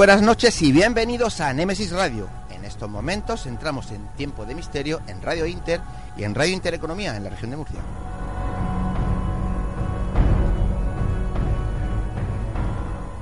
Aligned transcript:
Buenas 0.00 0.22
noches 0.22 0.62
y 0.62 0.72
bienvenidos 0.72 1.42
a 1.42 1.52
Nemesis 1.52 1.92
Radio. 1.92 2.26
En 2.48 2.64
estos 2.64 2.88
momentos 2.88 3.44
entramos 3.44 3.90
en 3.90 4.08
Tiempo 4.16 4.46
de 4.46 4.54
Misterio 4.54 5.02
en 5.06 5.20
Radio 5.20 5.44
Inter 5.44 5.82
y 6.16 6.24
en 6.24 6.34
Radio 6.34 6.54
Intereconomía 6.54 7.14
en 7.14 7.24
la 7.24 7.28
región 7.28 7.50
de 7.50 7.58
Murcia. 7.58 7.80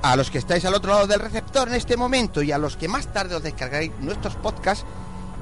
A 0.03 0.15
los 0.15 0.31
que 0.31 0.39
estáis 0.39 0.65
al 0.67 0.75
otro 0.75 0.93
lado 0.93 1.09
del 1.09 1.19
receptor 1.19 1.67
en 1.67 1.75
este 1.75 1.97
momento 1.97 2.43
y 2.43 2.53
a 2.53 2.59
los 2.59 2.77
que 2.77 2.87
más 2.87 3.09
tarde 3.09 3.35
os 3.35 3.43
descargaréis 3.43 3.91
nuestros 3.99 4.37
podcasts, 4.37 4.87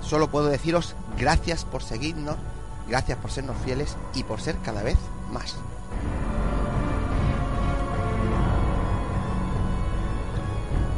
solo 0.01 0.31
puedo 0.31 0.47
deciros 0.47 0.97
gracias 1.19 1.67
por 1.67 1.83
seguirnos, 1.83 2.37
gracias 2.89 3.19
por 3.19 3.31
sernos 3.31 3.59
fieles 3.63 3.95
y 4.15 4.23
por 4.23 4.41
ser 4.41 4.57
cada 4.65 4.83
vez 4.83 4.97
más. 5.31 5.55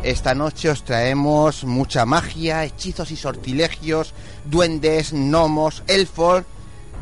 Esta 0.08 0.34
noche 0.34 0.70
os 0.70 0.84
traemos 0.84 1.64
mucha 1.64 2.06
magia, 2.06 2.64
hechizos 2.64 3.10
y 3.10 3.16
sortilegios, 3.16 4.14
duendes, 4.46 5.12
gnomos, 5.12 5.82
elfos, 5.86 6.44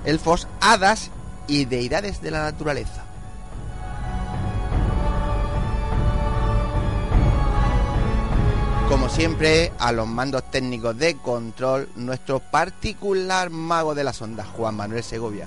elfos, 0.04 0.48
hadas 0.60 1.12
y 1.46 1.66
deidades 1.66 2.20
de 2.20 2.32
la 2.32 2.42
naturaleza. 2.42 3.04
Como 8.88 9.08
siempre, 9.08 9.72
a 9.78 9.92
los 9.92 10.08
mandos 10.08 10.50
técnicos 10.50 10.98
de 10.98 11.16
control, 11.18 11.88
nuestro 11.94 12.40
particular 12.40 13.50
mago 13.50 13.94
de 13.94 14.02
las 14.02 14.20
ondas, 14.20 14.48
Juan 14.48 14.74
Manuel 14.74 15.04
Segovia. 15.04 15.46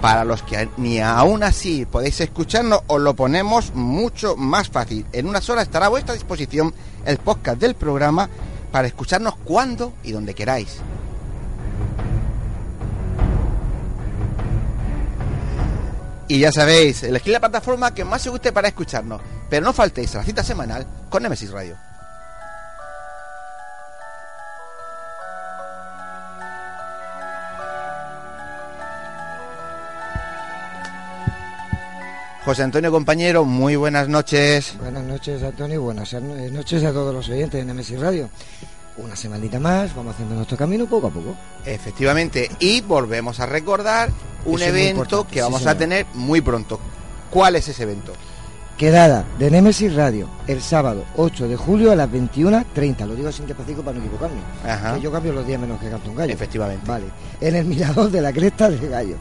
Para 0.00 0.24
los 0.24 0.42
que 0.42 0.68
ni 0.76 0.98
aún 0.98 1.44
así 1.44 1.86
podéis 1.86 2.20
escucharnos, 2.20 2.80
os 2.88 3.00
lo 3.00 3.14
ponemos 3.14 3.72
mucho 3.76 4.34
más 4.34 4.70
fácil. 4.70 5.06
En 5.12 5.28
una 5.28 5.40
sola 5.40 5.62
estará 5.62 5.86
a 5.86 5.90
vuestra 5.90 6.14
disposición 6.14 6.74
el 7.06 7.18
podcast 7.18 7.60
del 7.60 7.76
programa 7.76 8.28
para 8.72 8.88
escucharnos 8.88 9.36
cuando 9.44 9.92
y 10.02 10.10
donde 10.10 10.34
queráis. 10.34 10.80
Y 16.28 16.38
ya 16.38 16.52
sabéis, 16.52 17.02
elegid 17.02 17.32
la 17.32 17.40
plataforma 17.40 17.92
que 17.92 18.04
más 18.04 18.26
os 18.26 18.32
guste 18.32 18.52
para 18.52 18.68
escucharnos. 18.68 19.20
Pero 19.50 19.64
no 19.64 19.72
faltéis 19.72 20.14
a 20.14 20.18
la 20.18 20.24
cita 20.24 20.42
semanal 20.42 20.86
con 21.08 21.22
Nemesis 21.22 21.50
Radio. 21.50 21.76
José 32.44 32.64
Antonio, 32.64 32.90
compañero, 32.90 33.44
muy 33.44 33.76
buenas 33.76 34.08
noches. 34.08 34.74
Buenas 34.76 35.04
noches, 35.04 35.40
Antonio, 35.44 35.76
y 35.76 35.78
buenas 35.78 36.12
noches 36.12 36.82
a 36.82 36.92
todos 36.92 37.14
los 37.14 37.28
oyentes 37.28 37.60
de 37.60 37.64
Nemesis 37.64 38.00
Radio. 38.00 38.30
Una 38.96 39.14
semanita 39.14 39.60
más, 39.60 39.94
vamos 39.94 40.14
haciendo 40.14 40.34
nuestro 40.34 40.56
camino 40.56 40.86
poco 40.86 41.06
a 41.06 41.10
poco. 41.10 41.36
Efectivamente, 41.64 42.50
y 42.58 42.80
volvemos 42.80 43.38
a 43.38 43.46
recordar 43.46 44.10
un 44.44 44.60
Eso 44.60 44.64
evento 44.70 45.26
que 45.30 45.40
vamos 45.42 45.62
sí, 45.62 45.68
a 45.68 45.76
tener 45.76 46.06
muy 46.14 46.40
pronto. 46.40 46.78
¿Cuál 47.30 47.56
es 47.56 47.68
ese 47.68 47.82
evento? 47.84 48.12
Quedada 48.76 49.24
de 49.38 49.50
Nemesis 49.50 49.94
Radio 49.94 50.28
el 50.48 50.60
sábado 50.60 51.04
8 51.16 51.46
de 51.46 51.56
julio 51.56 51.92
a 51.92 51.96
las 51.96 52.10
21.30. 52.10 53.06
Lo 53.06 53.14
digo 53.14 53.30
sin 53.30 53.46
despacito 53.46 53.82
para 53.82 53.98
no 53.98 54.04
equivocarme. 54.04 54.40
Ajá. 54.66 54.94
Que 54.94 55.00
yo 55.02 55.12
cambio 55.12 55.32
los 55.32 55.46
días 55.46 55.60
menos 55.60 55.78
que 55.80 55.88
canto 55.88 56.10
un 56.10 56.16
gallo. 56.16 56.32
Efectivamente. 56.32 56.84
Vale. 56.86 57.04
En 57.40 57.54
el 57.54 57.64
mirador 57.64 58.10
de 58.10 58.20
la 58.20 58.32
cresta 58.32 58.68
del 58.70 58.88
gallo. 58.88 59.16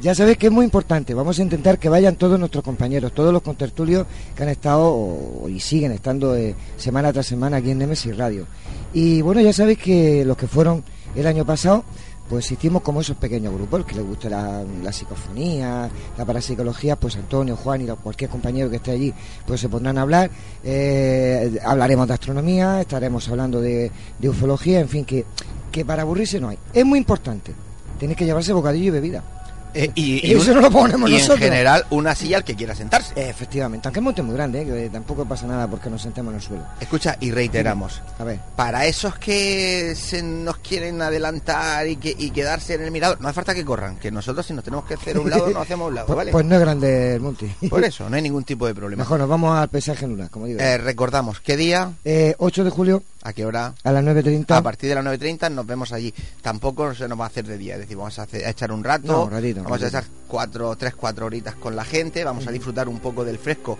Ya 0.00 0.14
sabéis 0.14 0.36
que 0.38 0.46
es 0.46 0.52
muy 0.52 0.64
importante. 0.64 1.14
Vamos 1.14 1.38
a 1.38 1.42
intentar 1.42 1.78
que 1.78 1.88
vayan 1.88 2.16
todos 2.16 2.38
nuestros 2.38 2.62
compañeros, 2.62 3.12
todos 3.12 3.32
los 3.32 3.42
contertulios 3.42 4.06
que 4.36 4.42
han 4.42 4.48
estado 4.50 4.82
o- 4.92 5.48
y 5.48 5.58
siguen 5.58 5.90
estando 5.92 6.36
eh, 6.36 6.54
semana 6.76 7.12
tras 7.12 7.26
semana 7.26 7.56
aquí 7.56 7.70
en 7.70 7.78
Nemesis 7.78 8.16
Radio. 8.16 8.46
Y 8.92 9.22
bueno, 9.22 9.40
ya 9.40 9.52
sabéis 9.52 9.78
que 9.78 10.24
los 10.24 10.36
que 10.36 10.46
fueron 10.46 10.84
el 11.16 11.26
año 11.26 11.44
pasado, 11.44 11.82
pues 12.28 12.44
existimos 12.44 12.82
como 12.82 13.00
esos 13.00 13.16
pequeños 13.16 13.54
grupos, 13.54 13.80
el 13.80 13.86
que 13.86 13.94
les 13.94 14.04
guste 14.04 14.28
la, 14.28 14.64
psicofonía, 14.92 15.88
la 16.16 16.24
parapsicología, 16.24 16.96
pues 16.96 17.16
Antonio, 17.16 17.56
Juan 17.56 17.82
y 17.82 17.86
cualquier 17.86 18.30
compañero 18.30 18.68
que 18.68 18.76
esté 18.76 18.90
allí, 18.90 19.14
pues 19.46 19.60
se 19.60 19.68
pondrán 19.68 19.98
a 19.98 20.02
hablar. 20.02 20.30
Eh, 20.62 21.58
hablaremos 21.64 22.06
de 22.06 22.14
astronomía, 22.14 22.80
estaremos 22.80 23.28
hablando 23.28 23.60
de, 23.60 23.90
de 24.18 24.28
ufología, 24.28 24.80
en 24.80 24.88
fin, 24.88 25.04
que, 25.04 25.24
que 25.72 25.84
para 25.84 26.02
aburrirse 26.02 26.40
no 26.40 26.48
hay. 26.48 26.58
Es 26.72 26.84
muy 26.84 26.98
importante. 26.98 27.54
Tenéis 27.98 28.18
que 28.18 28.24
llevarse 28.24 28.52
bocadillo 28.52 28.88
y 28.88 28.90
bebida. 28.90 29.37
Eh, 29.74 29.90
y, 29.94 30.26
Y 30.28 30.32
eso 30.34 30.54
no 30.54 30.60
lo 30.60 30.70
ponemos 30.70 31.08
y 31.10 31.14
nosotros. 31.14 31.40
en 31.40 31.44
general, 31.44 31.84
una 31.90 32.14
silla 32.14 32.38
al 32.38 32.44
que 32.44 32.54
quiera 32.54 32.74
sentarse. 32.74 33.12
Efectivamente, 33.16 33.88
aunque 33.88 34.00
el 34.00 34.04
monte 34.04 34.20
es 34.20 34.26
muy 34.26 34.34
grande, 34.34 34.62
¿eh? 34.62 34.64
que 34.66 34.90
tampoco 34.90 35.24
pasa 35.24 35.46
nada 35.46 35.66
porque 35.68 35.90
nos 35.90 36.02
sentemos 36.02 36.32
en 36.32 36.36
el 36.36 36.42
suelo. 36.42 36.64
Escucha, 36.80 37.16
y 37.20 37.30
reiteramos. 37.30 38.02
A 38.18 38.24
ver, 38.24 38.40
Para 38.56 38.86
esos 38.86 39.18
que 39.18 39.94
se 39.96 40.22
nos 40.22 40.58
quieren 40.58 41.00
adelantar 41.02 41.86
y, 41.86 41.96
que, 41.96 42.14
y 42.16 42.30
quedarse 42.30 42.74
en 42.74 42.82
el 42.82 42.90
mirador, 42.90 43.20
no 43.20 43.28
hace 43.28 43.34
falta 43.36 43.54
que 43.54 43.64
corran, 43.64 43.96
que 43.96 44.10
nosotros 44.10 44.44
si 44.46 44.52
nos 44.52 44.64
tenemos 44.64 44.84
que 44.84 44.94
hacer 44.94 45.18
un 45.18 45.30
lado, 45.30 45.48
nos 45.50 45.62
hacemos 45.62 45.88
un 45.88 45.94
lado, 45.94 46.06
pues, 46.08 46.16
¿vale? 46.16 46.32
pues 46.32 46.44
no 46.44 46.54
es 46.54 46.60
grande 46.60 47.14
el 47.14 47.20
monte. 47.20 47.50
Por 47.68 47.84
eso, 47.84 48.08
no 48.10 48.16
hay 48.16 48.22
ningún 48.22 48.44
tipo 48.44 48.66
de 48.66 48.74
problema. 48.74 49.02
Mejor 49.02 49.18
nos 49.20 49.28
vamos 49.28 49.56
al 49.56 49.68
paisaje 49.68 50.04
anular, 50.04 50.30
como 50.30 50.46
digo. 50.46 50.60
Eh, 50.60 50.78
recordamos, 50.78 51.40
¿qué 51.40 51.56
día? 51.56 51.92
Eh, 52.04 52.34
8 52.38 52.64
de 52.64 52.70
julio 52.70 53.02
¿A 53.24 53.32
qué 53.32 53.44
hora? 53.44 53.74
a 53.82 53.92
las 53.92 54.04
9.30. 54.04 54.56
A 54.56 54.62
partir 54.62 54.88
de 54.88 54.94
las 54.94 55.04
9.30 55.04 55.50
nos 55.52 55.66
vemos 55.66 55.92
allí. 55.92 56.14
Tampoco 56.40 56.94
se 56.94 57.08
nos 57.08 57.18
va 57.18 57.24
a 57.24 57.26
hacer 57.28 57.46
de 57.46 57.58
día, 57.58 57.74
es 57.74 57.80
decir, 57.80 57.96
vamos 57.96 58.18
a, 58.18 58.22
hacer- 58.22 58.44
a 58.46 58.50
echar 58.50 58.70
un 58.72 58.84
rato, 58.84 59.06
No, 59.12 59.24
un 59.24 59.30
ratito, 59.32 59.62
vamos 59.62 59.82
a 59.82 59.88
echar 59.88 60.04
cuatro, 60.28 60.76
tres, 60.76 60.94
cuatro 60.94 61.26
horitas 61.26 61.54
con 61.56 61.74
la 61.74 61.84
gente, 61.84 62.22
vamos 62.24 62.46
a 62.46 62.52
disfrutar 62.52 62.88
un 62.88 63.00
poco 63.00 63.24
del 63.24 63.38
fresco 63.38 63.76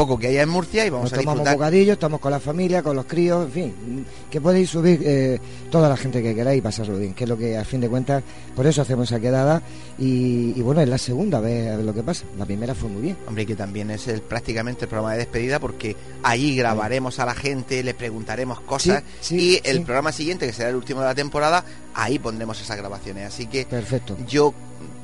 poco 0.00 0.18
que 0.18 0.28
haya 0.28 0.42
en 0.42 0.48
Murcia 0.48 0.86
y 0.86 0.90
vamos 0.90 1.04
Nos 1.04 1.12
a 1.12 1.16
tomamos 1.16 1.34
disfrutar. 1.40 1.56
bocadillos, 1.56 1.92
estamos 1.92 2.20
con 2.20 2.30
la 2.30 2.40
familia, 2.40 2.82
con 2.82 2.96
los 2.96 3.04
críos, 3.04 3.44
en 3.46 3.52
fin, 3.52 4.06
que 4.30 4.40
podéis 4.40 4.70
subir 4.70 4.98
eh, 5.04 5.38
toda 5.70 5.90
la 5.90 5.96
gente 5.98 6.22
que 6.22 6.34
queráis 6.34 6.58
y 6.58 6.62
pasarlo 6.62 6.96
bien, 6.96 7.12
que 7.12 7.24
es 7.24 7.28
lo 7.30 7.36
que 7.36 7.58
a 7.58 7.64
fin 7.66 7.82
de 7.82 7.88
cuentas, 7.90 8.22
por 8.56 8.66
eso 8.66 8.80
hacemos 8.80 9.10
esa 9.10 9.20
quedada 9.20 9.62
y, 9.98 10.54
y 10.56 10.62
bueno, 10.62 10.80
es 10.80 10.88
la 10.88 10.96
segunda 10.96 11.38
vez 11.40 11.70
a 11.70 11.76
ver 11.76 11.84
lo 11.84 11.92
que 11.92 12.02
pasa. 12.02 12.24
La 12.38 12.46
primera 12.46 12.74
fue 12.74 12.88
muy 12.88 13.02
bien. 13.02 13.18
Hombre, 13.26 13.44
que 13.44 13.54
también 13.56 13.90
es 13.90 14.08
el, 14.08 14.22
prácticamente 14.22 14.86
el 14.86 14.88
programa 14.88 15.12
de 15.12 15.18
despedida 15.18 15.58
porque 15.60 15.94
allí 16.22 16.56
grabaremos 16.56 17.18
a 17.18 17.26
la 17.26 17.34
gente, 17.34 17.82
le 17.82 17.92
preguntaremos 17.92 18.60
cosas 18.60 19.02
Sí, 19.20 19.60
y 19.62 19.68
el 19.68 19.82
programa 19.82 20.12
siguiente, 20.12 20.46
que 20.46 20.52
será 20.54 20.70
el 20.70 20.76
último 20.76 21.00
de 21.00 21.06
la 21.08 21.14
temporada, 21.14 21.62
ahí 21.92 22.18
pondremos 22.18 22.58
esas 22.58 22.78
grabaciones. 22.78 23.26
Así 23.26 23.46
que 23.48 23.66
Perfecto. 23.66 24.16
yo 24.26 24.54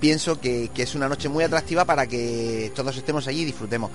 pienso 0.00 0.40
que, 0.40 0.70
que 0.72 0.84
es 0.84 0.94
una 0.94 1.06
noche 1.08 1.28
muy 1.28 1.44
atractiva 1.44 1.84
para 1.84 2.06
que 2.06 2.72
todos 2.74 2.96
estemos 2.96 3.26
allí 3.28 3.42
y 3.42 3.44
disfrutemos. 3.44 3.90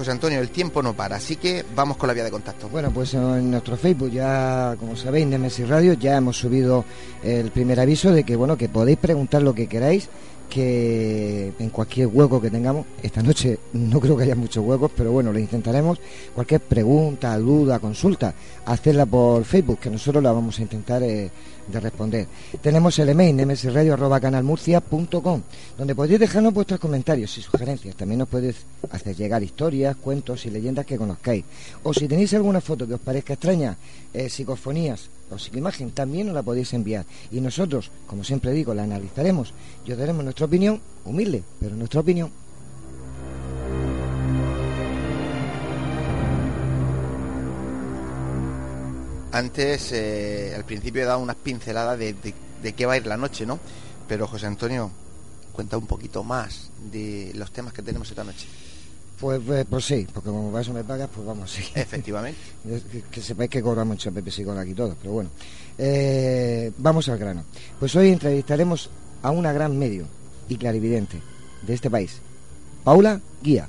José 0.00 0.12
Antonio, 0.12 0.40
el 0.40 0.48
tiempo 0.48 0.82
no 0.82 0.94
para, 0.94 1.16
así 1.16 1.36
que 1.36 1.62
vamos 1.76 1.98
con 1.98 2.06
la 2.06 2.14
vía 2.14 2.24
de 2.24 2.30
contacto. 2.30 2.70
Bueno, 2.70 2.90
pues 2.90 3.12
en 3.12 3.50
nuestro 3.50 3.76
Facebook 3.76 4.10
ya, 4.10 4.74
como 4.80 4.96
sabéis, 4.96 5.26
Nemesis 5.26 5.68
Radio, 5.68 5.92
ya 5.92 6.16
hemos 6.16 6.38
subido 6.38 6.86
el 7.22 7.50
primer 7.50 7.78
aviso 7.78 8.10
de 8.10 8.24
que, 8.24 8.34
bueno, 8.34 8.56
que 8.56 8.70
podéis 8.70 8.96
preguntar 8.96 9.42
lo 9.42 9.54
que 9.54 9.66
queráis, 9.66 10.08
que 10.48 11.52
en 11.58 11.68
cualquier 11.68 12.06
hueco 12.06 12.40
que 12.40 12.48
tengamos, 12.48 12.86
esta 13.02 13.22
noche 13.22 13.58
no 13.74 14.00
creo 14.00 14.16
que 14.16 14.22
haya 14.22 14.34
muchos 14.34 14.64
huecos, 14.64 14.90
pero 14.96 15.12
bueno, 15.12 15.34
lo 15.34 15.38
intentaremos. 15.38 16.00
Cualquier 16.34 16.62
pregunta, 16.62 17.36
duda, 17.36 17.78
consulta, 17.78 18.32
hacerla 18.64 19.04
por 19.04 19.44
Facebook, 19.44 19.80
que 19.80 19.90
nosotros 19.90 20.24
la 20.24 20.32
vamos 20.32 20.58
a 20.58 20.62
intentar 20.62 21.02
eh, 21.02 21.30
de 21.70 21.80
responder. 21.80 22.26
Tenemos 22.60 22.98
el 22.98 23.10
email 23.10 23.36
nemesisradio.canalmurcia.com, 23.36 25.42
donde 25.78 25.94
podéis 25.94 26.20
dejarnos 26.20 26.54
vuestros 26.54 26.80
comentarios 26.80 27.36
y 27.38 27.42
sugerencias. 27.42 27.96
También 27.96 28.20
nos 28.20 28.28
podéis 28.28 28.56
hacer 28.90 29.16
llegar 29.16 29.42
historias, 29.42 29.96
cuentos 29.96 30.46
y 30.46 30.50
leyendas 30.50 30.86
que 30.86 30.96
conozcáis. 30.96 31.44
O 31.82 31.92
si 31.94 32.08
tenéis 32.08 32.34
alguna 32.34 32.60
foto 32.60 32.86
que 32.86 32.94
os 32.94 33.00
parezca 33.00 33.34
extraña, 33.34 33.76
eh, 34.12 34.28
psicofonías 34.28 35.08
o 35.30 35.56
imagen, 35.56 35.92
también 35.92 36.26
nos 36.26 36.34
la 36.34 36.42
podéis 36.42 36.72
enviar. 36.74 37.06
Y 37.30 37.40
nosotros, 37.40 37.90
como 38.06 38.24
siempre 38.24 38.52
digo, 38.52 38.74
la 38.74 38.82
analizaremos 38.82 39.54
y 39.86 39.92
os 39.92 39.98
daremos 39.98 40.24
nuestra 40.24 40.46
opinión, 40.46 40.80
humilde, 41.04 41.42
pero 41.60 41.76
nuestra 41.76 42.00
opinión. 42.00 42.30
Antes, 49.32 49.92
eh, 49.92 50.52
al 50.56 50.64
principio 50.64 51.02
he 51.02 51.04
dado 51.04 51.20
unas 51.20 51.36
pinceladas 51.36 51.98
de, 51.98 52.14
de, 52.14 52.34
de 52.62 52.72
qué 52.72 52.86
va 52.86 52.94
a 52.94 52.96
ir 52.96 53.06
la 53.06 53.16
noche, 53.16 53.46
¿no? 53.46 53.58
Pero 54.08 54.26
José 54.26 54.46
Antonio, 54.46 54.90
cuenta 55.52 55.78
un 55.78 55.86
poquito 55.86 56.24
más 56.24 56.70
de 56.90 57.32
los 57.34 57.50
temas 57.52 57.72
que 57.72 57.82
tenemos 57.82 58.08
esta 58.08 58.24
noche. 58.24 58.46
Pues, 59.20 59.38
pues, 59.46 59.66
pues 59.68 59.84
sí, 59.84 60.06
porque 60.12 60.30
como 60.30 60.50
para 60.50 60.62
eso 60.62 60.72
me 60.72 60.82
pagas, 60.82 61.10
pues 61.14 61.26
vamos, 61.26 61.50
sí. 61.50 61.62
Efectivamente. 61.74 62.40
que, 62.90 63.02
que 63.02 63.20
sepáis 63.20 63.50
que 63.50 63.60
cobramos 63.60 63.96
mucho 63.96 64.12
Pepe 64.12 64.30
Sicón 64.30 64.58
aquí 64.58 64.72
todos, 64.72 64.96
pero 65.00 65.12
bueno. 65.12 65.30
Eh, 65.76 66.72
vamos 66.78 67.08
al 67.08 67.18
grano. 67.18 67.44
Pues 67.78 67.94
hoy 67.96 68.10
entrevistaremos 68.10 68.88
a 69.22 69.30
una 69.30 69.52
gran 69.52 69.78
medio 69.78 70.06
y 70.48 70.56
clarividente 70.56 71.20
de 71.62 71.74
este 71.74 71.90
país, 71.90 72.18
Paula 72.82 73.20
Guía. 73.42 73.68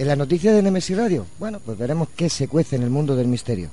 En 0.00 0.06
la 0.06 0.16
noticia 0.16 0.54
de 0.54 0.62
Nemesis 0.62 0.96
Radio, 0.96 1.26
bueno, 1.38 1.60
pues 1.62 1.76
veremos 1.76 2.08
qué 2.16 2.30
se 2.30 2.48
cuece 2.48 2.74
en 2.74 2.84
el 2.84 2.88
mundo 2.88 3.14
del 3.14 3.28
misterio. 3.28 3.68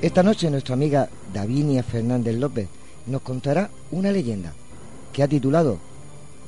Esta 0.00 0.22
noche 0.22 0.50
nuestra 0.50 0.72
amiga 0.72 1.10
Davinia 1.34 1.82
Fernández 1.82 2.36
López 2.36 2.68
nos 3.06 3.20
contará 3.20 3.68
una 3.90 4.10
leyenda 4.10 4.54
que 5.12 5.22
ha 5.22 5.28
titulado 5.28 5.76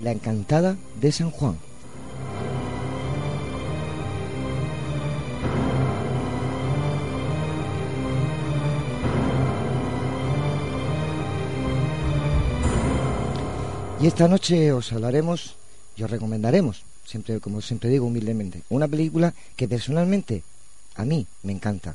La 0.02 0.10
Encantada 0.10 0.78
de 1.02 1.12
San 1.12 1.30
Juan. 1.30 1.58
Y 14.00 14.06
esta 14.06 14.28
noche 14.28 14.72
os 14.72 14.92
hablaremos 14.92 15.56
y 15.96 16.02
os 16.02 16.10
recomendaremos, 16.10 16.82
siempre 17.04 17.40
como 17.40 17.60
siempre 17.60 17.88
digo 17.88 18.06
humildemente, 18.06 18.62
una 18.68 18.88
película 18.88 19.32
que 19.56 19.68
personalmente 19.68 20.42
a 20.96 21.04
mí 21.04 21.26
me 21.42 21.52
encanta. 21.52 21.94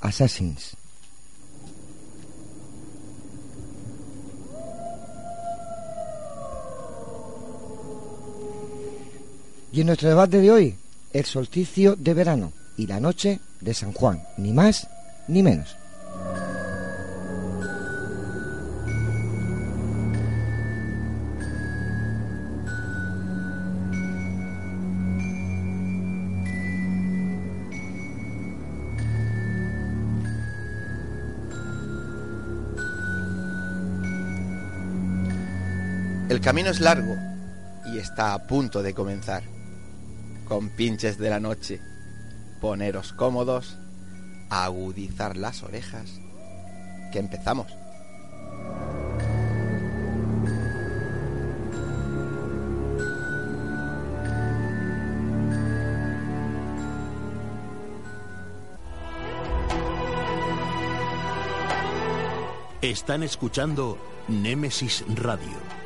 Assassins. 0.00 0.76
Y 9.72 9.80
en 9.80 9.88
nuestro 9.88 10.08
debate 10.08 10.40
de 10.40 10.50
hoy, 10.50 10.74
el 11.12 11.24
solsticio 11.24 11.96
de 11.96 12.14
verano 12.14 12.52
y 12.78 12.86
la 12.86 13.00
noche 13.00 13.40
de 13.60 13.74
San 13.74 13.92
Juan, 13.92 14.22
ni 14.38 14.52
más 14.52 14.88
ni 15.28 15.42
menos. 15.42 15.76
El 36.36 36.42
camino 36.42 36.68
es 36.68 36.80
largo 36.80 37.16
y 37.86 37.96
está 37.96 38.34
a 38.34 38.46
punto 38.46 38.82
de 38.82 38.92
comenzar. 38.92 39.42
Con 40.46 40.68
pinches 40.68 41.16
de 41.16 41.30
la 41.30 41.40
noche, 41.40 41.80
poneros 42.60 43.14
cómodos, 43.14 43.78
agudizar 44.50 45.38
las 45.38 45.62
orejas, 45.62 46.20
que 47.10 47.20
empezamos. 47.20 47.72
Están 62.82 63.22
escuchando 63.22 63.96
Némesis 64.28 65.02
Radio 65.14 65.85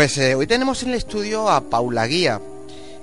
Pues 0.00 0.16
eh, 0.16 0.34
hoy 0.34 0.46
tenemos 0.46 0.82
en 0.82 0.88
el 0.88 0.94
estudio 0.94 1.50
a 1.50 1.60
Paula 1.60 2.06
Guía, 2.06 2.40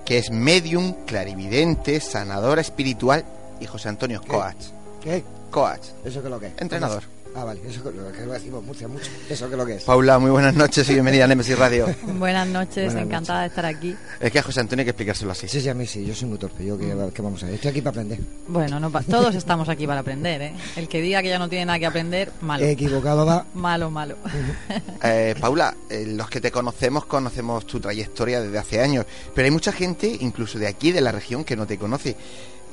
que 0.03 0.17
es 0.17 0.31
medium, 0.31 0.93
clarividente, 1.05 1.99
sanadora 1.99 2.59
espiritual 2.59 3.23
y 3.59 3.67
José 3.67 3.89
Antonio 3.89 4.19
Coach. 4.27 4.55
¿Qué? 5.03 5.23
Coach. 5.51 5.89
¿Eso 6.03 6.21
qué 6.21 6.27
es 6.27 6.31
lo 6.31 6.39
que 6.39 6.47
es? 6.47 6.53
Entrenador. 6.57 7.03
Ah, 7.35 7.43
vale, 7.43 7.61
eso 7.67 7.83
que 7.83 7.91
lo 7.91 8.11
que 8.11 8.25
lo 8.25 8.33
decimos 8.33 8.63
Murcia 8.63 8.87
mucho. 8.87 9.11
Eso 9.29 9.45
que 9.47 9.51
es 9.53 9.57
lo 9.57 9.65
que 9.65 9.75
es. 9.75 9.83
Paula, 9.83 10.17
muy 10.17 10.31
buenas 10.31 10.55
noches 10.55 10.89
y 10.89 10.93
bienvenida 10.93 11.25
a 11.25 11.27
Nemesis 11.27 11.57
Radio. 11.57 11.85
Buenas 12.17 12.47
noches, 12.47 12.85
Buenas 12.85 13.03
encantada 13.03 13.41
de 13.41 13.47
estar 13.47 13.65
aquí. 13.65 13.95
Es 14.19 14.31
que 14.31 14.39
a 14.39 14.43
José 14.43 14.61
Antonio 14.61 14.81
hay 14.81 14.85
que 14.85 14.89
explicárselo 14.91 15.31
así. 15.31 15.47
Sí, 15.47 15.61
sí, 15.61 15.69
a 15.69 15.75
mí 15.75 15.85
sí, 15.85 16.03
yo 16.03 16.15
soy 16.15 16.29
muy 16.29 16.39
torpe. 16.39 16.65
Yo, 16.65 16.77
¿qué, 16.79 16.87
qué 17.13 17.21
vamos 17.21 17.43
a 17.43 17.45
ver? 17.45 17.55
Estoy 17.55 17.69
aquí 17.71 17.81
para 17.81 17.91
aprender. 18.01 18.19
Bueno, 18.47 18.79
no 18.79 18.89
pa- 18.91 19.03
todos 19.03 19.35
estamos 19.35 19.69
aquí 19.69 19.85
para 19.85 19.99
aprender, 19.99 20.41
¿eh? 20.41 20.53
El 20.75 20.87
que 20.87 20.99
diga 20.99 21.21
que 21.21 21.29
ya 21.29 21.37
no 21.37 21.47
tiene 21.47 21.65
nada 21.65 21.77
que 21.77 21.85
aprender, 21.85 22.31
malo. 22.41 22.65
Equivocado 22.65 23.23
va. 23.25 23.45
Malo, 23.53 23.91
malo. 23.91 24.15
Eh, 25.03 25.35
Paula, 25.39 25.75
eh, 25.89 26.05
los 26.07 26.29
que 26.29 26.41
te 26.41 26.51
conocemos 26.51 27.05
conocemos 27.05 27.65
tu 27.67 27.79
trayectoria 27.79 28.41
desde 28.41 28.57
hace 28.57 28.81
años, 28.81 29.05
pero 29.35 29.45
hay 29.45 29.51
mucha 29.51 29.71
gente, 29.71 30.07
incluso 30.21 30.57
de 30.57 30.65
aquí, 30.67 30.91
de 30.91 31.01
la 31.01 31.11
región, 31.11 31.43
que 31.43 31.55
no 31.55 31.67
te 31.67 31.77
conoce. 31.77 32.15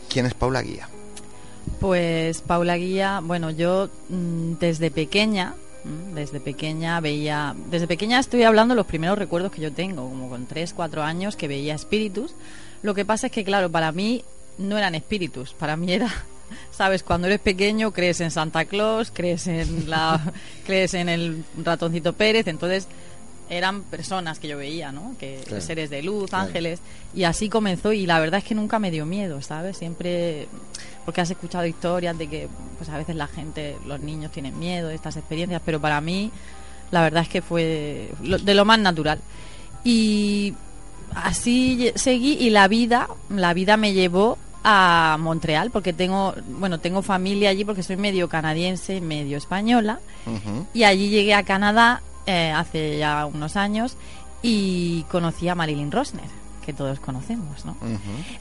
¿Quién 0.08 0.24
es 0.26 0.34
Paula 0.34 0.62
Guía? 0.62 0.88
Pues 1.80 2.40
Paula 2.40 2.76
Guía, 2.76 3.20
bueno, 3.22 3.50
yo 3.50 3.88
mm, 4.08 4.54
desde 4.58 4.90
pequeña, 4.90 5.54
mm, 5.84 6.14
desde 6.14 6.40
pequeña 6.40 7.00
veía, 7.00 7.54
desde 7.70 7.86
pequeña 7.86 8.18
estoy 8.18 8.42
hablando 8.44 8.74
de 8.74 8.76
los 8.76 8.86
primeros 8.86 9.18
recuerdos 9.18 9.52
que 9.52 9.60
yo 9.60 9.72
tengo, 9.72 10.08
como 10.08 10.28
con 10.28 10.46
3, 10.46 10.72
4 10.74 11.02
años 11.02 11.36
que 11.36 11.48
veía 11.48 11.74
espíritus. 11.74 12.34
Lo 12.82 12.94
que 12.94 13.04
pasa 13.04 13.26
es 13.26 13.32
que, 13.32 13.44
claro, 13.44 13.70
para 13.70 13.92
mí 13.92 14.24
no 14.58 14.78
eran 14.78 14.94
espíritus, 14.94 15.52
para 15.54 15.76
mí 15.76 15.92
era, 15.92 16.10
sabes, 16.70 17.02
cuando 17.02 17.26
eres 17.26 17.40
pequeño 17.40 17.92
crees 17.92 18.20
en 18.20 18.30
Santa 18.30 18.64
Claus, 18.64 19.10
crees 19.12 19.46
en 19.46 19.90
la, 19.90 20.20
crees 20.66 20.94
en 20.94 21.08
el 21.08 21.44
ratoncito 21.62 22.12
Pérez, 22.12 22.46
entonces 22.46 22.88
eran 23.50 23.82
personas 23.82 24.38
que 24.38 24.48
yo 24.48 24.56
veía, 24.56 24.90
¿no? 24.92 25.14
Que 25.18 25.40
Claro. 25.46 25.62
seres 25.62 25.90
de 25.90 26.02
luz, 26.02 26.30
Claro. 26.30 26.46
ángeles, 26.46 26.80
y 27.14 27.24
así 27.24 27.48
comenzó 27.48 27.92
y 27.92 28.06
la 28.06 28.18
verdad 28.20 28.38
es 28.38 28.44
que 28.44 28.54
nunca 28.54 28.78
me 28.78 28.90
dio 28.90 29.04
miedo, 29.06 29.42
¿sabes? 29.42 29.76
Siempre 29.76 30.48
porque 31.04 31.20
has 31.20 31.30
escuchado 31.30 31.66
historias 31.66 32.16
de 32.16 32.26
que 32.28 32.48
pues 32.78 32.88
a 32.88 32.96
veces 32.96 33.14
la 33.16 33.26
gente, 33.26 33.76
los 33.86 34.00
niños 34.00 34.32
tienen 34.32 34.58
miedo 34.58 34.88
de 34.88 34.94
estas 34.94 35.16
experiencias, 35.16 35.60
pero 35.64 35.78
para 35.80 36.00
mí 36.00 36.30
la 36.90 37.02
verdad 37.02 37.22
es 37.22 37.28
que 37.28 37.42
fue 37.42 38.10
lo- 38.22 38.38
de 38.38 38.54
lo 38.54 38.64
más 38.64 38.78
natural. 38.78 39.20
Y 39.84 40.54
así 41.14 41.92
seguí 41.94 42.32
y 42.40 42.50
la 42.50 42.68
vida, 42.68 43.08
la 43.28 43.52
vida 43.54 43.76
me 43.76 43.92
llevó 43.92 44.38
a 44.62 45.18
Montreal 45.20 45.70
porque 45.70 45.92
tengo, 45.92 46.34
bueno, 46.58 46.80
tengo 46.80 47.02
familia 47.02 47.50
allí 47.50 47.64
porque 47.66 47.82
soy 47.82 47.96
medio 47.98 48.28
canadiense, 48.30 49.00
medio 49.02 49.36
española. 49.36 50.00
Y 50.72 50.84
allí 50.84 51.10
llegué 51.10 51.34
a 51.34 51.42
Canadá 51.42 52.00
eh, 52.26 52.52
hace 52.52 52.98
ya 52.98 53.26
unos 53.26 53.56
años 53.56 53.96
y 54.42 55.04
conocí 55.10 55.48
a 55.48 55.54
Marilyn 55.54 55.90
Rosner, 55.90 56.28
que 56.64 56.72
todos 56.72 57.00
conocemos, 57.00 57.64
¿no? 57.64 57.76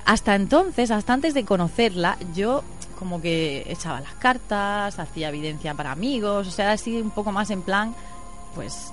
Hasta 0.06 0.36
entonces, 0.36 0.92
hasta 0.92 1.14
antes 1.14 1.34
de 1.34 1.46
conocerla, 1.46 2.18
yo 2.36 2.64
como 2.98 3.22
que 3.22 3.66
echaba 3.68 4.02
las 4.02 4.14
cartas, 4.16 5.00
hacía 5.00 5.30
evidencia 5.30 5.74
para 5.74 5.92
amigos, 5.92 6.48
o 6.48 6.52
sea, 6.52 6.72
así 6.72 7.02
un 7.02 7.12
poco 7.12 7.32
más 7.32 7.50
en 7.50 7.62
plan, 7.62 7.96
pues 8.56 8.92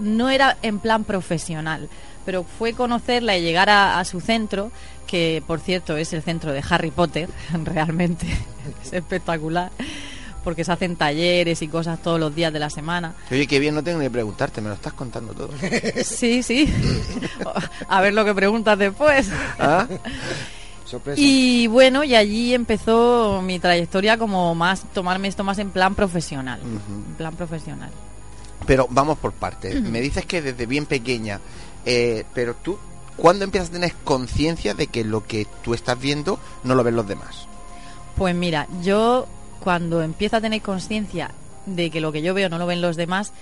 no 0.00 0.30
era 0.30 0.56
en 0.62 0.78
plan 0.78 1.04
profesional, 1.04 1.88
pero 2.24 2.44
fue 2.44 2.72
conocerla 2.72 3.36
y 3.36 3.42
llegar 3.42 3.70
a, 3.70 3.98
a 3.98 4.04
su 4.04 4.20
centro, 4.20 4.72
que 5.06 5.42
por 5.46 5.60
cierto 5.60 5.96
es 5.96 6.12
el 6.12 6.22
centro 6.22 6.52
de 6.52 6.64
Harry 6.68 6.90
Potter, 6.90 7.28
realmente 7.64 8.26
es 8.82 8.92
espectacular, 8.92 9.70
porque 10.42 10.64
se 10.64 10.72
hacen 10.72 10.96
talleres 10.96 11.62
y 11.62 11.68
cosas 11.68 12.00
todos 12.02 12.18
los 12.18 12.34
días 12.34 12.52
de 12.52 12.58
la 12.58 12.70
semana. 12.70 13.14
Oye, 13.30 13.46
qué 13.46 13.58
bien, 13.58 13.74
no 13.74 13.82
tengo 13.82 13.98
ni 13.98 14.06
que 14.06 14.10
preguntarte, 14.10 14.60
me 14.60 14.68
lo 14.68 14.74
estás 14.74 14.92
contando 14.92 15.32
todo. 15.32 15.50
Sí, 16.04 16.42
sí. 16.42 16.72
A 17.88 18.00
ver 18.00 18.14
lo 18.14 18.24
que 18.24 18.34
preguntas 18.34 18.78
después. 18.78 19.28
¿Ah? 19.58 19.86
Sorpresa. 20.84 21.20
Y 21.20 21.66
bueno, 21.68 22.04
y 22.04 22.14
allí 22.14 22.54
empezó 22.54 23.40
mi 23.42 23.58
trayectoria 23.58 24.18
como 24.18 24.54
más, 24.54 24.84
tomarme 24.92 25.28
esto 25.28 25.42
más 25.42 25.58
en 25.58 25.70
plan 25.70 25.94
profesional. 25.94 26.60
En 26.62 27.14
plan 27.16 27.34
profesional. 27.34 27.90
Pero 28.66 28.86
vamos 28.90 29.18
por 29.18 29.32
partes. 29.32 29.80
Me 29.80 30.00
dices 30.00 30.26
que 30.26 30.42
desde 30.42 30.66
bien 30.66 30.86
pequeña, 30.86 31.40
eh, 31.86 32.24
pero 32.34 32.54
tú, 32.54 32.78
¿cuándo 33.16 33.44
empiezas 33.44 33.70
a 33.70 33.72
tener 33.72 33.94
conciencia 34.04 34.74
de 34.74 34.86
que 34.86 35.04
lo 35.04 35.26
que 35.26 35.46
tú 35.62 35.74
estás 35.74 35.98
viendo 35.98 36.38
no 36.62 36.74
lo 36.74 36.84
ven 36.84 36.96
los 36.96 37.08
demás? 37.08 37.46
Pues 38.16 38.34
mira, 38.34 38.68
yo 38.82 39.26
cuando 39.62 40.02
empiezo 40.02 40.36
a 40.36 40.40
tener 40.40 40.60
conciencia 40.62 41.30
de 41.66 41.90
que 41.90 42.00
lo 42.00 42.12
que 42.12 42.22
yo 42.22 42.34
veo 42.34 42.48
no 42.48 42.58
lo 42.58 42.66
ven 42.66 42.80
los 42.80 42.96
demás, 42.96 43.32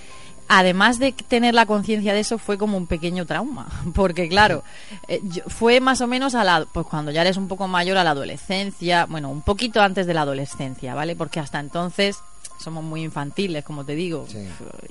además 0.49 0.99
de 0.99 1.12
tener 1.12 1.55
la 1.55 1.65
conciencia 1.65 2.12
de 2.12 2.21
eso, 2.21 2.37
fue 2.37 2.59
como 2.59 2.77
un 2.77 2.87
pequeño 2.87 3.25
trauma. 3.25 3.69
Porque 3.95 4.29
claro, 4.29 4.62
eh, 5.09 5.21
fue 5.47 5.81
más 5.81 6.00
o 6.00 6.07
menos 6.07 6.35
a 6.35 6.45
la, 6.45 6.67
pues 6.71 6.87
cuando 6.87 7.11
ya 7.11 7.23
eres 7.23 7.37
un 7.37 7.49
poco 7.49 7.69
mayor 7.69 7.97
a 7.97 8.05
la 8.05 8.11
adolescencia, 8.11 9.07
bueno, 9.07 9.31
un 9.31 9.43
poquito 9.43 9.81
antes 9.81 10.07
de 10.07 10.15
la 10.15 10.23
adolescencia, 10.23 10.95
¿vale? 10.95 11.17
Porque 11.17 11.41
hasta 11.41 11.61
entonces 11.61 12.19
somos 12.62 12.85
muy 12.85 13.02
infantiles, 13.02 13.64
como 13.64 13.85
te 13.85 13.95
digo. 13.95 14.26
Sí, 14.31 14.38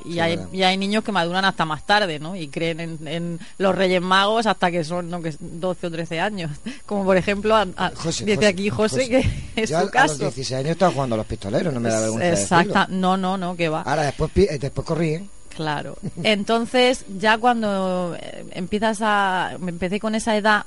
y, 0.06 0.14
sí, 0.14 0.20
hay, 0.20 0.36
verdad. 0.38 0.52
y 0.54 0.64
hay 0.64 0.78
niños 0.78 1.04
que 1.04 1.12
maduran 1.12 1.46
hasta 1.46 1.66
más 1.66 1.86
tarde, 1.86 2.20
¿no? 2.20 2.36
Y 2.36 2.48
creen 2.48 2.80
en, 2.80 3.08
en 3.08 3.40
los 3.58 3.76
Reyes 3.76 4.02
Magos 4.02 4.46
hasta 4.48 4.72
que 4.72 4.84
son 4.84 5.10
¿no? 5.10 5.22
que 5.22 5.30
es 5.30 5.38
12 5.40 5.88
o 5.88 5.92
13 5.92 6.20
años. 6.20 6.52
Como 6.86 7.06
por 7.06 7.16
ejemplo, 7.18 7.56
a- 7.56 7.68
a- 7.78 7.92
José, 7.96 8.26
dice 8.26 8.36
José, 8.38 8.48
aquí 8.48 8.70
José, 8.70 8.96
José. 9.02 9.10
que 9.56 9.62
es 9.64 9.70
Yo 9.70 9.80
su 9.80 9.86
a- 9.86 9.88
A 9.88 9.92
caso. 9.92 10.14
los 10.24 10.36
16 10.36 10.52
años 10.60 10.72
estaba 10.72 10.92
jugando 10.92 11.14
a 11.16 11.18
los 11.18 11.28
pistoleros, 11.28 11.74
no 11.74 11.80
me 11.80 11.90
da 11.90 12.00
vergüenza 12.02 12.28
Exacta, 12.42 12.80
decirlo. 12.82 13.00
no, 13.02 13.18
no, 13.18 13.38
no, 13.38 13.56
que 13.56 13.70
va. 13.70 13.82
Ahora 13.84 14.04
después, 14.04 14.32
eh, 14.36 14.58
después 14.60 14.86
corrí, 14.88 15.10
¿eh? 15.14 15.26
Claro. 15.56 15.98
Entonces, 16.24 17.06
ya 17.20 17.38
cuando 17.38 18.16
eh, 18.20 18.46
empiezas 18.52 19.00
a. 19.02 19.58
Me 19.60 19.70
empecé 19.72 20.00
con 20.00 20.16
esa 20.16 20.36
edad, 20.38 20.66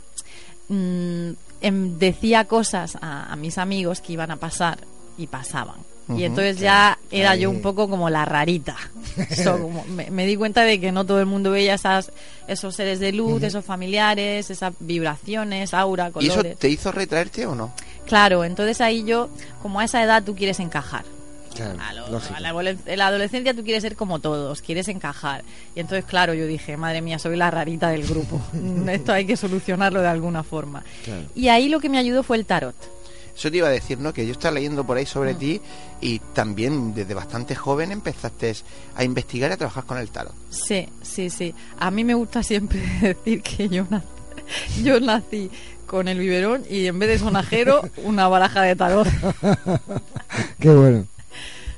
mm, 0.68 1.30
em, 1.62 1.98
decía 1.98 2.44
cosas 2.44 2.96
a, 3.00 3.32
a 3.32 3.36
mis 3.36 3.58
amigos 3.58 4.00
que 4.00 4.12
iban 4.12 4.30
a 4.30 4.36
pasar 4.36 4.78
y 5.18 5.26
pasaban. 5.26 5.76
Y 6.16 6.24
entonces 6.24 6.58
ya 6.58 6.98
era 7.10 7.30
Ahí. 7.32 7.40
yo 7.40 7.50
un 7.50 7.62
poco 7.62 7.88
como 7.88 8.10
la 8.10 8.24
rarita. 8.24 8.76
So, 9.42 9.58
como 9.60 9.84
me, 9.84 10.10
me 10.10 10.26
di 10.26 10.36
cuenta 10.36 10.62
de 10.62 10.80
que 10.80 10.90
no 10.92 11.04
todo 11.06 11.20
el 11.20 11.26
mundo 11.26 11.50
veía 11.50 11.74
esas, 11.74 12.10
esos 12.48 12.74
seres 12.74 12.98
de 12.98 13.12
luz, 13.12 13.42
esos 13.42 13.64
familiares, 13.64 14.50
esas 14.50 14.72
vibraciones, 14.80 15.74
aura, 15.74 16.10
¿Y 16.20 16.26
eso 16.26 16.36
colores. 16.36 16.58
te 16.58 16.68
hizo 16.68 16.92
retraerte 16.92 17.46
o 17.46 17.54
no? 17.54 17.72
Claro, 18.06 18.44
entonces 18.44 18.80
ahí 18.80 19.04
yo, 19.04 19.28
como 19.62 19.80
a 19.80 19.84
esa 19.84 20.02
edad 20.02 20.22
tú 20.24 20.34
quieres 20.34 20.60
encajar. 20.60 21.04
Claro, 21.54 21.78
A 21.86 21.92
lo- 21.92 22.08
lógico. 22.08 22.34
a 22.34 22.40
la, 22.40 22.70
en 22.70 22.98
la 22.98 23.06
adolescencia 23.08 23.52
tú 23.54 23.62
quieres 23.62 23.82
ser 23.82 23.94
como 23.96 24.18
todos, 24.20 24.62
quieres 24.62 24.88
encajar. 24.88 25.44
Y 25.76 25.80
entonces, 25.80 26.06
claro, 26.06 26.32
yo 26.32 26.46
dije, 26.46 26.78
madre 26.78 27.02
mía, 27.02 27.18
soy 27.18 27.36
la 27.36 27.50
rarita 27.50 27.90
del 27.90 28.06
grupo. 28.06 28.40
Esto 28.90 29.12
hay 29.12 29.26
que 29.26 29.36
solucionarlo 29.36 30.00
de 30.00 30.08
alguna 30.08 30.42
forma. 30.42 30.82
Claro. 31.04 31.26
Y 31.34 31.48
ahí 31.48 31.68
lo 31.68 31.78
que 31.80 31.90
me 31.90 31.98
ayudó 31.98 32.22
fue 32.22 32.38
el 32.38 32.46
tarot. 32.46 32.74
Eso 33.36 33.50
te 33.50 33.56
iba 33.56 33.68
a 33.68 33.70
decir, 33.70 33.98
¿no? 33.98 34.12
Que 34.12 34.26
yo 34.26 34.32
estaba 34.32 34.54
leyendo 34.54 34.84
por 34.84 34.96
ahí 34.96 35.04
Mm. 35.04 35.08
sobre 35.08 35.34
ti 35.34 35.60
y 36.00 36.18
también 36.34 36.94
desde 36.94 37.14
bastante 37.14 37.54
joven 37.54 37.90
empezaste 37.92 38.54
a 38.94 39.04
investigar 39.04 39.50
y 39.50 39.54
a 39.54 39.56
trabajar 39.56 39.84
con 39.84 39.98
el 39.98 40.10
tarot. 40.10 40.34
Sí, 40.50 40.88
sí, 41.02 41.30
sí. 41.30 41.54
A 41.78 41.90
mí 41.90 42.04
me 42.04 42.14
gusta 42.14 42.42
siempre 42.42 42.80
decir 43.00 43.42
que 43.42 43.68
yo 43.68 43.86
nací, 43.90 44.06
yo 44.84 45.00
nací 45.00 45.50
con 45.86 46.08
el 46.08 46.18
biberón 46.18 46.62
y 46.70 46.86
en 46.86 46.98
vez 46.98 47.08
de 47.08 47.18
sonajero, 47.18 47.82
una 48.04 48.28
baraja 48.28 48.62
de 48.62 48.76
tarot. 48.76 49.06
Qué 50.58 50.70
bueno. 50.70 51.06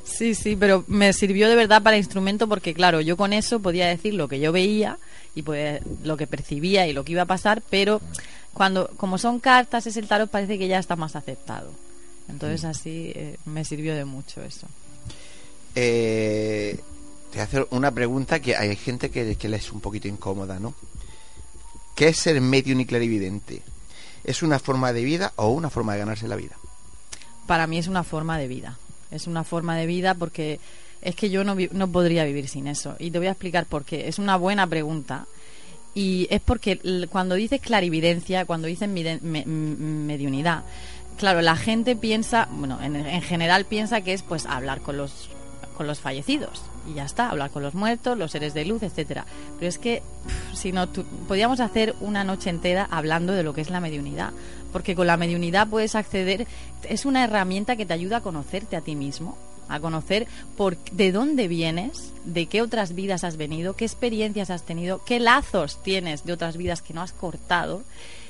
Sí, 0.04 0.34
sí, 0.34 0.54
pero 0.54 0.84
me 0.86 1.12
sirvió 1.12 1.48
de 1.48 1.56
verdad 1.56 1.82
para 1.82 1.96
instrumento 1.96 2.46
porque, 2.48 2.74
claro, 2.74 3.00
yo 3.00 3.16
con 3.16 3.32
eso 3.32 3.60
podía 3.60 3.86
decir 3.88 4.14
lo 4.14 4.28
que 4.28 4.38
yo 4.38 4.52
veía 4.52 4.98
y 5.34 5.42
pues 5.42 5.80
lo 6.04 6.16
que 6.16 6.26
percibía 6.28 6.86
y 6.86 6.92
lo 6.92 7.04
que 7.04 7.12
iba 7.12 7.22
a 7.22 7.26
pasar, 7.26 7.62
pero 7.68 8.00
cuando, 8.54 8.88
como 8.96 9.18
son 9.18 9.40
cartas, 9.40 9.86
es 9.86 9.96
el 9.96 10.08
tarot, 10.08 10.30
parece 10.30 10.58
que 10.58 10.68
ya 10.68 10.78
está 10.78 10.96
más 10.96 11.16
aceptado. 11.16 11.70
Entonces 12.28 12.64
así 12.64 13.12
eh, 13.14 13.36
me 13.44 13.64
sirvió 13.64 13.94
de 13.94 14.04
mucho 14.06 14.42
eso. 14.42 14.66
Eh, 15.74 16.78
te 17.30 17.38
voy 17.38 17.40
a 17.40 17.44
hacer 17.44 17.66
una 17.70 17.90
pregunta 17.90 18.40
que 18.40 18.56
hay 18.56 18.74
gente 18.76 19.10
que, 19.10 19.36
que 19.36 19.48
le 19.48 19.56
es 19.56 19.72
un 19.72 19.80
poquito 19.80 20.08
incómoda, 20.08 20.58
¿no? 20.58 20.74
¿Qué 21.94 22.08
es 22.08 22.18
ser 22.18 22.40
medium 22.40 22.80
y 22.80 22.86
clarividente? 22.86 23.62
¿Es 24.24 24.42
una 24.42 24.58
forma 24.58 24.92
de 24.92 25.04
vida 25.04 25.32
o 25.36 25.48
una 25.48 25.70
forma 25.70 25.92
de 25.94 25.98
ganarse 26.00 26.28
la 26.28 26.36
vida? 26.36 26.56
Para 27.46 27.66
mí 27.66 27.78
es 27.78 27.88
una 27.88 28.04
forma 28.04 28.38
de 28.38 28.48
vida. 28.48 28.78
Es 29.10 29.26
una 29.26 29.44
forma 29.44 29.76
de 29.76 29.86
vida 29.86 30.14
porque 30.14 30.60
es 31.02 31.14
que 31.14 31.28
yo 31.30 31.44
no, 31.44 31.54
vi- 31.54 31.68
no 31.72 31.88
podría 31.88 32.24
vivir 32.24 32.48
sin 32.48 32.66
eso. 32.66 32.96
Y 32.98 33.10
te 33.10 33.18
voy 33.18 33.26
a 33.28 33.32
explicar 33.32 33.66
por 33.66 33.84
qué. 33.84 34.08
Es 34.08 34.18
una 34.18 34.36
buena 34.36 34.66
pregunta. 34.66 35.26
Y 35.94 36.26
es 36.30 36.40
porque 36.40 37.06
cuando 37.10 37.34
dices 37.36 37.60
clarividencia, 37.60 38.44
cuando 38.46 38.66
dices 38.66 38.88
mediunidad, 38.88 40.64
claro, 41.18 41.40
la 41.40 41.56
gente 41.56 41.96
piensa, 41.96 42.48
bueno, 42.50 42.78
en, 42.82 42.96
en 42.96 43.22
general 43.22 43.64
piensa 43.64 44.00
que 44.00 44.12
es 44.12 44.22
pues 44.22 44.46
hablar 44.46 44.80
con 44.80 44.96
los 44.96 45.30
con 45.76 45.88
los 45.88 45.98
fallecidos 45.98 46.62
y 46.88 46.94
ya 46.94 47.04
está, 47.04 47.30
hablar 47.30 47.50
con 47.50 47.64
los 47.64 47.74
muertos, 47.74 48.16
los 48.16 48.30
seres 48.30 48.54
de 48.54 48.64
luz, 48.64 48.84
etcétera. 48.84 49.26
Pero 49.58 49.68
es 49.68 49.78
que 49.78 50.02
si 50.52 50.70
no 50.70 50.88
tú- 50.88 51.04
podíamos 51.26 51.58
hacer 51.58 51.96
una 52.00 52.22
noche 52.22 52.48
entera 52.50 52.86
hablando 52.92 53.32
de 53.32 53.42
lo 53.42 53.54
que 53.54 53.60
es 53.60 53.70
la 53.70 53.80
mediunidad, 53.80 54.30
porque 54.72 54.94
con 54.94 55.08
la 55.08 55.16
mediunidad 55.16 55.66
puedes 55.66 55.96
acceder, 55.96 56.46
es 56.88 57.04
una 57.04 57.24
herramienta 57.24 57.74
que 57.74 57.86
te 57.86 57.92
ayuda 57.92 58.18
a 58.18 58.20
conocerte 58.20 58.76
a 58.76 58.82
ti 58.82 58.94
mismo, 58.94 59.36
a 59.68 59.80
conocer 59.80 60.26
por 60.56 60.76
de 60.76 61.12
dónde 61.12 61.48
vienes, 61.48 62.12
de 62.24 62.46
qué 62.46 62.62
otras 62.62 62.94
vidas 62.94 63.24
has 63.24 63.36
venido, 63.36 63.74
qué 63.74 63.84
experiencias 63.84 64.50
has 64.50 64.64
tenido, 64.64 65.04
qué 65.04 65.20
lazos 65.20 65.82
tienes 65.82 66.24
de 66.24 66.32
otras 66.32 66.56
vidas 66.56 66.82
que 66.82 66.94
no 66.94 67.02
has 67.02 67.12
cortado 67.12 67.82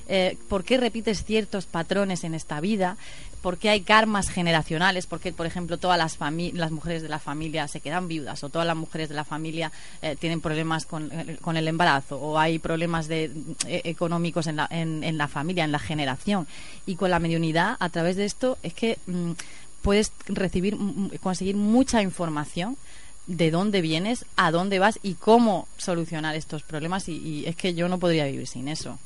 eh, 0.07 0.37
por 0.49 0.65
qué 0.65 0.77
repites 0.77 1.25
ciertos 1.25 1.65
patrones 1.65 2.25
en 2.25 2.35
esta 2.35 2.61
vida, 2.61 2.97
por 3.41 3.59
qué 3.59 3.71
hay 3.71 3.81
karmas 3.81 4.29
generacionales, 4.29 5.07
por 5.07 5.21
qué, 5.21 5.33
por 5.33 5.47
ejemplo, 5.47 5.79
todas 5.79 5.99
las, 5.99 6.19
las 6.55 6.71
mujeres 6.71 7.03
de 7.03 7.09
la 7.09 7.19
familia 7.19 7.69
se 7.69 7.81
quedan 7.81 8.09
viudas 8.09 8.43
o 8.43 8.49
todas 8.49 8.67
las 8.67 8.77
mujeres 8.77 9.09
de 9.09 9.15
la 9.15 9.25
familia 9.25 9.71
eh, 10.03 10.17
tienen 10.19 10.41
problemas 10.41 10.87
con, 10.87 11.11
con, 11.43 11.57
el 11.57 11.69
embarazo 11.69 12.19
o 12.19 12.39
hay 12.39 12.59
problemas 12.59 13.09
económicos 13.11 14.47
en 14.47 14.57
la, 14.57 14.67
en, 14.71 15.19
la, 15.19 15.29
familia, 15.29 15.65
en 15.65 15.73
la 15.73 15.79
generación. 15.79 16.47
Y 16.87 16.97
con 16.97 17.11
la 17.11 17.19
mediunidad, 17.19 17.77
a 17.81 17.89
través 17.91 18.17
de 18.17 18.25
esto, 18.25 18.59
es 18.63 18.73
que 18.73 18.99
mm, 19.07 19.33
puedes 19.85 20.13
recibir, 20.27 20.77
conseguir 21.21 21.57
mucha 21.57 22.01
información 22.01 22.77
de 23.27 23.51
dónde 23.51 23.83
vienes, 23.83 24.25
a 24.35 24.51
dónde 24.51 24.79
vas 24.79 24.99
y 25.03 25.15
cómo 25.15 25.69
solucionar 25.77 26.35
estos 26.35 26.63
problemas 26.63 27.09
y, 27.09 27.45
es 27.47 27.55
que 27.55 27.75
yo 27.75 27.89
no 27.89 27.99
podría 27.99 28.25
vivir 28.25 28.47
sin 28.47 28.69
eso. 28.69 28.99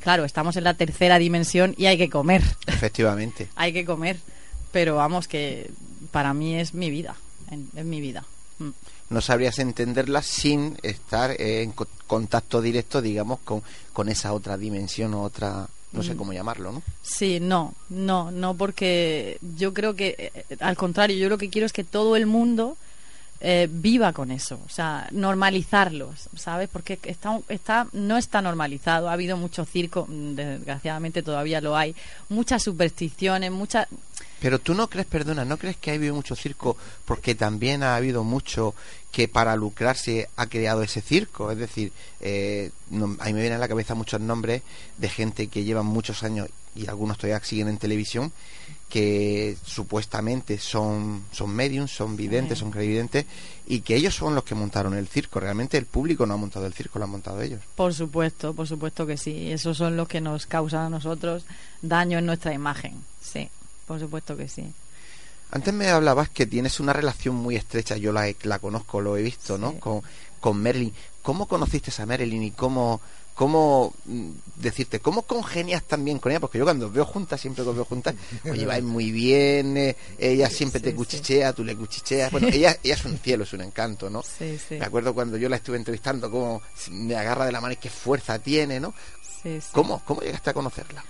Claro, 0.00 0.24
estamos 0.24 0.56
en 0.56 0.64
la 0.64 0.74
tercera 0.74 1.18
dimensión 1.18 1.74
y 1.78 1.86
hay 1.86 1.96
que 1.96 2.10
comer. 2.10 2.42
Efectivamente. 2.66 3.48
hay 3.56 3.72
que 3.72 3.84
comer, 3.84 4.18
pero 4.72 4.96
vamos 4.96 5.28
que 5.28 5.70
para 6.10 6.34
mí 6.34 6.56
es 6.56 6.74
mi 6.74 6.90
vida, 6.90 7.14
es 7.76 7.84
mi 7.84 8.00
vida. 8.00 8.24
Mm. 8.58 8.70
No 9.10 9.20
sabrías 9.20 9.58
entenderla 9.60 10.22
sin 10.22 10.78
estar 10.82 11.40
en 11.40 11.74
contacto 12.06 12.60
directo, 12.60 13.00
digamos, 13.00 13.38
con, 13.44 13.62
con 13.92 14.08
esa 14.08 14.32
otra 14.32 14.56
dimensión 14.56 15.14
o 15.14 15.22
otra 15.22 15.68
no 15.92 16.02
sé 16.02 16.14
mm. 16.14 16.16
cómo 16.16 16.32
llamarlo, 16.32 16.72
¿no? 16.72 16.82
Sí, 17.02 17.40
no, 17.40 17.74
no, 17.88 18.30
no, 18.30 18.54
porque 18.54 19.38
yo 19.56 19.74
creo 19.74 19.94
que, 19.94 20.32
eh, 20.34 20.56
al 20.60 20.76
contrario, 20.76 21.16
yo 21.16 21.28
lo 21.28 21.38
que 21.38 21.50
quiero 21.50 21.66
es 21.66 21.72
que 21.72 21.84
todo 21.84 22.16
el 22.16 22.26
mundo 22.26 22.76
eh, 23.44 23.68
viva 23.68 24.12
con 24.12 24.30
eso, 24.30 24.60
o 24.64 24.68
sea, 24.68 25.08
normalizarlo, 25.10 26.14
¿sabes? 26.36 26.68
Porque 26.72 26.98
está, 27.02 27.40
está, 27.48 27.88
no 27.92 28.16
está 28.16 28.40
normalizado, 28.40 29.08
ha 29.08 29.14
habido 29.14 29.36
mucho 29.36 29.64
circo, 29.64 30.06
mm, 30.08 30.34
desgraciadamente 30.34 31.24
todavía 31.24 31.60
lo 31.60 31.76
hay, 31.76 31.96
muchas 32.28 32.62
supersticiones, 32.62 33.50
muchas... 33.50 33.88
Pero 34.42 34.58
tú 34.58 34.74
no 34.74 34.88
crees, 34.88 35.06
perdona, 35.06 35.44
¿no 35.44 35.56
crees 35.56 35.76
que 35.76 35.92
ha 35.92 35.94
habido 35.94 36.16
mucho 36.16 36.34
circo 36.34 36.76
porque 37.04 37.36
también 37.36 37.84
ha 37.84 37.94
habido 37.94 38.24
mucho 38.24 38.74
que 39.12 39.28
para 39.28 39.54
lucrarse 39.54 40.28
ha 40.34 40.46
creado 40.46 40.82
ese 40.82 41.00
circo? 41.00 41.52
Es 41.52 41.58
decir, 41.58 41.92
eh, 42.20 42.72
a 42.90 43.24
mí 43.26 43.32
me 43.32 43.40
vienen 43.40 43.52
a 43.52 43.58
la 43.58 43.68
cabeza 43.68 43.94
muchos 43.94 44.20
nombres 44.20 44.62
de 44.98 45.08
gente 45.08 45.46
que 45.46 45.62
llevan 45.62 45.86
muchos 45.86 46.24
años 46.24 46.48
y 46.74 46.88
algunos 46.88 47.18
todavía 47.18 47.38
siguen 47.44 47.68
en 47.68 47.78
televisión 47.78 48.32
que 48.88 49.56
supuestamente 49.64 50.58
son, 50.58 51.24
son 51.30 51.54
mediums, 51.54 51.92
son 51.92 52.14
videntes, 52.14 52.58
son 52.58 52.70
clarividentes, 52.70 53.24
y 53.66 53.80
que 53.80 53.96
ellos 53.96 54.14
son 54.14 54.34
los 54.34 54.44
que 54.44 54.54
montaron 54.54 54.92
el 54.92 55.08
circo. 55.08 55.40
Realmente 55.40 55.78
el 55.78 55.86
público 55.86 56.26
no 56.26 56.34
ha 56.34 56.36
montado 56.36 56.66
el 56.66 56.74
circo, 56.74 56.98
lo 56.98 57.06
han 57.06 57.10
montado 57.10 57.40
ellos. 57.40 57.62
Por 57.74 57.94
supuesto, 57.94 58.52
por 58.52 58.66
supuesto 58.66 59.06
que 59.06 59.16
sí. 59.16 59.50
Esos 59.50 59.78
son 59.78 59.96
los 59.96 60.08
que 60.08 60.20
nos 60.20 60.44
causan 60.44 60.82
a 60.82 60.90
nosotros 60.90 61.46
daño 61.80 62.18
en 62.18 62.26
nuestra 62.26 62.52
imagen. 62.52 63.02
Sí, 63.22 63.48
por 63.92 64.00
supuesto 64.00 64.34
que 64.38 64.48
sí. 64.48 64.64
Antes 65.50 65.74
me 65.74 65.90
hablabas 65.90 66.30
que 66.30 66.46
tienes 66.46 66.80
una 66.80 66.94
relación 66.94 67.34
muy 67.34 67.56
estrecha, 67.56 67.98
yo 67.98 68.10
la, 68.10 68.32
la 68.44 68.58
conozco, 68.58 69.02
lo 69.02 69.18
he 69.18 69.22
visto, 69.22 69.58
¿no? 69.58 69.78
Con, 69.78 70.00
con 70.40 70.56
Merlin. 70.56 70.94
¿Cómo 71.20 71.46
conociste 71.46 71.92
a 72.00 72.06
Merlin 72.06 72.42
y 72.42 72.52
cómo 72.52 73.02
cómo 73.34 73.92
mm, 74.06 74.30
decirte, 74.56 75.00
cómo 75.00 75.22
congenias 75.22 75.82
también 75.82 76.18
con 76.18 76.32
ella, 76.32 76.40
porque 76.40 76.56
yo 76.56 76.64
cuando 76.64 76.86
os 76.86 76.92
veo 76.94 77.04
juntas, 77.04 77.38
siempre 77.38 77.64
que 77.64 77.68
os 77.68 77.76
veo 77.76 77.84
juntas, 77.84 78.14
os 78.48 78.56
lleváis 78.56 78.82
muy 78.82 79.10
bien, 79.10 79.76
eh, 79.76 79.94
ella 80.18 80.48
siempre 80.48 80.80
te 80.80 80.94
cuchichea, 80.94 81.52
tú 81.52 81.62
le 81.62 81.76
cuchicheas, 81.76 82.30
bueno, 82.32 82.48
ella, 82.48 82.78
ella 82.82 82.94
es 82.94 83.04
un 83.04 83.18
cielo, 83.18 83.44
es 83.44 83.52
un 83.52 83.60
encanto, 83.60 84.08
¿no? 84.08 84.22
Sí, 84.22 84.58
sí. 84.58 84.76
Me 84.78 84.86
acuerdo 84.86 85.12
cuando 85.12 85.36
yo 85.36 85.50
la 85.50 85.56
estuve 85.56 85.76
entrevistando, 85.76 86.30
cómo 86.30 86.62
me 86.92 87.14
agarra 87.14 87.44
de 87.44 87.52
la 87.52 87.60
mano 87.60 87.74
y 87.74 87.76
qué 87.76 87.90
fuerza 87.90 88.38
tiene, 88.38 88.80
¿no? 88.80 88.94
¿Cómo, 89.72 90.02
¿Cómo 90.06 90.22
llegaste 90.22 90.48
a 90.48 90.54
conocerla? 90.54 91.04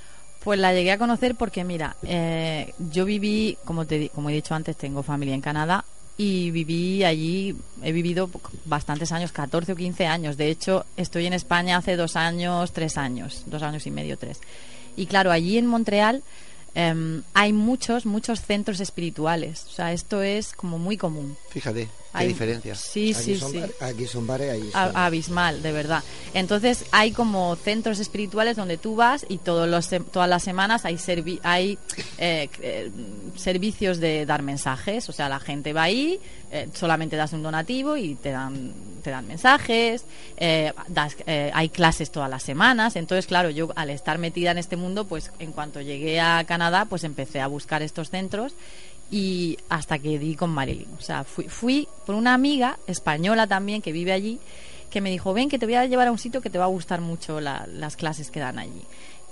Pues 0.45 0.59
la 0.59 0.73
llegué 0.73 0.93
a 0.93 0.99
conocer 0.99 1.37
porque, 1.37 1.63
mira, 1.63 1.97
eh, 2.03 2.75
yo 2.91 3.05
viví, 3.05 3.57
como, 3.65 3.87
te, 3.87 4.09
como 4.09 4.31
he 4.31 4.35
dicho 4.35 4.55
antes, 4.55 4.77
tengo 4.77 5.03
familia 5.03 5.35
en 5.35 5.41
Canadá 5.41 5.85
y 6.17 6.51
viví 6.51 7.05
allí, 7.05 7.57
he 7.83 7.93
vivido 7.93 8.29
bastantes 8.65 9.13
años, 9.13 9.33
14 9.33 9.73
o 9.73 9.77
15 9.77 10.07
años. 10.07 10.37
De 10.37 10.49
hecho, 10.49 10.85
estoy 10.97 11.27
en 11.27 11.33
España 11.33 11.77
hace 11.77 11.97
dos 11.97 12.17
años, 12.17 12.73
tres 12.73 12.99
años, 12.99 13.45
dos 13.47 13.63
años 13.63 13.87
y 13.87 13.91
medio, 13.91 14.19
tres. 14.19 14.41
Y 14.97 15.07
claro, 15.07 15.31
allí 15.31 15.59
en 15.59 15.67
Montreal 15.67 16.23
em, 16.75 17.23
hay 17.35 17.53
muchos, 17.53 18.05
muchos 18.05 18.43
centros 18.43 18.81
espirituales. 18.81 19.65
O 19.67 19.71
sea, 19.71 19.93
esto 19.93 20.23
es 20.23 20.53
como 20.53 20.79
muy 20.79 20.97
común. 20.97 21.37
Fíjate. 21.51 21.89
Hay 22.13 22.29
diferencias. 22.29 22.79
Sí, 22.79 23.15
sí, 23.15 23.37
sí. 23.37 23.63
aquí 23.81 24.07
son 24.07 24.27
bares, 24.27 24.51
ahí 24.51 24.71
Abismal, 24.75 25.63
de 25.63 25.73
verdad. 25.73 26.03
Entonces 26.35 26.85
hay 26.93 27.13
como 27.13 27.57
centros 27.57 27.99
espirituales 28.01 28.57
donde 28.57 28.77
tú 28.77 28.97
vas 28.97 29.25
y 29.29 29.39
todos 29.39 29.69
los, 29.69 29.89
todas 30.11 30.29
las 30.29 30.43
semanas 30.43 30.85
hay, 30.85 30.99
hay 31.43 31.79
eh, 32.19 32.51
eh, 32.61 32.91
servicios 33.37 33.99
de 33.99 34.27
dar 34.27 34.43
mensajes. 34.43 35.09
O 35.09 35.13
sea, 35.13 35.31
la 35.31 35.41
gente 35.41 35.73
va 35.73 35.85
ahí, 35.85 36.21
eh, 36.51 36.69
solamente 36.75 37.17
das 37.17 37.33
un 37.33 37.43
donativo 37.43 37.97
y 37.97 38.15
te 38.15 38.31
dan, 38.31 38.73
te 39.03 39.11
dan 39.11 39.27
mensajes. 39.27 40.05
hay 40.39 41.69
clases 41.71 42.11
todas 42.11 42.29
las 42.29 42.43
semanas. 42.43 42.97
Entonces, 42.97 43.27
claro, 43.27 43.49
yo 43.49 43.71
al 43.75 43.89
estar 43.89 44.19
metida 44.19 44.51
en 44.51 44.59
este 44.59 44.77
mundo, 44.77 45.07
pues 45.07 45.31
en 45.39 45.53
cuanto 45.53 45.81
llegué 45.81 46.21
a 46.21 46.45
Canadá, 46.45 46.85
pues 46.85 47.05
empecé 47.05 47.41
a 47.41 47.47
buscar 47.47 47.81
estos 47.83 48.11
centros 48.11 48.53
y 49.13 49.59
hasta 49.69 49.99
que 49.99 50.19
di 50.19 50.35
con 50.35 50.51
Marilyn. 50.51 50.89
O 50.99 51.03
sea, 51.03 51.23
fui, 51.23 51.45
fui 51.45 51.87
por 52.07 52.17
una 52.17 52.35
amiga 52.35 52.79
española 52.87 53.47
también 53.47 53.83
que 53.83 53.93
vive 53.93 54.13
allí 54.13 54.41
que 54.91 55.01
me 55.01 55.11
dijo, 55.11 55.33
ven 55.33 55.49
que 55.49 55.59
te 55.59 55.67
voy 55.67 55.75
a 55.75 55.87
llevar 55.87 56.09
a 56.09 56.13
un 56.13 56.19
sitio 56.19 56.41
que 56.41 56.51
te 56.51 56.59
va 56.59 56.65
a 56.65 56.69
gustar 56.69 57.01
mucho 57.01 57.41
las 57.41 57.97
clases 57.97 58.31
que 58.31 58.41
dan 58.41 58.59
allí. 58.59 58.83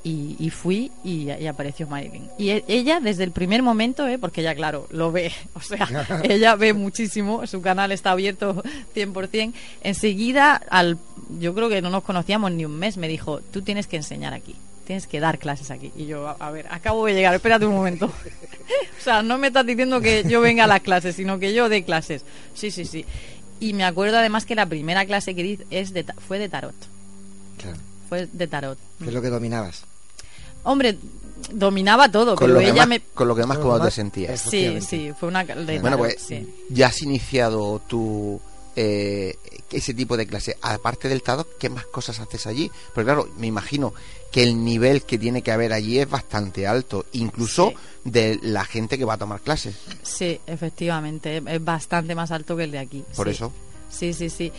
Y, 0.02 0.48
fui 0.48 0.90
y, 1.04 1.28
apareció 1.46 1.86
Marilyn. 1.86 2.30
Y 2.38 2.48
e, 2.50 2.64
ella 2.66 3.00
desde 3.00 3.24
el 3.24 3.32
primer 3.32 3.62
momento, 3.62 4.08
¿eh? 4.08 4.18
porque 4.18 4.40
ella, 4.40 4.54
claro, 4.54 4.86
lo 4.90 5.12
ve, 5.12 5.30
o 5.54 5.60
sea, 5.60 5.86
ella 6.24 6.56
ve 6.56 6.72
muchísimo, 6.72 7.46
su 7.46 7.60
canal 7.60 7.92
está 7.92 8.12
abierto 8.12 8.62
100%. 8.94 9.52
Enseguida, 9.82 10.56
al, 10.70 10.96
yo 11.38 11.54
creo 11.54 11.68
que 11.68 11.82
no 11.82 11.90
nos 11.90 12.04
conocíamos 12.04 12.50
ni 12.52 12.64
un 12.64 12.78
mes, 12.78 12.96
me 12.96 13.08
dijo, 13.08 13.40
tú 13.40 13.60
tienes 13.60 13.86
que 13.86 13.96
enseñar 13.96 14.32
aquí 14.32 14.56
tienes 14.90 15.06
que 15.06 15.20
dar 15.20 15.38
clases 15.38 15.70
aquí. 15.70 15.92
Y 15.94 16.06
yo, 16.06 16.34
a, 16.36 16.50
ver, 16.50 16.66
acabo 16.68 17.06
de 17.06 17.14
llegar, 17.14 17.32
espérate 17.32 17.64
un 17.64 17.74
momento. 17.74 18.06
o 18.98 19.02
sea, 19.04 19.22
no 19.22 19.38
me 19.38 19.46
estás 19.46 19.64
diciendo 19.64 20.00
que 20.00 20.24
yo 20.28 20.40
venga 20.40 20.64
a 20.64 20.66
las 20.66 20.80
clases, 20.80 21.14
sino 21.14 21.38
que 21.38 21.54
yo 21.54 21.68
dé 21.68 21.84
clases. 21.84 22.24
Sí, 22.54 22.72
sí, 22.72 22.84
sí. 22.84 23.06
Y 23.60 23.72
me 23.72 23.84
acuerdo 23.84 24.18
además 24.18 24.46
que 24.46 24.56
la 24.56 24.66
primera 24.66 25.06
clase 25.06 25.36
que 25.36 25.44
di 25.44 25.58
es 25.70 25.92
de, 25.92 26.04
fue 26.26 26.40
de 26.40 26.48
tarot. 26.48 26.74
Claro. 27.62 27.78
Fue 28.08 28.26
de 28.32 28.48
tarot. 28.48 28.78
¿Qué 28.98 29.04
es 29.04 29.14
lo 29.14 29.22
que 29.22 29.28
dominabas? 29.28 29.84
Hombre, 30.64 30.98
dominaba 31.52 32.10
todo, 32.10 32.34
con 32.34 32.48
pero 32.48 32.60
lo 32.60 32.60
ella 32.60 32.84
me... 32.84 32.98
Con 32.98 33.28
lo 33.28 33.36
que 33.36 33.46
más 33.46 33.58
cómodo 33.58 33.84
te 33.84 33.92
sentías. 33.92 34.40
Sí, 34.40 34.80
sí, 34.80 35.12
fue 35.16 35.28
una... 35.28 35.44
De 35.44 35.78
bueno, 35.78 35.98
pues 35.98 36.16
ya 36.68 36.88
has 36.88 37.00
iniciado 37.02 37.80
tu 37.86 38.40
eh, 38.76 39.36
ese 39.70 39.94
tipo 39.94 40.16
de 40.16 40.26
clase. 40.26 40.56
Aparte 40.62 41.08
del 41.08 41.22
TADO, 41.22 41.46
¿qué 41.58 41.68
más 41.68 41.86
cosas 41.86 42.20
haces 42.20 42.46
allí? 42.46 42.70
Porque 42.94 43.06
claro, 43.06 43.28
me 43.36 43.46
imagino 43.46 43.94
que 44.30 44.42
el 44.42 44.64
nivel 44.64 45.02
que 45.02 45.18
tiene 45.18 45.42
que 45.42 45.52
haber 45.52 45.72
allí 45.72 45.98
es 45.98 46.08
bastante 46.08 46.66
alto, 46.66 47.06
incluso 47.12 47.72
de 48.04 48.38
la 48.42 48.64
gente 48.64 48.96
que 48.96 49.04
va 49.04 49.14
a 49.14 49.18
tomar 49.18 49.40
clases. 49.40 49.74
Sí, 50.02 50.40
efectivamente, 50.46 51.42
es 51.44 51.64
bastante 51.64 52.14
más 52.14 52.30
alto 52.30 52.56
que 52.56 52.64
el 52.64 52.70
de 52.70 52.78
aquí. 52.78 53.04
Por 53.16 53.28
eso. 53.28 53.52
Sí, 53.90 54.12
sí, 54.12 54.30
sí. 54.30 54.52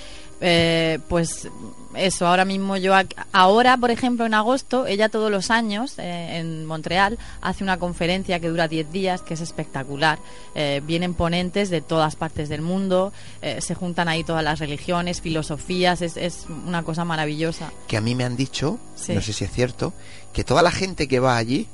Eh, 0.43 0.97
pues 1.07 1.47
eso, 1.93 2.25
ahora 2.25 2.45
mismo 2.45 2.75
yo, 2.75 2.93
ahora 3.31 3.77
por 3.77 3.91
ejemplo 3.91 4.25
en 4.25 4.33
agosto, 4.33 4.87
ella 4.87 5.07
todos 5.07 5.29
los 5.29 5.51
años 5.51 5.99
eh, 5.99 6.37
en 6.39 6.65
Montreal 6.65 7.19
hace 7.41 7.63
una 7.63 7.77
conferencia 7.77 8.39
que 8.39 8.49
dura 8.49 8.67
10 8.67 8.91
días, 8.91 9.21
que 9.21 9.35
es 9.35 9.41
espectacular. 9.41 10.17
Eh, 10.55 10.81
vienen 10.83 11.13
ponentes 11.13 11.69
de 11.69 11.81
todas 11.81 12.15
partes 12.15 12.49
del 12.49 12.61
mundo, 12.61 13.13
se 13.59 13.75
juntan 13.75 14.07
ahí 14.07 14.23
todas 14.23 14.43
las 14.43 14.59
religiones, 14.59 15.21
filosofías, 15.21 16.01
es, 16.01 16.17
es, 16.17 16.45
una 16.65 16.83
cosa 16.83 17.05
maravillosa. 17.05 17.71
Que 17.87 17.97
a 17.97 18.01
mí 18.01 18.15
me 18.15 18.23
han 18.23 18.35
dicho, 18.35 18.79
no 19.09 19.21
sé 19.21 19.33
si 19.33 19.43
es 19.43 19.51
cierto, 19.51 19.93
que 20.33 20.43
toda 20.43 20.63
la 20.63 20.71
gente 20.71 21.07
que 21.07 21.19
va 21.19 21.37
allí 21.37 21.67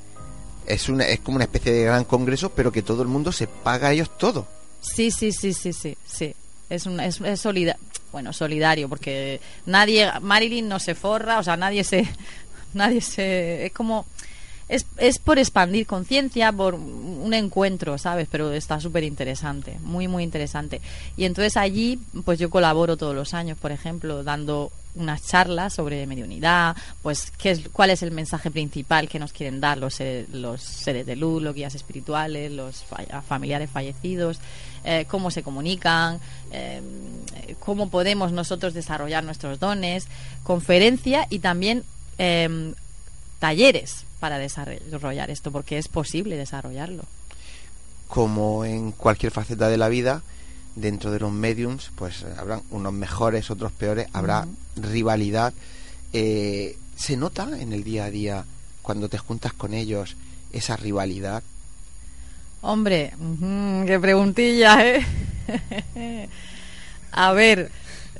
es, 0.66 0.88
una, 0.88 1.04
es 1.04 1.20
como 1.20 1.36
una 1.36 1.44
especie 1.44 1.72
de 1.72 1.84
gran 1.84 2.04
congreso, 2.04 2.50
pero 2.50 2.70
que 2.70 2.82
todo 2.82 3.02
el 3.02 3.08
mundo 3.08 3.32
se 3.32 3.46
paga 3.46 3.88
a 3.88 3.92
ellos 3.92 4.10
todo. 4.18 4.46
Sí, 4.80 5.10
sí, 5.10 5.32
sí, 5.32 5.54
sí, 5.54 5.72
sí, 5.72 5.96
sí 6.04 6.34
es, 6.68 6.86
un, 6.86 7.00
es, 7.00 7.46
bueno, 8.12 8.32
solidario, 8.32 8.88
porque 8.88 9.40
nadie, 9.66 10.10
Marilyn 10.20 10.68
no 10.68 10.78
se 10.78 10.94
forra, 10.94 11.38
o 11.38 11.42
sea, 11.42 11.56
nadie 11.56 11.84
se, 11.84 12.08
nadie 12.74 13.00
se, 13.00 13.66
es 13.66 13.72
como, 13.72 14.06
es, 14.68 14.86
es 14.98 15.18
por 15.18 15.38
expandir 15.38 15.86
conciencia, 15.86 16.52
por 16.52 16.74
un 16.74 17.32
encuentro, 17.32 17.96
¿sabes? 17.98 18.28
Pero 18.30 18.52
está 18.52 18.80
súper 18.80 19.04
interesante, 19.04 19.78
muy, 19.82 20.08
muy 20.08 20.22
interesante. 20.22 20.80
Y 21.16 21.24
entonces 21.24 21.56
allí, 21.56 21.98
pues 22.24 22.38
yo 22.38 22.50
colaboro 22.50 22.96
todos 22.96 23.14
los 23.14 23.34
años, 23.34 23.56
por 23.58 23.72
ejemplo, 23.72 24.22
dando 24.22 24.70
unas 24.94 25.26
charlas 25.26 25.74
sobre 25.74 26.06
mediunidad, 26.06 26.76
pues 27.02 27.30
qué 27.30 27.52
es, 27.52 27.68
cuál 27.72 27.90
es 27.90 28.02
el 28.02 28.10
mensaje 28.10 28.50
principal 28.50 29.08
que 29.08 29.18
nos 29.18 29.32
quieren 29.32 29.60
dar 29.60 29.78
los 29.78 29.94
seres, 29.94 30.28
los 30.30 30.60
seres 30.60 31.06
de 31.06 31.16
luz, 31.16 31.42
los 31.42 31.54
guías 31.54 31.74
espirituales, 31.74 32.52
los 32.52 32.84
familiares 33.26 33.70
fallecidos, 33.70 34.40
eh, 34.90 35.04
cómo 35.06 35.30
se 35.30 35.42
comunican, 35.42 36.18
eh, 36.50 36.80
cómo 37.60 37.90
podemos 37.90 38.32
nosotros 38.32 38.72
desarrollar 38.72 39.22
nuestros 39.22 39.60
dones, 39.60 40.06
conferencia 40.44 41.26
y 41.28 41.40
también 41.40 41.84
eh, 42.16 42.72
talleres 43.38 44.06
para 44.18 44.38
desarrollar 44.38 45.30
esto, 45.30 45.52
porque 45.52 45.76
es 45.76 45.88
posible 45.88 46.36
desarrollarlo. 46.36 47.04
Como 48.08 48.64
en 48.64 48.92
cualquier 48.92 49.30
faceta 49.30 49.68
de 49.68 49.76
la 49.76 49.90
vida, 49.90 50.22
dentro 50.74 51.10
de 51.10 51.20
los 51.20 51.32
mediums, 51.32 51.90
pues 51.94 52.24
habrán 52.38 52.62
unos 52.70 52.94
mejores, 52.94 53.50
otros 53.50 53.72
peores, 53.72 54.08
habrá 54.14 54.48
rivalidad. 54.76 55.52
Eh, 56.14 56.78
¿Se 56.96 57.18
nota 57.18 57.60
en 57.60 57.74
el 57.74 57.84
día 57.84 58.06
a 58.06 58.10
día 58.10 58.44
cuando 58.80 59.10
te 59.10 59.18
juntas 59.18 59.52
con 59.52 59.74
ellos 59.74 60.16
esa 60.50 60.76
rivalidad? 60.76 61.42
Hombre, 62.60 63.12
qué 63.86 63.98
preguntilla, 64.00 64.84
¿eh? 64.84 65.06
a 67.12 67.32
ver, 67.32 67.70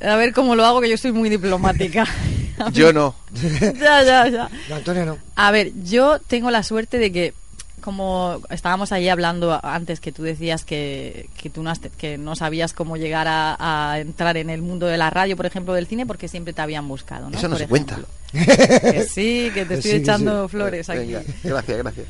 a 0.01 0.17
ver 0.17 0.33
cómo 0.33 0.55
lo 0.55 0.65
hago, 0.65 0.81
que 0.81 0.89
yo 0.89 0.97
soy 0.97 1.13
muy 1.13 1.29
diplomática. 1.29 2.07
yo 2.73 2.93
no. 2.93 3.15
ya, 3.81 4.03
ya, 4.03 4.29
ya. 4.29 4.49
Antonio 4.75 5.05
no. 5.05 5.19
A 5.35 5.51
ver, 5.51 5.73
yo 5.83 6.19
tengo 6.21 6.51
la 6.51 6.63
suerte 6.63 6.99
de 6.99 7.13
que 7.13 7.35
como 7.81 8.43
estábamos 8.51 8.93
ahí 8.93 9.09
hablando 9.09 9.59
antes 9.65 10.01
que 10.01 10.13
tú 10.13 10.23
decías 10.23 10.65
que, 10.65 11.31
que 11.41 11.49
tú 11.49 11.63
no, 11.63 11.73
que 11.97 12.19
no 12.19 12.37
sabías 12.37 12.73
cómo 12.75 12.97
llegar 12.97 13.27
a, 13.29 13.97
entrar 13.99 14.37
en 14.37 14.51
el 14.51 14.63
mundo 14.63 14.87
de 14.87 14.99
la 14.99 15.11
radio, 15.11 15.37
por 15.37 15.47
ejemplo, 15.47 15.73
del 15.73 15.87
cine, 15.87 16.05
porque 16.05 16.29
siempre 16.29 16.53
te 16.53 16.61
habían 16.61 16.87
buscado, 16.87 17.31
¿no? 17.31 17.39
Eso 17.39 17.49
no 17.49 17.57
se 17.57 17.67
cuenta. 17.67 17.99
Que 18.33 19.07
sí, 19.09 19.51
que 19.55 19.65
te 19.65 19.75
estoy 19.75 19.93
echando 19.93 20.49
flores 20.49 20.91
aquí. 20.91 21.15
gracias, 21.43 21.79
gracias. 21.79 22.07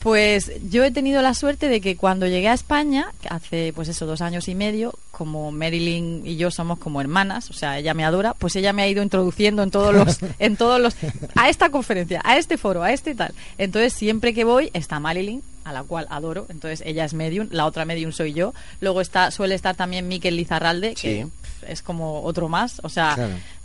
Pues 0.00 0.50
yo 0.70 0.82
he 0.82 0.90
tenido 0.90 1.20
la 1.20 1.34
suerte 1.34 1.68
de 1.68 1.82
que 1.82 1.96
cuando 1.96 2.26
llegué 2.26 2.48
a 2.48 2.54
España, 2.54 3.12
hace 3.28 3.72
pues 3.74 3.88
eso, 3.88 4.06
dos 4.06 4.22
años 4.22 4.48
y 4.48 4.54
medio, 4.54 4.94
como 5.10 5.52
Marilyn 5.52 6.26
y 6.26 6.36
yo 6.36 6.50
somos 6.50 6.78
como 6.78 7.02
hermanas, 7.02 7.50
o 7.50 7.52
sea, 7.52 7.78
ella 7.78 7.92
me 7.92 8.06
adora, 8.06 8.32
pues 8.32 8.56
ella 8.56 8.72
me 8.72 8.80
ha 8.80 8.88
ido 8.88 9.02
introduciendo 9.02 9.62
en 9.62 9.70
todos 9.70 9.92
los, 9.92 10.18
en 10.38 10.56
todos 10.56 10.80
los, 10.80 10.96
a 11.34 11.50
esta 11.50 11.68
conferencia, 11.68 12.22
a 12.24 12.38
este 12.38 12.56
foro, 12.56 12.82
a 12.82 12.92
este 12.92 13.14
tal. 13.14 13.34
Entonces 13.58 13.92
siempre 13.92 14.32
que 14.32 14.44
voy 14.44 14.70
está 14.72 14.98
Marilyn, 15.00 15.42
a 15.64 15.74
la 15.74 15.82
cual 15.82 16.06
adoro, 16.08 16.46
entonces 16.48 16.82
ella 16.86 17.04
es 17.04 17.12
medium, 17.12 17.48
la 17.50 17.66
otra 17.66 17.84
medium 17.84 18.12
soy 18.12 18.32
yo. 18.32 18.54
Luego 18.80 19.02
está, 19.02 19.30
suele 19.30 19.54
estar 19.54 19.76
también 19.76 20.08
Miquel 20.08 20.36
Lizarralde, 20.36 20.94
que 20.94 21.26
es 21.66 21.82
como 21.82 22.22
otro 22.22 22.48
más, 22.48 22.80
o 22.82 22.88
sea, 22.88 23.16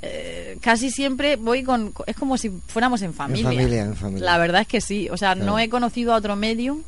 eh, 0.01 0.57
casi 0.61 0.91
siempre 0.91 1.35
voy 1.35 1.63
con, 1.63 1.93
es 2.05 2.15
como 2.15 2.37
si 2.37 2.49
fuéramos 2.67 3.01
en 3.01 3.13
familia. 3.13 3.49
La 4.25 4.37
verdad 4.37 4.61
es 4.61 4.67
que 4.67 4.81
sí, 4.81 5.09
o 5.09 5.17
sea, 5.17 5.35
no 5.35 5.59
he 5.59 5.69
conocido 5.69 6.13
a 6.13 6.17
otro 6.17 6.35
medium 6.35 6.81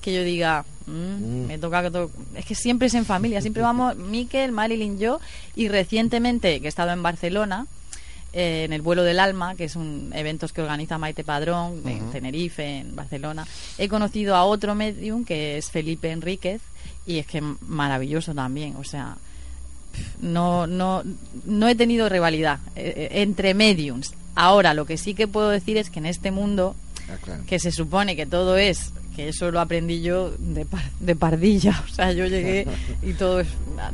que 0.00 0.12
yo 0.12 0.24
diga, 0.24 0.64
mm, 0.86 0.92
mm. 0.92 1.46
me 1.46 1.58
toca 1.58 1.90
que 1.90 2.08
es 2.34 2.44
que 2.44 2.54
siempre 2.54 2.88
es 2.88 2.94
en 2.94 3.04
familia, 3.04 3.40
siempre 3.40 3.62
vamos 3.62 3.96
Miquel, 3.96 4.52
Marilyn, 4.52 4.98
yo 4.98 5.20
y 5.54 5.68
recientemente 5.68 6.60
que 6.60 6.66
he 6.66 6.68
estado 6.68 6.90
en 6.90 7.02
Barcelona 7.02 7.66
eh, 8.34 8.64
en 8.64 8.72
el 8.72 8.82
vuelo 8.82 9.02
del 9.02 9.20
alma, 9.20 9.54
que 9.54 9.64
es 9.64 9.76
un 9.76 10.10
evento 10.14 10.48
que 10.48 10.62
organiza 10.62 10.98
Maite 10.98 11.22
Padrón 11.22 11.82
en 11.86 12.10
Tenerife, 12.10 12.78
en 12.78 12.96
Barcelona, 12.96 13.46
he 13.78 13.88
conocido 13.88 14.34
a 14.34 14.44
otro 14.44 14.74
medium 14.74 15.24
que 15.24 15.58
es 15.58 15.70
Felipe 15.70 16.10
Enríquez 16.10 16.62
y 17.06 17.18
es 17.18 17.26
que 17.26 17.42
maravilloso 17.42 18.34
también, 18.34 18.76
o 18.76 18.84
sea, 18.84 19.16
no, 20.20 20.66
no, 20.66 21.02
no 21.44 21.68
he 21.68 21.74
tenido 21.74 22.08
rivalidad 22.08 22.60
eh, 22.76 22.92
eh, 22.96 23.22
entre 23.22 23.54
mediums. 23.54 24.14
Ahora, 24.34 24.74
lo 24.74 24.86
que 24.86 24.96
sí 24.96 25.14
que 25.14 25.28
puedo 25.28 25.50
decir 25.50 25.76
es 25.76 25.90
que 25.90 25.98
en 25.98 26.06
este 26.06 26.30
mundo, 26.30 26.74
ah, 27.08 27.38
que 27.46 27.58
se 27.58 27.70
supone 27.70 28.16
que 28.16 28.26
todo 28.26 28.56
es, 28.56 28.92
que 29.14 29.28
eso 29.28 29.50
lo 29.50 29.60
aprendí 29.60 30.00
yo 30.00 30.30
de, 30.38 30.66
de 31.00 31.16
pardilla, 31.16 31.84
o 31.90 31.94
sea, 31.94 32.12
yo 32.12 32.26
llegué 32.26 32.66
y 33.02 33.12
todo 33.12 33.40
es, 33.40 33.48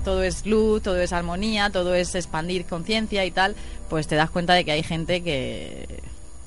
todo 0.05 0.23
es 0.23 0.47
luz, 0.47 0.83
todo 0.83 1.01
es 1.01 1.13
armonía, 1.13 1.71
todo 1.71 1.95
es 1.95 2.15
expandir 2.15 2.65
conciencia 2.65 3.25
y 3.25 3.31
tal, 3.31 3.57
pues 3.89 4.07
te 4.07 4.15
das 4.15 4.31
cuenta 4.31 4.55
de 4.55 4.65
que 4.65 4.73
hay 4.73 4.83
gente 4.83 5.23
que, 5.23 6.03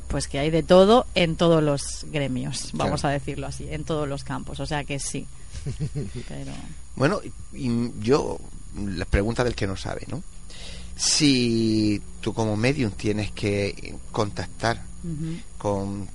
pues 0.08 0.28
que 0.28 0.40
hay 0.40 0.50
de 0.50 0.64
todo 0.64 1.06
en 1.16 1.36
todos 1.36 1.62
los 1.62 2.06
gremios, 2.12 2.70
vamos 2.74 3.04
a 3.06 3.10
decirlo 3.10 3.48
así, 3.48 3.68
en 3.70 3.84
todos 3.84 4.08
los 4.08 4.24
campos, 4.24 4.60
o 4.60 4.66
sea 4.66 4.84
que 4.84 5.00
sí. 5.00 5.26
Pero... 6.28 6.52
Bueno, 6.96 7.22
y 7.54 7.70
yo 8.02 8.40
la 8.76 9.06
pregunta 9.06 9.44
del 9.44 9.56
que 9.56 9.68
no 9.68 9.76
sabe, 9.76 10.06
¿no? 10.10 10.24
Si 10.96 12.02
tú 12.20 12.34
como 12.34 12.56
medium 12.56 12.92
tienes 12.92 13.32
que 13.32 13.96
contactar 14.12 14.84
con 15.58 16.08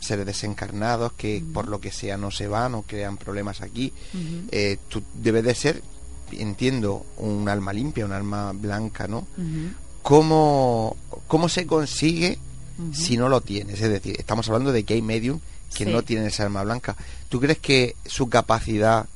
seres 0.00 0.26
desencarnados 0.26 1.12
que 1.12 1.42
por 1.54 1.68
lo 1.68 1.80
que 1.80 1.92
sea 1.92 2.16
no 2.16 2.30
se 2.32 2.48
van 2.48 2.74
o 2.74 2.82
crean 2.82 3.16
problemas 3.16 3.60
aquí, 3.60 3.92
eh, 4.50 4.78
tú 4.88 5.02
debes 5.14 5.44
de 5.44 5.54
ser, 5.54 5.82
entiendo, 6.32 7.06
un 7.18 7.48
alma 7.48 7.72
limpia, 7.72 8.04
un 8.04 8.12
alma 8.12 8.52
blanca, 8.52 9.06
¿no? 9.06 9.26
¿Cómo, 10.02 10.96
¿Cómo 11.28 11.48
se 11.48 11.66
consigue 11.66 12.38
si 12.92 13.16
no 13.16 13.28
lo 13.28 13.40
tienes? 13.40 13.80
Es 13.80 13.90
decir, 13.90 14.16
estamos 14.18 14.48
hablando 14.48 14.72
de 14.72 14.82
que 14.82 14.94
hay 14.94 15.02
medium 15.02 15.38
que 15.72 15.86
no 15.86 16.02
tienen 16.02 16.26
esa 16.26 16.42
alma 16.44 16.64
blanca. 16.64 16.96
¿Tú 17.28 17.40
crees 17.40 17.58
que 17.58 17.96
su 18.04 18.28
capacidad 18.28 19.06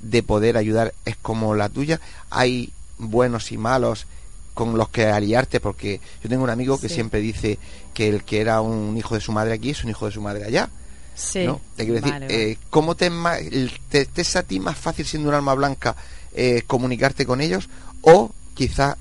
de 0.00 0.22
poder 0.22 0.56
ayudar 0.56 0.94
es 1.04 1.16
como 1.16 1.54
la 1.54 1.68
tuya. 1.68 2.00
Hay 2.30 2.72
buenos 2.98 3.52
y 3.52 3.58
malos 3.58 4.06
con 4.54 4.76
los 4.76 4.88
que 4.88 5.06
aliarte, 5.06 5.60
porque 5.60 6.00
yo 6.22 6.28
tengo 6.28 6.44
un 6.44 6.50
amigo 6.50 6.78
que 6.78 6.88
siempre 6.88 7.20
dice 7.20 7.58
que 7.94 8.08
el 8.08 8.24
que 8.24 8.40
era 8.40 8.60
un 8.60 8.96
hijo 8.96 9.14
de 9.14 9.20
su 9.20 9.32
madre 9.32 9.54
aquí 9.54 9.70
es 9.70 9.84
un 9.84 9.90
hijo 9.90 10.06
de 10.06 10.12
su 10.12 10.20
madre 10.20 10.44
allá. 10.44 10.68
Sí. 11.14 11.46
Te 11.76 11.84
quiero 11.84 12.00
decir, 12.00 12.26
eh, 12.28 12.56
¿cómo 12.70 12.94
te, 12.94 13.10
te, 13.88 14.08
es 14.14 14.36
a 14.36 14.42
ti 14.42 14.58
más 14.60 14.76
fácil 14.76 15.06
siendo 15.06 15.28
un 15.28 15.34
alma 15.34 15.54
blanca 15.54 15.96
eh, 16.34 16.62
comunicarte 16.66 17.26
con 17.26 17.40
ellos? 17.40 17.68
O 18.02 18.32
quizá 18.54 18.96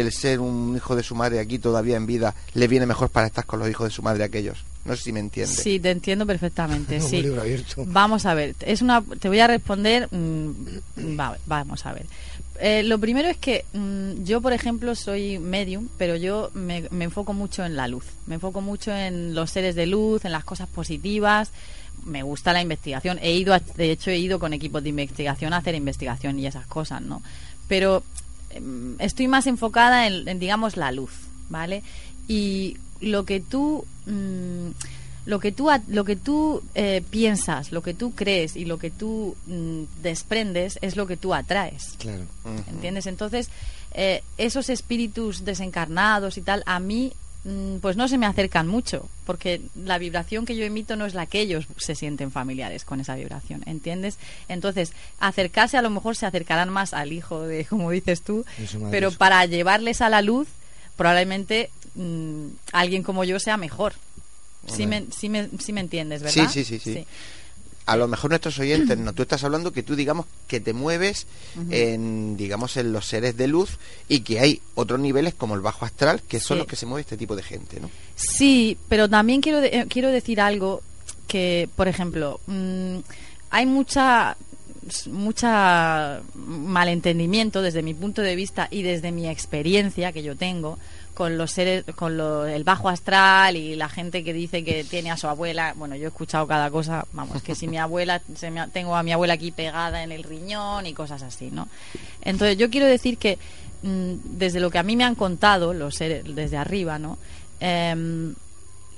el 0.00 0.12
ser 0.12 0.40
un 0.40 0.76
hijo 0.76 0.96
de 0.96 1.02
su 1.02 1.14
madre 1.14 1.40
aquí 1.40 1.58
todavía 1.58 1.96
en 1.96 2.06
vida 2.06 2.34
le 2.54 2.68
viene 2.68 2.86
mejor 2.86 3.10
para 3.10 3.26
estar 3.26 3.46
con 3.46 3.58
los 3.58 3.68
hijos 3.68 3.88
de 3.88 3.90
su 3.90 4.02
madre 4.02 4.24
aquellos. 4.24 4.64
No 4.84 4.94
sé 4.94 5.02
si 5.02 5.12
me 5.12 5.20
entiendes. 5.20 5.56
Sí, 5.56 5.80
te 5.80 5.90
entiendo 5.90 6.26
perfectamente. 6.26 7.00
sí. 7.00 7.24
Vamos 7.76 8.24
a 8.26 8.34
ver, 8.34 8.54
es 8.60 8.82
una, 8.82 9.02
te 9.02 9.28
voy 9.28 9.40
a 9.40 9.48
responder. 9.48 10.08
Mm, 10.10 10.50
vamos 11.46 11.86
a 11.86 11.92
ver. 11.92 12.06
Eh, 12.58 12.82
lo 12.82 12.98
primero 12.98 13.28
es 13.28 13.36
que 13.36 13.64
mm, 13.72 14.24
yo, 14.24 14.40
por 14.40 14.52
ejemplo, 14.52 14.94
soy 14.94 15.38
medium, 15.38 15.88
pero 15.98 16.16
yo 16.16 16.50
me, 16.54 16.88
enfoco 17.00 17.32
mucho 17.32 17.64
en 17.64 17.76
la 17.76 17.88
luz. 17.88 18.04
Me 18.26 18.36
enfoco 18.36 18.60
mucho 18.60 18.92
en 18.94 19.34
los 19.34 19.50
seres 19.50 19.74
de 19.74 19.86
luz, 19.86 20.24
en 20.24 20.32
las 20.32 20.44
cosas 20.44 20.68
positivas. 20.68 21.50
Me 22.04 22.22
gusta 22.22 22.52
la 22.52 22.62
investigación. 22.62 23.18
He 23.20 23.32
ido, 23.32 23.56
de 23.76 23.90
hecho, 23.90 24.10
he 24.10 24.18
ido 24.18 24.38
con 24.38 24.52
equipos 24.52 24.82
de 24.82 24.90
investigación 24.90 25.52
a 25.52 25.58
hacer 25.58 25.74
investigación 25.74 26.38
y 26.38 26.46
esas 26.46 26.66
cosas, 26.66 27.02
¿no? 27.02 27.22
Pero 27.68 28.04
estoy 28.98 29.28
más 29.28 29.46
enfocada 29.46 30.06
en, 30.06 30.28
en, 30.28 30.38
digamos, 30.38 30.76
la 30.76 30.92
luz, 30.92 31.12
¿vale? 31.48 31.82
Y 32.28 32.76
lo 33.00 33.24
que 33.24 33.40
tú 33.40 33.84
mm, 34.06 34.70
lo 35.26 35.40
que 35.40 35.52
tú 35.52 35.68
lo 35.88 36.04
que 36.04 36.16
tú 36.16 36.62
eh, 36.74 37.02
piensas 37.10 37.72
lo 37.72 37.82
que 37.82 37.94
tú 37.94 38.12
crees 38.14 38.56
y 38.56 38.64
lo 38.64 38.78
que 38.78 38.90
tú 38.90 39.36
mm, 39.46 39.82
desprendes 40.02 40.78
es 40.82 40.96
lo 40.96 41.06
que 41.06 41.16
tú 41.16 41.34
atraes. 41.34 41.94
Claro. 41.98 42.24
Entiendes 42.70 43.06
entonces 43.06 43.50
eh, 43.92 44.22
esos 44.38 44.70
espíritus 44.70 45.44
desencarnados 45.44 46.38
y 46.38 46.42
tal 46.42 46.62
a 46.66 46.78
mí 46.78 47.12
pues 47.80 47.96
no 47.96 48.08
se 48.08 48.18
me 48.18 48.26
acercan 48.26 48.66
mucho 48.66 49.08
porque 49.24 49.60
la 49.76 49.98
vibración 49.98 50.46
que 50.46 50.56
yo 50.56 50.64
emito 50.64 50.96
no 50.96 51.06
es 51.06 51.14
la 51.14 51.26
que 51.26 51.40
ellos 51.40 51.66
se 51.76 51.94
sienten 51.94 52.32
familiares 52.32 52.84
con 52.84 53.00
esa 53.00 53.14
vibración 53.14 53.62
entiendes 53.66 54.18
entonces 54.48 54.92
acercarse 55.20 55.76
a 55.76 55.82
lo 55.82 55.90
mejor 55.90 56.16
se 56.16 56.26
acercarán 56.26 56.70
más 56.70 56.92
al 56.92 57.12
hijo 57.12 57.42
de 57.42 57.64
como 57.70 57.90
dices 57.92 58.22
tú 58.22 58.44
pero 58.90 59.12
para 59.12 59.46
llevarles 59.46 60.00
a 60.00 60.08
la 60.08 60.22
luz 60.22 60.48
probablemente 60.96 61.70
mm, 61.94 62.46
alguien 62.72 63.02
como 63.02 63.22
yo 63.24 63.38
sea 63.38 63.56
mejor. 63.56 63.94
Si 64.66 64.84
me, 64.84 65.06
si 65.16 65.28
me, 65.28 65.48
me 65.72 65.80
entiendes, 65.80 66.22
¿verdad? 66.22 66.48
Sí, 66.48 66.64
sí, 66.64 66.78
sí, 66.80 66.92
sí. 66.92 67.06
A 67.86 67.96
lo 67.96 68.08
mejor 68.08 68.30
nuestros 68.30 68.58
oyentes, 68.58 68.98
no, 68.98 69.12
tú 69.12 69.22
estás 69.22 69.42
hablando 69.44 69.72
que 69.72 69.82
tú 69.82 69.96
digamos 69.96 70.26
que 70.46 70.60
te 70.60 70.72
mueves 70.72 71.26
en, 71.70 72.36
digamos, 72.36 72.76
en 72.76 72.92
los 72.92 73.06
seres 73.06 73.36
de 73.36 73.46
luz 73.46 73.78
y 74.08 74.20
que 74.20 74.40
hay 74.40 74.60
otros 74.74 75.00
niveles 75.00 75.34
como 75.34 75.54
el 75.54 75.60
bajo 75.60 75.84
astral 75.84 76.22
que 76.22 76.40
son 76.40 76.58
los 76.58 76.66
que 76.66 76.76
se 76.76 76.86
mueve 76.86 77.02
este 77.02 77.16
tipo 77.16 77.36
de 77.36 77.42
gente, 77.42 77.80
¿no? 77.80 77.90
Sí, 78.16 78.76
pero 78.88 79.08
también 79.08 79.40
quiero, 79.40 79.62
eh, 79.62 79.86
quiero 79.88 80.10
decir 80.10 80.40
algo 80.40 80.82
que, 81.26 81.68
por 81.76 81.88
ejemplo, 81.88 82.40
mm, 82.46 82.98
hay 83.50 83.66
mucha 83.66 84.36
mucha 85.10 86.20
malentendimiento 86.34 87.62
desde 87.62 87.82
mi 87.82 87.94
punto 87.94 88.22
de 88.22 88.36
vista 88.36 88.68
y 88.70 88.82
desde 88.82 89.12
mi 89.12 89.28
experiencia 89.28 90.12
que 90.12 90.22
yo 90.22 90.36
tengo 90.36 90.78
con 91.16 91.38
los 91.38 91.50
seres, 91.50 91.82
con 91.94 92.20
el 92.20 92.62
bajo 92.62 92.90
astral 92.90 93.56
y 93.56 93.74
la 93.74 93.88
gente 93.88 94.22
que 94.22 94.34
dice 94.34 94.62
que 94.62 94.84
tiene 94.84 95.10
a 95.10 95.16
su 95.16 95.26
abuela. 95.26 95.72
Bueno, 95.74 95.96
yo 95.96 96.04
he 96.04 96.08
escuchado 96.08 96.46
cada 96.46 96.70
cosa, 96.70 97.06
vamos, 97.14 97.40
que 97.40 97.54
si 97.54 97.66
mi 97.68 97.78
abuela, 97.78 98.20
se 98.34 98.52
tengo 98.70 98.94
a 98.94 99.02
mi 99.02 99.12
abuela 99.12 99.32
aquí 99.32 99.50
pegada 99.50 100.02
en 100.02 100.12
el 100.12 100.24
riñón 100.24 100.84
y 100.84 100.92
cosas 100.92 101.22
así, 101.22 101.50
¿no? 101.50 101.68
Entonces 102.20 102.58
yo 102.58 102.68
quiero 102.68 102.86
decir 102.86 103.16
que 103.16 103.38
mm, 103.82 104.36
desde 104.36 104.60
lo 104.60 104.70
que 104.70 104.76
a 104.76 104.82
mí 104.82 104.94
me 104.94 105.04
han 105.04 105.14
contado 105.14 105.72
los 105.72 105.94
seres 105.94 106.22
desde 106.34 106.58
arriba, 106.58 106.98
¿no? 106.98 107.16
Em, 107.60 108.34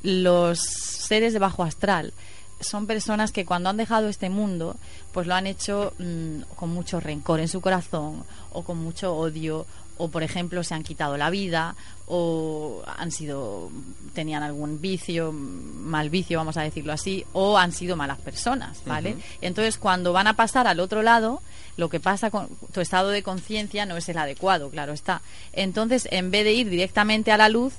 los 0.02 0.58
seres 0.58 1.32
de 1.32 1.38
bajo 1.38 1.62
astral 1.62 2.12
son 2.58 2.88
personas 2.88 3.30
que 3.30 3.44
cuando 3.44 3.70
han 3.70 3.76
dejado 3.76 4.08
este 4.08 4.28
mundo, 4.28 4.74
pues 5.12 5.28
lo 5.28 5.36
han 5.36 5.46
hecho 5.46 5.92
mm, 6.00 6.40
con 6.56 6.70
mucho 6.70 6.98
rencor 6.98 7.38
en 7.38 7.46
su 7.46 7.60
corazón 7.60 8.24
o 8.52 8.64
con 8.64 8.78
mucho 8.78 9.14
odio 9.14 9.66
o 9.98 10.08
por 10.08 10.22
ejemplo 10.22 10.64
se 10.64 10.74
han 10.74 10.82
quitado 10.82 11.16
la 11.16 11.30
vida 11.30 11.76
o 12.06 12.82
han 12.96 13.10
sido 13.10 13.70
tenían 14.14 14.42
algún 14.42 14.80
vicio 14.80 15.32
mal 15.32 16.08
vicio 16.10 16.38
vamos 16.38 16.56
a 16.56 16.62
decirlo 16.62 16.92
así 16.92 17.24
o 17.32 17.58
han 17.58 17.72
sido 17.72 17.96
malas 17.96 18.18
personas 18.18 18.80
vale 18.86 19.16
entonces 19.40 19.76
cuando 19.76 20.12
van 20.12 20.26
a 20.26 20.34
pasar 20.34 20.66
al 20.66 20.80
otro 20.80 21.02
lado 21.02 21.42
lo 21.78 21.88
que 21.88 22.00
pasa 22.00 22.30
con 22.30 22.48
tu 22.72 22.80
estado 22.80 23.10
de 23.10 23.22
conciencia 23.22 23.86
no 23.86 23.96
es 23.96 24.08
el 24.08 24.18
adecuado 24.18 24.68
claro 24.68 24.92
está. 24.92 25.22
Entonces 25.52 26.08
en 26.10 26.30
vez 26.30 26.44
de 26.44 26.52
ir 26.52 26.68
directamente 26.68 27.30
a 27.30 27.36
la 27.36 27.48
luz 27.48 27.72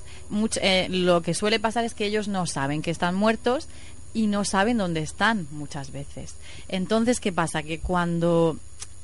eh, 0.62 0.88
lo 0.90 1.22
que 1.22 1.34
suele 1.34 1.60
pasar 1.60 1.84
es 1.84 1.94
que 1.94 2.06
ellos 2.06 2.28
no 2.28 2.46
saben 2.46 2.82
que 2.82 2.92
están 2.92 3.16
muertos 3.16 3.68
y 4.14 4.28
no 4.28 4.46
saben 4.46 4.78
dónde 4.78 5.02
están 5.02 5.48
muchas 5.52 5.92
veces. 5.92 6.36
Entonces 6.70 7.20
qué 7.20 7.32
pasa 7.32 7.62
que 7.62 7.80
cuando 7.80 8.58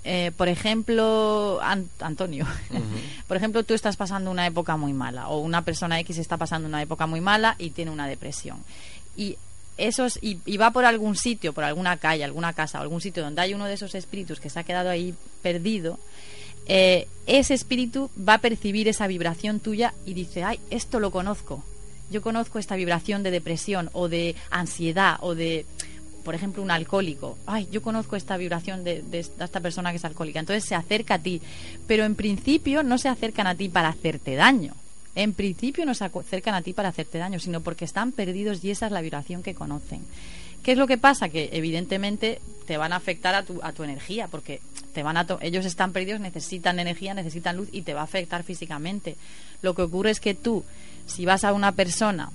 eh, 0.08 0.32
por 0.38 0.48
ejemplo, 0.50 1.60
Antonio, 2.00 2.46
por 3.28 3.38
ejemplo, 3.38 3.63
tú 3.63 3.74
estás 3.74 3.98
pasando 3.98 4.30
una 4.30 4.46
época 4.46 4.78
muy 4.78 4.94
mala 4.94 5.30
o 5.30 5.39
una 5.39 5.63
persona 5.63 6.00
X 6.02 6.20
está 6.20 6.38
pasando 6.38 6.68
una 6.68 6.80
época 6.84 7.08
muy 7.08 7.22
mala 7.22 7.56
y 7.58 7.72
tiene 7.72 7.89
una 7.89 8.08
depresión. 8.08 8.60
Y 9.18 9.36
esos 9.78 10.20
y, 10.22 10.36
va 10.58 10.70
por 10.70 10.86
algún 10.86 11.15
sitio, 11.15 11.54
por 11.54 11.63
alguna 11.63 11.98
calle, 11.98 12.24
alguna 12.24 12.54
casa, 12.54 12.80
algún 12.80 13.02
sitio 13.02 13.24
donde 13.24 13.41
hay 13.41 13.56
uno 13.56 13.65
de 13.65 13.74
esos 13.74 13.96
espíritus 13.96 14.39
que 14.39 14.52
se 14.52 14.60
ha 14.60 14.63
quedado 14.63 14.91
ahí 14.91 15.15
perdido, 15.41 15.98
eh, 16.68 17.08
ese 17.26 17.56
espíritu 17.56 18.12
va 18.18 18.36
a 18.36 18.41
percibir 18.41 18.88
esa 18.88 19.08
vibración 19.08 19.60
tuya 19.60 19.96
y 20.06 20.13
dice, 20.13 20.44
ay, 20.44 20.60
esto 20.70 21.00
lo 21.00 21.10
conozco. 21.10 21.63
Yo 22.12 22.22
conozco 22.22 22.60
esta 22.60 22.76
vibración 22.76 23.24
de 23.24 23.32
depresión 23.32 23.89
o 23.94 24.08
de 24.08 24.36
ansiedad 24.52 25.18
o 25.22 25.34
de 25.34 25.65
por 26.26 26.36
ejemplo, 26.36 26.62
un 26.62 26.72
alcohólico, 26.72 27.38
ay, 27.46 27.70
yo 27.72 27.82
conozco 27.82 28.16
esta 28.16 28.36
vibración 28.36 28.84
de, 28.84 29.04
esta 29.14 29.60
persona 29.62 29.92
que 29.92 29.98
es 29.98 30.06
alcohólica, 30.06 30.40
entonces 30.40 30.66
se 30.66 30.76
acerca 30.76 31.14
a 31.14 31.20
ti, 31.20 31.42
pero 31.88 32.04
en 32.04 32.16
principio 32.16 32.84
no 32.84 32.98
se 32.98 33.08
acercan 33.08 33.48
a 33.48 33.56
ti 33.56 33.70
para 33.70 33.90
hacerte 33.90 34.36
daño. 34.36 34.74
En 35.14 35.34
principio 35.34 35.86
no 35.86 35.94
se 35.94 36.04
acercan 36.04 36.56
a 36.56 36.62
ti 36.62 36.74
para 36.74 36.90
hacerte 36.90 37.20
daño, 37.20 37.40
sino 37.40 37.62
porque 37.62 37.86
están 37.86 38.12
perdidos 38.12 38.62
y 38.66 38.72
esa 38.72 38.88
es 38.88 38.92
la 38.92 39.00
vibración 39.00 39.44
que 39.44 39.56
conocen. 39.56 40.02
¿Qué 40.62 40.72
es 40.72 40.78
lo 40.78 40.88
que 40.88 40.98
pasa? 40.98 41.30
Que 41.30 41.52
evidentemente 41.54 42.42
te 42.66 42.76
van 42.76 42.92
a 42.92 42.96
afectar 42.96 43.36
a 43.36 43.44
tu, 43.44 43.60
a 43.62 43.72
tu 43.72 43.84
energía, 43.84 44.28
porque 44.28 44.62
te 44.94 45.04
van 45.04 45.16
a 45.16 45.28
ellos 45.42 45.64
están 45.64 45.94
perdidos, 45.94 46.20
necesitan 46.20 46.80
energía, 46.80 47.14
necesitan 47.14 47.56
luz 47.56 47.70
y 47.72 47.84
te 47.84 47.94
va 47.94 48.02
a 48.02 48.06
afectar 48.06 48.44
físicamente. 48.44 49.16
Lo 49.62 49.76
que 49.76 49.84
ocurre 49.84 50.10
es 50.10 50.20
que 50.20 50.34
tú, 50.34 50.66
si 51.06 51.24
vas 51.24 51.44
a 51.44 51.54
una 51.54 51.74
persona 51.74 52.32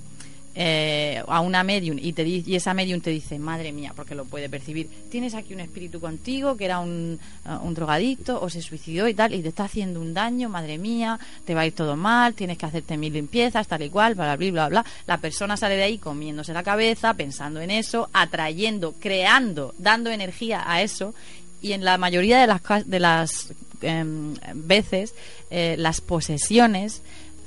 eh, 0.54 1.22
a 1.28 1.40
una 1.40 1.62
medium 1.62 1.96
y, 2.00 2.12
te, 2.12 2.26
y 2.26 2.56
esa 2.56 2.74
medium 2.74 3.00
te 3.00 3.10
dice, 3.10 3.38
madre 3.38 3.72
mía, 3.72 3.92
porque 3.94 4.14
lo 4.14 4.24
puede 4.24 4.48
percibir, 4.48 4.88
tienes 5.08 5.34
aquí 5.34 5.54
un 5.54 5.60
espíritu 5.60 6.00
contigo 6.00 6.56
que 6.56 6.64
era 6.64 6.80
un, 6.80 7.20
uh, 7.46 7.64
un 7.64 7.74
drogadicto 7.74 8.40
o 8.40 8.50
se 8.50 8.60
suicidó 8.60 9.06
y 9.06 9.14
tal, 9.14 9.32
y 9.32 9.42
te 9.42 9.48
está 9.48 9.64
haciendo 9.64 10.00
un 10.00 10.12
daño, 10.12 10.48
madre 10.48 10.76
mía, 10.76 11.20
te 11.44 11.54
va 11.54 11.60
a 11.60 11.66
ir 11.66 11.74
todo 11.74 11.96
mal, 11.96 12.34
tienes 12.34 12.58
que 12.58 12.66
hacerte 12.66 12.96
mil 12.96 13.12
limpiezas, 13.12 13.68
tal 13.68 13.82
y 13.82 13.90
cual, 13.90 14.14
bla, 14.14 14.36
bla, 14.36 14.50
bla, 14.50 14.68
bla. 14.68 14.84
La 15.06 15.18
persona 15.18 15.56
sale 15.56 15.76
de 15.76 15.84
ahí 15.84 15.98
comiéndose 15.98 16.52
la 16.52 16.64
cabeza, 16.64 17.14
pensando 17.14 17.60
en 17.60 17.70
eso, 17.70 18.08
atrayendo, 18.12 18.94
creando, 18.98 19.74
dando 19.78 20.10
energía 20.10 20.64
a 20.66 20.82
eso, 20.82 21.14
y 21.62 21.72
en 21.72 21.84
la 21.84 21.98
mayoría 21.98 22.40
de 22.40 22.46
las, 22.46 22.62
de 22.86 23.00
las 23.00 23.52
em, 23.82 24.34
veces, 24.54 25.14
eh, 25.50 25.76
las 25.78 26.00
posesiones 26.00 27.02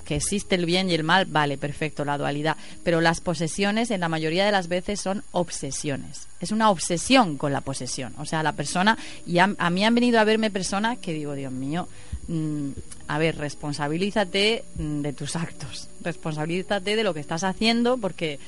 que 0.05 0.15
existe 0.15 0.55
el 0.55 0.65
bien 0.65 0.89
y 0.89 0.93
el 0.93 1.03
mal, 1.03 1.25
vale, 1.25 1.57
perfecto, 1.57 2.05
la 2.05 2.17
dualidad. 2.17 2.57
Pero 2.83 3.01
las 3.01 3.21
posesiones 3.21 3.91
en 3.91 4.01
la 4.01 4.09
mayoría 4.09 4.45
de 4.45 4.51
las 4.51 4.67
veces 4.67 5.01
son 5.01 5.23
obsesiones. 5.31 6.27
Es 6.39 6.51
una 6.51 6.69
obsesión 6.69 7.37
con 7.37 7.53
la 7.53 7.61
posesión. 7.61 8.13
O 8.17 8.25
sea, 8.25 8.43
la 8.43 8.53
persona, 8.53 8.97
y 9.25 9.39
a, 9.39 9.47
mí 9.47 9.85
han 9.85 9.95
venido 9.95 10.19
a 10.19 10.23
verme 10.23 10.51
personas 10.51 10.97
que 10.97 11.13
digo, 11.13 11.33
Dios 11.33 11.51
mío, 11.51 11.87
mm, 12.27 12.69
a 13.07 13.17
ver, 13.17 13.37
responsabilízate 13.37 14.63
mm, 14.75 15.01
de 15.01 15.13
tus 15.13 15.35
actos, 15.35 15.87
responsabilízate 16.01 16.95
de 16.95 17.03
lo 17.03 17.13
que 17.13 17.19
estás 17.19 17.43
haciendo 17.43 17.97
porque 17.97 18.39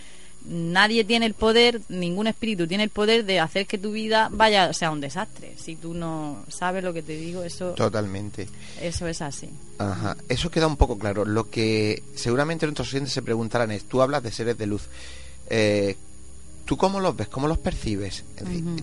nadie 0.48 1.04
tiene 1.04 1.26
el 1.26 1.34
poder, 1.34 1.82
ningún 1.90 2.28
espíritu 2.28 2.68
tiene 2.68 2.84
el 2.84 2.90
poder 2.90 3.26
de 3.26 3.40
hacer 3.40 3.68
que 3.68 3.78
tu 3.78 3.92
vida 3.92 4.30
vaya, 4.32 4.74
sea 4.74 4.92
un 4.92 5.02
desastre. 5.02 5.54
Si 5.58 5.76
tú 5.76 5.94
no 5.94 6.44
sabes 6.48 6.84
lo 6.84 6.94
que 6.94 7.02
te 7.02 7.16
digo, 7.18 7.44
eso. 7.44 7.72
Totalmente. 7.72 8.48
Eso 8.82 9.08
es 9.08 9.22
así. 9.22 9.50
Ajá. 9.78 10.16
Eso 10.30 10.52
queda 10.52 10.68
un 10.68 10.78
poco 10.78 10.98
claro. 10.98 11.26
Lo 11.26 11.50
que 11.50 12.04
seguramente 12.16 12.66
nuestros 12.66 12.90
oyentes 12.94 13.14
se 13.14 13.22
preguntarán 13.22 13.72
es: 13.72 13.86
tú 13.86 14.02
hablas 14.02 14.24
de 14.24 14.32
seres 14.32 14.58
de 14.58 14.68
luz. 14.68 14.84
Eh, 15.50 15.96
¿Tú 16.66 16.78
cómo 16.78 17.00
los 17.00 17.16
ves? 17.16 17.28
¿Cómo 17.28 17.48
los 17.48 17.60
percibes? 17.60 18.24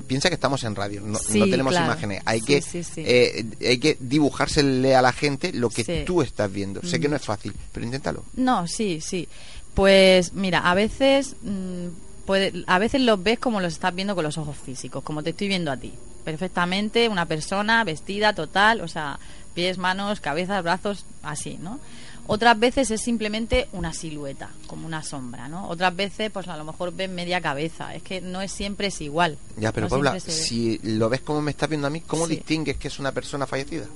Piensa 0.07 0.29
que 0.29 0.37
estamos 0.37 0.62
en 0.62 0.77
radio, 0.77 1.01
no, 1.01 1.18
tenemos 1.18 1.75
imágenes. 1.75 2.22
Hay 2.25 2.40
que, 2.40 2.62
eh, 2.96 3.44
hay 3.61 3.79
que 3.79 3.96
dibujársele 3.98 4.94
a 4.94 5.03
la 5.03 5.12
gente 5.12 5.53
lo 5.53 5.68
que 5.68 6.05
tú 6.07 6.22
estás 6.22 6.51
viendo. 6.53 6.81
Sé 6.83 7.01
que 7.01 7.09
no 7.09 7.16
es 7.16 7.22
fácil, 7.22 7.53
pero 7.72 7.85
inténtalo. 7.85 8.25
No, 8.35 8.68
sí, 8.68 9.01
sí. 9.01 9.29
Pues 9.74 10.35
mira, 10.35 10.58
a 10.61 10.74
veces 10.74 11.37
mm, 11.42 11.87
puede, 12.26 12.64
a 12.66 12.78
veces 12.78 13.00
los 13.00 13.22
ves 13.22 13.38
como 13.38 13.61
los 13.61 13.72
estás 13.72 13.94
viendo 13.94 14.14
con 14.14 14.24
los 14.24 14.38
ojos 14.38 14.56
físicos, 14.56 15.02
como 15.02 15.22
te 15.22 15.30
estoy 15.30 15.48
viendo 15.48 15.70
a 15.70 15.76
ti. 15.76 15.92
Perfectamente, 16.24 17.08
una 17.08 17.26
persona 17.26 17.82
vestida 17.85 18.32
total, 18.32 18.80
o 18.80 18.88
sea, 18.88 19.18
pies, 19.54 19.78
manos, 19.78 20.20
cabezas, 20.20 20.62
brazos, 20.62 21.04
así, 21.22 21.58
¿no? 21.61 21.80
Otras 22.28 22.58
veces 22.58 22.90
es 22.92 23.00
simplemente 23.00 23.68
una 23.72 23.92
silueta, 23.92 24.50
como 24.68 24.87
una 24.87 25.02
sombra, 25.02 25.48
¿no? 25.48 25.68
Otras 25.68 25.94
veces, 25.94 26.30
pues 26.30 26.46
a 26.46 26.56
lo 26.56 26.64
mejor 26.64 26.94
ves 26.94 27.11
media 27.11 27.40
cabeza. 27.40 27.94
Es 27.94 28.02
que 28.02 28.20
no 28.20 28.40
es 28.40 28.52
siempre 28.52 28.88
es 28.88 29.00
igual. 29.00 29.38
Ya, 29.56 29.72
pero 29.72 29.88
Paula, 29.88 30.18
si 30.20 30.78
lo 30.85 31.08
ves 31.08 31.22
como 31.22 31.42
me 31.42 31.50
estás 31.50 31.68
viendo 31.68 31.88
a 31.88 31.90
mí, 31.90 32.00
¿cómo 32.00 32.28
distingues 32.28 32.76
que 32.76 32.88
es 32.88 32.98
una 33.00 33.11
persona 33.11 33.46
fallecida? 33.46 33.87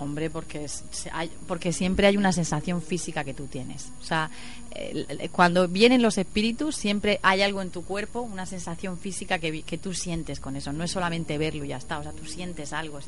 Hombre, 0.00 0.30
porque, 0.30 0.66
hay, 1.12 1.30
porque 1.46 1.74
siempre 1.74 2.06
hay 2.06 2.16
una 2.16 2.32
sensación 2.32 2.80
física 2.80 3.22
que 3.22 3.34
tú 3.34 3.48
tienes. 3.48 3.90
O 4.00 4.04
sea, 4.04 4.30
cuando 5.30 5.68
vienen 5.68 6.00
los 6.00 6.16
espíritus, 6.16 6.74
siempre 6.74 7.20
hay 7.22 7.42
algo 7.42 7.60
en 7.60 7.68
tu 7.68 7.84
cuerpo, 7.84 8.22
una 8.22 8.46
sensación 8.46 8.96
física 8.96 9.38
que, 9.38 9.60
que 9.60 9.76
tú 9.76 9.92
sientes 9.92 10.40
con 10.40 10.56
eso. 10.56 10.72
No 10.72 10.84
es 10.84 10.90
solamente 10.90 11.36
verlo 11.36 11.66
y 11.66 11.68
ya 11.68 11.76
está. 11.76 11.98
O 11.98 12.02
sea, 12.02 12.12
tú 12.12 12.24
sientes 12.24 12.72
algo. 12.72 12.98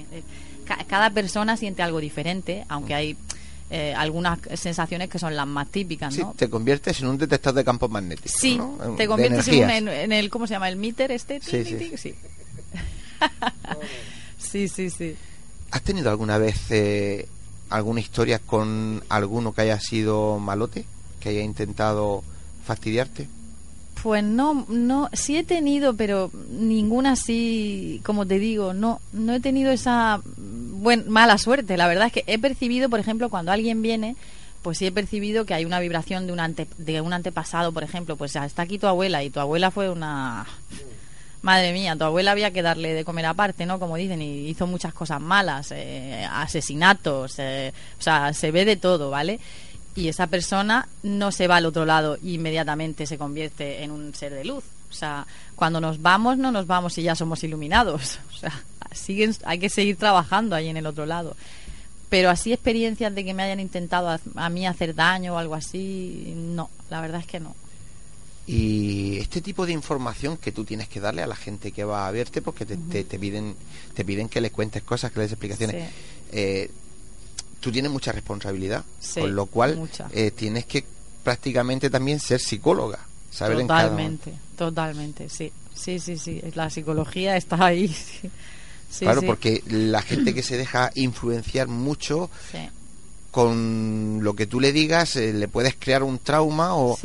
cada 0.87 1.09
persona 1.09 1.57
siente 1.57 1.83
algo 1.83 1.99
diferente, 1.99 2.67
aunque 2.69 2.95
hay 2.95 3.17
eh, 3.71 3.95
algunas 3.97 4.39
sensaciones 4.57 5.09
que 5.09 5.19
son 5.19 5.35
las 5.35 5.47
más 5.47 5.69
típicas, 5.69 6.15
¿no? 6.19 6.33
Sí, 6.33 6.37
te 6.37 6.51
conviertes 6.51 7.01
en 7.01 7.09
un 7.09 7.17
detector 7.17 7.55
de 7.55 7.65
campos 7.65 7.91
magnéticos. 7.91 8.33
Sí, 8.33 8.61
te 8.99 9.07
conviertes 9.07 9.49
en, 9.49 9.89
en, 9.89 10.13
el, 10.13 10.29
¿cómo 10.29 10.47
se 10.47 10.53
llama? 10.53 10.69
El 10.69 10.77
meter 10.77 11.11
este. 11.11 11.41
Sí, 11.41 11.65
sí. 11.65 11.97
sí. 11.97 12.15
sí, 14.37 14.69
sí, 14.69 14.91
sí. 14.91 15.17
¿Has 15.73 15.83
tenido 15.83 16.11
alguna 16.11 16.37
vez 16.37 16.71
eh, 16.71 17.27
alguna 17.71 18.01
historia 18.01 18.39
con 18.39 19.03
alguno 19.09 19.55
que 19.55 19.63
haya 19.63 19.81
sido 19.81 20.39
malote, 20.39 20.85
que 21.19 21.31
haya 21.31 21.43
intentado 21.43 22.23
fastidiarte? 22.65 23.27
Pues 24.03 24.23
no, 24.23 24.67
no, 24.69 25.09
sí 25.15 25.39
he 25.39 25.45
tenido, 25.45 25.95
pero 25.95 26.31
ninguna 26.51 27.13
así, 27.13 28.03
como 28.05 28.27
te 28.27 28.39
digo, 28.39 28.75
no, 28.75 29.01
no 29.15 29.33
he 29.33 29.41
tenido 29.41 29.73
esa 29.73 30.21
buen, 30.37 31.09
mala 31.09 31.39
suerte. 31.39 31.79
La 31.79 31.89
verdad 31.89 32.09
es 32.09 32.13
que 32.13 32.25
he 32.27 32.39
percibido, 32.39 32.91
por 32.91 33.01
ejemplo, 33.01 33.31
cuando 33.31 33.51
alguien 33.51 33.81
viene, 33.81 34.15
pues 34.61 34.77
sí 34.77 34.87
he 34.87 34.93
percibido 34.93 35.47
que 35.47 35.55
hay 35.55 35.65
una 35.65 35.81
vibración 35.81 36.27
de 36.27 36.35
un, 36.35 36.41
ante, 36.41 36.69
de 36.77 37.01
un 37.01 37.15
antepasado, 37.15 37.73
por 37.73 37.83
ejemplo, 37.83 38.17
pues 38.17 38.37
está 38.37 38.63
aquí 38.63 38.79
tu 38.79 38.89
abuela 38.89 39.25
y 39.25 39.31
tu 39.31 39.41
abuela 39.41 39.71
fue 39.71 39.89
una 39.89 40.47
madre 41.43 41.73
mía, 41.73 41.97
tu 41.97 42.05
abuela 42.05 42.31
había 42.31 42.53
que 42.53 42.63
darle 42.63 42.95
de 42.95 43.05
comer 43.05 43.27
aparte, 43.27 43.67
¿no? 43.67 43.79
Como 43.79 43.97
dicen, 43.97 44.23
y 44.23 44.49
hizo 44.49 44.67
muchas 44.67 44.95
cosas 44.95 45.21
malas, 45.21 45.73
eh, 45.73 46.27
asesinatos, 46.31 47.39
eh, 47.39 47.73
o 47.99 48.03
sea, 48.03 48.33
se 48.33 48.51
ve 48.53 48.65
de 48.65 48.77
todo, 48.77 49.11
¿vale? 49.11 49.41
Y 49.95 50.09
esa 50.09 50.29
persona 50.29 50.89
no 51.03 51.33
se 51.33 51.49
va 51.49 51.57
al 51.57 51.67
otro 51.67 51.85
lado 51.85 52.15
e 52.15 52.31
inmediatamente 52.31 53.07
se 53.07 53.19
convierte 53.19 53.83
en 53.83 53.91
un 53.91 54.15
ser 54.15 54.33
de 54.33 54.45
luz. 54.45 54.65
O 54.89 54.95
sea, 54.95 55.27
cuando 55.57 55.81
nos 55.81 56.01
vamos, 56.01 56.39
no 56.39 56.53
nos 56.53 56.67
vamos 56.67 56.97
y 56.99 57.03
ya 57.03 57.15
somos 57.15 57.45
iluminados. 57.45 58.19
O 58.35 58.39
sea, 58.43 58.53
siguen, 58.91 59.37
hay 59.45 59.61
que 59.61 59.69
seguir 59.69 59.97
trabajando 59.97 60.57
ahí 60.57 60.69
en 60.69 60.77
el 60.77 60.87
otro 60.87 61.07
lado. 61.07 61.37
Pero 62.09 62.29
así 62.29 62.53
experiencias 62.53 63.15
de 63.15 63.25
que 63.25 63.35
me 63.35 63.45
hayan 63.45 63.61
intentado 63.61 64.09
a, 64.09 64.19
a 64.35 64.49
mí 64.49 64.67
hacer 64.67 64.95
daño 64.95 65.35
o 65.35 65.39
algo 65.39 65.55
así, 65.55 66.35
no, 66.37 66.71
la 66.91 67.01
verdad 67.01 67.21
es 67.21 67.27
que 67.27 67.39
no. 67.39 67.55
Y 68.47 69.19
este 69.19 69.41
tipo 69.41 69.67
de 69.67 69.73
información 69.73 70.37
que 70.37 70.51
tú 70.51 70.65
tienes 70.65 70.89
que 70.89 71.01
darle 71.01 71.23
a 71.23 71.27
la 71.27 71.37
gente 71.37 71.71
que 71.71 71.85
va 71.85 72.09
a 72.09 72.11
verte, 72.11 72.43
porque 72.43 72.67
te, 72.67 72.77
te, 72.77 73.19
piden 73.19 73.55
te 73.95 74.05
piden 74.05 74.29
que 74.29 74.41
le 74.41 74.51
cuentes 74.51 74.83
cosas, 74.83 75.13
que 75.13 75.21
le 75.21 75.25
des 75.25 75.33
explicaciones. 75.33 75.91
Eh, 76.33 76.71
tú 77.61 77.71
tienes 77.71 77.91
mucha 77.91 78.13
responsabilidad, 78.13 78.85
con 79.15 79.35
lo 79.35 79.47
cual 79.47 79.89
eh, 80.13 80.33
tienes 80.33 80.67
que 80.67 80.85
prácticamente 81.23 81.89
también 81.89 82.19
ser 82.19 82.41
psicóloga, 82.41 82.99
saber 83.31 83.59
totalmente, 83.59 84.33
totalmente, 84.57 85.29
sí, 85.29 85.53
sí, 85.73 86.01
sí, 86.01 86.19
sí, 86.19 86.43
la 86.55 86.69
psicología 86.69 87.37
está 87.37 87.65
ahí. 87.65 87.95
claro, 88.99 89.23
porque 89.23 89.63
la 89.69 90.03
gente 90.03 90.35
que 90.35 90.43
se 90.43 90.57
deja 90.57 90.91
influenciar 90.97 91.69
mucho 91.69 92.29
con 93.31 94.19
lo 94.23 94.35
que 94.35 94.47
tú 94.47 94.61
le 94.61 94.73
digas, 94.73 95.17
eh, 95.17 95.33
le 95.33 95.49
puedes 95.49 95.77
crear 95.79 96.03
un 96.03 96.19
trauma 96.19 96.75
o 96.75 96.99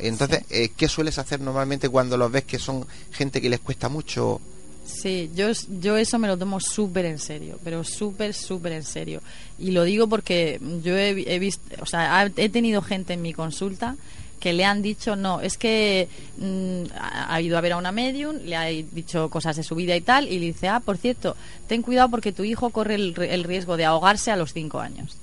Entonces, 0.00 0.44
eh, 0.50 0.70
¿qué 0.76 0.88
sueles 0.88 1.18
hacer 1.18 1.40
normalmente 1.40 1.88
cuando 1.88 2.16
los 2.16 2.30
ves 2.30 2.44
que 2.44 2.58
son 2.58 2.86
gente 3.12 3.40
que 3.40 3.50
les 3.50 3.60
cuesta 3.60 3.88
mucho? 3.88 4.40
Sí, 4.84 5.30
yo, 5.34 5.46
yo 5.80 5.96
eso 5.96 6.18
me 6.18 6.26
lo 6.26 6.36
tomo 6.36 6.58
súper 6.58 7.04
en 7.04 7.18
serio, 7.18 7.58
pero 7.62 7.84
súper, 7.84 8.34
súper 8.34 8.72
en 8.72 8.84
serio. 8.84 9.22
Y 9.58 9.70
lo 9.70 9.84
digo 9.84 10.08
porque 10.08 10.60
yo 10.82 10.96
he, 10.96 11.38
visto, 11.38 11.62
o 11.80 11.86
sea, 11.86 12.30
he 12.36 12.48
tenido 12.48 12.82
gente 12.82 13.14
en 13.14 13.22
mi 13.22 13.32
consulta 13.32 13.96
que 14.40 14.52
le 14.54 14.64
han 14.64 14.82
dicho, 14.82 15.14
no, 15.16 15.40
es 15.40 15.58
que 15.58 16.08
mm, 16.38 16.84
ha, 16.98 17.40
ido 17.40 17.58
a 17.58 17.60
ver 17.60 17.72
a 17.72 17.76
una 17.76 17.92
medium, 17.92 18.36
le 18.36 18.56
ha 18.56 18.64
dicho 18.64 19.28
cosas 19.28 19.54
de 19.56 19.62
su 19.62 19.74
vida 19.74 19.94
y 19.94 20.00
tal, 20.00 20.26
y 20.26 20.38
le 20.38 20.46
dice, 20.46 20.68
ah, 20.68 20.80
por 20.80 20.96
cierto, 20.96 21.36
ten 21.68 21.82
cuidado 21.82 22.08
porque 22.08 22.32
tu 22.32 22.42
hijo 22.42 22.70
corre 22.70 22.94
el, 22.94 23.44
riesgo 23.44 23.76
de 23.76 23.84
ahogarse 23.84 24.30
a 24.30 24.36
los 24.36 24.54
cinco 24.54 24.80
años. 24.80 25.16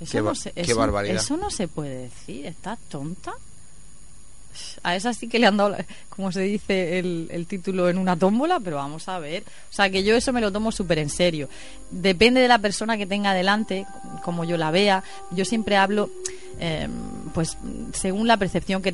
Eso 0.00 0.22
no 0.22 0.34
se, 0.34 0.52
barbaridad. 0.72 1.16
Eso 1.16 1.36
no 1.36 1.50
se 1.50 1.68
puede 1.68 2.04
decir, 2.04 2.46
¿estás 2.46 2.78
tonta? 2.88 3.32
A 4.82 4.96
esa 4.96 5.12
sí 5.12 5.28
que 5.28 5.38
le 5.38 5.46
han 5.46 5.56
dado, 5.56 5.76
como 6.08 6.32
se 6.32 6.40
dice, 6.40 6.98
el, 6.98 7.28
el, 7.30 7.46
título 7.46 7.88
en 7.88 7.98
una 7.98 8.16
tómbola, 8.16 8.60
pero 8.60 8.76
vamos 8.76 9.08
a 9.08 9.18
ver. 9.18 9.42
O 9.70 9.72
sea, 9.72 9.90
que 9.90 10.02
yo 10.02 10.16
eso 10.16 10.32
me 10.32 10.40
lo 10.40 10.52
tomo 10.52 10.72
súper 10.72 10.98
en 10.98 11.10
serio. 11.10 11.48
Depende 11.90 12.40
de 12.40 12.48
la 12.48 12.58
persona 12.58 12.96
que 12.96 13.06
tenga 13.06 13.34
delante, 13.34 13.86
como 14.22 14.44
yo 14.44 14.56
la 14.56 14.70
vea. 14.70 15.04
Yo 15.32 15.44
siempre 15.44 15.76
hablo 15.76 16.10
Em, 16.62 16.90
pues 17.32 17.56
según 17.92 18.26
la 18.26 18.36
percepción 18.36 18.82
que, 18.82 18.92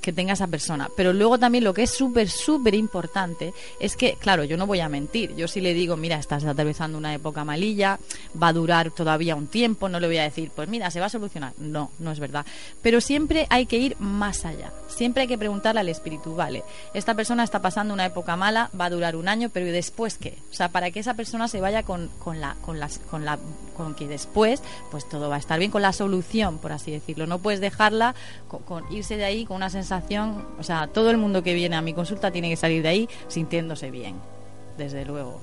que 0.00 0.12
tenga 0.12 0.32
esa 0.32 0.46
persona. 0.46 0.88
Pero 0.96 1.12
luego 1.12 1.38
también 1.38 1.64
lo 1.64 1.74
que 1.74 1.82
es 1.82 1.90
súper, 1.90 2.28
súper 2.28 2.74
importante 2.74 3.52
es 3.78 3.96
que, 3.96 4.14
claro, 4.14 4.44
yo 4.44 4.56
no 4.56 4.66
voy 4.66 4.80
a 4.80 4.88
mentir. 4.88 5.34
Yo 5.36 5.48
si 5.48 5.60
le 5.60 5.74
digo, 5.74 5.96
mira, 5.96 6.16
estás 6.16 6.44
atravesando 6.44 6.98
una 6.98 7.14
época 7.14 7.44
malilla, 7.44 7.98
va 8.40 8.48
a 8.48 8.52
durar 8.52 8.90
todavía 8.90 9.36
un 9.36 9.46
tiempo, 9.46 9.88
no 9.88 10.00
le 10.00 10.06
voy 10.06 10.18
a 10.18 10.22
decir, 10.22 10.50
pues 10.54 10.68
mira, 10.68 10.90
se 10.90 11.00
va 11.00 11.06
a 11.06 11.10
solucionar. 11.10 11.52
No, 11.58 11.90
no 11.98 12.12
es 12.12 12.20
verdad. 12.20 12.46
Pero 12.82 13.00
siempre 13.00 13.46
hay 13.50 13.66
que 13.66 13.78
ir 13.78 13.96
más 13.98 14.44
allá. 14.44 14.72
Siempre 14.88 15.22
hay 15.22 15.28
que 15.28 15.38
preguntarle 15.38 15.80
al 15.80 15.88
espíritu, 15.88 16.34
vale, 16.34 16.62
esta 16.94 17.14
persona 17.14 17.44
está 17.44 17.60
pasando 17.60 17.94
una 17.94 18.06
época 18.06 18.36
mala, 18.36 18.70
va 18.78 18.86
a 18.86 18.90
durar 18.90 19.16
un 19.16 19.28
año, 19.28 19.50
pero 19.52 19.66
¿y 19.66 19.70
después 19.70 20.18
qué? 20.18 20.36
O 20.50 20.54
sea, 20.54 20.68
para 20.68 20.90
que 20.90 21.00
esa 21.00 21.14
persona 21.14 21.48
se 21.48 21.60
vaya 21.60 21.82
con, 21.82 22.08
con 22.18 22.40
la, 22.40 22.56
con, 22.60 22.80
las, 22.80 22.98
con 22.98 23.24
la, 23.24 23.38
con 23.76 23.94
que 23.94 24.06
después, 24.08 24.62
pues 24.90 25.08
todo 25.08 25.28
va 25.28 25.36
a 25.36 25.38
estar 25.38 25.58
bien, 25.58 25.70
con 25.70 25.82
la 25.82 25.92
solución, 25.92 26.58
por 26.58 26.72
así 26.72 26.90
decirlo. 26.90 27.26
No 27.26 27.38
puedes 27.38 27.60
dejarla 27.70 28.14
con, 28.48 28.84
irse 28.92 29.16
de 29.16 29.24
ahí 29.24 29.46
con 29.46 29.56
una 29.56 29.70
sensación, 29.70 30.46
o 30.58 30.62
sea, 30.62 30.88
todo 30.88 31.10
el 31.10 31.16
mundo 31.16 31.42
que 31.42 31.54
viene 31.54 31.76
a 31.76 31.82
mi 31.82 31.94
consulta 31.94 32.30
tiene 32.30 32.50
que 32.50 32.56
salir 32.56 32.82
de 32.82 32.88
ahí 32.88 33.08
sintiéndose 33.28 33.90
bien, 33.90 34.16
desde 34.76 35.04
luego. 35.04 35.40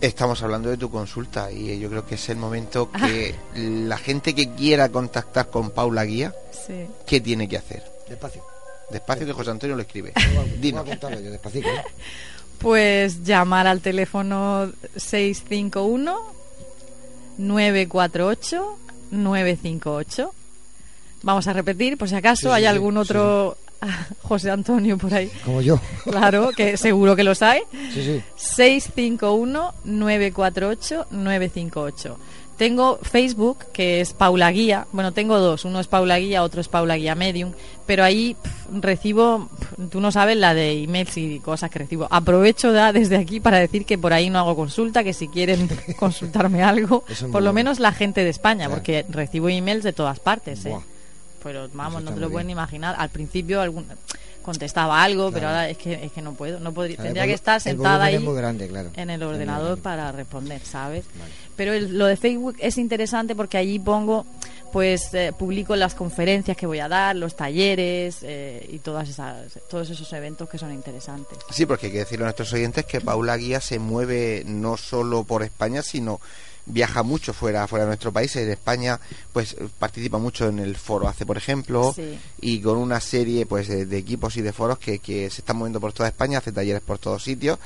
Estamos 0.00 0.42
hablando 0.42 0.68
de 0.68 0.76
tu 0.76 0.90
consulta 0.90 1.50
y 1.50 1.78
yo 1.78 1.88
creo 1.88 2.06
que 2.06 2.16
es 2.16 2.28
el 2.28 2.36
momento 2.36 2.90
que 3.06 3.34
la 3.54 3.96
gente 3.96 4.34
que 4.34 4.50
quiera 4.50 4.90
contactar 4.90 5.48
con 5.48 5.70
Paula 5.70 6.04
Guía, 6.04 6.34
¿qué 7.06 7.20
tiene 7.20 7.48
que 7.48 7.56
hacer? 7.56 7.82
Despacio. 8.08 8.44
Despacio 8.90 9.26
que 9.26 9.32
José 9.32 9.50
Antonio 9.50 9.76
lo 9.76 9.82
escribe. 9.82 10.12
Pues 12.58 13.22
llamar 13.22 13.66
al 13.66 13.82
teléfono 13.82 14.72
651 14.96 16.18
948 17.36 18.78
958 19.10 20.32
Vamos 21.26 21.48
a 21.48 21.52
repetir, 21.52 21.98
por 21.98 22.08
si 22.08 22.14
acaso 22.14 22.52
hay 22.52 22.66
algún 22.66 22.96
otro 22.96 23.56
José 24.22 24.48
Antonio 24.48 24.96
por 24.96 25.12
ahí. 25.12 25.28
Como 25.44 25.60
yo. 25.60 25.80
Claro, 26.04 26.50
que 26.56 26.76
seguro 26.76 27.16
que 27.16 27.24
los 27.24 27.42
hay. 27.42 27.62
Sí, 27.92 28.22
sí. 28.38 28.52
651-948-958. 29.84 32.14
Tengo 32.56 33.00
Facebook, 33.02 33.58
que 33.72 34.00
es 34.00 34.12
Paula 34.12 34.52
Guía. 34.52 34.86
Bueno, 34.92 35.12
tengo 35.12 35.40
dos. 35.40 35.64
Uno 35.64 35.80
es 35.80 35.88
Paula 35.88 36.16
Guía, 36.20 36.44
otro 36.44 36.60
es 36.60 36.68
Paula 36.68 36.94
Guía 36.94 37.16
Medium. 37.16 37.50
Pero 37.86 38.04
ahí 38.04 38.36
recibo, 38.72 39.48
tú 39.90 40.00
no 40.00 40.12
sabes 40.12 40.36
la 40.36 40.54
de 40.54 40.84
emails 40.84 41.16
y 41.16 41.40
cosas 41.40 41.70
que 41.70 41.80
recibo. 41.80 42.06
Aprovecho 42.08 42.72
da, 42.72 42.92
desde 42.92 43.16
aquí 43.16 43.40
para 43.40 43.58
decir 43.58 43.84
que 43.84 43.98
por 43.98 44.12
ahí 44.12 44.30
no 44.30 44.38
hago 44.38 44.54
consulta, 44.54 45.02
que 45.02 45.12
si 45.12 45.26
quieren 45.26 45.68
consultarme 45.98 46.62
algo, 46.62 47.02
por 47.32 47.42
lo 47.42 47.52
menos 47.52 47.80
la 47.80 47.90
gente 47.90 48.22
de 48.22 48.30
España, 48.30 48.70
porque 48.70 49.04
recibo 49.08 49.48
emails 49.48 49.82
de 49.82 49.92
todas 49.92 50.20
partes. 50.20 50.64
¿eh? 50.66 50.76
Pero 51.46 51.68
vamos, 51.74 52.02
no 52.02 52.12
te 52.12 52.18
lo 52.18 52.28
pueden 52.28 52.50
imaginar. 52.50 52.96
Al 52.98 53.08
principio 53.08 53.60
algún 53.60 53.86
contestaba 54.42 55.00
algo, 55.00 55.30
pero 55.30 55.46
ahora 55.46 55.68
es 55.68 55.78
que, 55.78 55.92
es 55.92 56.10
que 56.10 56.20
no 56.20 56.34
puedo. 56.34 56.58
no 56.58 56.74
podría, 56.74 56.96
Tendría 56.96 57.24
que 57.24 57.34
estar 57.34 57.60
sentada 57.60 58.04
ahí 58.04 58.16
en 58.16 59.10
el 59.10 59.22
ordenador 59.22 59.78
para 59.78 60.10
responder, 60.10 60.60
¿sabes? 60.64 61.04
Pero 61.54 61.78
lo 61.78 62.06
de 62.06 62.16
Facebook 62.16 62.56
es 62.58 62.78
interesante 62.78 63.36
porque 63.36 63.58
allí 63.58 63.78
pongo, 63.78 64.26
pues 64.72 65.14
eh, 65.14 65.32
publico 65.38 65.76
las 65.76 65.94
conferencias 65.94 66.56
que 66.56 66.66
voy 66.66 66.80
a 66.80 66.88
dar, 66.88 67.14
los 67.14 67.36
talleres 67.36 68.18
eh, 68.22 68.68
y 68.68 68.78
todas 68.80 69.08
esas, 69.08 69.58
todos 69.70 69.88
esos 69.88 70.12
eventos 70.12 70.48
que 70.48 70.58
son 70.58 70.72
interesantes. 70.72 71.38
Sí, 71.50 71.64
porque 71.64 71.86
hay 71.86 71.92
que 71.92 71.98
decirle 71.98 72.24
a 72.24 72.26
nuestros 72.26 72.52
oyentes 72.52 72.84
que 72.86 73.00
Paula 73.00 73.36
Guía 73.36 73.60
se 73.60 73.78
mueve 73.78 74.42
no 74.46 74.76
solo 74.76 75.22
por 75.22 75.44
España, 75.44 75.82
sino 75.82 76.20
viaja 76.66 77.02
mucho 77.02 77.32
fuera, 77.32 77.66
fuera 77.66 77.84
de 77.84 77.90
nuestro 77.90 78.12
país. 78.12 78.34
En 78.36 78.50
España, 78.50 79.00
pues 79.32 79.56
participa 79.78 80.18
mucho 80.18 80.48
en 80.48 80.58
el 80.58 80.76
foro 80.76 81.08
hace, 81.08 81.24
por 81.24 81.36
ejemplo, 81.36 81.94
y 82.40 82.60
con 82.60 82.76
una 82.76 83.00
serie 83.00 83.46
pues 83.46 83.68
de, 83.68 83.96
equipos 83.96 84.36
y 84.36 84.42
de 84.42 84.52
foros 84.52 84.78
que, 84.78 84.98
que, 84.98 85.30
se 85.30 85.40
están 85.40 85.56
moviendo 85.56 85.80
por 85.80 85.92
toda 85.92 86.08
España, 86.08 86.38
hace 86.38 86.52
talleres 86.52 86.82
por 86.82 86.98
todos 86.98 87.22
sitios. 87.22 87.58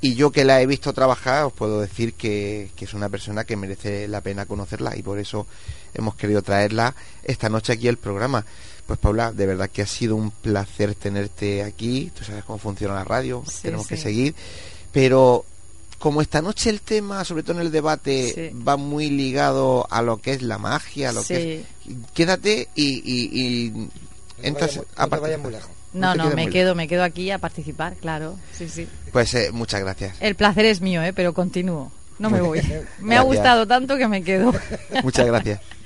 Y 0.00 0.16
yo 0.16 0.30
que 0.30 0.44
la 0.44 0.60
he 0.60 0.66
visto 0.66 0.92
trabajar, 0.92 1.44
os 1.44 1.52
puedo 1.52 1.80
decir 1.80 2.12
que, 2.12 2.70
que, 2.76 2.84
es 2.84 2.92
una 2.92 3.08
persona 3.08 3.44
que 3.44 3.56
merece 3.56 4.06
la 4.06 4.20
pena 4.20 4.44
conocerla 4.44 4.96
y 4.96 5.02
por 5.02 5.18
eso 5.18 5.46
hemos 5.94 6.14
querido 6.14 6.42
traerla 6.42 6.94
esta 7.22 7.48
noche 7.48 7.72
aquí 7.72 7.88
al 7.88 7.96
programa. 7.96 8.44
Pues 8.86 8.98
Paula, 8.98 9.32
de 9.32 9.46
verdad 9.46 9.70
que 9.70 9.80
ha 9.80 9.86
sido 9.86 10.14
un 10.16 10.30
placer 10.30 10.94
tenerte 10.94 11.62
aquí. 11.62 12.12
Tú 12.14 12.22
sabes 12.22 12.44
cómo 12.44 12.58
funciona 12.58 12.94
la 12.94 13.04
radio, 13.04 13.42
tenemos 13.62 13.86
que 13.86 13.96
seguir. 13.96 14.34
Pero 14.92 15.46
como 16.04 16.20
esta 16.20 16.42
noche 16.42 16.68
el 16.68 16.82
tema, 16.82 17.24
sobre 17.24 17.42
todo 17.42 17.54
en 17.54 17.62
el 17.62 17.72
debate, 17.72 18.52
va 18.56 18.76
muy 18.76 19.08
ligado 19.08 19.86
a 19.88 20.02
lo 20.02 20.18
que 20.18 20.34
es 20.34 20.42
la 20.42 20.58
magia, 20.58 21.08
a 21.08 21.12
lo 21.14 21.24
que 21.24 21.60
es, 21.60 21.66
quédate 22.12 22.68
y, 22.74 23.00
y, 23.02 23.40
y 23.40 23.88
entras 24.42 24.80
a 24.96 25.06
muy 25.06 25.50
lejos. 25.50 25.70
No, 25.94 26.14
no, 26.14 26.28
me 26.32 26.50
quedo, 26.50 26.74
me 26.74 26.88
quedo 26.88 27.04
aquí 27.04 27.30
a 27.30 27.38
participar, 27.38 27.96
claro. 27.96 28.38
Sí, 28.52 28.68
sí. 28.68 28.86
Pues 29.12 29.32
eh, 29.32 29.48
muchas 29.50 29.80
gracias. 29.80 30.14
El 30.20 30.34
placer 30.34 30.66
es 30.66 30.82
mío, 30.82 31.02
eh, 31.02 31.14
pero 31.14 31.32
continúo. 31.32 31.90
No 32.18 32.28
me 32.28 32.42
voy. 32.42 32.60
me 33.00 33.16
ha 33.16 33.22
gustado 33.22 33.66
tanto 33.66 33.96
que 33.96 34.06
me 34.06 34.22
quedo. 34.22 34.52
muchas 35.02 35.24
gracias. 35.24 35.58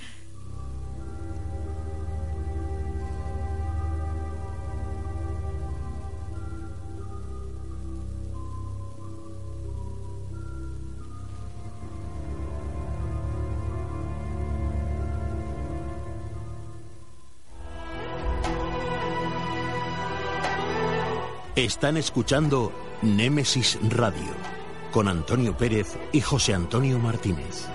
Están 21.58 21.96
escuchando 21.96 22.72
Némesis 23.02 23.80
Radio 23.88 24.32
con 24.92 25.08
Antonio 25.08 25.56
Pérez 25.56 25.98
y 26.12 26.20
José 26.20 26.54
Antonio 26.54 27.00
Martínez. 27.00 27.66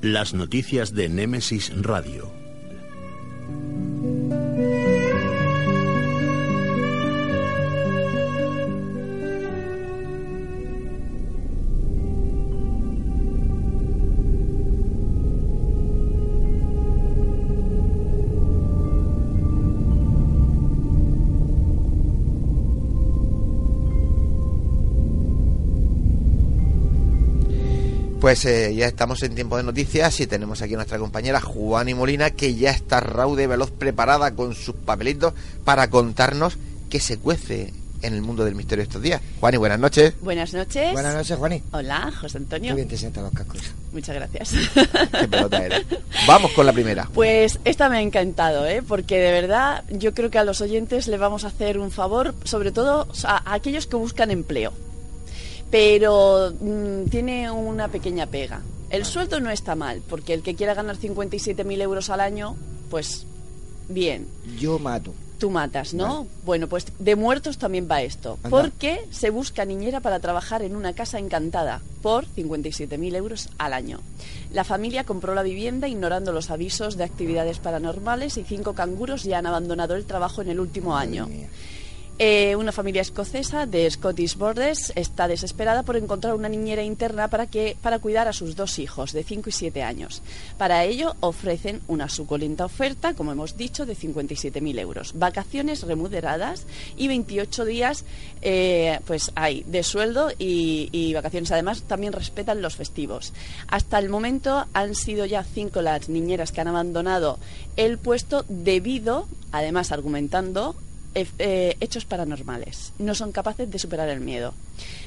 Las 0.00 0.32
noticias 0.32 0.94
de 0.94 1.08
Némesis 1.08 1.72
Radio 1.82 2.41
Pues 28.22 28.44
eh, 28.44 28.72
ya 28.72 28.86
estamos 28.86 29.20
en 29.24 29.34
tiempo 29.34 29.56
de 29.56 29.64
noticias 29.64 30.20
y 30.20 30.28
tenemos 30.28 30.62
aquí 30.62 30.74
a 30.74 30.76
nuestra 30.76 30.96
compañera 30.96 31.40
Juan 31.40 31.88
y 31.88 31.94
Molina 31.94 32.30
que 32.30 32.54
ya 32.54 32.70
está 32.70 33.00
raude 33.00 33.48
veloz 33.48 33.72
preparada 33.72 34.36
con 34.36 34.54
sus 34.54 34.76
papelitos 34.76 35.34
para 35.64 35.90
contarnos 35.90 36.56
qué 36.88 37.00
se 37.00 37.18
cuece 37.18 37.72
en 38.00 38.14
el 38.14 38.22
mundo 38.22 38.44
del 38.44 38.54
misterio 38.54 38.84
estos 38.84 39.02
días. 39.02 39.20
Juani, 39.40 39.56
buenas 39.56 39.80
noches. 39.80 40.14
Buenas 40.20 40.54
noches. 40.54 40.92
Buenas 40.92 41.16
noches, 41.16 41.36
Juani. 41.36 41.64
Hola, 41.72 42.12
José 42.12 42.38
Antonio. 42.38 42.68
Qué 42.68 42.76
bien 42.76 42.88
te 42.88 42.96
sientan 42.96 43.24
los 43.24 43.32
cascos. 43.32 43.60
Muchas 43.92 44.14
gracias. 44.14 44.54
Qué 45.20 45.26
pelota 45.26 45.58
eres. 45.58 45.84
Vamos 46.28 46.52
con 46.52 46.64
la 46.64 46.72
primera. 46.72 47.08
Pues 47.12 47.58
esta 47.64 47.88
me 47.88 47.96
ha 47.96 48.02
encantado, 48.02 48.68
¿eh? 48.68 48.84
porque 48.86 49.18
de 49.18 49.32
verdad 49.32 49.82
yo 49.90 50.14
creo 50.14 50.30
que 50.30 50.38
a 50.38 50.44
los 50.44 50.60
oyentes 50.60 51.08
le 51.08 51.18
vamos 51.18 51.42
a 51.42 51.48
hacer 51.48 51.76
un 51.76 51.90
favor, 51.90 52.36
sobre 52.44 52.70
todo 52.70 53.08
a 53.24 53.52
aquellos 53.52 53.88
que 53.88 53.96
buscan 53.96 54.30
empleo 54.30 54.72
pero 55.72 56.52
mm, 56.60 57.08
tiene 57.08 57.50
una 57.50 57.88
pequeña 57.88 58.26
pega. 58.26 58.60
El 58.90 59.06
sueldo 59.06 59.40
no 59.40 59.50
está 59.50 59.74
mal, 59.74 60.02
porque 60.08 60.34
el 60.34 60.42
que 60.42 60.54
quiera 60.54 60.74
ganar 60.74 60.98
57.000 60.98 61.80
euros 61.80 62.10
al 62.10 62.20
año, 62.20 62.54
pues 62.90 63.24
bien, 63.88 64.28
Yo 64.60 64.78
mato. 64.78 65.14
tú 65.38 65.48
matas, 65.50 65.94
¿no? 65.94 66.26
Bueno, 66.44 66.68
pues 66.68 66.84
de 66.98 67.16
muertos 67.16 67.56
también 67.56 67.88
va 67.90 68.02
esto, 68.02 68.38
Anda. 68.44 68.50
porque 68.50 69.00
se 69.10 69.30
busca 69.30 69.64
niñera 69.64 70.00
para 70.00 70.20
trabajar 70.20 70.60
en 70.60 70.76
una 70.76 70.92
casa 70.92 71.18
encantada 71.18 71.80
por 72.02 72.26
57.000 72.26 73.14
euros 73.16 73.48
al 73.56 73.72
año. 73.72 74.00
La 74.52 74.64
familia 74.64 75.04
compró 75.04 75.34
la 75.34 75.42
vivienda 75.42 75.88
ignorando 75.88 76.32
los 76.32 76.50
avisos 76.50 76.98
de 76.98 77.04
actividades 77.04 77.60
paranormales 77.60 78.36
y 78.36 78.44
cinco 78.44 78.74
canguros 78.74 79.22
ya 79.24 79.38
han 79.38 79.46
abandonado 79.46 79.94
el 79.96 80.04
trabajo 80.04 80.42
en 80.42 80.50
el 80.50 80.60
último 80.60 80.98
año. 80.98 81.28
Mía. 81.28 81.48
Eh, 82.18 82.54
una 82.56 82.72
familia 82.72 83.02
escocesa 83.02 83.66
de 83.66 83.90
Scottish 83.90 84.36
Borders 84.36 84.92
está 84.96 85.26
desesperada 85.28 85.82
por 85.82 85.96
encontrar 85.96 86.34
una 86.34 86.48
niñera 86.48 86.82
interna 86.82 87.28
para, 87.28 87.46
que, 87.46 87.76
para 87.82 87.98
cuidar 87.98 88.28
a 88.28 88.32
sus 88.32 88.54
dos 88.54 88.78
hijos 88.78 89.12
de 89.12 89.24
5 89.24 89.48
y 89.48 89.52
7 89.52 89.82
años. 89.82 90.22
Para 90.58 90.84
ello 90.84 91.16
ofrecen 91.20 91.80
una 91.88 92.08
suculenta 92.08 92.66
oferta, 92.66 93.14
como 93.14 93.32
hemos 93.32 93.56
dicho, 93.56 93.86
de 93.86 93.96
57.000 93.96 94.78
euros. 94.78 95.12
Vacaciones 95.14 95.82
remuneradas 95.82 96.66
y 96.96 97.08
28 97.08 97.64
días 97.64 98.04
eh, 98.42 99.00
pues 99.06 99.32
hay 99.34 99.64
de 99.66 99.82
sueldo 99.82 100.30
y, 100.38 100.90
y 100.92 101.14
vacaciones. 101.14 101.50
Además, 101.50 101.82
también 101.82 102.12
respetan 102.12 102.62
los 102.62 102.76
festivos. 102.76 103.32
Hasta 103.68 103.98
el 103.98 104.10
momento 104.10 104.66
han 104.74 104.94
sido 104.94 105.24
ya 105.24 105.42
cinco 105.42 105.82
las 105.82 106.08
niñeras 106.08 106.52
que 106.52 106.60
han 106.60 106.68
abandonado 106.68 107.38
el 107.76 107.98
puesto 107.98 108.44
debido, 108.48 109.26
además 109.50 109.92
argumentando, 109.92 110.76
eh, 111.14 111.26
eh, 111.38 111.76
hechos 111.80 112.04
paranormales. 112.04 112.92
No 112.98 113.14
son 113.14 113.32
capaces 113.32 113.70
de 113.70 113.78
superar 113.78 114.08
el 114.08 114.20
miedo. 114.20 114.54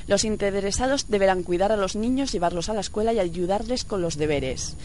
Los 0.08 0.24
interesados 0.24 1.10
deberán 1.10 1.44
cuidar 1.44 1.72
a 1.72 1.78
los 1.78 1.96
niños, 1.96 2.32
llevarlos 2.32 2.70
a 2.70 2.74
la 2.74 2.82
escuela 2.82 3.14
y 3.14 3.20
ayudarles 3.20 3.86
con 3.86 4.02
los 4.02 4.18
deberes. 4.18 4.76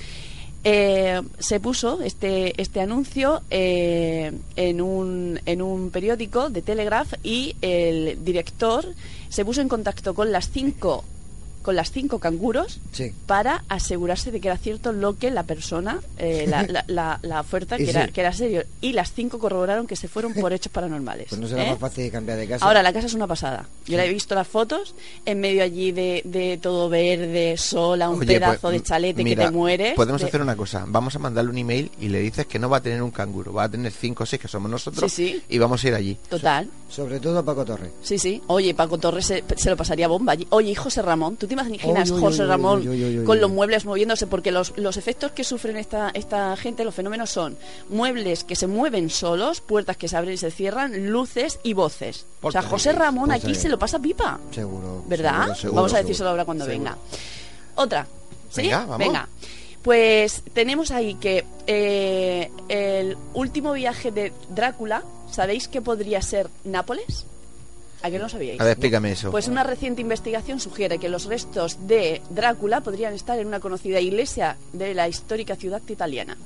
Eh, 0.63 1.23
se 1.39 1.59
puso 1.59 2.03
este, 2.03 2.61
este 2.61 2.81
anuncio 2.81 3.43
en, 3.49 4.81
un, 4.83 5.41
en 5.47 5.63
un 5.63 5.91
periódico 5.91 6.51
de 6.51 6.61
Telegraph 6.61 7.15
y 7.23 7.57
el 7.63 8.23
director 8.25 8.85
se 9.31 9.45
puso 9.45 9.63
en 9.63 9.69
contacto 9.69 10.15
con 10.15 10.33
las 10.33 10.51
cinco 10.51 11.05
con 11.63 11.77
las 11.77 11.91
cinco 11.91 12.19
canguros 12.19 12.81
Sí. 12.93 13.13
para 13.27 13.65
asegurarse 13.69 14.31
de 14.31 14.41
que 14.41 14.49
era 14.49 14.57
cierto 14.57 14.93
lo 14.93 15.17
que 15.19 15.31
la 15.31 15.43
persona, 15.45 16.01
eh, 16.19 16.47
la, 16.49 16.63
la- 16.63 16.85
la- 16.87 17.19
la 17.23 17.41
oferta, 17.41 17.77
que 17.79 17.91
era, 17.91 18.07
sí. 18.07 18.13
que 18.13 18.21
era 18.21 18.33
serio. 18.33 18.65
Y 18.81 18.93
las 18.93 19.13
cinco 19.13 19.39
corroboraron 19.39 19.87
que 19.87 19.97
se 19.97 20.09
fueron 20.09 20.33
por 20.35 20.53
hechos 20.53 20.73
paranormales. 20.73 21.27
Pues 21.29 21.41
no 21.41 21.47
será 21.49 21.65
¿eh? 21.67 21.71
más 21.71 21.79
fácil 21.79 22.11
cambiar 22.11 22.39
de 22.39 22.49
casa. 22.49 22.65
Ahora, 22.65 22.83
la 22.83 22.93
casa 22.93 23.07
es 23.07 23.15
una 23.15 23.27
pasada. 23.27 23.67
Yo 23.87 23.97
la 23.97 24.05
he 24.05 24.13
visto 24.13 24.35
las 24.35 24.47
fotos, 24.49 24.95
en 25.27 25.41
medio 25.41 25.63
allí 25.63 25.93
de, 25.93 26.23
de 26.25 26.59
todo 26.59 26.89
verde, 26.89 27.57
sola, 27.57 28.09
un 28.09 28.19
Oye, 28.21 28.27
pedazo 28.27 28.61
pues, 28.63 28.75
de 28.75 28.83
chalete 28.83 29.25
mira, 29.25 29.45
que 29.45 29.51
te 29.51 29.57
mueres. 29.57 29.95
Podemos 29.95 30.21
de- 30.21 30.29
hacer 30.29 30.41
una 30.43 30.57
cosa. 30.57 30.85
Vamos 30.89 31.15
a 31.17 31.19
mandarle 31.19 31.51
un 31.51 31.59
email 31.59 31.91
y 32.01 32.09
le 32.09 32.21
dices 32.21 32.47
que 32.47 32.59
no 32.59 32.69
va 32.71 32.79
a 32.79 32.83
tener 32.83 33.03
un 33.03 33.11
canguro, 33.11 33.53
va 33.53 33.65
a 33.65 33.69
tener 33.69 33.93
cinco 33.93 34.23
o 34.25 34.27
seis 34.27 34.41
que 34.41 34.49
somos 34.49 34.71
nosotros 34.71 35.11
Sí, 35.13 35.29
sí. 35.33 35.43
y 35.49 35.59
vamos 35.59 35.85
a 35.85 35.89
ir 35.89 35.95
allí. 35.95 36.17
Total. 36.29 36.69
Sobre 36.91 37.21
todo 37.21 37.39
a 37.39 37.45
Paco 37.45 37.65
Torres. 37.65 37.93
Sí, 38.03 38.19
sí. 38.19 38.43
Oye, 38.49 38.75
Paco 38.75 38.99
Torres 38.99 39.25
se, 39.25 39.45
se 39.57 39.71
lo 39.71 39.77
pasaría 39.77 40.09
bomba 40.09 40.33
allí. 40.33 40.47
Oye, 40.51 40.71
y 40.73 40.75
José 40.75 41.03
Ramón, 41.03 41.37
¿tú 41.37 41.47
te 41.47 41.55
imaginas 41.55 42.11
José 42.11 42.45
Ramón 42.45 42.85
con 43.25 43.41
los 43.41 43.51
muebles 43.51 43.85
moviéndose? 43.85 44.27
Porque 44.27 44.51
los, 44.51 44.77
los 44.77 44.97
efectos 44.97 45.31
que 45.31 45.45
sufren 45.45 45.77
esta, 45.77 46.11
esta 46.13 46.57
gente, 46.57 46.85
los 46.85 46.95
fenómenos 46.95 47.31
son 47.31 47.57
muebles 47.89 48.43
que 48.43 48.57
se 48.57 48.67
mueven 48.67 49.09
solos, 49.09 49.61
puertas 49.61 49.97
que 49.97 50.09
se 50.09 50.17
abren 50.17 50.35
y 50.35 50.37
se 50.37 50.51
cierran, 50.51 51.11
luces 51.11 51.61
y 51.63 51.75
voces. 51.75 52.27
O 52.43 52.51
sea, 52.51 52.63
José 52.63 52.93
Ramón 52.93 53.27
pues 53.27 53.45
aquí 53.45 53.55
sí. 53.55 53.63
se 53.63 53.69
lo 53.69 53.79
pasa 53.79 54.01
pipa. 54.01 54.41
Seguro. 54.51 55.05
¿Verdad? 55.07 55.43
seguro, 55.43 55.55
seguro, 55.55 55.75
vamos 55.77 55.95
a 55.95 55.99
decírselo 55.99 56.31
ahora 56.31 56.45
cuando 56.45 56.67
venga. 56.67 56.97
Otra. 57.77 58.07
¿Sí? 58.51 58.63
Venga, 58.63 58.85
vamos. 58.87 59.19
Pues 59.83 60.43
tenemos 60.53 60.91
ahí 60.91 61.15
que 61.15 61.45
eh, 61.67 62.51
el 62.69 63.17
último 63.33 63.73
viaje 63.73 64.11
de 64.11 64.33
Drácula, 64.51 65.05
¿sabéis 65.31 65.69
que 65.69 65.81
podría 65.81 66.21
ser 66.21 66.49
Nápoles? 66.65 67.25
¿A 68.03 68.11
qué 68.11 68.17
no 68.17 68.25
lo 68.25 68.29
sabíais? 68.29 68.61
A 68.61 68.65
ver, 68.65 68.73
explícame 68.73 69.13
eso. 69.13 69.31
Pues 69.31 69.49
una 69.49 69.63
reciente 69.63 70.01
investigación 70.01 70.61
sugiere 70.61 70.99
que 70.99 71.09
los 71.09 71.27
restos 71.27 71.87
de 71.87 72.23
Drácula 72.31 72.81
podrían 72.81 73.15
estar 73.15 73.39
en 73.39 73.47
una 73.47 73.61
conocida 73.61 74.01
iglesia 74.01 74.57
de 74.73 74.95
la 74.95 75.09
histórica 75.09 75.57
ciudad 75.57 75.83
italiana. 75.89 76.37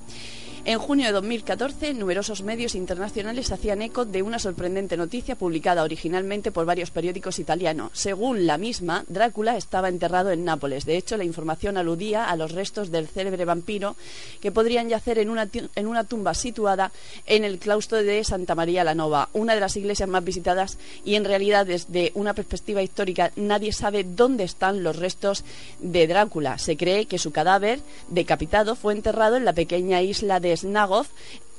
En 0.67 0.79
junio 0.79 1.05
de 1.05 1.13
2014, 1.13 1.93
numerosos 1.93 2.43
medios 2.43 2.75
internacionales 2.75 3.53
hacían 3.53 3.83
eco 3.83 4.07
de 4.07 4.23
una 4.23 4.39
sorprendente 4.39 4.97
noticia 4.97 5.37
publicada 5.37 5.83
originalmente 5.83 6.53
por 6.53 6.65
varios 6.65 6.91
periódicos 6.91 7.39
italianos. 7.39 7.91
Según 7.93 8.47
la 8.47 8.57
misma, 8.57 9.05
Drácula 9.09 9.59
estaba 9.59 9.91
enterrado 9.91 10.31
en 10.31 10.47
Nápoles. 10.47 10.87
De 10.87 10.97
hecho, 10.97 11.19
la 11.19 11.25
información 11.25 11.77
aludía 11.77 12.25
a 12.25 12.37
los 12.37 12.53
restos 12.53 12.91
del 12.91 13.09
célebre 13.09 13.45
vampiro 13.45 13.95
que 14.41 14.53
podrían 14.53 14.89
yacer 14.89 15.19
en 15.19 15.29
una, 15.29 15.51
en 15.53 15.87
una 15.87 16.05
tumba 16.05 16.33
situada 16.33 16.93
en 17.27 17.45
el 17.45 17.59
claustro 17.59 18.03
de 18.03 18.25
Santa 18.25 18.55
María 18.55 18.85
la 18.85 18.95
Nova, 18.95 19.29
una 19.35 19.55
de 19.55 19.61
las 19.61 19.77
iglesias 19.77 20.09
más 20.09 20.25
visitadas 20.25 20.79
y 21.05 21.17
en 21.17 21.27
realidad 21.27 21.67
desde 21.67 22.11
una 22.15 22.33
perspectiva 22.33 22.83
histórica 22.83 23.33
nadie 23.37 23.75
sabe 23.75 24.03
dónde 24.03 24.45
están 24.45 24.83
los 24.83 24.97
restos 24.97 25.45
de 25.81 26.07
Drácula. 26.07 26.57
Se 26.57 26.79
cree 26.79 27.05
que 27.05 27.19
su 27.19 27.33
cadáver 27.33 27.81
decapitado 28.09 28.77
fue 28.77 28.95
enterrado 28.95 29.37
en 29.37 29.45
la 29.45 29.53
pequeña 29.53 30.01
isla 30.01 30.41
de 30.41 30.54
Snagov 30.57 31.07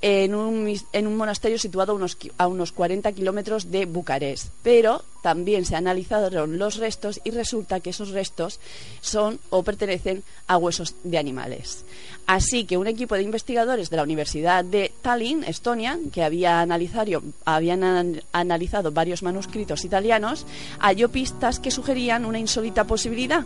en 0.02 0.36
un, 0.36 1.16
monasterio 1.18 1.58
situado 1.58 1.94
a 1.94 1.96
unos, 1.96 2.20
qui- 2.20 2.32
a 2.38 2.46
unos 2.48 2.72
40 2.72 3.12
kilómetros 3.14 3.72
de 3.72 3.86
Bucarest. 3.88 4.50
Pero 4.62 5.04
también 5.24 5.66
se 5.66 5.76
analizaron 5.76 6.60
los 6.60 6.76
restos 6.78 7.20
y 7.24 7.32
resulta 7.32 7.80
que 7.80 7.90
esos 7.90 8.10
restos 8.10 8.60
son 9.02 9.40
o 9.50 9.64
pertenecen 9.64 10.22
a 10.48 10.58
huesos 10.58 10.94
de 11.04 11.18
animales. 11.18 11.86
Así 12.28 12.66
que 12.66 12.78
un 12.78 12.86
equipo 12.86 13.16
de 13.16 13.24
investigadores 13.24 13.90
de 13.90 13.98
la 13.98 14.04
Universidad 14.04 14.64
de 14.64 14.92
Tallinn, 15.02 15.44
Estonia, 15.44 15.98
que 16.14 16.24
había 16.24 16.60
analizado, 16.62 17.24
habían 17.46 17.84
an- 17.84 18.22
analizado 18.32 18.92
varios 18.92 19.24
manuscritos 19.24 19.86
italianos, 19.86 20.46
halló 20.80 21.10
pistas 21.10 21.60
que 21.60 21.72
sugerían 21.72 22.26
una 22.26 22.38
insólita 22.38 22.84
posibilidad. 22.84 23.44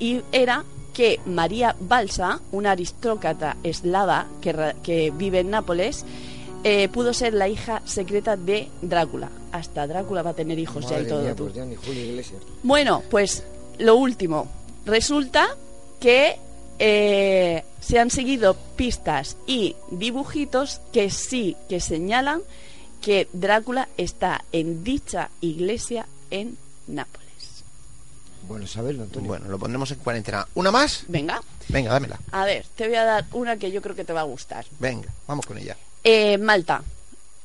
Y 0.00 0.22
era 0.32 0.64
que 0.94 1.20
María 1.26 1.76
Balsa, 1.78 2.40
una 2.52 2.70
aristócrata 2.70 3.56
eslava 3.62 4.28
que, 4.40 5.12
vive 5.14 5.40
en 5.40 5.50
Nápoles, 5.50 6.06
eh, 6.62 6.88
pudo 6.88 7.12
ser 7.12 7.34
la 7.34 7.48
hija 7.48 7.82
secreta 7.84 8.36
de 8.36 8.68
Drácula. 8.80 9.28
Hasta 9.52 9.86
Drácula 9.86 10.22
va 10.22 10.30
a 10.30 10.34
tener 10.34 10.58
hijos 10.58 10.88
ya 10.88 11.00
y 11.00 11.06
todo. 11.06 11.22
mía, 11.22 11.34
tú. 11.34 11.44
pues 11.44 11.54
ya 11.54 11.64
ni 11.66 11.74
Julio. 11.74 12.22
Bueno, 12.62 13.02
pues 13.10 13.44
lo 13.78 13.96
último. 13.96 14.48
Resulta 14.86 15.56
que 16.00 16.38
eh, 16.78 17.64
se 17.80 17.98
han 17.98 18.10
seguido 18.10 18.56
pistas 18.76 19.36
y 19.46 19.76
dibujitos 19.90 20.80
que 20.92 21.10
sí 21.10 21.56
que 21.68 21.80
señalan 21.80 22.40
que 23.00 23.28
Drácula 23.32 23.88
está 23.98 24.44
en 24.52 24.82
dicha 24.82 25.30
iglesia 25.40 26.06
en 26.30 26.56
Nápoles. 26.86 27.23
Bueno, 28.46 28.66
saberlo, 28.66 29.04
Antonio. 29.04 29.28
Bueno, 29.28 29.48
lo 29.48 29.58
pondremos 29.58 29.90
en 29.90 29.98
cuarentena. 29.98 30.46
¿Una 30.54 30.70
más? 30.70 31.04
Venga, 31.08 31.40
Venga, 31.68 31.92
dámela. 31.92 32.18
a 32.32 32.44
ver, 32.44 32.64
te 32.76 32.86
voy 32.86 32.96
a 32.96 33.04
dar 33.04 33.24
una 33.32 33.56
que 33.56 33.70
yo 33.72 33.80
creo 33.82 33.94
que 33.96 34.04
te 34.04 34.12
va 34.12 34.20
a 34.20 34.24
gustar. 34.24 34.64
Venga, 34.78 35.08
vamos 35.26 35.46
con 35.46 35.58
ella. 35.58 35.76
Eh, 36.02 36.36
Malta. 36.38 36.82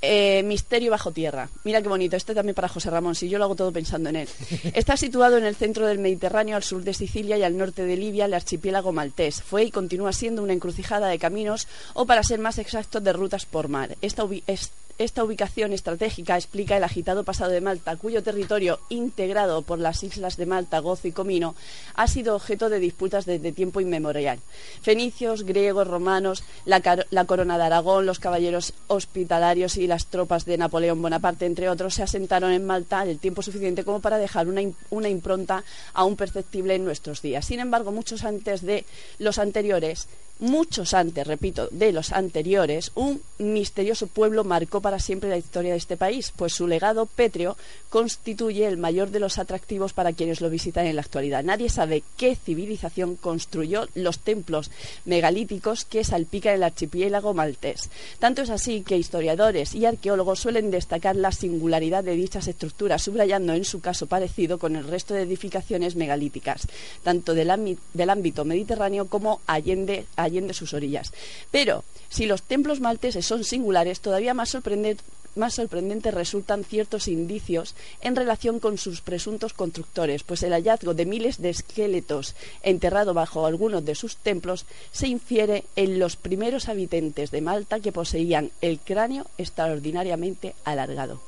Eh, 0.01 0.43
misterio 0.43 0.91
bajo 0.91 1.11
tierra. 1.11 1.49
Mira 1.65 1.81
qué 1.81 1.89
bonito. 1.89 2.15
Este 2.15 2.33
también 2.33 2.55
para 2.55 2.69
José 2.69 2.89
Ramón. 2.89 3.15
Si 3.15 3.27
yo 3.27 3.37
lo 3.37 3.43
hago 3.43 3.55
todo 3.55 3.73
pensando 3.73 4.07
en 4.09 4.15
él. 4.15 4.29
Está 4.73 4.95
situado 4.95 5.37
en 5.37 5.43
el 5.43 5.55
centro 5.57 5.85
del 5.87 5.99
Mediterráneo, 5.99 6.55
al 6.55 6.63
sur 6.63 6.83
de 6.83 6.93
Sicilia 6.93 7.37
y 7.37 7.43
al 7.43 7.57
norte 7.57 7.83
de 7.83 7.97
Libia, 7.97 8.23
el 8.25 8.33
archipiélago 8.33 8.93
maltés. 8.93 9.41
Fue 9.41 9.63
y 9.65 9.71
continúa 9.71 10.13
siendo 10.13 10.41
una 10.41 10.53
encrucijada 10.53 11.07
de 11.09 11.19
caminos 11.19 11.67
o, 11.95 12.05
para 12.05 12.23
ser 12.23 12.39
más 12.39 12.59
exactos, 12.59 13.03
de 13.03 13.11
rutas 13.11 13.45
por 13.45 13.67
mar. 13.67 13.97
Esta, 14.01 14.23
ubi- 14.23 14.43
es- 14.47 14.71
esta 14.99 15.23
ubicación 15.23 15.71
estratégica 15.71 16.35
explica 16.35 16.75
el 16.75 16.83
agitado 16.83 17.23
pasado 17.23 17.51
de 17.51 17.61
Malta, 17.61 17.95
cuyo 17.95 18.21
territorio, 18.21 18.81
integrado 18.89 19.61
por 19.61 19.79
las 19.79 20.03
islas 20.03 20.35
de 20.35 20.45
Malta, 20.45 20.79
Gozo 20.79 21.07
y 21.07 21.13
Comino, 21.13 21.55
ha 21.95 22.07
sido 22.07 22.35
objeto 22.35 22.69
de 22.69 22.79
disputas 22.79 23.25
desde 23.25 23.53
tiempo 23.53 23.79
inmemorial. 23.79 24.39
Fenicios, 24.81 25.43
griegos, 25.43 25.87
romanos, 25.87 26.43
la, 26.65 26.81
corona 27.25 27.57
de 27.57 27.63
Aragón, 27.63 28.05
los 28.05 28.19
caballeros 28.19 28.73
hospitalarios 28.87 29.77
y 29.77 29.87
las 29.87 30.07
tropas 30.07 30.43
de 30.43 30.57
Napoleón 30.57 31.01
Bonaparte, 31.01 31.45
entre 31.45 31.69
otros, 31.69 31.93
se 31.93 32.03
asentaron 32.03 32.51
en 32.51 32.65
Malta 32.65 33.03
el 33.03 33.19
tiempo 33.19 33.41
suficiente 33.41 33.85
como 33.85 34.01
para 34.01 34.17
dejar 34.17 34.47
una 34.89 35.09
impronta 35.09 35.63
aún 35.93 36.17
perceptible 36.17 36.75
en 36.75 36.83
nuestros 36.83 37.21
días. 37.21 37.45
Sin 37.45 37.61
embargo, 37.61 37.93
muchos 37.93 38.25
antes 38.25 38.63
de 38.63 38.83
los 39.17 39.39
anteriores 39.39 40.09
Muchos 40.39 40.93
antes, 40.93 41.27
repito, 41.27 41.67
de 41.71 41.91
los 41.91 42.13
anteriores, 42.13 42.91
un 42.95 43.21
misterioso 43.39 44.07
pueblo 44.07 44.45
marcó 44.45 44.79
para 44.79 44.99
siempre 44.99 45.29
la 45.29 45.37
historia 45.37 45.71
de 45.71 45.77
este 45.77 45.97
país, 45.97 46.31
pues 46.33 46.53
su 46.53 46.65
legado 46.65 47.07
pétreo 47.07 47.57
constituye 47.89 48.65
el 48.65 48.77
mayor 48.77 49.09
de 49.09 49.19
los 49.19 49.37
atractivos 49.37 49.91
para 49.91 50.13
quienes 50.13 50.39
lo 50.39 50.49
visitan 50.49 50.85
en 50.85 50.95
la 50.95 51.01
actualidad. 51.01 51.43
Nadie 51.43 51.69
sabe 51.69 52.03
qué 52.15 52.35
civilización 52.35 53.17
construyó 53.17 53.87
los 53.95 54.19
templos 54.19 54.71
megalíticos 55.03 55.83
que 55.83 56.05
salpican 56.05 56.55
el 56.55 56.63
archipiélago 56.63 57.33
maltés. 57.33 57.89
Tanto 58.19 58.41
es 58.41 58.49
así 58.49 58.81
que 58.83 58.97
historiadores 58.97 59.75
y 59.75 59.85
arqueólogos 59.85 60.39
suelen 60.39 60.71
destacar 60.71 61.17
la 61.17 61.33
singularidad 61.33 62.03
de 62.05 62.15
dichas 62.15 62.47
estructuras, 62.47 63.01
subrayando 63.01 63.53
en 63.53 63.65
su 63.65 63.81
caso 63.81 64.07
parecido 64.07 64.57
con 64.57 64.77
el 64.77 64.87
resto 64.87 65.13
de 65.13 65.23
edificaciones 65.23 65.97
megalíticas, 65.97 66.67
tanto 67.03 67.33
del, 67.33 67.49
ámbito 67.49 68.45
mediterráneo 68.45 69.07
como 69.07 69.41
allende 69.45 70.05
de 70.29 70.53
sus 70.53 70.73
orillas. 70.73 71.11
Pero 71.51 71.83
si 72.09 72.25
los 72.25 72.43
templos 72.43 72.79
malteses 72.79 73.25
son 73.25 73.43
singulares, 73.43 73.99
todavía 73.99 74.33
más 74.33 74.49
sorprendentes 74.49 75.05
más 75.35 75.55
sorprendentes 75.55 76.13
resultan 76.13 76.63
ciertos 76.63 77.07
indicios 77.07 77.75
en 78.01 78.15
relación 78.15 78.59
con 78.59 78.77
sus 78.77 79.01
presuntos 79.01 79.53
constructores, 79.53 80.23
pues 80.23 80.43
el 80.43 80.53
hallazgo 80.53 80.93
de 80.93 81.05
miles 81.05 81.41
de 81.41 81.49
esqueletos 81.49 82.35
enterrados 82.61 83.15
bajo 83.15 83.45
algunos 83.45 83.85
de 83.85 83.95
sus 83.95 84.17
templos 84.17 84.65
se 84.91 85.07
infiere 85.07 85.65
en 85.75 85.99
los 85.99 86.15
primeros 86.15 86.69
habitantes 86.69 87.31
de 87.31 87.41
Malta 87.41 87.79
que 87.79 87.91
poseían 87.91 88.51
el 88.61 88.79
cráneo 88.79 89.25
extraordinariamente 89.37 90.55
alargado. 90.65 91.21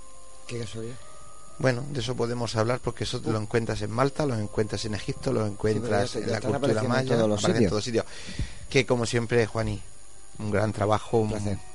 ¿Qué 0.48 0.66
Bueno, 1.60 1.86
de 1.92 2.00
eso 2.00 2.16
podemos 2.16 2.56
hablar 2.56 2.80
porque 2.84 3.04
eso 3.06 3.22
lo 3.26 3.40
encuentras 3.40 3.82
en 3.82 3.92
Malta, 3.92 4.26
lo 4.26 4.38
encuentras 4.38 4.84
en 4.86 4.96
Egipto, 4.96 5.32
lo 5.32 5.46
encuentras 5.46 6.16
en 6.16 6.32
la 6.32 6.42
cultura 6.42 6.84
maya, 6.84 7.14
en 7.14 7.70
todos 7.70 7.84
sitios 7.84 8.06
que 8.72 8.86
como 8.86 9.06
siempre, 9.06 9.46
Juaní, 9.46 9.80
un 10.40 10.50
gran 10.50 10.74
trabajo, 10.74 11.28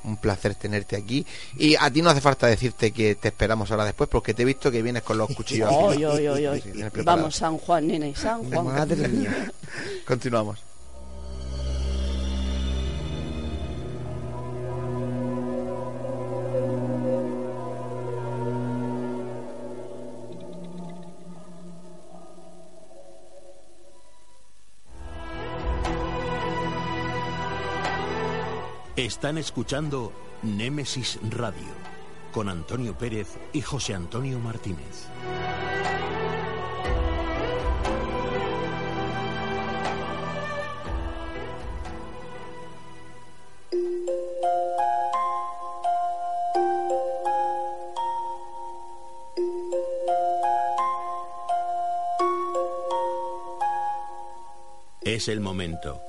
un 0.05 0.16
placer. 0.16 0.55
tenerse 0.55 0.97
aquí. 0.97 1.24
Y 1.57 1.76
a 1.76 1.90
ti 1.90 2.03
no 2.03 2.11
hace 2.11 2.20
falta 2.20 2.47
decirte 2.47 2.90
que 2.90 3.14
te 3.14 3.28
esperamos 3.28 3.70
ahora 3.70 3.84
después, 3.84 4.09
porque 4.11 4.34
te 4.34 4.42
he 4.42 4.44
visto 4.44 4.70
que 4.70 4.82
vienes 4.82 5.03
con 5.03 5.18
los 5.18 5.32
cuchillos. 5.34 5.70
Vamos, 7.05 7.36
San 7.36 7.59
Juan, 7.59 7.86
nene, 7.86 8.14
San 8.16 8.51
Juan. 8.51 8.64
Madre 8.64 9.09
mía. 9.09 9.53
Continuamos. 10.07 10.59
Están 28.97 29.36
escuchando 29.36 30.11
Némesis 30.42 31.18
Radio 31.28 31.68
con 32.32 32.49
Antonio 32.49 32.97
Pérez 32.97 33.36
y 33.53 33.61
José 33.61 33.92
Antonio 33.92 34.38
Martínez. 34.38 35.11
Es 55.03 55.28
el 55.28 55.40
momento. 55.40 56.06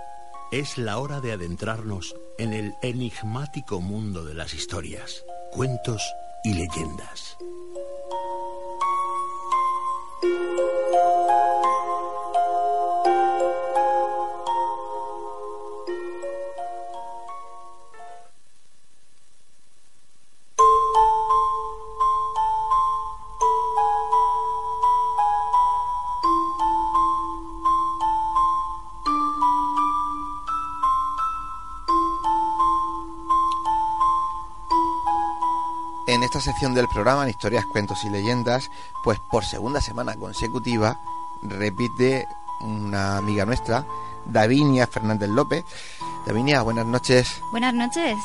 Es 0.52 0.78
la 0.78 1.00
hora 1.00 1.20
de 1.20 1.34
adentrarnos 1.34 2.16
en 2.38 2.54
el 2.54 2.74
enigmático 2.82 3.82
mundo 3.82 4.24
de 4.24 4.34
las 4.34 4.54
historias, 4.54 5.26
cuentos 5.52 6.02
y 6.45 6.54
leyendas. 6.54 7.36
Sección 36.28 36.73
del 36.73 36.88
programa, 36.88 37.23
en 37.23 37.30
historias, 37.30 37.65
cuentos 37.65 38.03
y 38.03 38.09
leyendas, 38.09 38.69
pues 39.03 39.19
por 39.32 39.45
segunda 39.45 39.82
semana 39.82 40.15
consecutiva 40.15 40.99
repite 41.41 42.28
una 42.61 43.17
amiga 43.17 43.45
nuestra, 43.45 43.86
Davinia 44.25 44.88
Fernández 44.88 45.30
López. 45.30 45.63
Davinia, 46.25 46.61
buenas 46.61 46.86
noches. 46.86 47.41
Buenas 47.51 47.73
noches. 47.73 48.17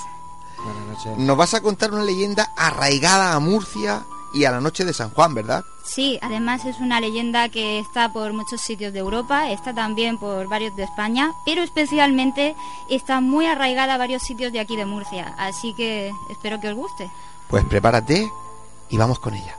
Buenas 0.64 0.84
noches. 0.86 1.18
Nos 1.18 1.36
vas 1.36 1.54
a 1.54 1.62
contar 1.62 1.92
una 1.92 2.04
leyenda 2.04 2.52
arraigada 2.56 3.34
a 3.34 3.40
Murcia 3.40 4.04
y 4.34 4.44
a 4.44 4.50
la 4.50 4.60
noche 4.60 4.84
de 4.84 4.92
San 4.92 5.10
Juan, 5.10 5.34
¿verdad? 5.34 5.64
Sí, 5.84 6.18
además 6.22 6.64
es 6.64 6.78
una 6.78 7.00
leyenda 7.00 7.48
que 7.48 7.78
está 7.78 8.12
por 8.12 8.32
muchos 8.32 8.60
sitios 8.60 8.92
de 8.92 9.00
Europa, 9.00 9.50
está 9.50 9.74
también 9.74 10.18
por 10.18 10.48
varios 10.48 10.74
de 10.76 10.84
España, 10.84 11.32
pero 11.44 11.62
especialmente 11.62 12.54
está 12.88 13.20
muy 13.20 13.46
arraigada 13.46 13.94
a 13.94 13.98
varios 13.98 14.22
sitios 14.22 14.52
de 14.52 14.60
aquí 14.60 14.76
de 14.76 14.86
Murcia, 14.86 15.34
así 15.38 15.74
que 15.74 16.12
espero 16.30 16.60
que 16.60 16.68
os 16.68 16.74
guste. 16.74 17.10
Pues 17.52 17.66
prepárate 17.66 18.32
y 18.88 18.96
vamos 18.96 19.18
con 19.18 19.34
ella. 19.34 19.58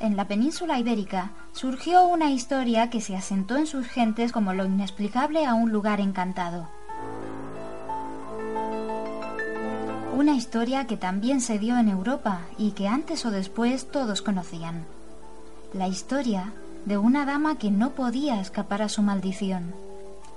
En 0.00 0.16
la 0.16 0.28
península 0.28 0.78
ibérica, 0.78 1.32
surgió 1.52 2.06
una 2.06 2.30
historia 2.30 2.90
que 2.90 3.00
se 3.00 3.16
asentó 3.16 3.56
en 3.56 3.66
sus 3.66 3.86
gentes 3.86 4.32
como 4.32 4.52
lo 4.52 4.64
inexplicable 4.64 5.46
a 5.46 5.54
un 5.54 5.72
lugar 5.72 6.00
encantado. 6.00 6.68
Una 10.16 10.34
historia 10.34 10.86
que 10.86 10.96
también 10.96 11.40
se 11.40 11.58
dio 11.58 11.76
en 11.78 11.88
Europa 11.88 12.40
y 12.56 12.70
que 12.72 12.88
antes 12.88 13.26
o 13.26 13.30
después 13.30 13.90
todos 13.90 14.22
conocían. 14.22 14.86
La 15.74 15.88
historia 15.88 16.52
de 16.86 16.96
una 16.96 17.26
dama 17.26 17.58
que 17.58 17.70
no 17.70 17.90
podía 17.90 18.40
escapar 18.40 18.80
a 18.80 18.88
su 18.88 19.02
maldición. 19.02 19.74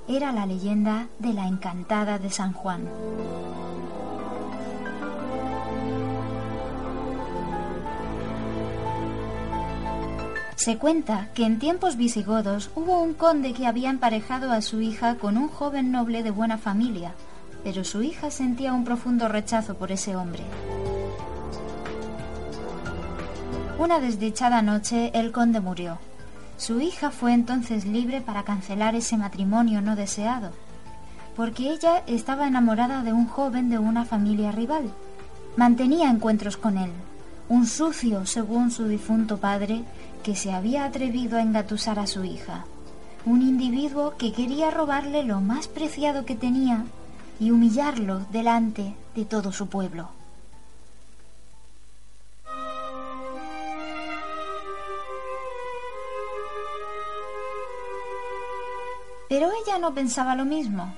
Era 0.08 0.32
la 0.32 0.46
leyenda 0.46 1.08
de 1.20 1.34
la 1.34 1.48
encantada 1.48 2.18
de 2.20 2.30
San 2.30 2.52
Juan. 2.52 2.90
Se 10.60 10.78
cuenta 10.78 11.30
que 11.34 11.46
en 11.46 11.58
tiempos 11.58 11.96
visigodos 11.96 12.70
hubo 12.76 13.02
un 13.02 13.14
conde 13.14 13.54
que 13.54 13.66
había 13.66 13.90
emparejado 13.90 14.52
a 14.52 14.62
su 14.62 14.82
hija 14.82 15.16
con 15.16 15.38
un 15.38 15.48
joven 15.48 15.90
noble 15.90 16.22
de 16.22 16.32
buena 16.32 16.58
familia, 16.58 17.14
pero 17.64 17.86
su 17.86 18.02
hija 18.02 18.30
sentía 18.30 18.74
un 18.74 18.84
profundo 18.84 19.30
rechazo 19.30 19.76
por 19.78 19.94
ese 19.94 20.18
hombre. 20.18 20.44
Una 23.78 24.02
desdichada 24.02 24.62
noche 24.62 25.12
el 25.14 25.32
conde 25.32 25.62
murió. 25.62 25.98
Su 26.58 26.82
hija 26.82 27.10
fue 27.10 27.32
entonces 27.32 27.86
libre 27.86 28.20
para 28.20 28.44
cancelar 28.44 28.96
ese 28.96 29.16
matrimonio 29.16 29.80
no 29.80 29.96
deseado, 29.96 30.52
porque 31.38 31.70
ella 31.70 32.04
estaba 32.06 32.50
enamorada 32.50 33.02
de 33.04 33.14
un 33.14 33.28
joven 33.28 33.70
de 33.70 33.78
una 33.78 34.04
familia 34.04 34.52
rival. 34.52 34.92
Mantenía 35.56 36.10
encuentros 36.10 36.58
con 36.58 36.78
él, 36.78 36.92
un 37.48 37.66
sucio, 37.66 38.26
según 38.26 38.72
su 38.72 38.90
difunto 38.90 39.38
padre, 39.38 39.86
que 40.24 40.36
se 40.36 40.52
había 40.52 40.86
atrevido 40.86 41.38
a 41.38 41.42
engatusar 41.42 42.00
a 42.00 42.08
su 42.08 42.24
hija, 42.24 42.66
un 43.26 43.42
individuo 43.42 44.16
que 44.18 44.32
quería 44.32 44.72
robarle 44.72 45.24
lo 45.24 45.42
más 45.42 45.68
preciado 45.68 46.26
que 46.26 46.36
tenía 46.36 46.86
y 47.40 47.52
humillarlo 47.52 48.26
delante 48.32 48.96
de 49.16 49.26
todo 49.26 49.52
su 49.52 49.68
pueblo. 49.68 50.10
Pero 59.30 59.50
ella 59.64 59.78
no 59.78 59.94
pensaba 59.94 60.36
lo 60.36 60.44
mismo. 60.44 60.92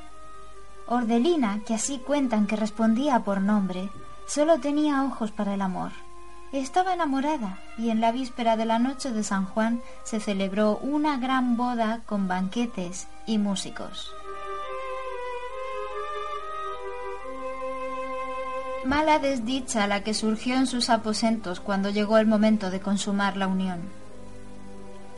Ordelina, 0.88 1.62
que 1.66 1.74
así 1.74 2.00
cuentan 2.00 2.48
que 2.48 2.56
respondía 2.56 3.20
por 3.20 3.42
nombre, 3.42 3.90
solo 4.26 4.60
tenía 4.60 5.04
ojos 5.04 5.32
para 5.32 5.54
el 5.54 5.62
amor. 5.62 5.92
Estaba 6.52 6.94
enamorada 6.94 7.60
y 7.78 7.92
en 7.92 8.02
la 8.02 8.12
víspera 8.12 8.58
de 8.58 8.66
la 8.66 8.78
noche 8.78 9.12
de 9.12 9.24
San 9.24 9.46
Juan 9.46 9.82
se 10.04 10.20
celebró 10.20 10.78
una 10.80 11.18
gran 11.18 11.56
boda 11.56 12.02
con 12.06 12.28
banquetes 12.28 13.08
y 13.26 13.38
músicos. 13.38 14.14
Mala 18.84 19.20
desdicha 19.20 19.88
la 19.88 20.04
que 20.04 20.14
surgió 20.14 20.56
en 20.56 20.68
sus 20.68 20.90
aposentos 20.90 21.62
cuando 21.62 21.90
llegó 21.90 22.18
el 22.18 22.28
momento 22.28 22.70
de 22.70 22.82
consumar 22.82 23.38
la 23.38 23.48
unión. 23.48 23.80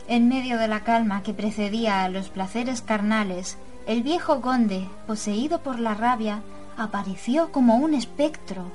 En 0.06 0.28
medio 0.28 0.58
de 0.58 0.68
la 0.68 0.84
calma 0.84 1.24
que 1.24 1.34
precedía 1.34 2.04
a 2.04 2.08
los 2.10 2.28
placeres 2.28 2.80
carnales, 2.80 3.56
el 3.88 4.04
viejo 4.04 4.40
conde, 4.40 4.88
poseído 5.08 5.60
por 5.62 5.80
la 5.80 5.94
rabia, 5.94 6.42
apareció 6.76 7.50
como 7.50 7.76
un 7.76 7.94
espectro 7.94 8.70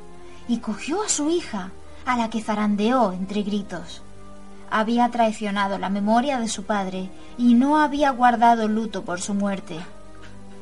y 0.47 0.57
cogió 0.57 1.03
a 1.03 1.09
su 1.09 1.29
hija, 1.29 1.71
a 2.13 2.17
la 2.17 2.29
que 2.29 2.41
zarandeó 2.41 3.13
entre 3.13 3.43
gritos. 3.43 4.01
Había 4.71 5.09
traicionado 5.09 5.77
la 5.77 5.89
memoria 5.89 6.39
de 6.39 6.47
su 6.47 6.63
padre 6.63 7.09
y 7.37 7.53
no 7.55 7.79
había 7.79 8.11
guardado 8.11 8.67
luto 8.67 9.03
por 9.03 9.21
su 9.21 9.33
muerte. 9.33 9.79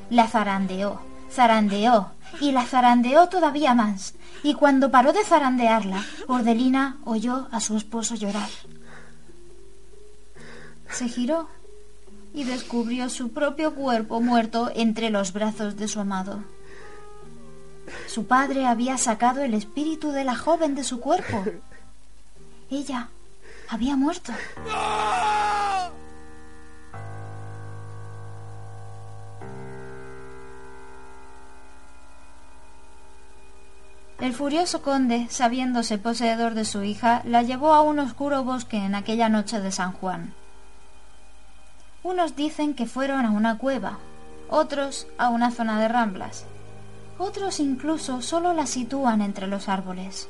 La 0.10 0.28
zarandeó, 0.28 1.02
zarandeó 1.32 2.12
y 2.39 2.52
la 2.52 2.66
zarandeó 2.66 3.28
todavía 3.28 3.74
más, 3.74 4.14
y 4.43 4.54
cuando 4.54 4.91
paró 4.91 5.14
de 5.14 5.24
zarandearla, 5.24 6.04
Ordelina 6.28 6.98
oyó 7.04 7.48
a 7.52 7.60
su 7.60 7.76
esposo 7.78 8.16
llorar. 8.16 8.50
Se 10.89 11.10
giró 11.10 11.48
y 12.34 12.43
descubrió 12.43 13.10
su 13.10 13.32
propio 13.34 13.74
cuerpo 13.76 14.22
muerto 14.22 14.72
entre 14.76 15.10
los 15.10 15.34
brazos 15.34 15.76
de 15.76 15.88
su 15.88 16.00
amado. 16.00 16.43
Su 18.07 18.27
padre 18.27 18.65
había 18.65 18.97
sacado 18.97 19.41
el 19.41 19.53
espíritu 19.53 20.11
de 20.11 20.23
la 20.23 20.35
joven 20.35 20.75
de 20.75 20.83
su 20.83 20.99
cuerpo. 20.99 21.43
Ella 22.69 23.09
había 23.69 23.95
muerto. 23.95 24.33
El 34.19 34.33
furioso 34.33 34.81
conde, 34.81 35.27
sabiéndose 35.29 35.99
poseedor 35.99 36.55
de 36.55 36.65
su 36.65 36.83
hija, 36.83 37.21
la 37.23 37.43
llevó 37.43 37.73
a 37.73 37.81
un 37.81 37.99
oscuro 37.99 38.43
bosque 38.43 38.77
en 38.77 38.95
aquella 38.95 39.29
noche 39.29 39.61
de 39.61 39.71
San 39.71 39.93
Juan. 39.93 40.33
Unos 42.03 42.35
dicen 42.35 42.73
que 42.73 42.88
fueron 42.88 43.25
a 43.25 43.31
una 43.31 43.57
cueva, 43.57 43.99
otros 44.49 45.07
a 45.17 45.29
una 45.29 45.51
zona 45.51 45.79
de 45.79 45.88
ramblas, 45.88 46.45
otros 47.18 47.59
incluso 47.59 48.22
solo 48.22 48.53
la 48.53 48.65
sitúan 48.65 49.22
entre 49.22 49.47
los 49.47 49.70
árboles. 49.70 50.28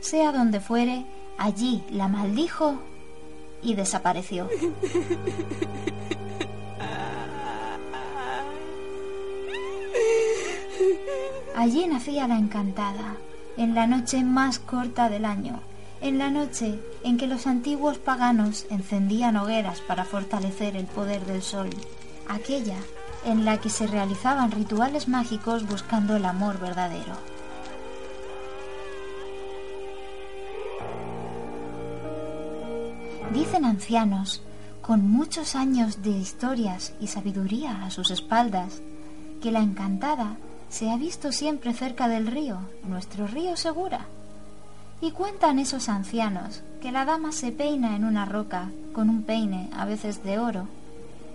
Sea 0.00 0.32
donde 0.32 0.60
fuere, 0.60 1.06
allí 1.38 1.82
la 1.90 2.08
maldijo 2.08 2.80
y 3.62 3.74
desapareció. 3.74 4.48
Allí 11.54 11.86
nacía 11.86 12.26
la 12.26 12.38
encantada, 12.38 13.16
en 13.56 13.74
la 13.74 13.86
noche 13.86 14.24
más 14.24 14.58
corta 14.58 15.08
del 15.08 15.24
año, 15.24 15.60
en 16.00 16.18
la 16.18 16.30
noche 16.30 16.80
en 17.04 17.16
que 17.16 17.28
los 17.28 17.46
antiguos 17.46 17.98
paganos 17.98 18.66
encendían 18.70 19.36
hogueras 19.36 19.80
para 19.80 20.04
fortalecer 20.04 20.76
el 20.76 20.86
poder 20.86 21.24
del 21.26 21.42
sol, 21.42 21.70
aquella 22.28 22.78
en 23.24 23.44
la 23.44 23.58
que 23.58 23.70
se 23.70 23.86
realizaban 23.86 24.50
rituales 24.50 25.08
mágicos 25.08 25.66
buscando 25.66 26.16
el 26.16 26.24
amor 26.24 26.58
verdadero. 26.58 27.16
Dicen 33.32 33.64
ancianos, 33.64 34.42
con 34.82 35.08
muchos 35.08 35.54
años 35.54 36.02
de 36.02 36.10
historias 36.10 36.92
y 37.00 37.06
sabiduría 37.06 37.84
a 37.84 37.90
sus 37.90 38.10
espaldas, 38.10 38.82
que 39.40 39.52
la 39.52 39.60
encantada 39.60 40.36
se 40.68 40.90
ha 40.90 40.96
visto 40.96 41.32
siempre 41.32 41.72
cerca 41.72 42.08
del 42.08 42.26
río, 42.26 42.58
nuestro 42.84 43.26
río 43.26 43.56
Segura. 43.56 44.06
Y 45.00 45.12
cuentan 45.12 45.58
esos 45.58 45.88
ancianos 45.88 46.62
que 46.80 46.92
la 46.92 47.04
dama 47.04 47.32
se 47.32 47.52
peina 47.52 47.96
en 47.96 48.04
una 48.04 48.24
roca 48.24 48.70
con 48.92 49.08
un 49.08 49.22
peine, 49.22 49.70
a 49.72 49.84
veces 49.84 50.22
de 50.22 50.38
oro, 50.38 50.68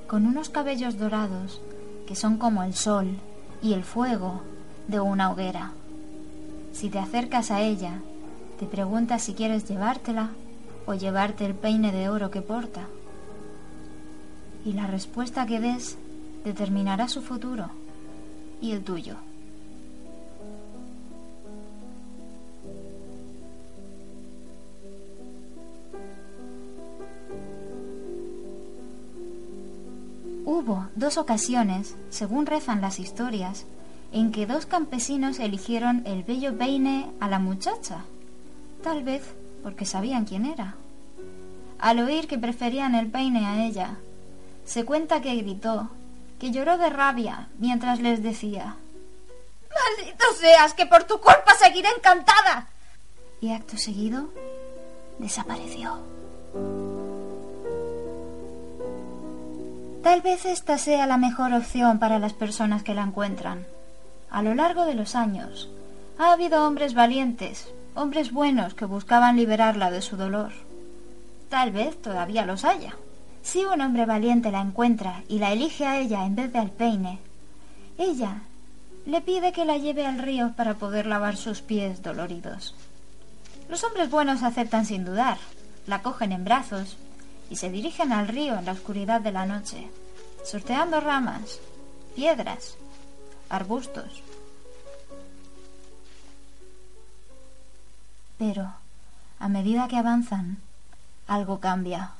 con 0.08 0.26
unos 0.26 0.50
cabellos 0.50 0.98
dorados 0.98 1.62
que 2.08 2.16
son 2.16 2.38
como 2.38 2.64
el 2.64 2.74
sol 2.74 3.18
y 3.62 3.74
el 3.74 3.84
fuego 3.84 4.41
de 4.88 4.99
una 4.99 5.30
hoguera. 5.30 5.74
Si 6.72 6.89
te 6.89 6.97
acercas 6.97 7.51
a 7.51 7.62
ella, 7.62 8.01
te 8.60 8.66
preguntas 8.66 9.22
si 9.22 9.34
quieres 9.34 9.68
llevártela 9.68 10.32
o 10.88 10.93
llevarte 10.93 11.45
el 11.45 11.53
peine 11.53 11.91
de 11.91 12.10
oro 12.10 12.32
que 12.32 12.41
porta. 12.41 12.88
Y 14.66 14.74
la 14.74 14.88
respuesta 14.88 15.45
que 15.45 15.60
des 15.60 15.97
determinará 16.43 17.08
su 17.08 17.22
futuro 17.22 17.70
y 18.62 18.72
el 18.72 18.84
tuyo. 18.84 19.18
Hubo 30.50 30.88
dos 30.95 31.18
ocasiones, 31.18 31.98
según 32.10 32.45
rezan 32.45 32.80
las 32.80 33.00
historias, 33.00 33.66
en 34.14 34.32
que 34.32 34.45
dos 34.45 34.66
campesinos 34.66 35.39
eligieron 35.39 36.04
el 36.06 36.24
bello 36.24 36.58
peine 36.58 37.12
a 37.20 37.28
la 37.28 37.38
muchacha, 37.38 38.06
tal 38.82 39.04
vez 39.04 39.24
porque 39.62 39.84
sabían 39.84 40.24
quién 40.24 40.45
era. 40.45 40.76
Al 41.80 42.00
oír 42.00 42.30
que 42.30 42.38
preferían 42.38 42.95
el 42.95 43.12
peine 43.12 43.45
a 43.45 43.66
ella, 43.66 43.98
se 44.64 44.86
cuenta 44.86 45.22
que 45.22 45.36
gritó, 45.36 45.89
que 46.39 46.52
lloró 46.52 46.78
de 46.78 46.91
rabia 46.91 47.50
mientras 47.60 48.00
les 48.00 48.24
decía 48.24 48.78
Maldito 49.70 50.26
seas, 50.39 50.74
que 50.74 50.86
por 50.86 51.04
tu 51.04 51.16
culpa 51.16 51.56
seguiré 51.60 51.89
encantada. 51.89 52.70
Y 53.41 53.52
acto 53.52 53.76
seguido 53.76 54.30
desapareció. 55.20 56.00
Tal 60.08 60.22
vez 60.22 60.45
esta 60.45 60.78
sea 60.78 61.05
la 61.05 61.18
mejor 61.18 61.51
opción 61.51 61.99
para 61.99 62.18
las 62.18 62.32
personas 62.32 62.82
que 62.82 62.93
la 62.93 63.03
encuentran. 63.03 63.68
A 64.30 64.41
lo 64.41 64.55
largo 64.55 64.86
de 64.86 64.93
los 64.93 65.16
años, 65.16 65.70
ha 66.18 66.32
habido 66.32 66.66
hombres 66.66 66.93
valientes, 66.93 67.68
hombres 67.93 68.32
buenos 68.32 68.74
que 68.74 68.86
buscaban 68.86 69.36
liberarla 69.36 69.91
de 69.91 70.01
su 70.01 70.16
dolor. 70.16 70.53
Tal 71.49 71.72
vez 71.72 72.01
todavía 72.01 72.45
los 72.45 72.64
haya. 72.64 72.95
Si 73.41 73.66
un 73.66 73.82
hombre 73.82 74.05
valiente 74.05 74.49
la 74.49 74.62
encuentra 74.62 75.24
y 75.28 75.39
la 75.39 75.51
elige 75.51 75.86
a 75.86 75.99
ella 75.99 76.26
en 76.26 76.38
vez 76.38 76.53
de 76.53 76.60
al 76.60 76.72
peine, 76.72 77.20
ella 77.97 78.43
le 79.05 79.20
pide 79.20 79.51
que 79.51 79.66
la 79.66 79.78
lleve 79.78 80.05
al 80.05 80.20
río 80.20 80.53
para 80.55 80.76
poder 80.76 81.05
lavar 81.05 81.36
sus 81.36 81.62
pies 81.62 82.01
doloridos. 82.01 82.76
Los 83.68 83.84
hombres 83.84 84.10
buenos 84.10 84.41
aceptan 84.41 84.86
sin 84.86 85.03
dudar, 85.03 85.38
la 85.86 86.01
cogen 86.01 86.32
en 86.32 86.45
brazos 86.45 86.95
y 87.50 87.56
se 87.56 87.70
dirigen 87.70 88.12
al 88.12 88.28
río 88.28 88.58
en 88.58 88.66
la 88.66 88.74
oscuridad 88.74 89.22
de 89.22 89.32
la 89.32 89.45
noche, 89.45 89.89
sorteando 90.43 91.00
ramas, 91.00 91.60
piedras, 92.16 92.76
arbustos. 93.50 94.24
Pero, 98.38 98.74
a 99.39 99.48
medida 99.50 99.88
que 99.88 99.98
avanzan, 99.98 100.58
algo 101.28 101.60
cambia. 101.60 102.12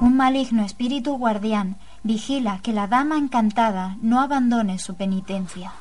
Un 0.00 0.16
maligno 0.16 0.64
espíritu 0.64 1.16
guardián 1.16 1.76
vigila 2.04 2.60
que 2.62 2.72
la 2.72 2.86
dama 2.86 3.16
encantada 3.18 3.96
no 4.00 4.20
abandone 4.20 4.78
su 4.78 4.94
penitencia. 4.94 5.72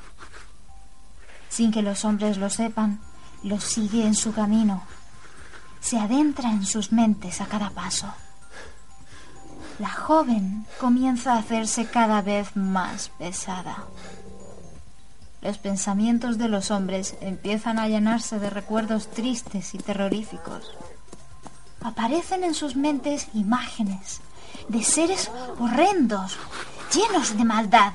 Sin 1.49 1.71
que 1.71 1.83
los 1.83 2.03
hombres 2.03 2.38
lo 2.38 2.49
sepan, 2.49 2.99
los 3.47 3.63
sigue 3.63 4.05
en 4.05 4.13
su 4.13 4.33
camino, 4.33 4.83
se 5.79 5.97
adentra 5.97 6.51
en 6.51 6.65
sus 6.65 6.91
mentes 6.91 7.39
a 7.41 7.45
cada 7.45 7.69
paso. 7.69 8.13
La 9.79 9.89
joven 9.89 10.65
comienza 10.79 11.33
a 11.33 11.39
hacerse 11.39 11.85
cada 11.85 12.21
vez 12.21 12.55
más 12.55 13.09
pesada. 13.17 13.85
Los 15.41 15.59
pensamientos 15.59 16.37
de 16.37 16.49
los 16.49 16.71
hombres 16.71 17.15
empiezan 17.21 17.79
a 17.79 17.87
llenarse 17.87 18.39
de 18.39 18.49
recuerdos 18.49 19.09
tristes 19.11 19.75
y 19.75 19.77
terroríficos. 19.77 20.75
Aparecen 21.81 22.43
en 22.43 22.53
sus 22.53 22.75
mentes 22.75 23.27
imágenes 23.33 24.19
de 24.67 24.83
seres 24.83 25.31
horrendos, 25.59 26.37
llenos 26.93 27.37
de 27.37 27.45
maldad 27.45 27.93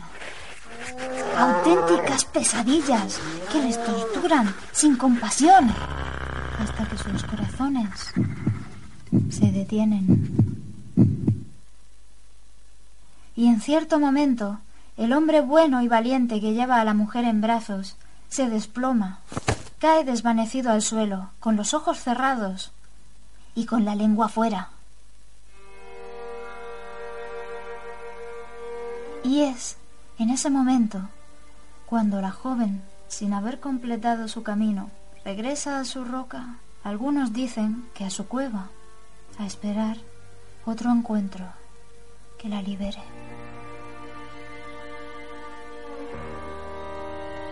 auténticas 1.37 2.25
pesadillas 2.25 3.21
que 3.51 3.63
les 3.63 3.83
torturan 3.85 4.55
sin 4.73 4.97
compasión 4.97 5.71
hasta 6.59 6.85
que 6.87 6.99
sus 6.99 7.23
corazones 7.25 8.13
se 9.31 9.51
detienen. 9.51 10.53
y 13.35 13.49
en 13.49 13.61
cierto 13.61 13.99
momento 13.99 14.61
el 14.97 15.13
hombre 15.13 15.41
bueno 15.41 15.83
y 15.83 15.89
valiente 15.89 16.41
que 16.41 16.53
lleva 16.53 16.81
a 16.81 16.85
la 16.85 16.95
mujer 16.95 17.25
en 17.25 17.41
brazos 17.41 17.97
se 18.29 18.49
desploma, 18.49 19.21
cae 19.79 20.05
desvanecido 20.05 20.71
al 20.71 20.81
suelo, 20.81 21.31
con 21.41 21.57
los 21.57 21.75
ojos 21.75 21.99
cerrados 21.99 22.73
y 23.55 23.67
con 23.67 23.85
la 23.85 23.95
lengua 23.95 24.29
fuera. 24.29 24.71
Y 29.25 29.43
es 29.43 29.77
en 30.19 30.31
ese 30.31 30.51
momento 30.51 31.09
cuando 31.87 32.21
la 32.21 32.31
joven, 32.31 32.83
sin 33.09 33.35
haber 33.35 33.61
completado 33.61 34.27
su 34.29 34.43
camino, 34.43 34.91
regresa 35.25 35.79
a 35.79 35.85
su 35.85 36.05
roca, 36.05 36.57
algunos 36.85 37.33
dicen 37.33 37.89
que 37.95 38.05
a 38.05 38.11
su 38.11 38.27
cueva, 38.27 38.71
a 39.39 39.47
esperar 39.47 39.99
otro 40.65 40.91
encuentro 40.91 41.45
que 42.39 42.49
la 42.49 42.63
libere. 42.63 43.03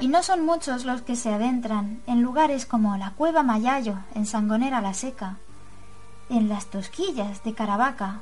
Y 0.01 0.09
no 0.09 0.23
son 0.23 0.47
muchos 0.47 0.87
los 0.87 1.03
que 1.03 1.15
se 1.15 1.33
adentran 1.33 2.01
en 2.07 2.23
lugares 2.23 2.65
como 2.65 2.97
la 2.97 3.11
Cueva 3.11 3.43
Mayayo, 3.43 3.99
en 4.15 4.25
Sangonera 4.25 4.81
la 4.81 4.95
Seca, 4.95 5.37
en 6.31 6.49
las 6.49 6.67
Tosquillas 6.67 7.45
de 7.45 7.53
Caravaca 7.53 8.21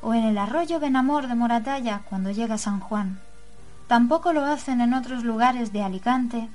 o 0.00 0.14
en 0.14 0.24
el 0.24 0.38
arroyo 0.38 0.78
Benamor 0.78 1.26
de 1.26 1.34
Moratalla 1.34 2.02
cuando 2.08 2.30
llega 2.30 2.58
San 2.58 2.78
Juan. 2.78 3.25
Tampoco 3.86 4.32
lo 4.32 4.44
hacen 4.44 4.80
en 4.80 4.94
otros 4.94 5.22
lugares 5.22 5.72
de 5.72 5.82
Alicante, 5.82 6.48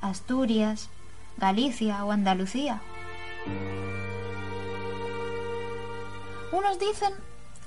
Asturias, 0.00 0.88
Galicia 1.36 2.04
o 2.04 2.12
Andalucía. 2.12 2.80
Unos 6.52 6.78
dicen 6.78 7.12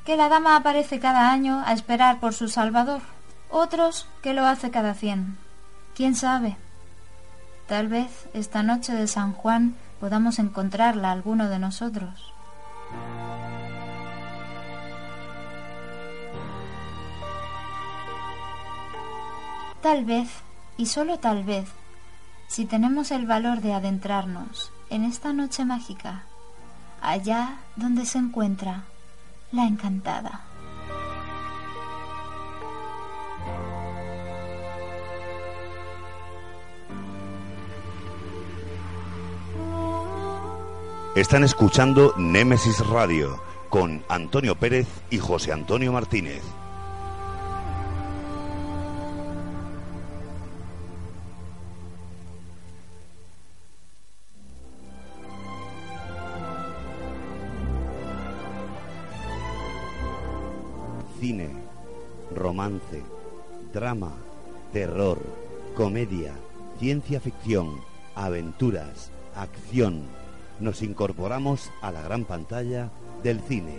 que 0.05 0.15
la 0.15 0.29
dama 0.29 0.55
aparece 0.55 0.99
cada 0.99 1.31
año 1.31 1.61
a 1.65 1.73
esperar 1.73 2.19
por 2.19 2.33
su 2.33 2.47
Salvador, 2.47 3.01
otros 3.49 4.07
que 4.23 4.33
lo 4.33 4.45
hace 4.45 4.71
cada 4.71 4.93
cien. 4.93 5.37
¿Quién 5.95 6.15
sabe? 6.15 6.57
Tal 7.67 7.87
vez 7.87 8.29
esta 8.33 8.63
noche 8.63 8.93
de 8.93 9.07
San 9.07 9.33
Juan 9.33 9.75
podamos 9.99 10.39
encontrarla 10.39 11.11
alguno 11.11 11.49
de 11.49 11.59
nosotros. 11.59 12.33
Tal 19.81 20.03
vez, 20.03 20.27
y 20.77 20.87
solo 20.87 21.19
tal 21.19 21.43
vez, 21.43 21.65
si 22.47 22.65
tenemos 22.65 23.11
el 23.11 23.25
valor 23.25 23.61
de 23.61 23.73
adentrarnos 23.73 24.73
en 24.89 25.05
esta 25.05 25.31
noche 25.31 25.63
mágica, 25.63 26.25
allá 27.01 27.59
donde 27.77 28.05
se 28.05 28.17
encuentra 28.17 28.83
la 29.53 29.65
encantada. 29.65 30.41
Están 41.15 41.43
escuchando 41.43 42.13
Némesis 42.17 42.85
Radio 42.85 43.41
con 43.69 44.03
Antonio 44.09 44.55
Pérez 44.55 44.87
y 45.09 45.19
José 45.19 45.53
Antonio 45.53 45.93
Martínez. 45.93 46.43
Cine, 61.19 61.49
romance, 62.33 63.03
drama, 63.73 64.13
terror, 64.71 65.19
comedia, 65.75 66.33
ciencia 66.79 67.19
ficción, 67.19 67.81
aventuras, 68.15 69.11
acción 69.35 70.03
nos 70.59 70.81
incorporamos 70.81 71.71
a 71.81 71.91
la 71.91 72.01
gran 72.01 72.25
pantalla 72.25 72.89
del 73.23 73.39
cine. 73.41 73.75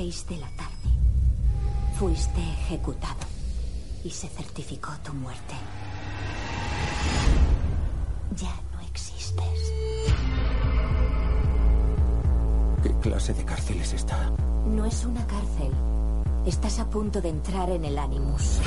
Seis 0.00 0.26
de 0.30 0.38
la 0.38 0.48
tarde 0.56 0.88
fuiste 1.98 2.40
ejecutado 2.40 3.26
y 4.02 4.08
se 4.08 4.28
certificó 4.28 4.92
tu 5.04 5.12
muerte. 5.12 5.54
Ya 8.34 8.54
no 8.72 8.80
existes. 8.80 9.74
¿Qué 12.82 12.94
clase 13.02 13.34
de 13.34 13.44
cárcel 13.44 13.78
es 13.82 13.92
esta? 13.92 14.32
No 14.64 14.86
es 14.86 15.04
una 15.04 15.26
cárcel. 15.26 15.70
Estás 16.46 16.78
a 16.78 16.88
punto 16.88 17.20
de 17.20 17.28
entrar 17.28 17.68
en 17.68 17.84
el 17.84 17.98
Animus. 17.98 18.58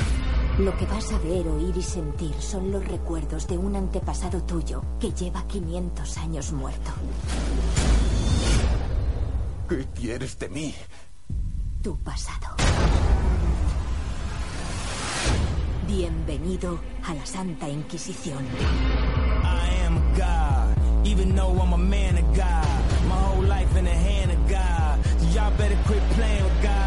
Lo 0.60 0.76
que 0.78 0.86
vas 0.86 1.10
a 1.10 1.18
ver, 1.18 1.48
oír 1.48 1.76
y 1.76 1.82
sentir 1.82 2.34
son 2.38 2.70
los 2.70 2.86
recuerdos 2.86 3.48
de 3.48 3.58
un 3.58 3.74
antepasado 3.74 4.40
tuyo 4.44 4.84
que 5.00 5.10
lleva 5.10 5.44
500 5.48 6.16
años 6.18 6.52
muerto. 6.52 6.92
¿Qué 9.68 9.84
quieres 9.96 10.38
de 10.38 10.48
mí? 10.48 10.74
Tu 11.84 11.94
pasado. 11.98 12.46
Bienvenido 15.86 16.80
a 17.04 17.12
la 17.12 17.26
Santa 17.26 17.68
Inquisición. 17.68 18.42
I 19.44 19.84
am 19.84 20.00
God, 20.16 21.06
even 21.06 21.36
though 21.36 21.60
I'm 21.60 21.74
a 21.74 21.76
man 21.76 22.16
of 22.16 22.24
God. 22.34 23.06
My 23.06 23.16
whole 23.16 23.42
life 23.42 23.76
in 23.76 23.84
the 23.84 23.90
hand 23.90 24.30
of 24.30 24.48
God. 24.48 24.98
Y'all 25.34 25.52
better 25.58 25.76
quit 25.84 26.00
playing 26.16 26.44
with 26.44 26.62
God. 26.62 26.83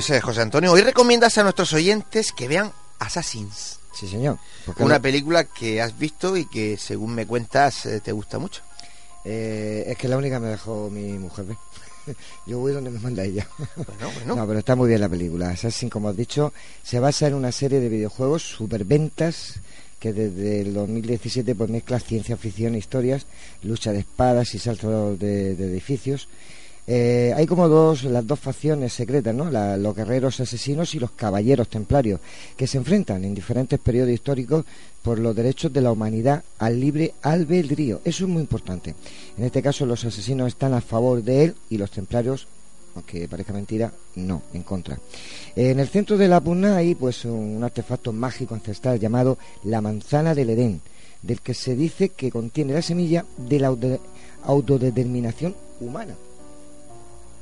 Pues 0.00 0.08
eh, 0.08 0.20
José 0.22 0.40
Antonio, 0.40 0.72
hoy 0.72 0.80
recomiendas 0.80 1.36
a 1.36 1.42
nuestros 1.42 1.74
oyentes 1.74 2.32
que 2.32 2.48
vean 2.48 2.72
Assassins. 3.00 3.80
Sí, 3.92 4.08
señor. 4.08 4.38
Una 4.78 4.98
película 4.98 5.44
que 5.44 5.82
has 5.82 5.98
visto 5.98 6.38
y 6.38 6.46
que, 6.46 6.78
según 6.78 7.14
me 7.14 7.26
cuentas, 7.26 7.84
eh, 7.84 8.00
te 8.00 8.10
gusta 8.10 8.38
mucho. 8.38 8.62
eh, 9.26 9.84
es 9.86 9.98
que 9.98 10.08
la 10.08 10.16
única 10.16 10.40
me 10.40 10.48
dejó 10.48 10.88
mi 10.88 11.18
mujer 11.18 11.44
ver. 11.44 11.56
Yo 12.46 12.60
voy 12.60 12.72
donde 12.72 12.88
me 12.88 12.98
manda 12.98 13.24
ella. 13.24 13.46
Bueno, 13.76 14.10
bueno. 14.14 14.36
No, 14.36 14.46
pero 14.46 14.60
está 14.60 14.74
muy 14.74 14.88
bien 14.88 15.02
la 15.02 15.08
película. 15.10 15.50
Assassin, 15.50 15.90
como 15.90 16.08
has 16.08 16.16
dicho, 16.16 16.54
se 16.82 16.98
basa 16.98 17.26
en 17.26 17.34
una 17.34 17.52
serie 17.52 17.78
de 17.78 17.90
videojuegos 17.90 18.42
superventas 18.42 19.56
que 19.98 20.14
desde 20.14 20.62
el 20.62 20.72
2017 20.72 21.54
pues 21.54 21.68
mezcla 21.68 22.00
ciencia 22.00 22.38
ficción 22.38 22.74
e 22.74 22.78
historias, 22.78 23.26
lucha 23.62 23.92
de 23.92 23.98
espadas 23.98 24.54
y 24.54 24.58
saltos 24.60 25.18
de, 25.18 25.54
de 25.56 25.66
edificios. 25.66 26.26
Eh, 26.92 27.32
hay 27.36 27.46
como 27.46 27.68
dos, 27.68 28.02
las 28.02 28.26
dos 28.26 28.40
facciones 28.40 28.92
secretas, 28.92 29.32
¿no? 29.32 29.48
Los 29.48 29.94
guerreros 29.94 30.40
asesinos 30.40 30.92
y 30.96 30.98
los 30.98 31.12
caballeros 31.12 31.68
templarios, 31.68 32.18
que 32.56 32.66
se 32.66 32.78
enfrentan 32.78 33.24
en 33.24 33.32
diferentes 33.32 33.78
periodos 33.78 34.10
históricos 34.12 34.64
por 35.00 35.20
los 35.20 35.36
derechos 35.36 35.72
de 35.72 35.82
la 35.82 35.92
humanidad 35.92 36.42
al 36.58 36.80
libre 36.80 37.14
albedrío. 37.22 38.00
Eso 38.04 38.24
es 38.24 38.30
muy 38.30 38.42
importante. 38.42 38.96
En 39.38 39.44
este 39.44 39.62
caso, 39.62 39.86
los 39.86 40.04
asesinos 40.04 40.48
están 40.48 40.74
a 40.74 40.80
favor 40.80 41.22
de 41.22 41.44
él 41.44 41.54
y 41.70 41.78
los 41.78 41.92
templarios 41.92 42.48
aunque 42.96 43.28
parezca 43.28 43.52
mentira, 43.52 43.92
no, 44.16 44.42
en 44.52 44.64
contra. 44.64 44.98
En 45.54 45.78
el 45.78 45.86
centro 45.86 46.18
de 46.18 46.26
la 46.26 46.40
pugna 46.40 46.74
hay 46.76 46.96
pues 46.96 47.24
un 47.24 47.62
artefacto 47.62 48.12
mágico 48.12 48.56
ancestral 48.56 48.98
llamado 48.98 49.38
la 49.62 49.80
manzana 49.80 50.34
del 50.34 50.50
Edén, 50.50 50.80
del 51.22 51.40
que 51.40 51.54
se 51.54 51.76
dice 51.76 52.08
que 52.08 52.32
contiene 52.32 52.72
la 52.72 52.82
semilla 52.82 53.24
de 53.38 53.60
la 53.60 53.68
auto- 53.68 54.00
autodeterminación 54.42 55.54
humana. 55.80 56.16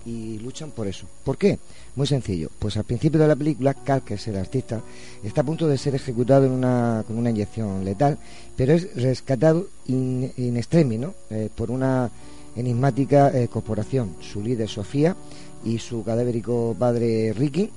Y 0.09 0.39
luchan 0.39 0.71
por 0.71 0.87
eso. 0.87 1.07
¿Por 1.23 1.37
qué? 1.37 1.59
Muy 1.95 2.07
sencillo. 2.07 2.49
Pues 2.59 2.79
al 2.79 2.85
principio 2.85 3.21
de 3.21 3.29
la 3.29 3.37
película, 3.37 3.75
Cal, 3.75 4.03
que 4.03 4.15
es 4.15 4.27
el 4.29 4.37
artista, 4.37 4.81
está 5.23 5.43
a 5.43 5.45
punto 5.45 5.69
de 5.69 5.77
ser 5.77 5.95
ejecutado 5.95 6.47
en 6.47 6.53
una, 6.53 7.05
con 7.07 7.19
una 7.19 7.29
inyección 7.29 7.85
letal, 7.85 8.17
pero 8.57 8.73
es 8.73 8.95
rescatado 8.97 9.67
in, 9.87 10.33
in 10.39 10.57
extremis, 10.57 10.99
¿no? 10.99 11.15
Eh, 11.29 11.51
por 11.55 11.71
una 11.71 12.11
enigmática 12.57 13.31
eh, 13.39 13.49
corporación. 13.49 14.17
Su 14.21 14.43
líder, 14.43 14.67
Sofía, 14.69 15.15
y 15.63 15.79
su 15.79 16.03
cadavérico 16.03 16.75
padre, 16.79 17.35
Ricky, 17.35 17.71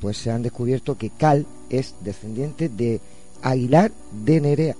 pues 0.00 0.16
se 0.16 0.30
han 0.30 0.42
descubierto 0.42 0.96
que 0.96 1.10
Cal 1.10 1.44
es 1.68 1.94
descendiente 2.00 2.70
de 2.70 2.98
Aguilar 3.42 3.92
de 4.24 4.40
Nerea. 4.40 4.76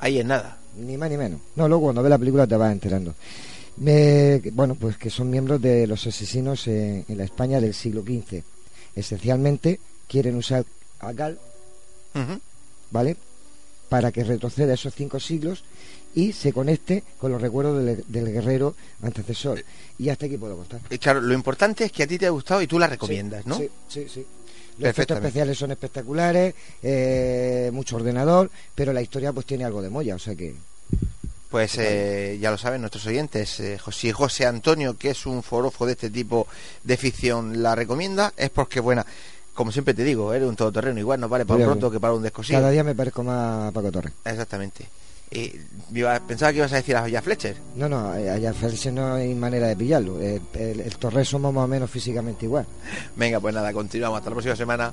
Ahí 0.00 0.18
es 0.18 0.26
nada. 0.26 0.58
Ni 0.76 0.96
más 0.96 1.08
ni 1.10 1.16
menos. 1.16 1.40
No, 1.54 1.68
luego 1.68 1.84
cuando 1.84 2.02
ves 2.02 2.10
la 2.10 2.18
película 2.18 2.46
te 2.48 2.56
vas 2.56 2.72
enterando. 2.72 3.14
Me- 3.80 4.40
bueno, 4.52 4.74
pues 4.74 4.96
que 4.98 5.10
son 5.10 5.30
miembros 5.30 5.60
de 5.60 5.86
los 5.86 6.06
asesinos 6.06 6.68
en, 6.68 7.04
en 7.08 7.18
la 7.18 7.24
España 7.24 7.60
del 7.60 7.74
siglo 7.74 8.02
XV. 8.02 8.42
Esencialmente 8.94 9.80
quieren 10.06 10.36
usar 10.36 10.64
a 11.00 11.08
Ujú. 11.08 12.40
¿vale? 12.90 13.16
Para 13.88 14.12
que 14.12 14.22
retroceda 14.22 14.74
esos 14.74 14.94
cinco 14.94 15.18
siglos 15.18 15.64
y 16.14 16.32
se 16.32 16.52
conecte 16.52 17.02
con 17.18 17.32
los 17.32 17.40
recuerdos 17.40 17.82
del, 17.84 18.04
del 18.06 18.32
guerrero 18.32 18.74
antecesor. 19.02 19.64
Y 19.98 20.08
hasta 20.10 20.26
aquí 20.26 20.36
puedo 20.36 20.56
contar. 20.56 20.80
Y 20.90 20.98
claro, 20.98 21.20
lo 21.20 21.32
importante 21.32 21.84
es 21.84 21.92
que 21.92 22.02
a 22.02 22.06
ti 22.06 22.18
te 22.18 22.26
ha 22.26 22.30
gustado 22.30 22.60
y 22.62 22.66
tú 22.66 22.78
la 22.78 22.86
recomiendas, 22.86 23.46
¿no? 23.46 23.56
Sí, 23.56 23.68
sí, 23.88 24.06
sí. 24.12 24.26
Los 24.78 24.90
efectos 24.90 25.16
especiales 25.18 25.58
son 25.58 25.70
espectaculares, 25.72 26.54
eh, 26.82 27.70
mucho 27.72 27.96
ordenador, 27.96 28.50
pero 28.74 28.92
la 28.92 29.02
historia 29.02 29.32
pues 29.32 29.46
tiene 29.46 29.64
algo 29.64 29.82
de 29.82 29.90
molla, 29.90 30.14
o 30.14 30.18
sea 30.18 30.34
que... 30.34 30.54
Pues 31.50 31.76
eh, 31.78 32.38
ya 32.40 32.50
lo 32.52 32.58
saben 32.58 32.80
nuestros 32.80 33.04
oyentes, 33.06 33.58
eh, 33.58 33.76
José, 33.78 34.12
José 34.12 34.46
Antonio, 34.46 34.96
que 34.96 35.10
es 35.10 35.26
un 35.26 35.42
forofo 35.42 35.84
de 35.84 35.92
este 35.92 36.08
tipo 36.08 36.46
de 36.84 36.96
ficción, 36.96 37.60
la 37.62 37.74
recomienda, 37.74 38.32
es 38.36 38.50
porque 38.50 38.78
buena. 38.80 39.04
Como 39.52 39.72
siempre 39.72 39.92
te 39.92 40.04
digo, 40.04 40.32
eres 40.32 40.48
un 40.48 40.54
todoterreno, 40.56 41.00
igual 41.00 41.18
no 41.20 41.28
vale 41.28 41.44
para 41.44 41.58
un 41.58 41.66
pronto 41.66 41.90
que 41.90 41.98
para 41.98 42.14
un 42.14 42.22
descosido. 42.22 42.60
Cada 42.60 42.70
día 42.70 42.84
me 42.84 42.94
parezco 42.94 43.24
más 43.24 43.68
a 43.68 43.72
Paco 43.72 43.90
Torres. 43.90 44.12
Exactamente. 44.24 44.86
Eh, 45.32 45.60
iba- 45.92 46.18
pensaba 46.20 46.50
que 46.52 46.58
ibas 46.58 46.72
a 46.72 46.76
decir 46.76 46.96
a 46.96 47.02
Joya 47.02 47.20
Fletcher. 47.20 47.56
No, 47.76 47.88
no, 47.88 48.14
eh, 48.16 48.30
allá 48.30 48.52
Félix 48.54 48.86
no 48.92 49.14
hay 49.14 49.34
manera 49.34 49.66
de 49.66 49.76
pillarlo. 49.76 50.20
El, 50.20 50.40
el, 50.54 50.80
el 50.80 50.96
Torres 50.96 51.28
somos 51.28 51.52
más 51.52 51.64
o 51.64 51.68
menos 51.68 51.90
físicamente 51.90 52.46
igual. 52.46 52.64
Venga, 53.16 53.38
pues 53.40 53.54
nada, 53.54 53.72
continuamos. 53.72 54.18
Hasta 54.18 54.30
la 54.30 54.34
próxima 54.34 54.56
semana. 54.56 54.92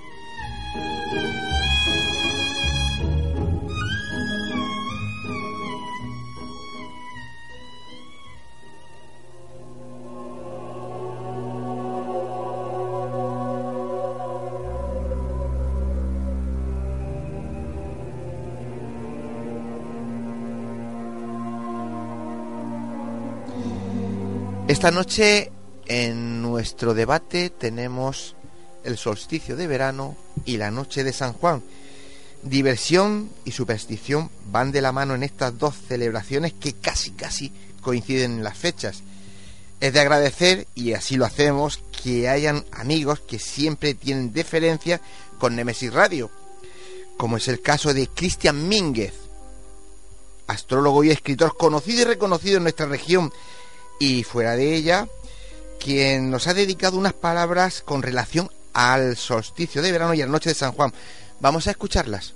Esta 24.81 24.89
noche 24.89 25.51
en 25.85 26.41
nuestro 26.41 26.95
debate 26.95 27.51
tenemos 27.51 28.35
el 28.83 28.97
solsticio 28.97 29.55
de 29.55 29.67
verano 29.67 30.17
y 30.43 30.57
la 30.57 30.71
noche 30.71 31.03
de 31.03 31.13
San 31.13 31.33
Juan. 31.33 31.61
Diversión 32.41 33.29
y 33.45 33.51
superstición 33.51 34.31
van 34.47 34.71
de 34.71 34.81
la 34.81 34.91
mano 34.91 35.13
en 35.13 35.21
estas 35.21 35.59
dos 35.59 35.75
celebraciones 35.87 36.53
que 36.53 36.73
casi 36.73 37.11
casi 37.11 37.53
coinciden 37.79 38.37
en 38.37 38.43
las 38.43 38.57
fechas. 38.57 39.03
Es 39.81 39.93
de 39.93 39.99
agradecer, 39.99 40.65
y 40.73 40.93
así 40.93 41.15
lo 41.15 41.25
hacemos, 41.27 41.83
que 42.01 42.27
hayan 42.27 42.65
amigos 42.71 43.19
que 43.19 43.37
siempre 43.37 43.93
tienen 43.93 44.33
deferencia 44.33 44.99
con 45.37 45.55
Nemesis 45.55 45.93
Radio, 45.93 46.31
como 47.17 47.37
es 47.37 47.47
el 47.49 47.61
caso 47.61 47.93
de 47.93 48.07
Cristian 48.07 48.67
Mínguez, 48.67 49.13
astrólogo 50.47 51.03
y 51.03 51.11
escritor 51.11 51.55
conocido 51.55 52.01
y 52.01 52.05
reconocido 52.05 52.57
en 52.57 52.63
nuestra 52.63 52.87
región 52.87 53.31
y 54.01 54.23
fuera 54.23 54.55
de 54.55 54.73
ella, 54.73 55.07
quien 55.79 56.31
nos 56.31 56.47
ha 56.47 56.55
dedicado 56.55 56.97
unas 56.97 57.13
palabras 57.13 57.83
con 57.83 58.01
relación 58.01 58.49
al 58.73 59.15
solsticio 59.15 59.83
de 59.83 59.91
verano 59.91 60.15
y 60.15 60.23
a 60.23 60.25
la 60.25 60.31
noche 60.31 60.49
de 60.49 60.55
San 60.55 60.71
Juan. 60.71 60.91
Vamos 61.39 61.67
a 61.67 61.71
escucharlas. 61.71 62.33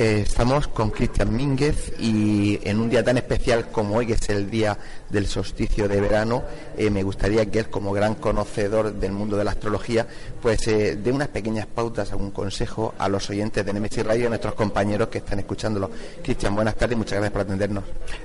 Eh, 0.00 0.20
estamos 0.24 0.68
con 0.68 0.90
Cristian 0.90 1.34
Mínguez 1.34 1.92
y 1.98 2.60
en 2.62 2.78
un 2.78 2.88
día 2.88 3.02
tan 3.02 3.18
especial 3.18 3.68
como 3.72 3.96
hoy, 3.96 4.06
que 4.06 4.12
es 4.12 4.28
el 4.28 4.48
día 4.48 4.78
del 5.10 5.26
solsticio 5.26 5.88
de 5.88 6.00
verano, 6.00 6.44
eh, 6.76 6.88
me 6.88 7.02
gustaría 7.02 7.44
que 7.46 7.58
él, 7.58 7.68
como 7.68 7.90
gran 7.90 8.14
conocedor 8.14 8.92
del 8.92 9.10
mundo 9.10 9.36
de 9.36 9.42
la 9.42 9.50
astrología, 9.50 10.06
pues 10.40 10.68
eh, 10.68 10.96
dé 11.02 11.10
unas 11.10 11.26
pequeñas 11.26 11.66
pautas, 11.66 12.12
algún 12.12 12.30
consejo 12.30 12.94
a 12.96 13.08
los 13.08 13.28
oyentes 13.28 13.66
de 13.66 13.72
Nemesis 13.72 14.06
Radio 14.06 14.22
y 14.22 14.26
a 14.26 14.28
nuestros 14.28 14.54
compañeros 14.54 15.08
que 15.08 15.18
están 15.18 15.40
escuchándolo. 15.40 15.90
Cristian, 16.22 16.54
buenas 16.54 16.76
tardes 16.76 16.94
y 16.94 16.98
muchas 16.98 17.14
gracias 17.14 17.32
por 17.32 17.42
atendernos. 17.42 17.82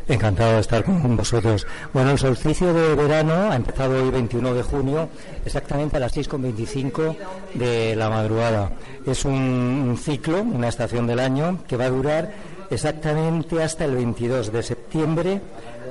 Encantado 0.08 0.54
de 0.54 0.60
estar 0.60 0.84
con 0.84 1.18
vosotros. 1.18 1.66
Bueno, 1.92 2.12
el 2.12 2.20
solsticio 2.20 2.72
de 2.72 2.94
verano 2.94 3.52
ha 3.52 3.56
empezado 3.56 4.04
hoy 4.04 4.12
21 4.12 4.54
de 4.54 4.62
junio, 4.62 5.10
exactamente 5.44 5.98
a 5.98 6.02
las 6.02 6.16
6.25 6.16 7.16
de 7.56 7.96
la 7.96 8.12
madrugada. 8.12 8.72
Es 9.08 9.26
un 9.26 9.98
ciclo, 10.02 10.42
una 10.44 10.70
estación 10.70 11.08
del 11.08 11.20
año, 11.20 11.63
que 11.68 11.78
va 11.78 11.86
a 11.86 11.90
durar 11.90 12.32
exactamente 12.70 13.62
hasta 13.62 13.86
el 13.86 13.96
22 13.96 14.52
de 14.52 14.64
septiembre 14.64 15.42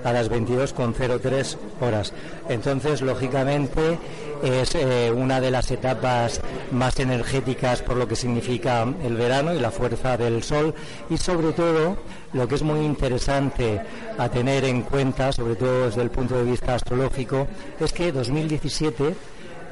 a 0.05 0.12
las 0.12 0.31
22.03 0.31 1.57
horas. 1.81 2.12
Entonces, 2.49 3.03
lógicamente, 3.03 3.99
es 4.43 4.75
eh, 4.75 5.12
una 5.14 5.41
de 5.41 5.51
las 5.51 5.70
etapas 5.70 6.41
más 6.73 6.99
energéticas 6.99 7.83
por 7.83 7.97
lo 7.97 8.09
que 8.09 8.16
significa 8.16 8.87
el 9.05 9.16
verano 9.16 9.55
y 9.55 9.61
la 9.61 9.70
fuerza 9.70 10.16
del 10.16 10.43
sol 10.43 10.75
y 11.09 11.16
sobre 11.16 11.53
todo 11.53 11.97
lo 12.33 12.49
que 12.49 12.57
es 12.57 12.62
muy 12.62 12.81
interesante 12.81 13.81
a 14.18 14.29
tener 14.29 14.64
en 14.64 14.83
cuenta, 14.83 15.33
sobre 15.33 15.55
todo 15.55 15.87
desde 15.87 16.03
el 16.03 16.11
punto 16.11 16.37
de 16.37 16.51
vista 16.51 16.75
astrológico, 16.75 17.47
es 17.79 17.93
que 17.93 18.11
2017 18.11 19.14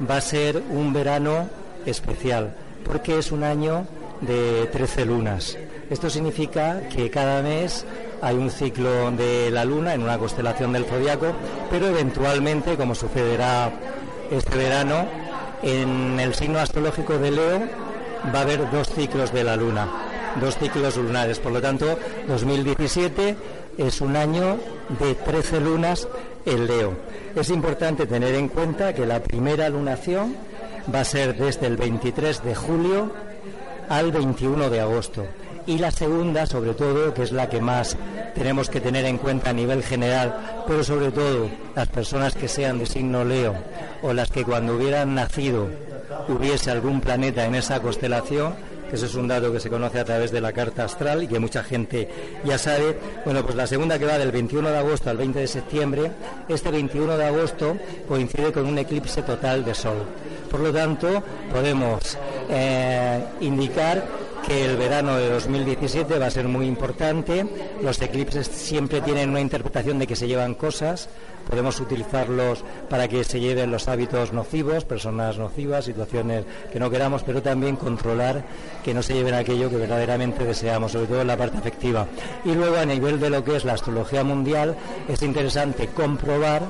va 0.09 0.17
a 0.17 0.21
ser 0.21 0.63
un 0.69 0.93
verano 0.93 1.49
especial 1.85 2.55
porque 2.85 3.17
es 3.17 3.31
un 3.31 3.43
año 3.43 3.85
de 4.21 4.67
13 4.71 5.05
lunas. 5.05 5.57
Esto 5.89 6.09
significa 6.09 6.81
que 6.89 7.09
cada 7.09 7.41
mes 7.41 7.85
hay 8.21 8.35
un 8.37 8.49
ciclo 8.49 9.11
de 9.11 9.51
la 9.51 9.65
luna 9.65 9.93
en 9.93 10.03
una 10.03 10.17
constelación 10.17 10.71
del 10.71 10.85
zodiaco, 10.85 11.33
pero 11.69 11.87
eventualmente, 11.87 12.77
como 12.77 12.95
sucederá 12.95 13.71
este 14.29 14.55
verano, 14.55 15.05
en 15.63 16.19
el 16.19 16.33
signo 16.33 16.59
astrológico 16.59 17.17
de 17.17 17.31
Leo 17.31 17.59
va 18.33 18.39
a 18.39 18.41
haber 18.43 18.69
dos 18.71 18.89
ciclos 18.89 19.33
de 19.33 19.43
la 19.43 19.55
luna, 19.55 19.87
dos 20.39 20.57
ciclos 20.57 20.97
lunares. 20.97 21.39
Por 21.39 21.51
lo 21.51 21.61
tanto, 21.61 21.97
2017 22.27 23.35
es 23.77 24.01
un 24.01 24.15
año 24.15 24.57
de 24.99 25.15
13 25.15 25.59
lunas 25.59 26.07
en 26.45 26.67
Leo. 26.67 26.93
Es 27.35 27.49
importante 27.49 28.05
tener 28.05 28.35
en 28.35 28.47
cuenta 28.47 28.93
que 28.93 29.05
la 29.05 29.21
primera 29.21 29.69
lunación 29.69 30.35
va 30.93 31.01
a 31.01 31.05
ser 31.05 31.35
desde 31.35 31.67
el 31.67 31.77
23 31.77 32.43
de 32.43 32.55
julio 32.55 33.11
al 33.91 34.09
21 34.13 34.69
de 34.69 34.79
agosto. 34.79 35.25
Y 35.67 35.77
la 35.77 35.91
segunda, 35.91 36.45
sobre 36.45 36.73
todo, 36.73 37.13
que 37.13 37.23
es 37.23 37.33
la 37.33 37.49
que 37.49 37.59
más 37.59 37.97
tenemos 38.33 38.69
que 38.69 38.79
tener 38.79 39.03
en 39.03 39.17
cuenta 39.17 39.49
a 39.49 39.53
nivel 39.53 39.83
general, 39.83 40.63
pero 40.65 40.81
sobre 40.81 41.11
todo 41.11 41.49
las 41.75 41.89
personas 41.89 42.33
que 42.33 42.47
sean 42.47 42.79
de 42.79 42.85
signo 42.85 43.25
Leo 43.25 43.53
o 44.01 44.13
las 44.13 44.31
que 44.31 44.45
cuando 44.45 44.77
hubieran 44.77 45.13
nacido 45.13 45.67
hubiese 46.29 46.71
algún 46.71 47.01
planeta 47.01 47.45
en 47.45 47.53
esa 47.55 47.81
constelación, 47.81 48.53
que 48.89 48.95
eso 48.95 49.07
es 49.07 49.15
un 49.15 49.27
dato 49.27 49.51
que 49.51 49.59
se 49.59 49.69
conoce 49.69 49.99
a 49.99 50.05
través 50.05 50.31
de 50.31 50.39
la 50.39 50.53
carta 50.53 50.85
astral 50.85 51.23
y 51.23 51.27
que 51.27 51.39
mucha 51.39 51.61
gente 51.61 52.09
ya 52.45 52.57
sabe. 52.57 52.97
Bueno, 53.25 53.43
pues 53.43 53.55
la 53.55 53.67
segunda 53.67 53.99
que 53.99 54.05
va 54.05 54.17
del 54.17 54.31
21 54.31 54.69
de 54.69 54.77
agosto 54.77 55.09
al 55.09 55.17
20 55.17 55.39
de 55.39 55.47
septiembre, 55.47 56.11
este 56.47 56.71
21 56.71 57.17
de 57.17 57.25
agosto 57.25 57.77
coincide 58.07 58.53
con 58.53 58.65
un 58.65 58.77
eclipse 58.77 59.21
total 59.21 59.65
de 59.65 59.73
Sol. 59.75 60.05
Por 60.51 60.59
lo 60.59 60.73
tanto, 60.73 61.23
podemos 61.49 62.17
eh, 62.49 63.23
indicar 63.39 64.03
que 64.45 64.65
el 64.65 64.75
verano 64.75 65.15
de 65.15 65.29
2017 65.29 66.19
va 66.19 66.25
a 66.25 66.31
ser 66.31 66.49
muy 66.49 66.67
importante. 66.67 67.45
Los 67.81 68.01
eclipses 68.01 68.47
siempre 68.47 68.99
tienen 68.99 69.29
una 69.29 69.39
interpretación 69.39 69.97
de 69.97 70.07
que 70.07 70.17
se 70.17 70.27
llevan 70.27 70.55
cosas. 70.55 71.07
Podemos 71.49 71.79
utilizarlos 71.79 72.65
para 72.89 73.07
que 73.07 73.23
se 73.23 73.39
lleven 73.39 73.71
los 73.71 73.87
hábitos 73.87 74.33
nocivos, 74.33 74.83
personas 74.83 75.37
nocivas, 75.37 75.85
situaciones 75.85 76.43
que 76.71 76.79
no 76.79 76.89
queramos, 76.89 77.23
pero 77.23 77.41
también 77.41 77.77
controlar 77.77 78.43
que 78.83 78.93
no 78.93 79.01
se 79.01 79.13
lleven 79.13 79.35
aquello 79.35 79.69
que 79.69 79.77
verdaderamente 79.77 80.43
deseamos, 80.43 80.91
sobre 80.91 81.07
todo 81.07 81.21
en 81.21 81.27
la 81.27 81.37
parte 81.37 81.59
afectiva. 81.59 82.07
Y 82.43 82.53
luego, 82.53 82.75
a 82.75 82.85
nivel 82.85 83.21
de 83.21 83.29
lo 83.29 83.43
que 83.43 83.55
es 83.55 83.63
la 83.63 83.73
astrología 83.73 84.25
mundial, 84.25 84.75
es 85.07 85.21
interesante 85.21 85.87
comprobar 85.87 86.63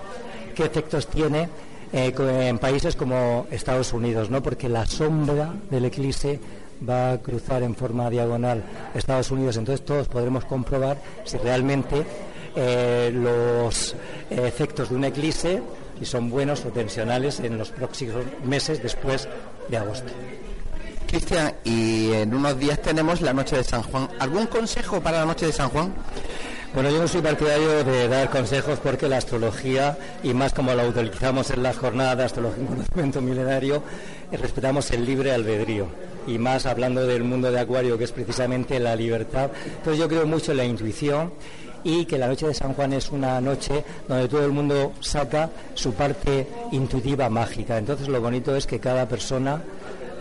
qué 0.56 0.66
efectos 0.66 1.08
tiene 1.08 1.50
eh, 1.94 2.14
en 2.48 2.58
países 2.60 2.96
como 2.96 3.48
Estados 3.52 3.94
Unidos, 3.94 4.30
¿no? 4.30 4.42
porque 4.42 4.70
la 4.70 4.86
sombra 4.86 5.54
del 5.70 5.86
eclipse 5.86 6.40
va 6.88 7.14
a 7.14 7.18
cruzar 7.20 7.64
en 7.64 7.76
forma 7.76 8.10
diagonal 8.10 8.64
Estados 8.96 9.30
Unidos, 9.32 9.58
entonces 9.58 9.86
todos 9.86 10.08
podremos 10.08 10.46
comprobar 10.46 10.98
si 11.26 11.38
realmente 11.38 12.06
eh, 12.56 13.12
los 13.14 13.96
efectos 14.30 14.90
de 14.90 14.96
un 14.96 15.06
eclipse 15.06 15.62
si 16.00 16.06
son 16.06 16.32
buenos 16.32 16.66
o 16.66 16.70
tensionales 16.70 17.40
en 17.42 17.60
los 17.60 17.70
próximos 17.70 18.26
meses 18.44 18.82
después 18.82 19.28
de 19.70 19.78
agosto. 19.78 20.12
Cristian, 21.08 21.54
y 21.64 22.12
en 22.14 22.34
unos 22.34 22.58
días 22.58 22.82
tenemos 22.82 23.22
la 23.22 23.34
noche 23.34 23.58
de 23.58 23.64
San 23.64 23.84
Juan. 23.84 24.08
¿Algún 24.18 24.48
consejo 24.48 25.00
para 25.02 25.20
la 25.20 25.26
noche 25.26 25.46
de 25.46 25.52
San 25.52 25.70
Juan? 25.70 25.94
Bueno, 26.74 26.90
yo 26.90 27.02
no 27.02 27.08
soy 27.10 27.22
partidario 27.22 27.84
de 27.84 28.08
dar 28.08 28.30
consejos 28.30 28.80
porque 28.80 29.10
la 29.10 29.18
astrología, 29.18 29.98
y 30.24 30.34
más 30.34 30.54
como 30.54 30.74
la 30.74 30.88
utilizamos 30.88 31.52
en 31.52 31.64
las 31.64 31.78
jornadas 31.78 32.18
de 32.18 32.24
astrología 32.24 32.64
y 32.64 32.68
conocimiento 32.68 33.22
milenario, 33.22 33.84
eh, 34.32 34.38
respetamos 34.38 34.90
el 34.92 35.06
libre 35.06 35.34
albedrío. 35.34 35.88
Y 36.28 36.38
más 36.38 36.66
hablando 36.66 37.06
del 37.06 37.26
mundo 37.26 37.52
de 37.52 37.60
Acuario, 37.60 37.98
que 37.98 38.06
es 38.06 38.14
precisamente 38.14 38.80
la 38.80 38.96
libertad. 38.96 39.50
Entonces 39.66 40.00
yo 40.00 40.08
creo 40.08 40.26
mucho 40.26 40.52
en 40.52 40.58
la 40.58 40.64
intuición 40.64 41.34
y 41.84 42.06
que 42.06 42.18
la 42.18 42.28
noche 42.28 42.48
de 42.48 42.54
San 42.54 42.74
Juan 42.74 42.94
es 42.94 43.12
una 43.12 43.42
noche 43.42 43.84
donde 44.08 44.30
todo 44.30 44.46
el 44.46 44.52
mundo 44.54 44.94
saca 45.02 45.50
su 45.74 45.94
parte 45.94 46.48
intuitiva 46.72 47.30
mágica. 47.30 47.78
Entonces 47.78 48.08
lo 48.08 48.22
bonito 48.22 48.56
es 48.56 48.66
que 48.66 48.80
cada 48.80 49.10
persona 49.10 49.62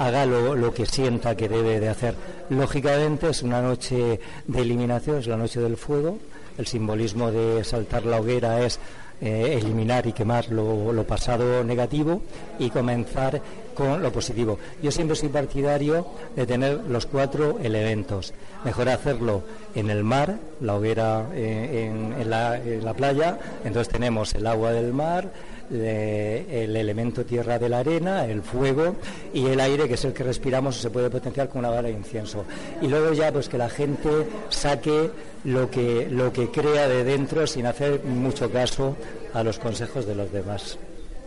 haga 0.00 0.26
lo, 0.26 0.56
lo, 0.56 0.74
que 0.74 0.84
sienta 0.84 1.36
que 1.36 1.48
debe 1.48 1.78
de 1.78 1.90
hacer. 1.90 2.16
Lógicamente 2.48 3.28
es 3.28 3.42
una 3.44 3.62
noche 3.62 4.18
de 4.48 4.60
eliminación, 4.60 5.18
es 5.18 5.28
la 5.28 5.36
noche 5.36 5.60
del 5.60 5.76
fuego, 5.76 6.18
el 6.60 6.66
simbolismo 6.66 7.32
de 7.32 7.64
saltar 7.64 8.04
la 8.04 8.20
hoguera 8.20 8.64
es 8.64 8.78
eh, 9.22 9.58
eliminar 9.60 10.06
y 10.06 10.12
quemar 10.12 10.50
lo, 10.50 11.04
pasado 11.04 11.64
negativo 11.64 12.22
y 12.58 12.70
comenzar 12.70 13.40
con 13.74 14.02
lo 14.02 14.12
positivo. 14.12 14.58
Yo 14.82 14.90
siempre 14.90 15.16
soy 15.16 15.30
partidario 15.30 16.06
de 16.36 16.46
tener 16.46 16.80
los 16.88 17.06
cuatro 17.06 17.58
elementos. 17.62 18.32
Mejor 18.64 18.90
hacerlo 18.90 19.42
en 19.74 19.90
el 19.90 20.04
mar, 20.04 20.38
la 20.60 20.74
hoguera 20.76 21.28
eh, 21.34 21.90
en, 21.90 22.30
la, 22.30 22.94
playa, 22.94 23.38
entonces 23.64 23.92
tenemos 23.92 24.34
el 24.34 24.46
agua 24.46 24.72
del 24.72 24.92
mar, 24.92 25.30
el 25.70 26.76
elemento 26.76 27.24
tierra 27.24 27.58
de 27.58 27.68
la 27.68 27.78
arena, 27.78 28.24
el 28.24 28.42
fuego 28.42 28.96
y 29.32 29.46
el 29.46 29.60
aire, 29.60 29.86
que 29.86 29.94
es 29.94 30.04
el 30.04 30.12
que 30.12 30.24
respiramos, 30.24 30.76
se 30.76 30.90
puede 30.90 31.08
potenciar 31.10 31.48
con 31.48 31.60
una 31.60 31.70
vara 31.70 31.88
de 31.88 31.92
incienso. 31.92 32.44
Y 32.82 32.88
luego 32.88 33.12
ya 33.12 33.32
pues 33.32 33.48
que 33.48 33.56
la 33.56 33.68
gente 33.68 34.08
saque 34.48 35.10
lo 35.44 35.70
que, 35.70 36.08
lo 36.10 36.32
que 36.32 36.50
crea 36.50 36.88
de 36.88 37.04
dentro 37.04 37.46
sin 37.46 37.66
hacer 37.66 38.04
mucho 38.04 38.50
caso 38.50 38.96
a 39.32 39.42
los 39.42 39.58
consejos 39.58 40.06
de 40.06 40.14
los 40.14 40.32
demás. 40.32 40.78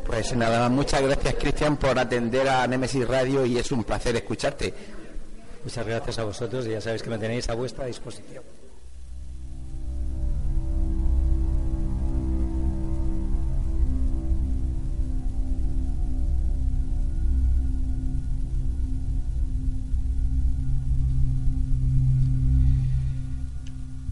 Pues 0.06 0.36
nada, 0.36 0.68
muchas 0.70 1.02
gracias 1.02 1.36
Cristian 1.36 1.78
por 1.78 1.98
atender 1.98 2.48
a 2.50 2.68
Nemesis 2.68 3.08
Radio 3.08 3.46
y 3.46 3.58
es 3.58 3.72
un 3.72 3.84
placer 3.84 4.16
escucharte. 4.16 4.74
Muchas 5.64 5.86
gracias 5.86 6.20
a 6.20 6.26
vosotros 6.26 6.68
y 6.68 6.72
ya 6.72 6.82
sabéis 6.82 7.02
que 7.02 7.10
me 7.10 7.18
tenéis 7.18 7.48
a 7.50 7.54
vuestra 7.54 7.86
disposición. 7.86 8.44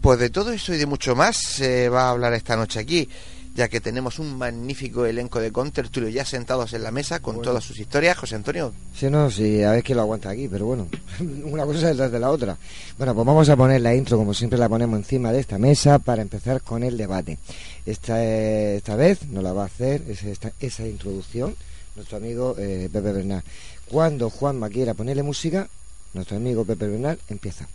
Pues 0.02 0.18
de 0.18 0.30
todo 0.30 0.52
eso 0.52 0.74
y 0.74 0.78
de 0.78 0.86
mucho 0.86 1.14
más 1.14 1.36
se 1.36 1.88
va 1.88 2.08
a 2.08 2.10
hablar 2.10 2.34
esta 2.34 2.56
noche 2.56 2.80
aquí, 2.80 3.08
ya 3.54 3.68
que 3.68 3.80
tenemos 3.80 4.18
un 4.18 4.36
magnífico 4.36 5.06
elenco 5.06 5.38
de 5.38 5.52
contertulio 5.52 6.08
ya 6.08 6.24
sentados 6.24 6.72
en 6.72 6.82
la 6.82 6.90
mesa 6.90 7.20
con 7.20 7.36
bueno. 7.36 7.50
todas 7.50 7.62
sus 7.62 7.78
historias. 7.78 8.18
José 8.18 8.34
Antonio. 8.34 8.72
Sí, 8.94 9.08
no, 9.08 9.30
sí, 9.30 9.62
a 9.62 9.70
ver 9.70 9.84
quién 9.84 9.96
lo 9.96 10.02
aguanta 10.02 10.30
aquí, 10.30 10.48
pero 10.48 10.66
bueno, 10.66 10.88
una 11.44 11.64
cosa 11.64 11.86
detrás 11.86 12.10
de 12.10 12.18
la 12.18 12.30
otra. 12.30 12.58
Bueno, 12.98 13.14
pues 13.14 13.26
vamos 13.26 13.48
a 13.48 13.56
poner 13.56 13.80
la 13.80 13.94
intro 13.94 14.18
como 14.18 14.34
siempre 14.34 14.58
la 14.58 14.68
ponemos 14.68 14.98
encima 14.98 15.30
de 15.30 15.38
esta 15.38 15.56
mesa 15.56 16.00
para 16.00 16.20
empezar 16.20 16.62
con 16.62 16.82
el 16.82 16.96
debate. 16.96 17.38
Esta, 17.86 18.22
esta 18.24 18.96
vez 18.96 19.24
nos 19.28 19.44
la 19.44 19.52
va 19.52 19.62
a 19.62 19.66
hacer 19.66 20.02
esa, 20.08 20.52
esa 20.58 20.84
introducción 20.84 21.54
nuestro 21.94 22.16
amigo 22.16 22.56
eh, 22.58 22.88
Pepe 22.92 23.12
Bernal. 23.12 23.42
Cuando 23.88 24.30
Juanma 24.30 24.68
quiera 24.68 24.94
ponerle 24.94 25.22
música, 25.22 25.68
nuestro 26.14 26.36
amigo 26.36 26.64
Pepe 26.64 26.88
Bernal 26.88 27.18
empieza. 27.28 27.68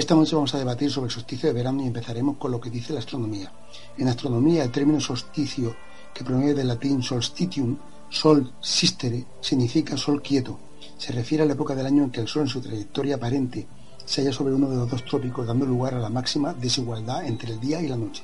Esta 0.00 0.14
noche 0.14 0.34
vamos 0.34 0.54
a 0.54 0.58
debatir 0.58 0.90
sobre 0.90 1.08
el 1.08 1.12
solsticio 1.12 1.50
de 1.50 1.52
verano 1.52 1.82
y 1.82 1.86
empezaremos 1.88 2.38
con 2.38 2.50
lo 2.50 2.58
que 2.58 2.70
dice 2.70 2.94
la 2.94 3.00
astronomía. 3.00 3.52
En 3.98 4.08
astronomía, 4.08 4.64
el 4.64 4.70
término 4.70 4.98
solsticio, 4.98 5.76
que 6.14 6.24
proviene 6.24 6.54
del 6.54 6.68
latín 6.68 7.02
solstitium, 7.02 7.76
sol 8.08 8.50
sistere, 8.62 9.26
significa 9.42 9.98
sol 9.98 10.22
quieto. 10.22 10.58
Se 10.96 11.12
refiere 11.12 11.44
a 11.44 11.46
la 11.46 11.52
época 11.52 11.74
del 11.74 11.84
año 11.84 12.04
en 12.04 12.10
que 12.10 12.22
el 12.22 12.28
sol 12.28 12.44
en 12.44 12.48
su 12.48 12.62
trayectoria 12.62 13.16
aparente 13.16 13.66
se 14.02 14.22
halla 14.22 14.32
sobre 14.32 14.54
uno 14.54 14.70
de 14.70 14.76
los 14.76 14.90
dos 14.90 15.04
trópicos, 15.04 15.46
dando 15.46 15.66
lugar 15.66 15.92
a 15.92 15.98
la 15.98 16.08
máxima 16.08 16.54
desigualdad 16.54 17.26
entre 17.26 17.52
el 17.52 17.60
día 17.60 17.82
y 17.82 17.88
la 17.88 17.98
noche. 17.98 18.22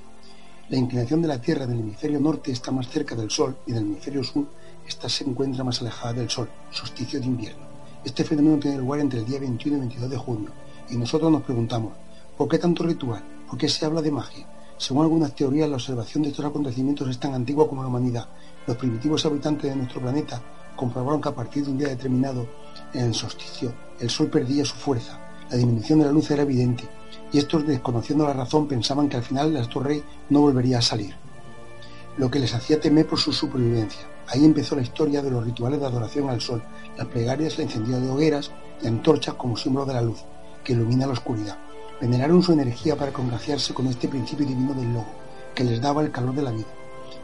La 0.71 0.79
inclinación 0.79 1.21
de 1.21 1.29
la 1.29 1.43
Tierra 1.43 1.67
del 1.67 1.81
hemisferio 1.81 2.19
norte 2.19 2.53
está 2.53 2.73
más 2.73 2.89
cerca 2.89 3.15
del 3.15 3.31
Sol 3.31 3.55
y 3.67 3.73
del 3.73 3.83
hemisferio 3.83 4.25
sur 4.25 4.47
esta 4.89 5.11
se 5.11 5.25
encuentra 5.25 5.63
más 5.63 5.83
alejada 5.83 6.15
del 6.15 6.31
Sol, 6.31 6.49
solsticio 6.71 7.21
de 7.21 7.27
invierno. 7.27 7.67
Este 8.03 8.25
fenómeno 8.25 8.59
tiene 8.59 8.79
lugar 8.79 9.01
entre 9.01 9.19
el 9.19 9.27
día 9.27 9.41
21 9.41 9.77
y 9.77 9.81
22 9.81 10.11
de 10.11 10.17
junio, 10.17 10.51
y 10.91 10.97
nosotros 10.97 11.31
nos 11.31 11.43
preguntamos, 11.43 11.93
¿Por 12.37 12.49
qué 12.49 12.59
tanto 12.59 12.85
ritual? 12.85 13.25
¿Por 13.49 13.59
qué 13.59 13.67
se 13.67 13.87
habla 13.87 14.03
de 14.03 14.11
magia? 14.11 14.47
Según 14.77 15.05
algunas 15.05 15.35
teorías, 15.35 15.71
la 15.71 15.77
observación 15.77 16.23
de 16.23 16.29
estos 16.29 16.45
acontecimientos 16.45 17.09
es 17.09 17.19
tan 17.19 17.33
antigua 17.33 17.67
como 17.67 17.81
la 17.81 17.89
humanidad. 17.89 18.29
Los 18.67 18.77
primitivos 18.77 19.25
habitantes 19.25 19.71
de 19.71 19.77
nuestro 19.77 20.03
planeta 20.03 20.43
comprobaron 20.77 21.23
que 21.23 21.31
a 21.31 21.35
partir 21.35 21.65
de 21.65 21.71
un 21.71 21.79
día 21.79 21.89
determinado, 21.89 22.47
en 22.93 23.07
el 23.07 23.15
solsticio, 23.15 23.73
el 23.99 24.11
sol 24.11 24.29
perdía 24.29 24.67
su 24.67 24.75
fuerza, 24.75 25.19
la 25.49 25.57
disminución 25.57 26.01
de 26.01 26.05
la 26.05 26.13
luz 26.13 26.31
era 26.31 26.43
evidente, 26.43 26.85
y 27.33 27.39
estos, 27.39 27.67
desconociendo 27.67 28.27
la 28.27 28.35
razón, 28.35 28.69
pensaban 28.69 29.09
que 29.09 29.17
al 29.17 29.23
final 29.23 29.49
el 29.49 29.57
astro 29.57 29.81
rey 29.81 30.05
no 30.29 30.43
volvería 30.43 30.79
a 30.79 30.83
salir, 30.83 31.15
lo 32.19 32.31
que 32.31 32.39
les 32.39 32.53
hacía 32.53 32.79
temer 32.79 33.07
por 33.07 33.19
su 33.19 33.33
supervivencia. 33.33 34.03
Ahí 34.29 34.45
empezó 34.45 34.77
la 34.77 34.83
historia 34.83 35.23
de 35.23 35.31
los 35.31 35.43
rituales 35.43 35.81
de 35.81 35.87
adoración 35.87 36.29
al 36.29 36.43
sol, 36.43 36.63
las 36.99 37.07
plegarias, 37.07 37.57
la 37.57 37.65
encendida 37.65 37.99
de 37.99 38.11
hogueras 38.11 38.51
y 38.83 38.87
antorchas 38.87 39.37
como 39.37 39.57
símbolo 39.57 39.87
de 39.87 39.95
la 39.95 40.03
luz, 40.03 40.23
que 40.67 40.73
ilumina 40.73 41.07
la 41.07 41.13
oscuridad. 41.13 41.57
Veneraron 42.01 42.43
su 42.43 42.53
energía 42.53 42.97
para 42.97 43.13
congraciarse 43.13 43.73
con 43.73 43.87
este 43.87 44.09
principio 44.09 44.45
divino 44.45 44.75
del 44.75 44.93
lobo, 44.93 45.07
que 45.55 45.63
les 45.63 45.81
daba 45.81 46.03
el 46.03 46.11
calor 46.11 46.35
de 46.35 46.43
la 46.43 46.51
vida. 46.51 46.67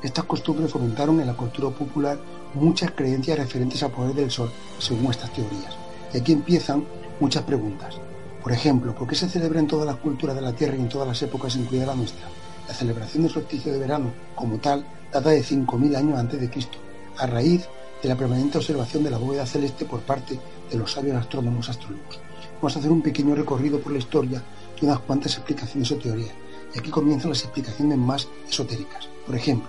Estas 0.00 0.24
costumbres 0.24 0.70
fomentaron 0.70 1.20
en 1.20 1.26
la 1.26 1.34
cultura 1.34 1.68
popular 1.70 2.18
muchas 2.54 2.92
creencias 2.92 3.36
referentes 3.36 3.82
al 3.82 3.90
poder 3.90 4.14
del 4.14 4.30
sol, 4.30 4.50
según 4.78 5.10
estas 5.10 5.32
teorías. 5.32 5.76
Y 6.14 6.18
aquí 6.18 6.32
empiezan 6.32 6.84
muchas 7.18 7.42
preguntas. 7.42 7.96
Por 8.42 8.52
ejemplo, 8.52 8.94
¿por 8.94 9.08
qué 9.08 9.16
se 9.16 9.28
celebra 9.28 9.58
en 9.58 9.66
todas 9.66 9.86
las 9.86 9.96
culturas 9.96 10.36
de 10.36 10.42
la 10.42 10.52
Tierra 10.52 10.76
y 10.76 10.80
en 10.80 10.88
todas 10.88 11.08
las 11.08 11.20
épocas, 11.22 11.56
incluida 11.56 11.86
la 11.86 11.96
nuestra? 11.96 12.26
La 12.68 12.74
celebración 12.74 13.24
del 13.24 13.32
solsticio 13.32 13.72
de 13.72 13.78
verano, 13.80 14.12
como 14.36 14.58
tal, 14.58 14.86
data 15.12 15.30
de 15.30 15.42
5.000 15.42 15.96
años 15.96 16.18
antes 16.18 16.40
de 16.40 16.48
Cristo, 16.48 16.78
a 17.18 17.26
raíz 17.26 17.66
de 18.00 18.08
la 18.08 18.16
permanente 18.16 18.58
observación 18.58 19.02
de 19.02 19.10
la 19.10 19.18
bóveda 19.18 19.46
celeste 19.46 19.84
por 19.84 20.00
parte 20.00 20.38
de 20.70 20.78
los 20.78 20.92
sabios 20.92 21.16
astrónomos 21.16 21.68
astrólogos. 21.68 22.20
Vamos 22.62 22.76
a 22.76 22.78
hacer 22.78 22.92
un 22.92 23.02
pequeño 23.02 23.34
recorrido 23.34 23.80
por 23.80 23.90
la 23.90 23.98
historia 23.98 24.40
de 24.80 24.86
unas 24.86 25.00
cuantas 25.00 25.34
explicaciones 25.34 25.90
o 25.90 25.96
teorías, 25.96 26.32
y 26.72 26.78
aquí 26.78 26.90
comienzan 26.90 27.30
las 27.30 27.42
explicaciones 27.42 27.98
más 27.98 28.28
esotéricas. 28.48 29.08
Por 29.26 29.34
ejemplo, 29.34 29.68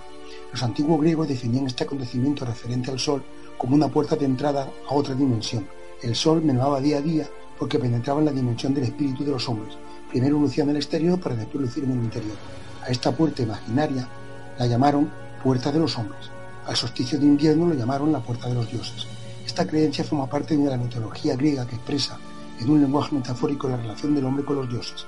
los 0.52 0.62
antiguos 0.62 1.00
griegos 1.00 1.26
definían 1.26 1.66
este 1.66 1.82
acontecimiento 1.82 2.44
referente 2.44 2.92
al 2.92 3.00
Sol 3.00 3.24
como 3.58 3.74
una 3.74 3.88
puerta 3.88 4.14
de 4.14 4.26
entrada 4.26 4.70
a 4.88 4.94
otra 4.94 5.16
dimensión. 5.16 5.66
El 6.02 6.14
Sol 6.14 6.40
menguaba 6.44 6.80
día 6.80 6.98
a 6.98 7.00
día 7.00 7.28
porque 7.58 7.80
penetraba 7.80 8.20
en 8.20 8.26
la 8.26 8.32
dimensión 8.32 8.72
del 8.72 8.84
espíritu 8.84 9.24
de 9.24 9.32
los 9.32 9.48
hombres. 9.48 9.76
Primero 10.08 10.38
lucía 10.38 10.62
en 10.62 10.70
el 10.70 10.76
exterior 10.76 11.18
para 11.18 11.34
después 11.34 11.64
lucir 11.64 11.82
en 11.82 11.90
el 11.90 12.04
interior. 12.04 12.36
A 12.80 12.90
esta 12.90 13.10
puerta 13.10 13.42
imaginaria 13.42 14.08
la 14.56 14.68
llamaron 14.68 15.10
puerta 15.42 15.72
de 15.72 15.80
los 15.80 15.98
hombres. 15.98 16.30
Al 16.64 16.76
solsticio 16.76 17.18
de 17.18 17.26
invierno 17.26 17.66
lo 17.66 17.74
llamaron 17.74 18.12
la 18.12 18.20
puerta 18.20 18.48
de 18.48 18.54
los 18.54 18.70
dioses. 18.70 19.08
Esta 19.44 19.66
creencia 19.66 20.04
forma 20.04 20.30
parte 20.30 20.56
de 20.56 20.70
la 20.70 20.76
mitología 20.76 21.34
griega 21.34 21.66
que 21.66 21.74
expresa 21.74 22.20
en 22.60 22.70
un 22.70 22.80
lenguaje 22.80 23.14
metafórico 23.14 23.68
la 23.68 23.76
relación 23.76 24.14
del 24.14 24.24
hombre 24.24 24.44
con 24.44 24.56
los 24.56 24.68
dioses 24.68 25.06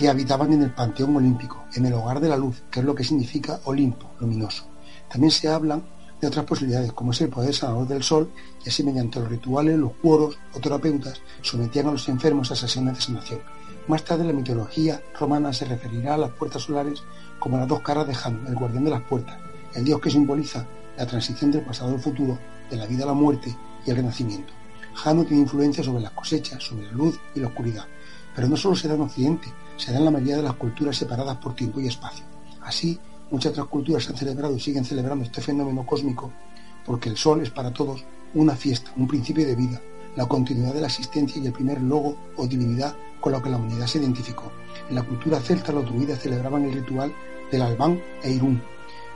que 0.00 0.08
habitaban 0.08 0.50
en 0.52 0.62
el 0.62 0.70
panteón 0.70 1.14
olímpico, 1.16 1.64
en 1.74 1.84
el 1.84 1.92
hogar 1.92 2.20
de 2.20 2.28
la 2.30 2.36
luz, 2.38 2.62
que 2.70 2.80
es 2.80 2.86
lo 2.86 2.94
que 2.94 3.04
significa 3.04 3.60
Olimpo, 3.64 4.12
luminoso. 4.18 4.64
También 5.10 5.30
se 5.30 5.48
hablan 5.48 5.82
de 6.18 6.26
otras 6.26 6.46
posibilidades, 6.46 6.92
como 6.94 7.12
es 7.12 7.20
el 7.20 7.28
poder 7.28 7.54
sanador 7.54 7.86
del 7.86 8.02
sol, 8.02 8.30
y 8.64 8.70
así 8.70 8.82
mediante 8.82 9.20
los 9.20 9.28
rituales, 9.28 9.78
los 9.78 9.92
cuoros 9.92 10.38
o 10.54 10.58
terapeutas 10.58 11.20
sometían 11.42 11.88
a 11.88 11.92
los 11.92 12.08
enfermos 12.08 12.50
a 12.50 12.56
sesiones 12.56 12.94
de 12.94 13.02
sanación. 13.02 13.40
Más 13.88 14.02
tarde 14.02 14.24
la 14.24 14.32
mitología 14.32 15.02
romana 15.18 15.52
se 15.52 15.66
referirá 15.66 16.14
a 16.14 16.18
las 16.18 16.30
puertas 16.30 16.62
solares 16.62 17.02
como 17.38 17.58
las 17.58 17.68
dos 17.68 17.80
caras 17.80 18.06
de 18.06 18.14
Jano, 18.14 18.48
el 18.48 18.54
guardián 18.54 18.84
de 18.84 18.90
las 18.90 19.02
puertas, 19.02 19.36
el 19.74 19.84
dios 19.84 20.00
que 20.00 20.10
simboliza 20.10 20.66
la 20.96 21.06
transición 21.06 21.50
del 21.50 21.64
pasado 21.64 21.92
al 21.94 22.00
futuro, 22.00 22.38
de 22.70 22.76
la 22.76 22.86
vida 22.86 23.04
a 23.04 23.08
la 23.08 23.14
muerte 23.14 23.54
y 23.84 23.90
el 23.90 23.96
renacimiento. 23.96 24.59
Jano 24.94 25.24
tiene 25.24 25.42
influencia 25.42 25.82
sobre 25.82 26.02
las 26.02 26.12
cosechas, 26.12 26.62
sobre 26.62 26.86
la 26.86 26.92
luz 26.92 27.18
y 27.34 27.40
la 27.40 27.48
oscuridad, 27.48 27.86
pero 28.34 28.48
no 28.48 28.56
solo 28.56 28.76
se 28.76 28.88
da 28.88 28.94
en 28.94 29.02
Occidente, 29.02 29.48
se 29.76 29.92
da 29.92 29.98
en 29.98 30.04
la 30.04 30.10
mayoría 30.10 30.36
de 30.36 30.42
las 30.42 30.54
culturas 30.54 30.96
separadas 30.96 31.36
por 31.36 31.54
tiempo 31.54 31.80
y 31.80 31.86
espacio. 31.86 32.24
Así, 32.62 32.98
muchas 33.30 33.52
otras 33.52 33.66
culturas 33.66 34.08
han 34.08 34.16
celebrado 34.16 34.54
y 34.54 34.60
siguen 34.60 34.84
celebrando 34.84 35.24
este 35.24 35.40
fenómeno 35.40 35.86
cósmico 35.86 36.32
porque 36.84 37.08
el 37.08 37.16
Sol 37.16 37.40
es 37.42 37.50
para 37.50 37.72
todos 37.72 38.04
una 38.34 38.54
fiesta, 38.54 38.92
un 38.96 39.06
principio 39.06 39.46
de 39.46 39.54
vida, 39.54 39.80
la 40.16 40.26
continuidad 40.26 40.74
de 40.74 40.80
la 40.80 40.86
existencia 40.86 41.40
y 41.40 41.46
el 41.46 41.52
primer 41.52 41.80
logo 41.80 42.16
o 42.36 42.46
divinidad 42.46 42.94
con 43.20 43.32
lo 43.32 43.42
que 43.42 43.50
la 43.50 43.58
humanidad 43.58 43.86
se 43.86 43.98
identificó. 43.98 44.50
En 44.88 44.96
la 44.96 45.02
cultura 45.02 45.40
celta 45.40 45.72
los 45.72 45.84
druidas 45.84 46.20
celebraban 46.20 46.64
el 46.64 46.72
ritual 46.72 47.12
del 47.50 47.62
Albán 47.62 48.00
e 48.22 48.30
Irún, 48.30 48.62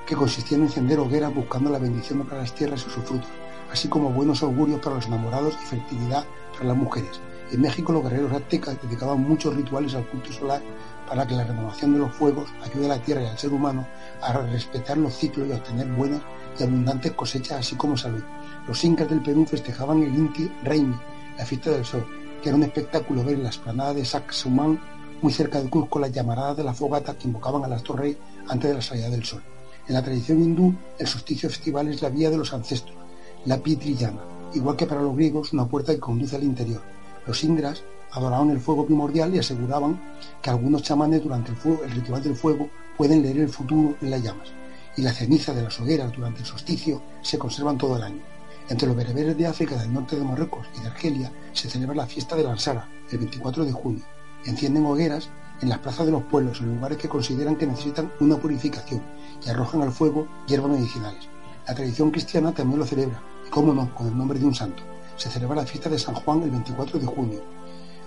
que 0.07 0.15
consistía 0.15 0.57
en 0.57 0.65
encender 0.65 0.99
hogueras 0.99 1.35
buscando 1.35 1.71
la 1.71 1.79
bendición 1.79 2.25
para 2.27 2.43
las 2.43 2.55
tierras 2.55 2.81
y 2.81 2.91
sus 2.91 3.05
frutos, 3.05 3.29
así 3.75 3.89
como 3.89 4.11
buenos 4.11 4.41
augurios 4.45 4.81
para 4.81 4.95
los 4.95 5.07
enamorados 5.07 5.55
y 5.61 5.67
fertilidad 5.67 6.25
para 6.53 6.67
las 6.67 6.77
mujeres. 6.77 7.21
En 7.51 7.61
México 7.61 7.93
los 7.93 8.05
guerreros 8.05 8.33
aztecas 8.33 8.81
dedicaban 8.81 9.21
muchos 9.21 9.57
rituales 9.57 9.97
al 9.97 10.07
culto 10.07 10.33
solar 10.33 10.63
para 11.09 11.27
que 11.27 11.35
la 11.35 11.43
renovación 11.43 11.93
de 11.93 11.99
los 11.99 12.15
fuegos 12.15 12.49
ayude 12.63 12.85
a 12.85 12.97
la 12.97 13.03
tierra 13.03 13.23
y 13.23 13.27
al 13.27 13.37
ser 13.37 13.53
humano 13.53 13.85
a 14.23 14.33
respetar 14.33 14.97
los 14.97 15.15
ciclos 15.15 15.49
y 15.49 15.53
a 15.53 15.57
obtener 15.57 15.89
buenas 15.89 16.23
y 16.57 16.63
abundantes 16.63 17.13
cosechas 17.15 17.59
así 17.59 17.75
como 17.75 17.97
salud. 17.97 18.23
Los 18.69 18.85
incas 18.85 19.11
del 19.11 19.23
Perú 19.23 19.45
festejaban 19.45 20.05
el 20.05 20.15
Inti 20.15 20.49
Raymi, 20.63 20.95
la 21.37 21.45
fiesta 21.45 21.71
del 21.71 21.85
sol, 21.85 22.07
que 22.41 22.51
era 22.51 22.57
un 22.57 22.63
espectáculo 22.63 23.25
ver 23.25 23.35
en 23.35 23.43
la 23.43 23.51
esplanada 23.51 23.93
de 23.93 24.05
Sacsayhuamán, 24.05 24.81
muy 25.21 25.33
cerca 25.33 25.61
de 25.61 25.69
Cusco, 25.69 25.99
las 25.99 26.13
llamaradas 26.13 26.59
de 26.59 26.63
la 26.63 26.75
fogata 26.75 27.19
que 27.19 27.27
invocaban 27.27 27.65
al 27.65 27.73
astro 27.73 27.97
rey 27.97 28.17
antes 28.49 28.71
de 28.71 28.77
la 28.77 28.83
salida 28.83 29.11
del 29.11 29.25
sol. 29.25 29.43
En 29.89 29.95
la 29.95 30.03
tradición 30.03 30.41
hindú, 30.41 30.73
el 30.97 31.09
solsticio 31.09 31.51
festival 31.51 31.89
es 31.89 32.03
la 32.03 32.09
vía 32.09 32.31
de 32.31 32.39
los 32.39 32.53
ancestros, 32.53 33.04
la 33.47 33.59
Pitriyana, 33.59 34.21
igual 34.55 34.77
que 34.77 34.87
para 34.87 35.03
los 35.03 35.15
griegos, 35.15 35.53
una 35.53 35.67
puerta 35.67 35.93
que 35.93 36.01
conduce 36.01 36.37
al 36.37 36.45
interior. 36.45 36.81
Los 37.27 37.45
indras 37.45 37.83
adoraban 38.13 38.51
el 38.51 38.61
fuego 38.61 38.87
primordial 38.87 39.35
y 39.35 39.39
aseguraban 39.39 40.01
que 40.41 40.51
algunos 40.51 40.83
chamanes 40.83 41.23
durante 41.23 41.53
el, 41.53 41.91
ritual 41.91 42.23
del 42.23 42.37
fuego 42.37 42.71
pueden 42.97 43.23
leer 43.23 43.39
el 43.39 43.49
futuro 43.49 43.97
en 44.01 44.11
las 44.11 44.23
llamas. 44.23 44.49
Y 44.97 45.03
la 45.03 45.13
ceniza 45.13 45.53
de 45.53 45.63
las 45.63 45.79
hogueras 45.81 46.13
durante 46.13 46.41
el 46.41 46.47
solsticio 46.47 47.03
se 47.21 47.39
conservan 47.39 47.77
todo 47.77 47.97
el 47.97 48.05
año. 48.05 48.23
Entre 48.69 48.87
los 48.87 48.97
bereberes 48.97 49.37
de 49.37 49.47
África, 49.47 49.77
del 49.77 49.93
norte 49.93 50.17
de 50.17 50.25
Marruecos 50.25 50.67
y 50.79 50.81
de 50.81 50.89
Argelia 50.89 51.33
se 51.53 51.69
celebra 51.69 51.97
la 51.97 52.07
fiesta 52.07 52.37
de 52.37 52.45
la 52.45 52.53
Ansara, 52.53 52.89
el 53.11 53.19
24 53.19 53.65
de 53.65 53.73
junio. 53.73 54.05
Encienden 54.47 54.87
hogueras 54.87 55.29
en 55.61 55.69
las 55.69 55.81
plazas 55.81 56.07
de 56.07 56.13
los 56.13 56.23
pueblos, 56.23 56.61
en 56.61 56.75
lugares 56.75 56.99
que 56.99 57.09
consideran 57.09 57.57
que 57.57 57.67
necesitan 57.67 58.11
una 58.21 58.37
purificación, 58.37 59.03
y 59.45 59.51
arrojan 59.51 59.83
al 59.83 59.93
fuego 59.93 60.29
hierbas 60.47 60.71
medicinales. 60.71 61.29
La 61.67 61.75
tradición 61.75 62.11
cristiana 62.11 62.53
también 62.53 62.79
lo 62.79 62.87
celebra, 62.87 63.23
cómo 63.51 63.73
no, 63.73 63.95
con 63.95 64.07
el 64.07 64.17
nombre 64.17 64.39
de 64.39 64.47
un 64.47 64.55
santo 64.55 64.83
se 65.17 65.31
celebra 65.31 65.57
la 65.57 65.67
fiesta 65.67 65.89
de 65.89 65.99
San 65.99 66.15
Juan 66.15 66.43
el 66.43 66.51
24 66.51 66.99
de 66.99 67.07
junio. 67.07 67.41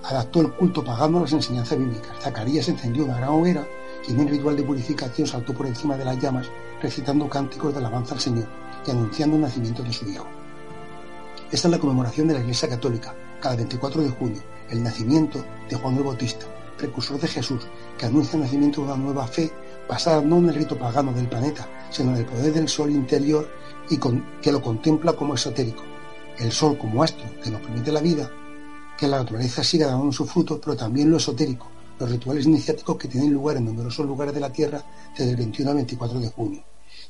Adaptó 0.03 0.41
el 0.41 0.53
culto 0.53 0.83
pagando 0.83 1.19
las 1.19 1.33
enseñanzas 1.33 1.77
bíblicas. 1.77 2.19
Zacarías 2.21 2.67
encendió 2.69 3.05
una 3.05 3.17
gran 3.17 3.29
hoguera 3.29 3.67
y 4.07 4.11
en 4.11 4.19
un 4.19 4.27
ritual 4.27 4.55
de 4.55 4.63
purificación 4.63 5.27
saltó 5.27 5.53
por 5.53 5.65
encima 5.65 5.97
de 5.97 6.05
las 6.05 6.19
llamas, 6.21 6.47
recitando 6.81 7.29
cánticos 7.29 7.73
de 7.73 7.79
alabanza 7.79 8.15
al 8.15 8.21
Señor 8.21 8.47
y 8.85 8.91
anunciando 8.91 9.35
el 9.35 9.41
nacimiento 9.41 9.83
de 9.83 9.93
su 9.93 10.07
hijo. 10.07 10.27
Esta 11.51 11.67
es 11.67 11.71
la 11.71 11.79
conmemoración 11.79 12.27
de 12.27 12.35
la 12.35 12.41
Iglesia 12.41 12.69
Católica, 12.69 13.15
cada 13.41 13.55
24 13.55 14.03
de 14.03 14.09
junio, 14.09 14.41
el 14.69 14.83
nacimiento 14.83 15.43
de 15.69 15.75
Juan 15.75 15.97
el 15.97 16.03
Bautista, 16.03 16.45
precursor 16.77 17.19
de 17.19 17.27
Jesús, 17.27 17.65
que 17.97 18.05
anuncia 18.05 18.35
el 18.35 18.43
nacimiento 18.43 18.81
de 18.81 18.87
una 18.87 18.97
nueva 18.97 19.27
fe 19.27 19.51
basada 19.87 20.21
no 20.21 20.37
en 20.37 20.49
el 20.49 20.55
rito 20.55 20.77
pagano 20.77 21.13
del 21.13 21.27
planeta, 21.27 21.67
sino 21.89 22.11
en 22.11 22.17
el 22.17 22.25
poder 22.25 22.53
del 22.53 22.67
sol 22.67 22.91
interior 22.91 23.47
y 23.89 23.97
que 24.41 24.51
lo 24.51 24.61
contempla 24.61 25.13
como 25.13 25.35
esotérico, 25.35 25.83
el 26.37 26.51
sol 26.51 26.77
como 26.77 27.03
astro 27.03 27.25
que 27.41 27.49
nos 27.49 27.61
permite 27.61 27.91
la 27.91 28.01
vida, 28.01 28.29
que 28.97 29.07
la 29.07 29.19
naturaleza 29.19 29.63
siga 29.63 29.87
dando 29.87 30.11
sus 30.11 30.29
frutos, 30.29 30.59
pero 30.63 30.75
también 30.75 31.09
lo 31.09 31.17
esotérico, 31.17 31.67
los 31.99 32.09
rituales 32.09 32.45
iniciáticos 32.45 32.97
que 32.97 33.07
tienen 33.07 33.33
lugar 33.33 33.57
en 33.57 33.65
numerosos 33.65 34.05
lugares 34.05 34.33
de 34.33 34.39
la 34.39 34.51
Tierra 34.51 34.83
desde 35.17 35.31
el 35.31 35.37
21 35.37 35.71
al 35.71 35.77
24 35.77 36.19
de 36.19 36.29
junio, 36.29 36.63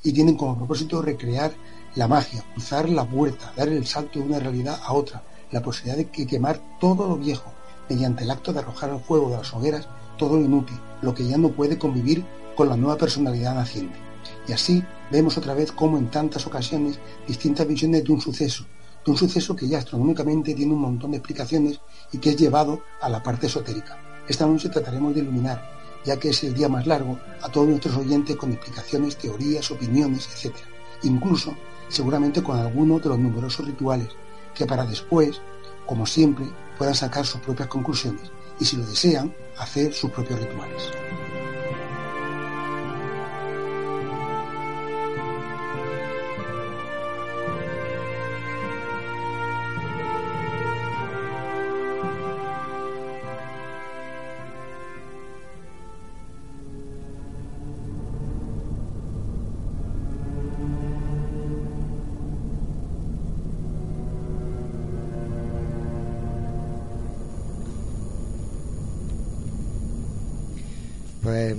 y 0.03 0.11
tienen 0.11 0.35
como 0.35 0.57
propósito 0.57 1.01
recrear 1.01 1.51
la 1.95 2.07
magia, 2.07 2.43
cruzar 2.53 2.89
la 2.89 3.05
puerta, 3.05 3.53
dar 3.55 3.69
el 3.69 3.85
salto 3.85 4.19
de 4.19 4.25
una 4.25 4.39
realidad 4.39 4.79
a 4.83 4.93
otra, 4.93 5.23
la 5.51 5.61
posibilidad 5.61 5.97
de 5.97 6.27
quemar 6.27 6.61
todo 6.79 7.07
lo 7.07 7.17
viejo, 7.17 7.51
mediante 7.89 8.23
el 8.23 8.31
acto 8.31 8.53
de 8.53 8.59
arrojar 8.59 8.89
al 8.89 8.99
fuego 8.99 9.29
de 9.29 9.37
las 9.37 9.53
hogueras 9.53 9.87
todo 10.17 10.37
lo 10.37 10.45
inútil, 10.45 10.77
lo 11.01 11.13
que 11.13 11.27
ya 11.27 11.37
no 11.37 11.49
puede 11.49 11.77
convivir 11.77 12.25
con 12.55 12.69
la 12.69 12.75
nueva 12.75 12.97
personalidad 12.97 13.55
naciente. 13.55 14.06
Y 14.47 14.53
así 14.53 14.83
vemos 15.11 15.37
otra 15.37 15.53
vez 15.53 15.71
cómo 15.71 15.97
en 15.97 16.09
tantas 16.09 16.47
ocasiones 16.47 16.99
distintas 17.27 17.67
visiones 17.67 18.03
de 18.03 18.11
un 18.11 18.21
suceso, 18.21 18.65
un 19.07 19.17
suceso 19.17 19.55
que 19.55 19.67
ya 19.67 19.79
astronómicamente 19.79 20.53
tiene 20.53 20.73
un 20.73 20.81
montón 20.81 21.11
de 21.11 21.17
explicaciones 21.17 21.79
y 22.11 22.17
que 22.17 22.31
es 22.31 22.37
llevado 22.37 22.81
a 23.01 23.09
la 23.09 23.23
parte 23.23 23.47
esotérica. 23.47 23.97
Esta 24.27 24.45
noche 24.45 24.69
trataremos 24.69 25.15
de 25.15 25.21
iluminar, 25.21 25.63
ya 26.03 26.17
que 26.17 26.29
es 26.29 26.43
el 26.43 26.53
día 26.53 26.67
más 26.67 26.85
largo, 26.85 27.17
a 27.41 27.49
todos 27.49 27.67
nuestros 27.67 27.95
oyentes 27.95 28.35
con 28.35 28.51
explicaciones, 28.51 29.17
teorías, 29.17 29.71
opiniones, 29.71 30.27
etc. 30.27 30.55
Incluso, 31.03 31.55
seguramente 31.87 32.43
con 32.43 32.57
algunos 32.57 33.01
de 33.01 33.09
los 33.09 33.19
numerosos 33.19 33.65
rituales, 33.65 34.09
que 34.53 34.65
para 34.65 34.85
después, 34.85 35.41
como 35.85 36.05
siempre, 36.05 36.45
puedan 36.77 36.95
sacar 36.95 37.25
sus 37.25 37.39
propias 37.39 37.69
conclusiones 37.69 38.29
y, 38.59 38.65
si 38.65 38.75
lo 38.75 38.85
desean, 38.85 39.33
hacer 39.57 39.93
sus 39.93 40.11
propios 40.11 40.39
rituales. 40.39 40.91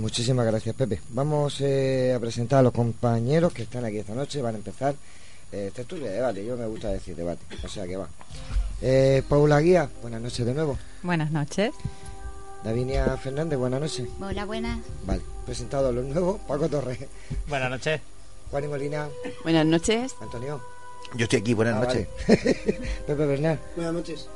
Muchísimas 0.09 0.43
gracias, 0.47 0.73
Pepe. 0.75 0.99
Vamos 1.09 1.61
eh, 1.61 2.13
a 2.15 2.19
presentar 2.19 2.59
a 2.59 2.63
los 2.63 2.73
compañeros 2.73 3.53
que 3.53 3.61
están 3.61 3.85
aquí 3.85 3.99
esta 3.99 4.15
noche. 4.15 4.41
Van 4.41 4.55
a 4.55 4.57
empezar 4.57 4.95
eh, 5.51 5.69
tertulia 5.71 6.07
de 6.09 6.15
debate. 6.15 6.43
Yo 6.43 6.57
me 6.57 6.65
gusta 6.65 6.87
decir 6.89 7.15
debate, 7.15 7.45
o 7.63 7.67
sea 7.67 7.85
que 7.85 7.95
va. 7.95 8.07
Eh, 8.81 9.21
Paula 9.29 9.59
Guía, 9.59 9.87
buenas 10.01 10.19
noches 10.19 10.43
de 10.47 10.53
nuevo. 10.55 10.79
Buenas 11.03 11.29
noches. 11.29 11.75
Davinia 12.63 13.15
Fernández, 13.17 13.59
buenas 13.59 13.81
noches. 13.81 14.09
Hola, 14.19 14.45
buenas. 14.45 14.79
Vale, 15.05 15.21
presentado 15.45 15.91
los 15.91 16.05
nuevos, 16.05 16.41
Paco 16.47 16.67
Torres. 16.67 16.97
Buenas 17.47 17.69
noches. 17.69 18.01
Juan 18.49 18.63
y 18.63 18.67
Molina. 18.67 19.07
Buenas 19.43 19.67
noches. 19.67 20.15
Antonio. 20.21 20.59
Yo 21.13 21.25
estoy 21.25 21.39
aquí, 21.41 21.53
buenas 21.53 21.75
Ah, 21.75 21.85
noches. 21.85 22.07
vale. 22.27 22.43
Pepe 23.05 23.25
Bernal. 23.27 23.59
Buenas 23.75 23.93
noches. 23.93 24.27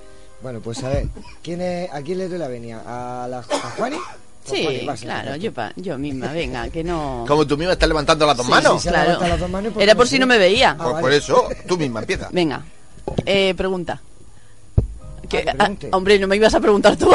Bueno, 0.43 0.59
pues 0.59 0.83
a 0.83 0.89
ver, 0.89 1.07
¿quién 1.41 1.61
es, 1.61 1.91
¿a 1.91 1.99
quién 2.03 2.19
le 2.19 2.29
doy 2.29 2.37
la 2.37 2.47
venia? 2.47 2.83
¿A, 2.85 3.27
la, 3.27 3.39
a 3.39 3.69
Juani? 3.77 3.97
Sí, 4.45 4.87
claro, 5.01 5.35
yo, 5.37 5.53
pa- 5.53 5.71
yo 5.75 5.97
misma, 5.97 6.31
venga, 6.33 6.69
que 6.69 6.83
no... 6.83 7.23
Como 7.27 7.45
tú 7.47 7.57
misma 7.57 7.73
estás 7.73 7.87
levantando 7.87 8.25
las 8.25 8.35
dos 8.37 8.45
Sí, 8.45 8.51
manos. 8.51 8.81
sí, 8.81 8.89
claro. 8.89 9.19
las 9.19 9.39
dos 9.39 9.49
manos 9.49 9.73
por 9.73 9.81
Era 9.83 9.95
por 9.95 10.07
si 10.07 10.19
no 10.19 10.25
me 10.27 10.37
veía. 10.37 10.71
Ah, 10.71 10.75
Pues 10.77 10.89
vale. 10.91 11.01
por 11.01 11.13
eso, 11.13 11.47
tú 11.67 11.77
misma 11.77 12.01
empieza. 12.01 12.29
Venga, 12.31 12.63
eh, 13.25 13.53
pregunta. 13.55 14.01
Que, 15.37 15.43
que 15.43 15.51
ah, 15.57 15.71
hombre, 15.91 16.19
no 16.19 16.27
me 16.27 16.35
ibas 16.35 16.53
a 16.55 16.59
preguntar 16.59 16.95
tú. 16.97 17.09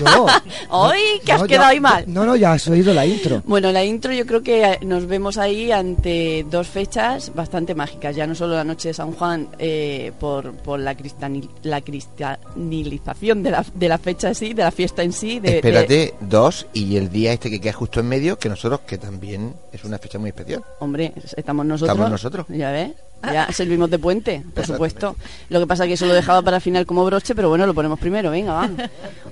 Yo. 0.00 0.26
Hoy, 0.70 0.98
que 1.24 1.32
has 1.32 1.40
No, 1.42 1.46
quedado 1.46 1.64
ya- 1.64 1.68
ahí 1.68 1.80
mal. 1.80 2.04
No, 2.06 2.24
no, 2.24 2.36
ya 2.36 2.52
has 2.52 2.66
oído 2.68 2.94
la 2.94 3.04
intro. 3.06 3.42
Bueno, 3.46 3.70
la 3.72 3.84
intro 3.84 4.12
yo 4.12 4.24
creo 4.26 4.42
que 4.42 4.64
eh, 4.64 4.78
nos 4.82 5.06
vemos 5.06 5.38
ahí 5.38 5.70
ante 5.72 6.44
dos 6.50 6.66
fechas 6.68 7.32
bastante 7.34 7.74
mágicas. 7.74 8.14
Ya 8.16 8.26
no 8.26 8.34
solo 8.34 8.54
la 8.54 8.64
noche 8.64 8.88
de 8.88 8.94
San 8.94 9.12
Juan 9.12 9.48
eh, 9.58 10.12
por, 10.18 10.52
por 10.54 10.78
la, 10.80 10.96
cristani- 10.96 11.48
la 11.62 11.80
cristianización 11.80 13.42
de 13.42 13.50
la, 13.50 13.64
de 13.74 13.88
la 13.88 13.98
fecha 13.98 14.28
en 14.28 14.34
sí, 14.34 14.54
de 14.54 14.62
la 14.62 14.70
fiesta 14.70 15.02
en 15.02 15.12
sí. 15.12 15.40
De, 15.40 15.50
de- 15.50 15.56
Espérate, 15.56 16.14
dos, 16.20 16.66
y 16.72 16.96
el 16.96 17.10
día 17.10 17.32
este 17.32 17.50
que 17.50 17.60
queda 17.60 17.72
justo 17.72 18.00
en 18.00 18.06
medio, 18.08 18.38
que 18.38 18.48
nosotros, 18.48 18.80
que 18.86 18.98
también 18.98 19.54
es 19.72 19.84
una 19.84 19.98
fecha 19.98 20.18
muy 20.18 20.28
especial. 20.30 20.64
Hombre, 20.80 21.12
estamos 21.36 21.66
nosotros. 21.66 21.90
Estamos 21.94 22.10
nosotros. 22.10 22.46
Ya 22.48 22.70
ves. 22.70 22.92
Ya 23.32 23.52
servimos 23.52 23.90
de 23.90 23.98
puente, 23.98 24.42
por 24.54 24.66
supuesto. 24.66 25.16
Lo 25.48 25.60
que 25.60 25.66
pasa 25.66 25.84
es 25.84 25.88
que 25.88 25.94
eso 25.94 26.06
lo 26.06 26.14
dejaba 26.14 26.42
para 26.42 26.60
final 26.60 26.86
como 26.86 27.04
broche, 27.04 27.34
pero 27.34 27.48
bueno, 27.48 27.66
lo 27.66 27.74
ponemos 27.74 27.98
primero, 27.98 28.30
venga, 28.30 28.52
va. 28.52 28.70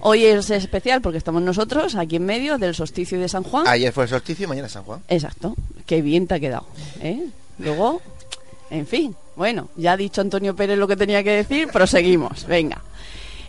Hoy 0.00 0.24
es 0.24 0.50
especial 0.50 1.00
porque 1.00 1.18
estamos 1.18 1.42
nosotros 1.42 1.94
aquí 1.94 2.16
en 2.16 2.24
medio 2.24 2.58
del 2.58 2.74
solsticio 2.74 3.18
de 3.20 3.28
San 3.28 3.42
Juan. 3.42 3.66
Ayer 3.66 3.92
fue 3.92 4.04
el 4.04 4.10
solsticio 4.10 4.44
y 4.44 4.48
mañana 4.48 4.68
San 4.68 4.84
Juan. 4.84 5.00
Exacto. 5.08 5.54
Qué 5.86 6.02
bien 6.02 6.26
te 6.26 6.34
ha 6.34 6.40
quedado. 6.40 6.66
¿eh? 7.00 7.26
Luego, 7.58 8.00
en 8.70 8.86
fin, 8.86 9.14
bueno, 9.36 9.68
ya 9.76 9.92
ha 9.92 9.96
dicho 9.96 10.20
Antonio 10.20 10.54
Pérez 10.54 10.78
lo 10.78 10.88
que 10.88 10.96
tenía 10.96 11.22
que 11.22 11.30
decir, 11.30 11.68
proseguimos. 11.68 12.46
Venga. 12.46 12.82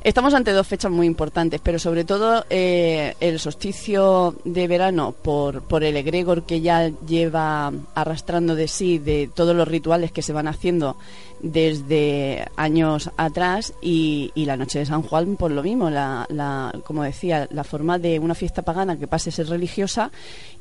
Estamos 0.03 0.33
ante 0.33 0.51
dos 0.51 0.67
fechas 0.67 0.91
muy 0.91 1.07
importantes, 1.07 1.61
pero 1.63 1.79
sobre 1.79 2.03
todo 2.03 2.43
eh, 2.49 3.15
el 3.21 3.39
solsticio 3.39 4.35
de 4.43 4.67
verano 4.67 5.13
por, 5.13 5.61
por 5.61 5.85
el 5.85 5.95
egregor 5.95 6.43
que 6.43 6.59
ya 6.59 6.89
lleva 7.07 7.71
arrastrando 7.95 8.53
de 8.53 8.67
sí 8.67 8.99
de 8.99 9.29
todos 9.33 9.55
los 9.55 9.65
rituales 9.65 10.11
que 10.11 10.21
se 10.21 10.33
van 10.33 10.49
haciendo 10.49 10.97
desde 11.41 12.45
años 12.57 13.11
atrás 13.15 13.73
y, 13.81 14.31
y 14.35 14.45
la 14.45 14.57
noche 14.57 14.79
de 14.79 14.85
San 14.85 15.03
Juan 15.03 15.37
por 15.37 15.51
lo 15.51 15.63
mismo, 15.63 15.89
la, 15.89 16.25
la, 16.29 16.73
como 16.85 17.03
decía, 17.03 17.47
la 17.51 17.63
forma 17.63 17.97
de 17.97 18.19
una 18.19 18.35
fiesta 18.35 18.61
pagana 18.61 18.97
que 18.97 19.07
pase 19.07 19.29
a 19.29 19.33
ser 19.33 19.47
religiosa 19.47 20.11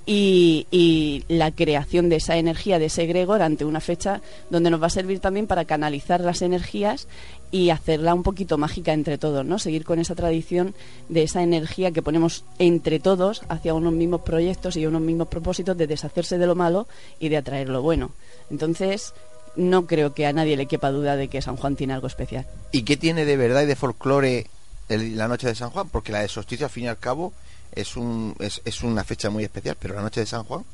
y, 0.07 0.67
y 0.71 1.25
la 1.29 1.51
creación 1.53 2.09
de 2.09 2.17
esa 2.17 2.37
energía, 2.37 2.79
de 2.79 2.87
ese 2.87 3.05
egregor 3.05 3.43
ante 3.43 3.65
una 3.65 3.81
fecha 3.81 4.21
donde 4.51 4.71
nos 4.71 4.83
va 4.83 4.87
a 4.87 4.91
servir 4.91 5.21
también 5.21 5.47
para 5.49 5.65
canalizar 5.65 6.21
las 6.21 6.43
energías 6.43 7.09
y 7.53 7.69
hacerla 7.71 8.15
un 8.15 8.23
poquito 8.23 8.59
mágica 8.59 8.95
entre 8.95 9.19
todos, 9.19 9.45
¿no? 9.45 9.59
Seguir 9.59 9.85
con 9.85 10.01
esa 10.01 10.15
tradición 10.15 10.75
de 11.11 11.23
esa 11.23 11.43
energía 11.43 11.93
que 11.93 12.03
ponemos 12.03 12.45
entre 12.59 12.99
todos 12.99 13.43
hacia 13.49 13.75
unos 13.75 13.93
mismos 13.93 14.23
proyectos 14.23 14.75
y 14.77 14.87
unos 14.87 15.03
mismos 15.03 15.29
propósitos 15.29 15.77
de 15.77 15.87
deshacerse 15.87 16.39
de 16.39 16.47
lo 16.47 16.55
malo 16.55 16.89
y 17.21 17.29
de 17.29 17.37
atraer 17.37 17.69
lo 17.69 17.83
bueno. 17.83 18.11
Entonces, 18.51 19.13
no 19.55 19.87
creo 19.87 20.15
que 20.15 20.27
a 20.27 20.33
nadie 20.33 20.57
le 20.57 20.67
quepa 20.67 20.91
duda 20.91 21.15
de 21.15 21.29
que 21.29 21.43
San 21.43 21.57
Juan 21.57 21.77
tiene 21.77 21.93
algo 21.93 22.07
especial. 22.07 22.47
¿Y 22.73 22.83
qué 22.83 22.97
tiene 22.97 23.27
de 23.27 23.37
verdad 23.37 23.63
y 23.63 23.67
de 23.67 23.77
folclore 23.77 24.47
la 24.89 25.29
noche 25.29 25.47
de 25.47 25.55
San 25.55 25.71
Juan? 25.71 25.91
Porque 25.91 26.11
la 26.11 26.21
de 26.21 26.29
solsticio, 26.29 26.67
al 26.67 26.73
fin 26.73 26.85
y 26.85 26.89
al 26.89 26.99
cabo, 26.99 27.35
es, 27.73 27.97
un, 27.97 28.35
es 28.41 28.83
una 28.83 29.05
fecha 29.05 29.29
muy 29.29 29.45
especial, 29.45 29.77
pero 29.79 29.95
la 29.95 30.03
noche 30.03 30.21
de 30.21 30.27
San 30.27 30.45
Juan, 30.45 30.65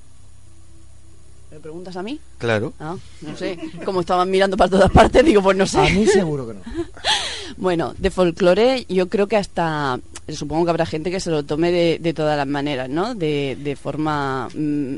¿Me 1.50 1.58
preguntas 1.60 1.96
a 1.96 2.02
mí? 2.02 2.20
claro. 2.38 2.72
Ah, 2.78 2.96
no 3.22 3.36
sé. 3.36 3.58
Como 3.84 4.00
estaban 4.00 4.30
mirando 4.30 4.56
para 4.56 4.70
todas 4.70 4.90
partes, 4.90 5.24
digo, 5.24 5.42
pues 5.42 5.56
no 5.56 5.66
sé. 5.66 5.78
A 5.78 5.88
mí 5.90 6.06
seguro 6.06 6.46
que 6.46 6.54
no. 6.54 6.60
Bueno, 7.56 7.94
de 7.98 8.10
folclore 8.10 8.84
yo 8.88 9.08
creo 9.08 9.26
que 9.26 9.36
hasta, 9.36 9.98
supongo 10.28 10.64
que 10.64 10.70
habrá 10.70 10.86
gente 10.86 11.10
que 11.10 11.18
se 11.18 11.30
lo 11.30 11.42
tome 11.44 11.72
de, 11.72 11.98
de 11.98 12.12
todas 12.12 12.36
las 12.36 12.46
maneras, 12.46 12.88
¿no? 12.90 13.14
De, 13.14 13.56
de 13.60 13.74
forma, 13.74 14.48
mm, 14.54 14.96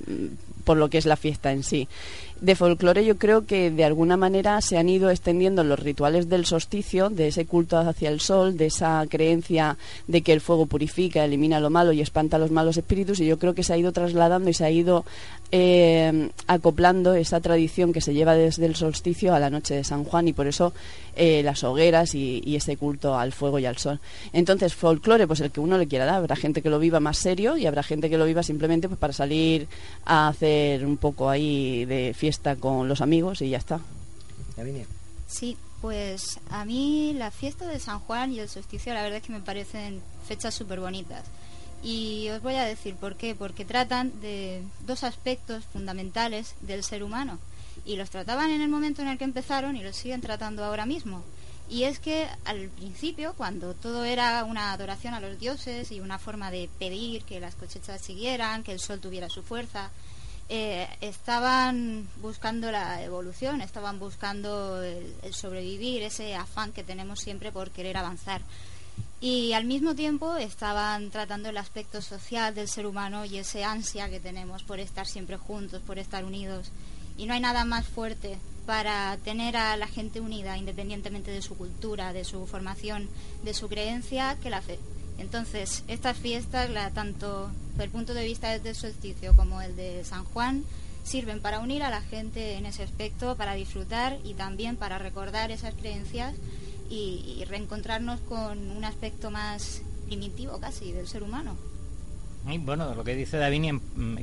por 0.64 0.76
lo 0.76 0.90
que 0.90 0.98
es 0.98 1.06
la 1.06 1.16
fiesta 1.16 1.52
en 1.52 1.62
sí. 1.62 1.88
De 2.40 2.56
folclore 2.56 3.04
yo 3.04 3.18
creo 3.18 3.44
que 3.44 3.70
de 3.70 3.84
alguna 3.84 4.16
manera 4.16 4.62
se 4.62 4.78
han 4.78 4.88
ido 4.88 5.10
extendiendo 5.10 5.62
los 5.62 5.78
rituales 5.78 6.30
del 6.30 6.46
solsticio, 6.46 7.10
de 7.10 7.28
ese 7.28 7.44
culto 7.44 7.76
hacia 7.76 8.08
el 8.08 8.20
sol, 8.20 8.56
de 8.56 8.66
esa 8.66 9.04
creencia 9.10 9.76
de 10.06 10.22
que 10.22 10.32
el 10.32 10.40
fuego 10.40 10.64
purifica, 10.64 11.22
elimina 11.22 11.60
lo 11.60 11.68
malo 11.68 11.92
y 11.92 12.00
espanta 12.00 12.38
los 12.38 12.50
malos 12.50 12.78
espíritus 12.78 13.20
y 13.20 13.26
yo 13.26 13.38
creo 13.38 13.54
que 13.54 13.62
se 13.62 13.74
ha 13.74 13.76
ido 13.76 13.92
trasladando 13.92 14.48
y 14.48 14.54
se 14.54 14.64
ha 14.64 14.70
ido 14.70 15.04
eh, 15.52 16.30
acoplando 16.46 17.12
esa 17.12 17.40
tradición 17.40 17.92
que 17.92 18.00
se 18.00 18.14
lleva 18.14 18.34
desde 18.34 18.64
el 18.64 18.74
solsticio 18.74 19.34
a 19.34 19.38
la 19.38 19.50
noche 19.50 19.74
de 19.74 19.84
San 19.84 20.04
Juan 20.04 20.26
y 20.26 20.32
por 20.32 20.46
eso 20.46 20.72
eh, 21.16 21.42
las 21.42 21.64
hogueras 21.64 22.14
y, 22.14 22.42
y 22.44 22.56
ese 22.56 22.76
culto 22.76 23.18
al 23.18 23.32
fuego 23.32 23.58
y 23.58 23.66
al 23.66 23.76
sol. 23.76 24.00
Entonces, 24.32 24.74
folclore, 24.74 25.26
pues 25.26 25.40
el 25.40 25.50
que 25.50 25.60
uno 25.60 25.78
le 25.78 25.86
quiera 25.86 26.04
dar. 26.04 26.16
Habrá 26.16 26.36
gente 26.36 26.62
que 26.62 26.70
lo 26.70 26.78
viva 26.78 27.00
más 27.00 27.18
serio 27.18 27.56
y 27.56 27.66
habrá 27.66 27.82
gente 27.82 28.10
que 28.10 28.18
lo 28.18 28.24
viva 28.24 28.42
simplemente 28.42 28.88
pues 28.88 28.98
para 28.98 29.12
salir 29.12 29.68
a 30.04 30.28
hacer 30.28 30.84
un 30.84 30.96
poco 30.96 31.28
ahí 31.28 31.84
de 31.84 32.14
fiesta 32.16 32.56
con 32.56 32.88
los 32.88 33.00
amigos 33.00 33.42
y 33.42 33.50
ya 33.50 33.58
está. 33.58 33.80
Lavinia. 34.56 34.86
Sí, 35.26 35.56
pues 35.80 36.40
a 36.50 36.64
mí 36.64 37.14
la 37.16 37.30
fiesta 37.30 37.66
de 37.66 37.78
San 37.78 38.00
Juan 38.00 38.32
y 38.32 38.40
el 38.40 38.48
solsticio 38.48 38.92
la 38.92 39.02
verdad 39.02 39.18
es 39.18 39.24
que 39.24 39.32
me 39.32 39.40
parecen 39.40 40.00
fechas 40.26 40.54
súper 40.54 40.80
bonitas. 40.80 41.24
Y 41.82 42.28
os 42.28 42.42
voy 42.42 42.54
a 42.56 42.64
decir 42.64 42.94
por 42.94 43.16
qué. 43.16 43.34
Porque 43.34 43.64
tratan 43.64 44.12
de 44.20 44.62
dos 44.86 45.04
aspectos 45.04 45.64
fundamentales 45.72 46.54
del 46.60 46.84
ser 46.84 47.02
humano. 47.02 47.38
Y 47.84 47.96
los 47.96 48.10
trataban 48.10 48.50
en 48.50 48.60
el 48.60 48.68
momento 48.68 49.02
en 49.02 49.08
el 49.08 49.18
que 49.18 49.24
empezaron 49.24 49.76
y 49.76 49.82
los 49.82 49.96
siguen 49.96 50.20
tratando 50.20 50.64
ahora 50.64 50.86
mismo. 50.86 51.24
Y 51.68 51.84
es 51.84 52.00
que 52.00 52.28
al 52.44 52.68
principio, 52.68 53.34
cuando 53.36 53.74
todo 53.74 54.04
era 54.04 54.44
una 54.44 54.72
adoración 54.72 55.14
a 55.14 55.20
los 55.20 55.38
dioses 55.38 55.92
y 55.92 56.00
una 56.00 56.18
forma 56.18 56.50
de 56.50 56.68
pedir 56.78 57.22
que 57.22 57.38
las 57.38 57.54
cosechas 57.54 58.00
siguieran, 58.00 58.64
que 58.64 58.72
el 58.72 58.80
sol 58.80 58.98
tuviera 59.00 59.28
su 59.28 59.42
fuerza, 59.42 59.90
eh, 60.48 60.88
estaban 61.00 62.08
buscando 62.20 62.72
la 62.72 63.04
evolución, 63.04 63.60
estaban 63.60 64.00
buscando 64.00 64.82
el, 64.82 65.14
el 65.22 65.32
sobrevivir, 65.32 66.02
ese 66.02 66.34
afán 66.34 66.72
que 66.72 66.82
tenemos 66.82 67.20
siempre 67.20 67.52
por 67.52 67.70
querer 67.70 67.96
avanzar. 67.96 68.42
Y 69.20 69.52
al 69.52 69.66
mismo 69.66 69.94
tiempo 69.94 70.36
estaban 70.36 71.10
tratando 71.10 71.50
el 71.50 71.58
aspecto 71.58 72.00
social 72.00 72.54
del 72.54 72.68
ser 72.68 72.86
humano 72.86 73.26
y 73.26 73.36
ese 73.36 73.64
ansia 73.64 74.08
que 74.08 74.18
tenemos 74.18 74.62
por 74.62 74.80
estar 74.80 75.06
siempre 75.06 75.36
juntos, 75.36 75.82
por 75.86 75.98
estar 75.98 76.24
unidos. 76.24 76.70
Y 77.18 77.26
no 77.26 77.34
hay 77.34 77.40
nada 77.40 77.66
más 77.66 77.86
fuerte 77.86 78.38
para 78.64 79.18
tener 79.18 79.58
a 79.58 79.76
la 79.76 79.88
gente 79.88 80.20
unida, 80.20 80.56
independientemente 80.56 81.30
de 81.30 81.42
su 81.42 81.54
cultura, 81.54 82.14
de 82.14 82.24
su 82.24 82.46
formación, 82.46 83.10
de 83.44 83.52
su 83.52 83.68
creencia, 83.68 84.38
que 84.42 84.48
la 84.48 84.62
fe. 84.62 84.78
Entonces, 85.18 85.84
estas 85.86 86.16
fiestas, 86.16 86.70
la, 86.70 86.90
tanto 86.90 87.50
desde 87.72 87.84
el 87.84 87.90
punto 87.90 88.14
de 88.14 88.24
vista 88.24 88.58
del 88.58 88.74
solsticio 88.74 89.36
como 89.36 89.60
el 89.60 89.76
de 89.76 90.02
San 90.02 90.24
Juan, 90.24 90.64
sirven 91.04 91.42
para 91.42 91.60
unir 91.60 91.82
a 91.82 91.90
la 91.90 92.00
gente 92.00 92.54
en 92.54 92.64
ese 92.64 92.84
aspecto, 92.84 93.36
para 93.36 93.52
disfrutar 93.52 94.18
y 94.24 94.32
también 94.32 94.76
para 94.76 94.98
recordar 94.98 95.50
esas 95.50 95.74
creencias 95.74 96.34
y, 96.90 97.38
y 97.38 97.44
reencontrarnos 97.46 98.20
con 98.20 98.70
un 98.70 98.84
aspecto 98.84 99.30
más 99.30 99.82
primitivo 100.06 100.60
casi 100.60 100.92
del 100.92 101.06
ser 101.06 101.22
humano. 101.22 101.56
Y 102.48 102.58
bueno, 102.58 102.94
lo 102.94 103.04
que 103.04 103.14
dice 103.14 103.36
Davini 103.36 103.78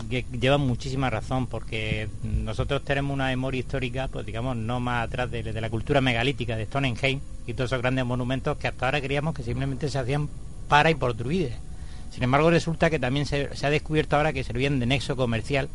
que 0.09 0.25
lleva 0.39 0.57
muchísima 0.57 1.09
razón 1.09 1.45
porque 1.45 2.09
nosotros 2.23 2.83
tenemos 2.83 3.13
una 3.13 3.27
memoria 3.27 3.59
histórica, 3.59 4.07
pues 4.07 4.25
digamos, 4.25 4.57
no 4.57 4.79
más 4.79 5.07
atrás 5.07 5.29
de, 5.29 5.43
la 5.43 5.69
cultura 5.69 6.01
megalítica 6.01 6.55
de 6.55 6.65
Stonehenge 6.65 7.19
y 7.45 7.53
todos 7.53 7.69
esos 7.69 7.81
grandes 7.81 8.05
monumentos 8.05 8.57
que 8.57 8.67
hasta 8.67 8.85
ahora 8.85 9.01
creíamos 9.01 9.35
que 9.35 9.43
simplemente 9.43 9.89
se 9.89 9.99
hacían 9.99 10.29
para 10.67 10.89
y 10.89 10.95
por 10.95 11.15
druides. 11.15 11.53
Sin 12.11 12.23
embargo, 12.23 12.49
resulta 12.49 12.89
que 12.89 12.99
también 12.99 13.27
se, 13.27 13.55
se 13.55 13.67
ha 13.67 13.69
descubierto 13.69 14.15
ahora 14.15 14.33
que 14.33 14.43
servían 14.43 14.79
de 14.79 14.87
nexo 14.87 15.15
comercial. 15.15 15.69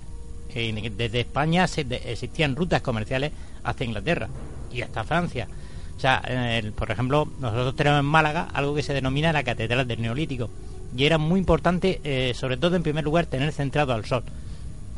Desde 0.52 1.20
España 1.20 1.64
existían 1.64 2.56
rutas 2.56 2.82
comerciales 2.82 3.32
hasta 3.62 3.84
Inglaterra 3.84 4.28
y 4.70 4.82
hasta 4.82 5.04
Francia. 5.04 5.48
O 5.96 6.00
sea, 6.02 6.22
por 6.76 6.90
ejemplo, 6.90 7.28
nosotros 7.40 7.76
tenemos 7.76 8.00
en 8.00 8.06
Málaga 8.06 8.48
algo 8.52 8.74
que 8.74 8.82
se 8.82 8.92
denomina 8.94 9.32
la 9.32 9.44
Catedral 9.44 9.86
del 9.86 10.02
Neolítico. 10.02 10.50
Y 10.96 11.04
era 11.04 11.16
muy 11.18 11.38
importante, 11.38 12.00
eh, 12.04 12.32
sobre 12.34 12.56
todo 12.56 12.76
en 12.76 12.82
primer 12.82 13.04
lugar, 13.04 13.26
tener 13.26 13.52
centrado 13.52 13.92
al 13.92 14.04
sol. 14.04 14.24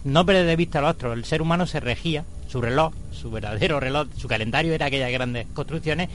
No 0.02 0.24
perder 0.26 0.46
de 0.46 0.56
vista 0.56 0.80
los 0.80 0.90
astros. 0.90 1.14
El 1.16 1.24
ser 1.24 1.40
humano 1.42 1.66
se 1.66 1.80
regía, 1.80 2.24
su 2.48 2.60
reloj, 2.60 2.92
su 3.12 3.30
verdadero 3.30 3.80
reloj, 3.80 4.08
su 4.16 4.28
calendario 4.28 4.72
era 4.74 4.86
aquellas 4.86 5.12
grandes 5.12 5.46
construcciones 5.54 6.08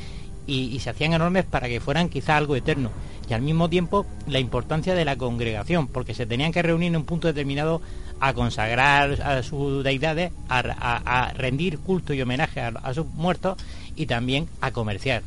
y, 0.47 0.79
se 0.79 0.89
hacían 0.89 1.13
enormes 1.13 1.45
para 1.45 1.67
que 1.67 1.79
fueran 1.79 2.09
quizá 2.09 2.35
algo 2.37 2.55
eterno. 2.55 2.89
Y 3.29 3.33
al 3.33 3.41
mismo 3.43 3.69
tiempo 3.69 4.05
la 4.27 4.39
importancia 4.39 4.95
de 4.95 5.05
la 5.05 5.15
congregación, 5.15 5.87
porque 5.87 6.13
se 6.15 6.25
tenían 6.25 6.51
que 6.51 6.63
reunir 6.63 6.87
en 6.89 6.97
un 6.97 7.05
punto 7.05 7.27
determinado 7.27 7.81
a 8.19 8.33
consagrar 8.33 9.21
a 9.21 9.43
sus 9.43 9.83
deidades, 9.83 10.31
a, 10.49 10.59
a- 10.59 11.25
a 11.27 11.33
rendir 11.33 11.77
culto 11.79 12.13
y 12.13 12.21
homenaje 12.21 12.59
a, 12.59 12.67
a 12.69 12.93
sus 12.93 13.05
muertos 13.05 13.57
y 13.99 14.05
también 14.05 14.47
a 14.61 14.71
comerciar. 14.71 15.21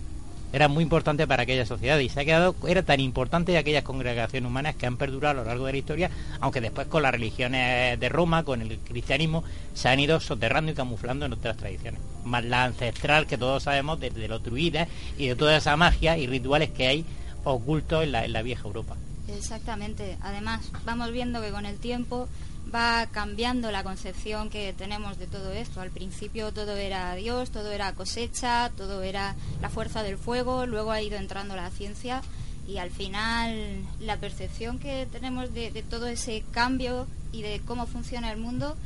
Era 0.51 0.67
muy 0.67 0.83
importante 0.83 1.27
para 1.27 1.45
aquella 1.45 1.67
sociedad 1.67 1.99
y 1.99 2.09
se 2.09 2.21
ha 2.21 2.25
quedado, 2.25 2.55
era 2.67 2.83
tan 2.83 3.01
importante 3.01 3.57
aquellas 3.57 3.85
congregaciones 3.85 4.49
humanas 4.49 4.77
que 4.77 4.87
han 4.87 4.97
perdurado 4.97 5.41
a 5.41 5.43
lo 5.43 5.49
largo 5.49 5.67
de 5.67 5.73
la 5.73 5.79
historia, 5.79 6.11
aunque 6.41 6.61
después 6.63 6.87
con 6.89 7.03
las 7.03 7.13
religiones 7.13 8.01
de 8.01 8.09
Roma, 8.09 8.45
con 8.45 8.63
el 8.63 8.79
cristianismo, 8.79 9.45
se 9.75 9.91
han 9.91 10.01
ido 10.01 10.21
soterrando 10.21 10.73
y 10.73 10.75
camuflando 10.75 11.27
en 11.27 11.35
otras 11.35 11.59
tradiciones. 11.59 12.01
Más 12.25 12.45
la 12.45 12.65
ancestral 12.65 13.27
que 13.27 13.39
todos 13.39 13.63
sabemos 13.63 14.01
desde 14.01 14.27
los 14.27 14.43
druidas 14.43 14.89
y 15.19 15.29
de 15.29 15.37
toda 15.37 15.57
esa 15.57 15.77
magia 15.77 16.17
y 16.17 16.27
rituales 16.27 16.71
que 16.71 16.87
hay 16.87 17.05
ocultos 17.45 18.05
en 18.05 18.13
la, 18.13 18.25
en 18.25 18.33
la 18.33 18.43
vieja 18.43 18.67
Europa. 18.67 18.97
Exactamente. 19.29 20.17
Además, 20.23 20.71
vamos 20.85 21.13
viendo 21.13 21.41
que 21.43 21.51
con 21.51 21.67
el 21.67 21.77
tiempo 21.79 22.29
va 22.75 23.07
cambiando 23.11 23.71
la 23.71 23.83
concepción 23.83 24.51
que 24.51 24.73
tenemos 24.73 25.19
de 25.19 25.27
todo 25.27 25.53
esto. 25.53 25.81
Al 25.81 25.91
principio 25.91 26.53
todo 26.53 26.77
era 26.77 27.15
Dios, 27.15 27.51
todo 27.51 27.71
era 27.71 27.93
cosecha, 27.93 28.71
todo 28.77 29.03
era 29.03 29.35
la 29.61 29.69
fuerza 29.69 30.03
del 30.03 30.19
fuego, 30.19 30.67
luego 30.67 30.91
ha 30.91 31.03
ido 31.03 31.17
entrando 31.17 31.57
la 31.57 31.71
ciencia 31.71 32.23
y 32.67 32.79
al 32.79 32.91
final 32.91 33.83
la 34.01 34.17
percepción 34.17 34.79
que 34.79 35.07
tenemos 35.11 35.53
de, 35.53 35.71
de 35.71 35.83
todo 35.83 36.07
ese 36.07 36.45
cambio 36.53 37.07
y 37.33 37.43
de 37.43 37.61
cómo 37.67 37.87
funciona 37.87 38.31
el 38.31 38.39
mundo 38.39 38.77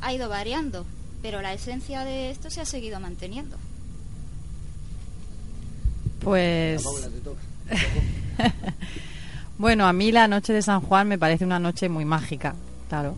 ha 0.00 0.12
ido 0.12 0.28
variando, 0.28 0.84
pero 1.22 1.40
la 1.40 1.52
esencia 1.52 2.04
de 2.04 2.30
esto 2.30 2.50
se 2.50 2.60
ha 2.60 2.66
seguido 2.66 3.00
manteniendo. 3.00 3.56
Pues. 6.20 6.84
bueno, 9.58 9.86
a 9.86 9.92
mí 9.92 10.12
la 10.12 10.28
noche 10.28 10.52
de 10.52 10.62
San 10.62 10.80
Juan 10.80 11.08
me 11.08 11.18
parece 11.18 11.44
una 11.44 11.58
noche 11.58 11.88
muy 11.88 12.04
mágica, 12.04 12.54
claro. 12.92 13.14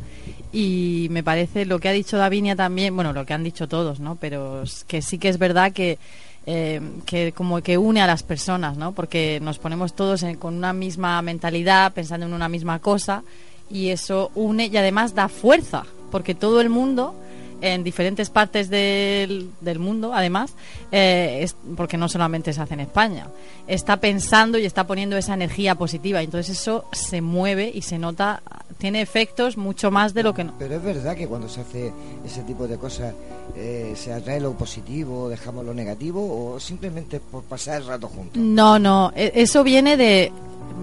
Y 0.52 1.08
me 1.10 1.24
parece 1.24 1.66
lo 1.66 1.80
que 1.80 1.88
ha 1.88 1.92
dicho 1.92 2.16
Davinia 2.16 2.54
también, 2.54 2.94
bueno, 2.94 3.12
lo 3.12 3.26
que 3.26 3.34
han 3.34 3.42
dicho 3.42 3.66
todos, 3.66 3.98
¿no? 3.98 4.14
Pero 4.14 4.62
que 4.86 5.02
sí 5.02 5.18
que 5.18 5.28
es 5.28 5.36
verdad 5.38 5.72
que, 5.72 5.98
eh, 6.46 6.80
que 7.06 7.32
como 7.32 7.60
que 7.60 7.76
une 7.76 8.00
a 8.00 8.06
las 8.06 8.22
personas, 8.22 8.76
¿no? 8.76 8.92
Porque 8.92 9.40
nos 9.42 9.58
ponemos 9.58 9.96
todos 9.96 10.22
en- 10.22 10.36
con 10.36 10.54
una 10.54 10.72
misma 10.72 11.20
mentalidad, 11.22 11.92
pensando 11.92 12.24
en 12.26 12.34
una 12.34 12.48
misma 12.48 12.78
cosa, 12.78 13.24
y 13.68 13.88
eso 13.88 14.30
une 14.36 14.66
y 14.66 14.76
además 14.76 15.16
da 15.16 15.28
fuerza, 15.28 15.82
porque 16.12 16.36
todo 16.36 16.60
el 16.60 16.68
mundo 16.70 17.16
en 17.72 17.82
diferentes 17.84 18.30
partes 18.30 18.68
del, 18.68 19.50
del 19.60 19.78
mundo, 19.78 20.12
además, 20.14 20.52
eh, 20.92 21.40
es, 21.42 21.56
porque 21.76 21.96
no 21.96 22.08
solamente 22.08 22.52
se 22.52 22.60
hace 22.60 22.74
en 22.74 22.80
España, 22.80 23.26
está 23.66 23.96
pensando 23.98 24.58
y 24.58 24.66
está 24.66 24.86
poniendo 24.86 25.16
esa 25.16 25.34
energía 25.34 25.74
positiva. 25.74 26.20
y 26.20 26.26
Entonces 26.26 26.58
eso 26.60 26.84
se 26.92 27.20
mueve 27.20 27.70
y 27.74 27.82
se 27.82 27.98
nota, 27.98 28.42
tiene 28.78 29.00
efectos 29.00 29.56
mucho 29.56 29.90
más 29.90 30.12
de 30.14 30.22
lo 30.22 30.34
que 30.34 30.44
no. 30.44 30.52
Pero 30.58 30.76
es 30.76 30.82
verdad 30.82 31.16
que 31.16 31.26
cuando 31.26 31.48
se 31.48 31.62
hace 31.62 31.92
ese 32.24 32.42
tipo 32.42 32.68
de 32.68 32.76
cosas 32.76 33.14
eh, 33.56 33.94
se 33.96 34.12
atrae 34.12 34.40
lo 34.40 34.52
positivo, 34.52 35.28
dejamos 35.28 35.64
lo 35.64 35.72
negativo 35.74 36.54
o 36.54 36.60
simplemente 36.60 37.20
por 37.20 37.44
pasar 37.44 37.80
el 37.80 37.86
rato 37.86 38.08
juntos. 38.08 38.36
No, 38.42 38.78
no, 38.78 39.12
e- 39.16 39.32
eso 39.36 39.64
viene 39.64 39.96
de, 39.96 40.32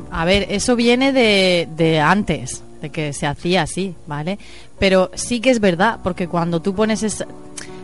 a 0.09 0.25
ver, 0.25 0.47
eso 0.49 0.75
viene 0.75 1.11
de, 1.13 1.67
de 1.75 1.99
antes, 1.99 2.63
de 2.81 2.89
que 2.89 3.13
se 3.13 3.27
hacía 3.27 3.61
así, 3.63 3.95
¿vale? 4.07 4.39
Pero 4.79 5.11
sí 5.15 5.39
que 5.39 5.49
es 5.51 5.59
verdad, 5.59 5.99
porque 6.03 6.27
cuando 6.27 6.61
tú 6.61 6.73
pones 6.75 7.03
esa- 7.03 7.27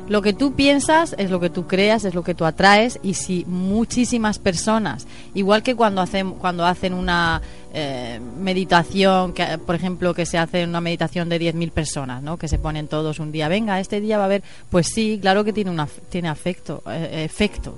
lo 0.10 0.22
que 0.22 0.32
tú 0.34 0.53
piensas 0.53 1.14
es 1.18 1.30
lo 1.30 1.40
que 1.41 1.49
tú 1.49 1.68
creas, 1.68 2.06
es 2.06 2.14
lo 2.15 2.24
que 2.24 2.34
tú 2.34 2.45
atraes 2.45 2.98
y 3.03 3.14
si 3.15 3.44
muchísimas 3.45 4.40
personas, 4.40 5.06
igual 5.34 5.64
que 5.64 5.76
cuando 5.76 6.02
hacen 6.02 6.32
cuando 6.32 6.65
hacen 6.65 6.94
una 6.94 7.41
eh, 7.74 8.19
meditación, 8.40 9.34
que, 9.34 9.57
por 9.60 9.76
ejemplo, 9.76 10.14
que 10.14 10.26
se 10.26 10.38
hace 10.38 10.64
una 10.64 10.82
meditación 10.82 11.30
de 11.30 11.38
10.000 11.38 11.72
personas, 11.72 12.24
¿no? 12.24 12.38
Que 12.38 12.48
se 12.48 12.57
ponen 12.57 12.88
todos 12.88 13.19
un 13.19 13.32
día, 13.32 13.49
venga, 13.49 13.80
este 13.80 13.99
día 14.02 14.18
va 14.18 14.24
a 14.24 14.26
haber, 14.28 14.41
pues 14.72 14.88
sí, 14.88 15.19
claro 15.22 15.44
que 15.44 15.53
tiene 15.53 15.69
una 15.69 15.88
tiene 16.10 16.30
afecto, 16.30 16.82
eh, 16.90 17.24
efecto. 17.26 17.78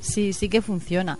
Sí, 0.00 0.32
sí 0.32 0.48
que 0.48 0.62
funciona. 0.62 1.18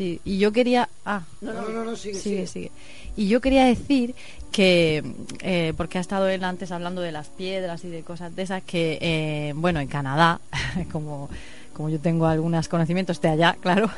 Sí, 0.00 0.18
y 0.24 0.38
yo 0.38 0.50
quería 0.50 0.88
ah, 1.04 1.24
No, 1.42 1.52
no, 1.52 1.68
no, 1.68 1.84
no, 1.84 1.94
sigue, 1.94 2.14
sigue, 2.14 2.46
sigue. 2.46 2.46
sigue. 2.46 2.70
Y 3.18 3.28
yo 3.28 3.42
quería 3.42 3.66
decir 3.66 4.14
que, 4.50 5.04
eh, 5.40 5.74
porque 5.76 5.98
ha 5.98 6.00
estado 6.00 6.26
él 6.26 6.42
antes 6.42 6.72
hablando 6.72 7.02
de 7.02 7.12
las 7.12 7.28
piedras 7.28 7.84
y 7.84 7.88
de 7.88 8.00
cosas 8.02 8.34
de 8.34 8.40
esas, 8.40 8.62
que, 8.62 8.96
eh, 9.02 9.52
bueno, 9.56 9.78
en 9.78 9.88
Canadá, 9.88 10.40
como, 10.90 11.28
como 11.74 11.90
yo 11.90 12.00
tengo 12.00 12.24
algunos 12.24 12.66
conocimientos 12.68 13.20
de 13.20 13.28
allá, 13.28 13.58
claro, 13.60 13.90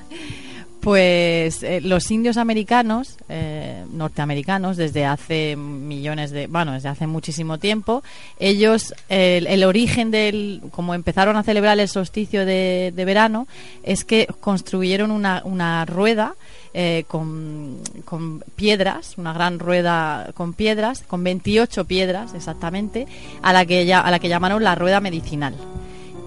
pues 0.83 1.63
eh, 1.63 1.81
los 1.81 2.11
indios 2.11 2.37
americanos, 2.37 3.17
eh, 3.29 3.85
norteamericanos, 3.93 4.77
desde 4.77 5.05
hace 5.05 5.55
millones 5.55 6.33
de, 6.33 6.49
bueno, 6.49 6.73
desde 6.73 6.89
hace 6.89 7.07
muchísimo 7.07 7.59
tiempo, 7.59 8.03
ellos, 8.41 8.93
el, 9.09 9.47
el 9.47 9.63
origen 9.63 10.11
del, 10.11 10.61
como 10.73 10.95
empezaron 10.95 11.37
a 11.37 11.45
celebrar 11.45 11.79
el 11.79 11.89
solsticio 11.89 12.45
de, 12.45 12.93
de 12.97 13.05
verano, 13.05 13.47
es 13.85 14.05
que 14.05 14.27
construyeron 14.41 15.13
una, 15.13 15.43
una 15.45 15.85
rueda 15.85 16.35
eh, 16.75 17.05
con, 17.07 17.79
con 18.05 18.41
piedras, 18.57 19.19
una 19.19 19.33
gran 19.33 19.61
rueda 19.61 20.33
con 20.35 20.53
piedras, 20.53 21.05
con 21.07 21.23
28 21.23 21.85
piedras 21.85 22.35
exactamente, 22.35 23.07
a 23.41 23.53
la 23.53 23.65
que, 23.67 23.87
ya, 23.87 24.01
a 24.01 24.11
la 24.11 24.19
que 24.19 24.29
llamaron 24.29 24.65
la 24.65 24.75
rueda 24.75 25.01
medicinal. 25.01 25.55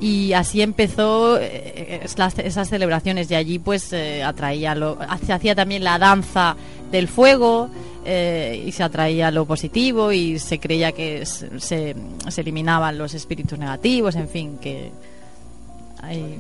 Y 0.06 0.34
así 0.34 0.62
empezó 0.62 1.40
eh, 1.40 2.02
esas 2.04 2.70
celebraciones. 2.70 3.32
Y 3.32 3.36
allí, 3.36 3.58
pues, 3.58 3.92
eh, 3.92 4.22
atraía 4.24 4.76
lo, 4.76 5.00
hacía 5.10 5.56
también 5.56 5.84
la 5.84 5.98
danza 5.98 6.56
del 6.92 7.08
fuego 7.08 7.70
eh, 8.06 8.64
y 8.68 8.72
se 8.72 8.84
atraía 8.84 9.32
lo 9.32 9.46
positivo 9.46 10.12
y 10.12 10.38
se 10.38 10.60
creía 10.60 10.92
que 10.92 11.26
se- 11.26 11.60
se 11.60 11.96
eliminaban 12.42 12.98
los 13.00 13.16
espíritus 13.16 13.58
negativos. 13.58 14.16
En 14.16 14.30
fin, 14.30 14.58
que 14.62 14.92
hay. 16.04 16.38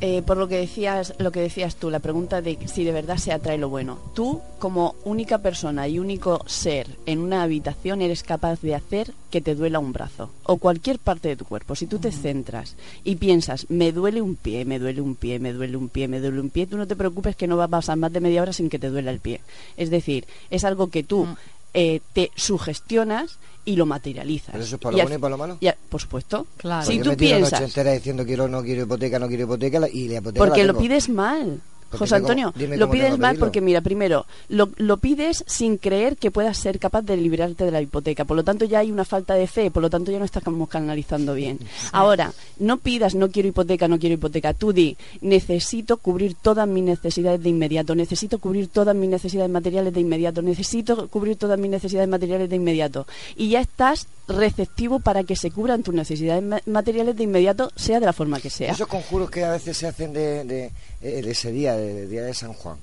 Eh, 0.00 0.22
por 0.22 0.36
lo 0.36 0.46
que 0.46 0.58
decías, 0.58 1.14
lo 1.18 1.32
que 1.32 1.40
decías 1.40 1.74
tú, 1.74 1.90
la 1.90 1.98
pregunta 1.98 2.40
de 2.40 2.56
si 2.68 2.84
de 2.84 2.92
verdad 2.92 3.16
se 3.16 3.32
atrae 3.32 3.58
lo 3.58 3.68
bueno. 3.68 3.98
Tú, 4.14 4.40
como 4.60 4.94
única 5.04 5.38
persona 5.38 5.88
y 5.88 5.98
único 5.98 6.44
ser 6.46 6.86
en 7.06 7.18
una 7.18 7.42
habitación, 7.42 8.00
eres 8.00 8.22
capaz 8.22 8.60
de 8.60 8.76
hacer 8.76 9.12
que 9.32 9.40
te 9.40 9.56
duela 9.56 9.80
un 9.80 9.92
brazo 9.92 10.30
o 10.44 10.58
cualquier 10.58 11.00
parte 11.00 11.28
de 11.28 11.36
tu 11.36 11.44
cuerpo. 11.44 11.74
Si 11.74 11.86
tú 11.86 11.98
te 11.98 12.12
centras 12.12 12.76
y 13.02 13.16
piensas, 13.16 13.66
me 13.70 13.90
duele 13.90 14.22
un 14.22 14.36
pie, 14.36 14.64
me 14.64 14.78
duele 14.78 15.00
un 15.00 15.16
pie, 15.16 15.40
me 15.40 15.52
duele 15.52 15.76
un 15.76 15.88
pie, 15.88 16.06
me 16.06 16.20
duele 16.20 16.40
un 16.40 16.50
pie, 16.50 16.68
tú 16.68 16.76
no 16.76 16.86
te 16.86 16.94
preocupes 16.94 17.34
que 17.34 17.48
no 17.48 17.56
va 17.56 17.64
a 17.64 17.68
pasar 17.68 17.96
más 17.96 18.12
de 18.12 18.20
media 18.20 18.42
hora 18.42 18.52
sin 18.52 18.70
que 18.70 18.78
te 18.78 18.90
duela 18.90 19.10
el 19.10 19.18
pie. 19.18 19.40
Es 19.76 19.90
decir, 19.90 20.26
es 20.50 20.62
algo 20.62 20.90
que 20.90 21.02
tú 21.02 21.26
eh, 21.74 22.00
te 22.12 22.30
sugestionas 22.36 23.38
y 23.64 23.76
lo 23.76 23.84
materializas. 23.86 24.52
¿Pero 24.52 24.64
eso 24.64 24.76
es 24.76 24.80
por 24.80 24.92
Y 24.94 24.96
lo 24.96 25.02
bueno 25.04 25.26
y 25.26 25.30
lo 25.30 25.38
malo? 25.38 25.56
y 25.60 25.66
a- 25.68 25.76
por 25.90 26.00
supuesto. 26.00 26.46
Claro. 26.56 26.86
Si 26.86 26.98
tú 27.00 27.10
me 27.10 27.16
tiro 27.16 27.36
piensas, 27.36 27.52
noche 27.60 27.64
entera 27.64 27.92
diciendo 27.92 28.24
quiero, 28.24 28.48
no 28.48 28.62
quiero 28.62 28.82
hipoteca, 28.84 29.18
no 29.18 29.28
quiero 29.28 29.44
hipoteca 29.44 29.88
y 29.92 30.08
la 30.08 30.18
hipoteca 30.18 30.44
porque 30.44 30.64
la 30.64 30.72
lo 30.72 30.78
pides 30.78 31.08
mal. 31.08 31.60
José 31.90 32.16
cómo- 32.20 32.28
Antonio, 32.28 32.52
lo 32.76 32.90
pides 32.90 33.10
mal 33.18 33.30
pedirlo. 33.30 33.38
porque, 33.46 33.60
mira, 33.60 33.80
primero, 33.80 34.26
lo, 34.48 34.68
lo 34.76 34.96
pides 34.98 35.44
sin 35.46 35.78
creer 35.78 36.16
que 36.16 36.30
puedas 36.30 36.58
ser 36.58 36.78
capaz 36.78 37.02
de 37.02 37.16
librarte 37.16 37.64
de 37.64 37.70
la 37.70 37.80
hipoteca. 37.80 38.24
Por 38.24 38.36
lo 38.36 38.44
tanto, 38.44 38.64
ya 38.64 38.80
hay 38.80 38.90
una 38.90 39.04
falta 39.04 39.34
de 39.34 39.46
fe, 39.46 39.70
por 39.70 39.82
lo 39.82 39.88
tanto, 39.90 40.10
ya 40.10 40.18
no 40.18 40.24
estamos 40.24 40.68
canalizando 40.68 41.34
bien. 41.34 41.58
Ahora, 41.92 42.32
no 42.58 42.76
pidas 42.78 43.14
no 43.14 43.30
quiero 43.30 43.48
hipoteca, 43.48 43.88
no 43.88 43.98
quiero 43.98 44.14
hipoteca. 44.14 44.52
Tú 44.54 44.72
di, 44.72 44.96
necesito 45.20 45.96
cubrir 45.98 46.34
todas 46.34 46.66
mis 46.68 46.84
necesidades 46.84 47.42
de 47.42 47.48
inmediato, 47.48 47.94
necesito 47.94 48.38
cubrir 48.38 48.68
todas 48.68 48.94
mis 48.96 49.08
necesidades 49.08 49.50
materiales 49.50 49.92
de 49.94 50.00
inmediato, 50.00 50.42
necesito 50.42 51.08
cubrir 51.08 51.36
todas 51.36 51.58
mis 51.58 51.70
necesidades 51.70 52.08
materiales 52.08 52.48
de 52.50 52.56
inmediato. 52.56 53.06
Y 53.36 53.50
ya 53.50 53.60
estás 53.60 54.06
receptivo 54.26 55.00
para 55.00 55.24
que 55.24 55.36
se 55.36 55.50
cubran 55.50 55.82
tus 55.82 55.94
necesidades 55.94 56.42
ma- 56.42 56.60
materiales 56.66 57.16
de 57.16 57.24
inmediato, 57.24 57.70
sea 57.76 57.98
de 58.00 58.06
la 58.06 58.12
forma 58.12 58.40
que 58.40 58.50
sea. 58.50 58.72
Esos 58.72 58.86
conjuros 58.88 59.30
que 59.30 59.44
a 59.44 59.52
veces 59.52 59.76
se 59.76 59.86
hacen 59.86 60.12
de 60.12 60.70
ese 61.00 61.52
día, 61.52 61.76
del 61.76 62.08
día 62.10 62.22
de 62.24 62.34
San 62.34 62.52
Juan. 62.52 62.76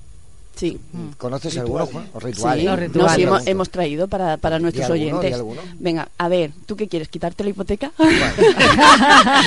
Sí. 0.55 0.79
¿Conoces 1.17 1.57
alguno, 1.57 1.85
Juan? 1.85 2.07
¿O 2.13 2.19
rituales? 2.21 2.61
Sí, 2.63 2.65
No, 2.65 2.77
no, 2.77 2.83
sí, 2.85 2.89
pregunto. 2.89 3.17
hemos, 3.17 3.47
hemos 3.47 3.69
traído 3.69 4.07
para, 4.07 4.37
para 4.37 4.57
nuestros 4.57 4.89
oyentes. 4.89 5.35
Venga, 5.79 6.07
a 6.17 6.29
ver, 6.29 6.51
¿tú 6.65 6.77
qué 6.77 6.87
quieres? 6.87 7.09
¿Quitarte 7.09 7.43
la 7.43 7.49
hipoteca? 7.49 7.91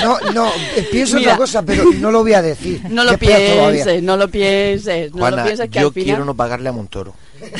No, 0.03 0.19
no, 0.33 0.51
eh, 0.75 0.87
pienso 0.91 1.17
Mira. 1.17 1.31
otra 1.31 1.37
cosa, 1.39 1.61
pero 1.63 1.83
no 1.99 2.11
lo 2.11 2.21
voy 2.21 2.33
a 2.33 2.41
decir. 2.41 2.81
No 2.89 3.03
lo 3.03 3.17
pienses, 3.17 4.03
no 4.03 4.17
lo 4.17 4.29
pienses, 4.29 5.11
no 5.11 5.17
Juana, 5.19 5.37
lo 5.37 5.43
pienses 5.45 5.69
que 5.69 5.79
yo 5.79 5.87
al 5.87 5.93
final... 5.93 6.05
quiero 6.05 6.25
no 6.25 6.35
pagarle 6.35 6.69
a 6.69 6.71
Montoro. 6.73 7.13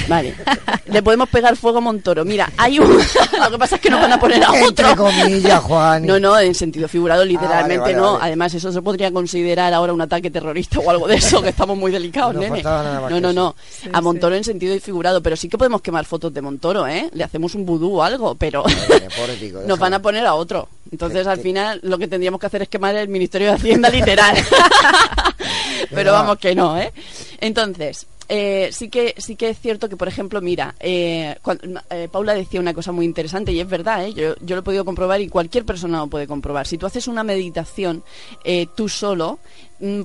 Vale, 0.08 0.36
le 0.86 1.04
podemos 1.04 1.30
pegar 1.30 1.56
fuego 1.56 1.78
a 1.78 1.82
Montoro. 1.82 2.26
Mira, 2.26 2.52
hay 2.58 2.80
un... 2.80 2.88
lo 3.40 3.52
que 3.52 3.58
pasa 3.58 3.76
es 3.76 3.82
que 3.82 3.90
nos 3.90 4.02
van 4.02 4.14
a 4.14 4.20
poner 4.20 4.44
a 4.44 4.52
otro. 4.52 4.68
Entre 4.68 4.96
comillas, 4.96 5.62
Juan. 5.64 6.06
No, 6.06 6.20
no, 6.20 6.40
en 6.40 6.56
sentido 6.56 6.88
figurado, 6.88 7.24
literalmente 7.26 7.80
vale, 7.80 7.96
no. 7.96 8.14
vale. 8.14 8.26
Además, 8.26 8.54
eso 8.54 8.72
se 8.72 8.82
podría 8.82 9.12
considerar 9.12 9.74
ahora 9.74 9.94
un 9.94 10.02
ataque 10.02 10.32
terrorista 10.32 10.80
o 10.80 10.90
algo 10.90 11.08
de 11.08 11.16
eso, 11.16 11.42
que 11.42 11.50
estamos 11.50 11.78
muy 11.78 11.92
delicados, 11.92 12.34
No 12.36 12.42
nene. 12.42 12.62
No, 12.64 13.20
no, 13.20 13.34
no. 13.34 13.56
a 13.92 14.02
Montoro 14.02 14.36
en 14.36 14.44
sentido 14.44 14.80
figurado, 14.80 15.22
pero 15.22 15.36
sí 15.36 15.50
que 15.50 15.58
podemos 15.58 15.82
quemar 15.82 16.06
fotos 16.06 16.34
de 16.34 16.42
Montoro, 16.42 16.88
¿eh? 16.88 17.10
Le 17.14 17.24
hacemos 17.24 17.56
un 17.56 17.66
vudú 17.66 17.98
o 17.98 18.04
algo, 18.04 18.36
pero 18.36 18.64
tico, 19.40 19.62
nos 19.66 19.80
van 19.80 19.94
a 19.94 20.02
poner 20.02 20.26
a 20.26 20.36
otro. 20.36 20.70
Entonces, 20.92 21.28
al 21.28 21.40
final, 21.40 21.80
lo 21.84 21.98
que 21.98 22.08
tendríamos 22.08 22.40
que 22.40 22.48
hacer 22.48 22.64
es 22.64 22.70
quemar 22.70 22.96
el 22.96 23.10
Ministerio 23.10 23.50
de 23.50 23.54
Hacienda 23.54 23.90
literal. 23.90 24.36
pero 25.92 26.14
vamos 26.14 26.38
que 26.40 26.56
no, 26.56 26.80
¿eh? 26.80 26.92
Entonces, 27.40 28.08
eh, 28.30 28.70
sí 28.72 28.90
que 28.90 29.16
sí 29.18 29.36
que 29.36 29.50
es 29.50 29.60
cierto 29.60 29.90
que, 29.90 29.98
por 29.98 30.08
ejemplo, 30.08 30.40
mira, 30.40 30.76
eh, 30.80 31.36
eh, 31.90 32.08
Paula 32.12 32.36
decía 32.36 32.60
una 32.60 32.76
cosa 32.76 32.92
muy 32.92 33.06
interesante 33.06 33.52
y 33.52 33.60
es 33.60 33.68
verdad, 33.68 34.06
yo, 34.06 34.36
yo 34.40 34.56
lo 34.56 34.60
he 34.60 34.64
podido 34.64 34.86
comprobar 34.86 35.20
y 35.20 35.30
cualquier 35.30 35.66
persona 35.66 35.98
lo 35.98 36.08
puede 36.08 36.28
comprobar. 36.28 36.68
Si 36.68 36.78
tú 36.78 36.86
haces 36.86 37.08
una 37.08 37.24
meditación 37.24 38.04
tú 38.76 38.88
solo, 38.88 39.40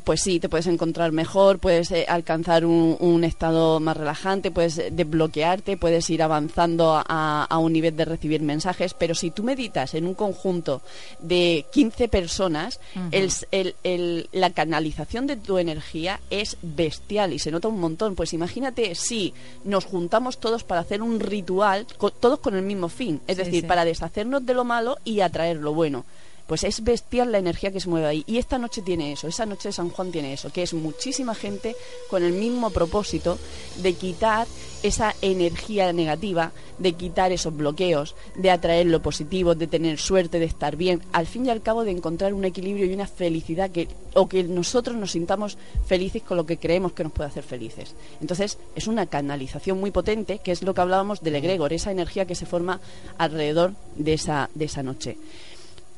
pues 0.04 0.20
sí, 0.22 0.38
te 0.38 0.48
puedes 0.48 0.66
encontrar 0.68 1.10
mejor, 1.10 1.58
puedes 1.58 1.90
eh, 1.90 2.06
alcanzar 2.08 2.64
un, 2.64 2.96
un 3.00 3.24
estado 3.24 3.80
más 3.80 3.96
relajante, 3.96 4.50
puedes 4.52 4.78
eh, 4.78 4.90
desbloquearte, 4.92 5.76
puedes 5.76 6.08
ir 6.10 6.22
avanzando 6.22 6.94
a, 6.94 7.44
a 7.44 7.58
un 7.58 7.72
nivel 7.72 7.96
de 7.96 8.04
recibir 8.04 8.40
mensajes, 8.42 8.94
pero 8.94 9.14
si 9.16 9.30
tú 9.32 9.42
meditas 9.42 9.94
en 9.94 10.06
un 10.06 10.14
conjunto 10.14 10.80
de 11.18 11.66
15 11.72 12.08
personas, 12.08 12.78
el, 13.10 13.30
el- 13.50 13.74
el- 13.82 14.28
la 14.32 14.50
canalización 14.50 15.26
de 15.26 15.36
tu 15.36 15.58
energía 15.58 16.20
es 16.30 16.56
bestial 16.62 17.32
y 17.32 17.38
se 17.38 17.50
nota 17.50 17.68
un 17.68 17.80
montón. 17.80 18.14
Pues 18.14 18.32
imagínate 18.32 18.94
si 18.94 19.34
nos 19.64 19.84
juntamos 19.84 20.38
todos 20.38 20.62
para 20.62 20.82
hacer 20.82 21.02
un 21.02 21.18
ritual, 21.18 21.86
co- 21.98 22.10
todos 22.10 22.38
con 22.38 22.54
el 22.54 22.62
mismo 22.62 22.88
fin, 22.88 23.20
es 23.26 23.36
Sí, 23.38 23.42
decir, 23.44 23.60
sí. 23.62 23.66
para 23.66 23.84
deshacernos 23.84 24.46
de 24.46 24.54
lo 24.54 24.64
malo 24.64 24.98
y 25.04 25.20
atraer 25.20 25.56
lo 25.56 25.74
bueno. 25.74 26.04
Pues 26.46 26.64
es 26.64 26.84
bestial 26.84 27.32
la 27.32 27.38
energía 27.38 27.72
que 27.72 27.80
se 27.80 27.88
mueve 27.88 28.06
ahí. 28.06 28.24
Y 28.26 28.38
esta 28.38 28.58
noche 28.58 28.82
tiene 28.82 29.12
eso, 29.12 29.28
esa 29.28 29.46
noche 29.46 29.68
de 29.68 29.72
San 29.72 29.90
Juan 29.90 30.12
tiene 30.12 30.32
eso, 30.32 30.52
que 30.52 30.62
es 30.62 30.74
muchísima 30.74 31.34
gente 31.34 31.74
con 32.10 32.22
el 32.22 32.32
mismo 32.32 32.70
propósito 32.70 33.38
de 33.76 33.94
quitar 33.94 34.46
esa 34.82 35.14
energía 35.22 35.92
negativa, 35.94 36.52
de 36.78 36.92
quitar 36.92 37.32
esos 37.32 37.56
bloqueos, 37.56 38.14
de 38.34 38.50
atraer 38.50 38.86
lo 38.86 39.00
positivo, 39.00 39.54
de 39.54 39.66
tener 39.66 39.98
suerte, 39.98 40.38
de 40.38 40.44
estar 40.44 40.76
bien, 40.76 41.00
al 41.12 41.26
fin 41.26 41.46
y 41.46 41.50
al 41.50 41.62
cabo 41.62 41.84
de 41.84 41.92
encontrar 41.92 42.34
un 42.34 42.44
equilibrio 42.44 42.84
y 42.84 42.92
una 42.92 43.06
felicidad 43.06 43.70
que 43.70 43.88
o 44.14 44.28
que 44.28 44.44
nosotros 44.44 44.96
nos 44.96 45.12
sintamos 45.12 45.58
felices 45.86 46.22
con 46.22 46.36
lo 46.36 46.46
que 46.46 46.58
creemos 46.58 46.92
que 46.92 47.02
nos 47.02 47.12
puede 47.12 47.30
hacer 47.30 47.42
felices. 47.42 47.94
Entonces, 48.20 48.58
es 48.76 48.86
una 48.86 49.06
canalización 49.06 49.80
muy 49.80 49.90
potente, 49.90 50.38
que 50.38 50.52
es 50.52 50.62
lo 50.62 50.74
que 50.74 50.82
hablábamos 50.82 51.22
del 51.22 51.36
egregor, 51.36 51.72
esa 51.72 51.90
energía 51.90 52.26
que 52.26 52.34
se 52.34 52.46
forma 52.46 52.80
alrededor 53.18 53.72
de 53.96 54.12
esa 54.12 54.50
de 54.54 54.66
esa 54.66 54.82
noche. 54.82 55.16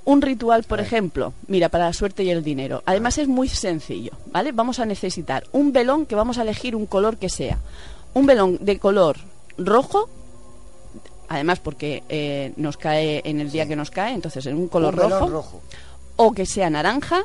Un 0.06 0.22
ritual, 0.22 0.62
por 0.62 0.78
ejemplo, 0.80 1.34
mira, 1.48 1.68
para 1.68 1.86
la 1.86 1.92
suerte 1.92 2.22
y 2.22 2.30
el 2.30 2.42
dinero. 2.44 2.82
Además 2.86 3.18
es 3.18 3.26
muy 3.26 3.48
sencillo, 3.48 4.12
¿vale? 4.30 4.52
Vamos 4.52 4.78
a 4.78 4.86
necesitar 4.86 5.44
un 5.52 5.72
velón 5.72 6.06
que 6.06 6.14
vamos 6.14 6.38
a 6.38 6.42
elegir 6.42 6.74
un 6.76 6.86
color 6.86 7.16
que 7.18 7.28
sea. 7.28 7.58
Un 8.14 8.24
velón 8.24 8.56
de 8.60 8.78
color 8.78 9.16
rojo, 9.58 10.08
además 11.28 11.58
porque 11.58 12.04
eh, 12.08 12.52
nos 12.56 12.76
cae 12.76 13.20
en 13.24 13.40
el 13.40 13.50
día 13.50 13.66
que 13.66 13.74
nos 13.74 13.90
cae, 13.90 14.14
entonces 14.14 14.46
en 14.46 14.56
un 14.56 14.68
color 14.68 14.94
Un 14.94 15.10
rojo. 15.10 15.60
o 16.14 16.32
que 16.32 16.46
sea 16.46 16.70
naranja 16.70 17.24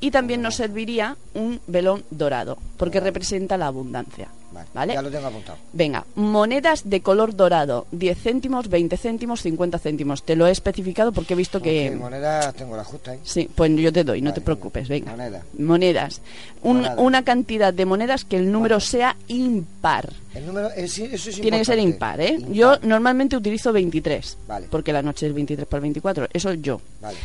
y 0.00 0.10
también 0.10 0.42
nos 0.42 0.54
serviría 0.54 1.16
un 1.34 1.60
velón 1.66 2.04
dorado, 2.10 2.58
porque 2.76 3.00
representa 3.00 3.56
la 3.56 3.66
abundancia. 3.68 4.28
¿Vale? 4.74 4.94
Ya 4.94 5.02
lo 5.02 5.10
tengo 5.10 5.26
apuntado. 5.26 5.58
Venga, 5.72 6.04
monedas 6.14 6.88
de 6.88 7.00
color 7.00 7.34
dorado, 7.36 7.86
10 7.92 8.18
céntimos, 8.18 8.68
20 8.68 8.96
céntimos, 8.96 9.42
50 9.42 9.78
céntimos. 9.78 10.22
Te 10.22 10.36
lo 10.36 10.46
he 10.46 10.50
especificado 10.50 11.12
porque 11.12 11.34
he 11.34 11.36
visto 11.36 11.60
que... 11.60 11.90
Ok, 11.90 11.96
monedas 11.96 12.54
tengo 12.54 12.76
la 12.76 12.84
justa 12.84 13.12
ahí. 13.12 13.20
Sí, 13.22 13.48
pues 13.54 13.70
yo 13.76 13.92
te 13.92 14.04
doy, 14.04 14.22
no 14.22 14.32
te 14.32 14.40
preocupes, 14.40 14.88
venga. 14.88 15.10
Moneda. 15.10 15.42
Monedas. 15.58 16.20
Un-. 16.62 16.86
Una 16.96 17.22
cantidad 17.24 17.72
de 17.72 17.86
monedas 17.86 18.24
que 18.24 18.36
el 18.36 18.50
número 18.50 18.80
sea 18.80 19.16
impar. 19.28 20.12
El 20.34 20.46
número, 20.46 20.70
eh, 20.70 20.88
sí, 20.88 21.08
eso 21.10 21.30
es 21.30 21.40
Tiene 21.40 21.58
que 21.58 21.64
ser 21.64 21.78
impar, 21.78 22.20
¿eh? 22.20 22.38
Yo 22.50 22.78
normalmente 22.82 23.36
utilizo 23.36 23.72
23, 23.72 24.38
Vale. 24.46 24.66
porque 24.70 24.92
la 24.92 25.02
noche 25.02 25.26
es 25.26 25.34
23 25.34 25.66
por 25.66 25.80
24, 25.80 26.28
eso 26.32 26.52
yo. 26.54 26.80
Vale. 27.00 27.16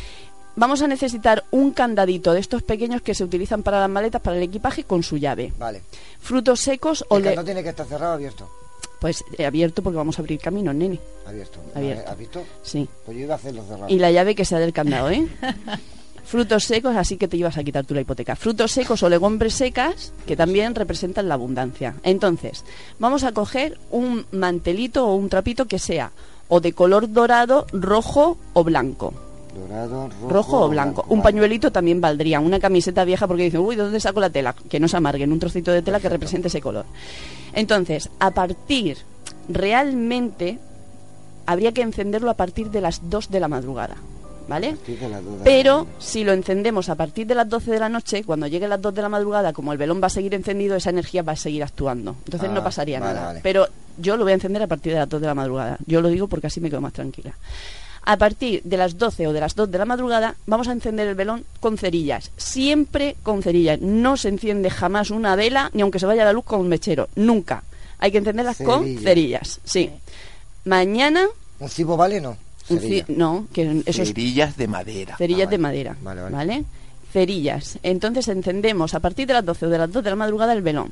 Vamos 0.56 0.82
a 0.82 0.88
necesitar 0.88 1.44
un 1.50 1.72
candadito 1.72 2.32
de 2.32 2.40
estos 2.40 2.62
pequeños 2.62 3.02
que 3.02 3.14
se 3.14 3.24
utilizan 3.24 3.62
para 3.62 3.80
las 3.80 3.90
maletas, 3.90 4.22
para 4.22 4.36
el 4.36 4.42
equipaje, 4.42 4.84
con 4.84 5.02
su 5.02 5.16
llave. 5.16 5.52
Vale. 5.58 5.82
Frutos 6.20 6.60
secos 6.60 7.04
o 7.08 7.18
El 7.18 7.44
tiene 7.44 7.62
que 7.62 7.70
estar 7.70 7.86
cerrado 7.86 8.12
o 8.12 8.14
abierto. 8.14 8.48
Pues 9.00 9.24
eh, 9.36 9.44
abierto 9.44 9.82
porque 9.82 9.96
vamos 9.96 10.18
a 10.18 10.22
abrir 10.22 10.38
camino, 10.38 10.72
nene. 10.72 10.98
Abierto. 11.26 11.58
Abierto. 11.74 12.10
¿Has 12.10 12.18
visto? 12.18 12.44
Sí. 12.62 12.88
Pues 13.04 13.16
yo 13.16 13.24
iba 13.24 13.34
a 13.34 13.36
hacerlo 13.36 13.64
cerrado. 13.64 13.88
Y 13.88 13.98
la 13.98 14.10
llave 14.10 14.34
que 14.34 14.44
sea 14.44 14.58
del 14.58 14.72
candado, 14.72 15.10
¿eh? 15.10 15.26
Frutos 16.24 16.64
secos, 16.64 16.96
así 16.96 17.18
que 17.18 17.28
te 17.28 17.36
ibas 17.36 17.58
a 17.58 17.64
quitar 17.64 17.84
tú 17.84 17.92
la 17.94 18.00
hipoteca. 18.00 18.34
Frutos 18.34 18.72
secos 18.72 19.02
o 19.02 19.10
legumbres 19.10 19.54
secas, 19.54 20.12
que 20.26 20.36
también 20.36 20.74
representan 20.74 21.28
la 21.28 21.34
abundancia. 21.34 21.96
Entonces, 22.02 22.64
vamos 22.98 23.24
a 23.24 23.32
coger 23.32 23.78
un 23.90 24.24
mantelito 24.32 25.06
o 25.06 25.16
un 25.16 25.28
trapito 25.28 25.66
que 25.66 25.78
sea 25.78 26.12
o 26.48 26.60
de 26.60 26.72
color 26.72 27.12
dorado, 27.12 27.66
rojo 27.72 28.38
o 28.54 28.64
blanco. 28.64 29.12
Dorado, 29.54 30.08
rojo, 30.08 30.28
Rojo 30.28 30.60
o 30.62 30.68
blanco. 30.68 31.04
Un 31.08 31.22
pañuelito 31.22 31.70
también 31.72 32.00
valdría. 32.00 32.40
Una 32.40 32.58
camiseta 32.60 33.04
vieja 33.04 33.26
porque 33.26 33.44
dicen, 33.44 33.60
uy, 33.60 33.76
¿de 33.76 33.82
dónde 33.82 34.00
saco 34.00 34.20
la 34.20 34.30
tela? 34.30 34.54
Que 34.68 34.80
no 34.80 34.88
se 34.88 34.96
amarguen. 34.96 35.32
Un 35.32 35.38
trocito 35.38 35.70
de 35.72 35.82
tela 35.82 36.00
que 36.00 36.08
represente 36.08 36.48
ese 36.48 36.60
color. 36.60 36.84
Entonces, 37.52 38.10
a 38.18 38.30
partir, 38.32 38.98
realmente, 39.48 40.58
habría 41.46 41.72
que 41.72 41.82
encenderlo 41.82 42.30
a 42.30 42.34
partir 42.34 42.70
de 42.70 42.80
las 42.80 43.08
2 43.08 43.30
de 43.30 43.40
la 43.40 43.48
madrugada. 43.48 43.96
¿Vale? 44.46 44.76
Pero 45.42 45.86
si 45.98 46.22
lo 46.22 46.32
encendemos 46.34 46.90
a 46.90 46.96
partir 46.96 47.26
de 47.26 47.34
las 47.34 47.48
12 47.48 47.70
de 47.70 47.78
la 47.80 47.88
noche, 47.88 48.24
cuando 48.24 48.46
llegue 48.46 48.68
las 48.68 48.82
2 48.82 48.94
de 48.94 49.00
la 49.00 49.08
madrugada, 49.08 49.54
como 49.54 49.72
el 49.72 49.78
velón 49.78 50.02
va 50.02 50.08
a 50.08 50.10
seguir 50.10 50.34
encendido, 50.34 50.76
esa 50.76 50.90
energía 50.90 51.22
va 51.22 51.32
a 51.32 51.36
seguir 51.36 51.62
actuando. 51.62 52.14
Entonces 52.26 52.50
Ah, 52.50 52.52
no 52.52 52.62
pasaría 52.62 53.00
vale, 53.00 53.14
nada. 53.14 53.26
vale. 53.28 53.40
Pero 53.42 53.66
yo 53.96 54.18
lo 54.18 54.24
voy 54.24 54.32
a 54.32 54.34
encender 54.34 54.62
a 54.62 54.66
partir 54.66 54.92
de 54.92 54.98
las 54.98 55.08
2 55.08 55.18
de 55.22 55.26
la 55.28 55.34
madrugada. 55.34 55.78
Yo 55.86 56.02
lo 56.02 56.08
digo 56.10 56.28
porque 56.28 56.48
así 56.48 56.60
me 56.60 56.68
quedo 56.68 56.82
más 56.82 56.92
tranquila. 56.92 57.32
A 58.06 58.16
partir 58.18 58.60
de 58.64 58.76
las 58.76 58.98
12 58.98 59.26
o 59.28 59.32
de 59.32 59.40
las 59.40 59.54
2 59.54 59.70
de 59.70 59.78
la 59.78 59.84
madrugada 59.86 60.34
vamos 60.46 60.68
a 60.68 60.72
encender 60.72 61.08
el 61.08 61.14
velón 61.14 61.44
con 61.60 61.78
cerillas. 61.78 62.30
Siempre 62.36 63.16
con 63.22 63.42
cerillas. 63.42 63.80
No 63.80 64.16
se 64.16 64.28
enciende 64.28 64.68
jamás 64.70 65.10
una 65.10 65.36
vela, 65.36 65.70
ni 65.72 65.82
aunque 65.82 65.98
se 65.98 66.06
vaya 66.06 66.24
la 66.24 66.32
luz 66.32 66.44
con 66.44 66.60
un 66.60 66.68
mechero. 66.68 67.08
Nunca. 67.16 67.64
Hay 67.98 68.12
que 68.12 68.18
encenderlas 68.18 68.58
con 68.58 68.98
Cerillas. 68.98 69.60
Sí. 69.64 69.90
Mañana... 70.64 71.26
¿Un 71.60 71.68
cibo 71.68 71.96
vale 71.96 72.20
no? 72.20 72.36
Cerilla. 72.66 73.04
no, 73.08 73.46
que 73.52 73.82
eso 73.86 74.02
es 74.02 74.08
Cerillas 74.08 74.56
de 74.56 74.68
madera. 74.68 75.16
cerillas 75.16 75.48
Ah, 75.48 75.50
de 75.50 75.58
madera. 75.58 75.96
Vale, 76.02 76.22
Vale, 76.22 76.34
vale. 76.36 76.64
Cerillas. 77.12 77.78
Entonces 77.82 78.26
encendemos 78.28 78.94
a 78.94 79.00
partir 79.00 79.26
de 79.26 79.34
las 79.34 79.44
12 79.44 79.66
o 79.66 79.68
de 79.68 79.78
las 79.78 79.92
2 79.92 80.02
de 80.02 80.10
la 80.10 80.16
madrugada 80.16 80.52
el 80.52 80.62
velón. 80.62 80.90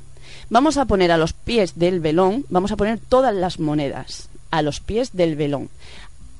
Vamos 0.51 0.77
a 0.77 0.85
poner 0.85 1.11
a 1.11 1.17
los 1.19 1.33
pies 1.33 1.73
del 1.79 2.01
velón, 2.01 2.45
vamos 2.49 2.73
a 2.73 2.77
poner 2.77 2.99
todas 3.01 3.35
las 3.35 3.59
monedas 3.59 4.29
a 4.51 4.61
los 4.63 4.81
pies 4.81 5.13
del 5.15 5.35
velón. 5.35 5.71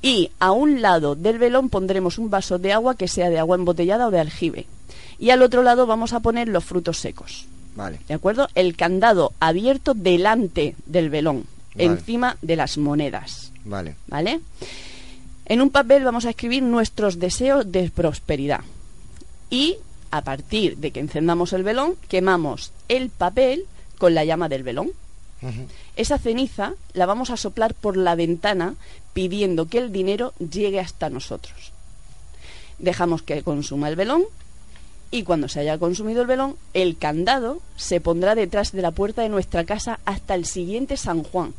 Y 0.03 0.29
a 0.39 0.51
un 0.51 0.81
lado 0.81 1.15
del 1.15 1.39
velón 1.39 1.69
pondremos 1.69 2.17
un 2.19 2.29
vaso 2.29 2.59
de 2.59 2.73
agua 2.73 2.95
que 2.95 3.07
sea 3.07 3.29
de 3.29 3.39
agua 3.39 3.55
embotellada 3.55 4.07
o 4.07 4.11
de 4.11 4.19
aljibe. 4.19 4.65
Y 5.17 5.29
al 5.29 5.41
otro 5.41 5.63
lado 5.63 5.87
vamos 5.87 6.11
a 6.11 6.19
poner 6.19 6.49
los 6.49 6.65
frutos 6.65 6.97
secos. 6.99 7.45
Vale. 7.75 7.99
¿De 8.07 8.13
acuerdo? 8.13 8.49
El 8.53 8.75
candado 8.75 9.31
abierto 9.39 9.93
delante 9.93 10.75
del 10.85 11.09
velón, 11.09 11.45
Vale. 11.73 11.85
encima 11.85 12.37
de 12.41 12.55
las 12.57 12.77
monedas. 12.77 13.51
Vale. 13.63 13.95
¿Vale? 14.07 14.41
En 15.45 15.61
un 15.61 15.69
papel 15.69 16.03
vamos 16.03 16.25
a 16.25 16.31
escribir 16.31 16.63
nuestros 16.63 17.17
deseos 17.17 17.71
de 17.71 17.89
prosperidad. 17.89 18.59
Y 19.49 19.77
a 20.11 20.21
partir 20.21 20.77
de 20.77 20.91
que 20.91 20.99
encendamos 20.99 21.53
el 21.53 21.63
velón, 21.63 21.95
quemamos 22.09 22.73
el 22.89 23.09
papel 23.09 23.65
con 23.97 24.13
la 24.13 24.25
llama 24.25 24.49
del 24.49 24.63
velón. 24.63 24.91
Esa 25.95 26.17
ceniza 26.17 26.73
la 26.93 27.05
vamos 27.05 27.29
a 27.29 27.37
soplar 27.37 27.73
por 27.73 27.97
la 27.97 28.15
ventana 28.15 28.75
pidiendo 29.13 29.67
que 29.67 29.77
el 29.77 29.91
dinero 29.91 30.33
llegue 30.39 30.79
hasta 30.79 31.09
nosotros. 31.09 31.71
Dejamos 32.79 33.21
que 33.21 33.43
consuma 33.43 33.89
el 33.89 33.95
velón 33.95 34.23
y 35.11 35.23
cuando 35.23 35.47
se 35.47 35.59
haya 35.59 35.77
consumido 35.77 36.21
el 36.21 36.27
velón, 36.27 36.55
el 36.73 36.97
candado 36.97 37.61
se 37.75 38.01
pondrá 38.01 38.33
detrás 38.33 38.71
de 38.71 38.81
la 38.81 38.91
puerta 38.91 39.21
de 39.21 39.29
nuestra 39.29 39.63
casa 39.63 39.99
hasta 40.05 40.33
el 40.33 40.45
siguiente 40.45 40.97
San 40.97 41.23
Juan. 41.23 41.53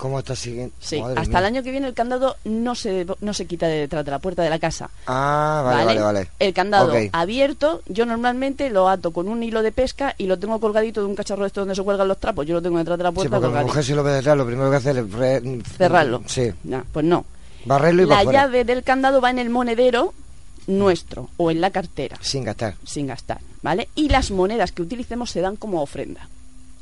¿Cómo 0.00 0.18
está 0.18 0.34
siguiendo? 0.34 0.74
Sí, 0.80 0.98
Madre 1.00 1.20
hasta 1.20 1.28
mía. 1.28 1.38
el 1.40 1.44
año 1.44 1.62
que 1.62 1.70
viene 1.70 1.86
el 1.86 1.92
candado 1.92 2.36
no 2.44 2.74
se, 2.74 3.06
no 3.20 3.34
se 3.34 3.44
quita 3.46 3.66
de 3.66 3.80
detrás 3.80 4.02
de 4.02 4.10
la 4.10 4.18
puerta 4.18 4.42
de 4.42 4.48
la 4.48 4.58
casa. 4.58 4.88
Ah, 5.06 5.60
vale, 5.62 5.84
vale, 5.84 6.00
vale. 6.00 6.28
El 6.38 6.54
candado 6.54 6.92
abierto, 7.12 7.82
yo 7.86 8.06
normalmente 8.06 8.70
lo 8.70 8.88
ato 8.88 9.10
con 9.10 9.28
un 9.28 9.42
hilo 9.42 9.62
de 9.62 9.72
pesca 9.72 10.14
y 10.16 10.24
lo 10.26 10.38
tengo 10.38 10.58
colgadito 10.58 11.00
de 11.00 11.06
un 11.06 11.14
cacharro 11.14 11.42
de 11.42 11.48
esto 11.48 11.60
donde 11.60 11.74
se 11.74 11.82
cuelgan 11.82 12.08
los 12.08 12.18
trapos. 12.18 12.46
Yo 12.46 12.54
lo 12.54 12.62
tengo 12.62 12.78
detrás 12.78 12.96
de 12.96 13.04
la 13.04 13.10
Sí, 13.10 13.14
puerta 13.16 13.30
porque 13.36 13.46
mi 13.46 13.50
colgadito. 13.50 13.68
mujer 13.68 13.84
si 13.84 13.92
lo 13.94 14.02
ve 14.02 14.12
detrás, 14.12 14.36
lo 14.38 14.46
primero 14.46 14.70
que 14.70 14.76
hace 14.76 14.90
es 14.92 15.12
re- 15.12 15.42
Cerrarlo. 15.76 16.22
Sí. 16.26 16.50
Pues 16.92 17.04
no. 17.04 17.26
Barrerlo 17.66 18.02
y 18.02 18.06
La 18.06 18.24
llave 18.24 18.64
del 18.64 18.82
candado 18.82 19.20
va 19.20 19.28
en 19.30 19.38
el 19.38 19.50
monedero 19.50 20.14
nuestro 20.66 21.28
o 21.36 21.50
en 21.50 21.60
la 21.60 21.70
cartera, 21.70 22.16
Sin 22.22 22.44
gastar. 22.44 22.74
sin 22.86 23.06
gastar, 23.06 23.40
¿vale? 23.62 23.88
Y 23.94 24.08
las 24.08 24.30
monedas 24.30 24.72
que 24.72 24.80
utilicemos 24.82 25.30
se 25.30 25.40
dan 25.42 25.56
como 25.56 25.82
ofrenda. 25.82 26.26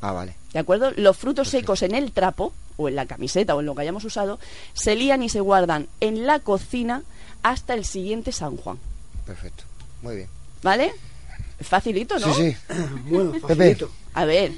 Ah, 0.01 0.13
vale. 0.13 0.35
¿De 0.53 0.61
acuerdo? 0.61 0.93
Los 0.97 1.17
frutos 1.17 1.49
secos 1.49 1.83
en 1.83 1.95
el 1.97 2.13
trapo, 2.13 2.53
o 2.79 2.89
en 2.89 2.95
la 2.97 3.05
camiseta, 3.05 3.55
o 3.55 3.61
en 3.61 3.67
lo 3.67 3.75
que 3.75 3.83
hayamos 3.83 4.05
usado, 4.05 4.39
se 4.73 4.97
lían 4.97 5.23
y 5.23 5.29
se 5.29 5.41
guardan 5.41 5.89
en 6.01 6.27
la 6.27 6.39
cocina 6.41 7.03
hasta 7.43 7.75
el 7.75 7.85
siguiente 7.85 8.33
San 8.33 8.57
Juan. 8.57 8.79
Perfecto. 9.27 9.65
Muy 10.01 10.17
bien. 10.17 10.29
¿Vale? 10.63 10.93
Facilito, 11.61 12.19
¿no? 12.19 12.33
Sí, 12.35 12.53
sí. 12.53 12.57
Bueno, 13.11 13.35
facilito. 13.41 13.91
A 14.15 14.25
ver. 14.25 14.53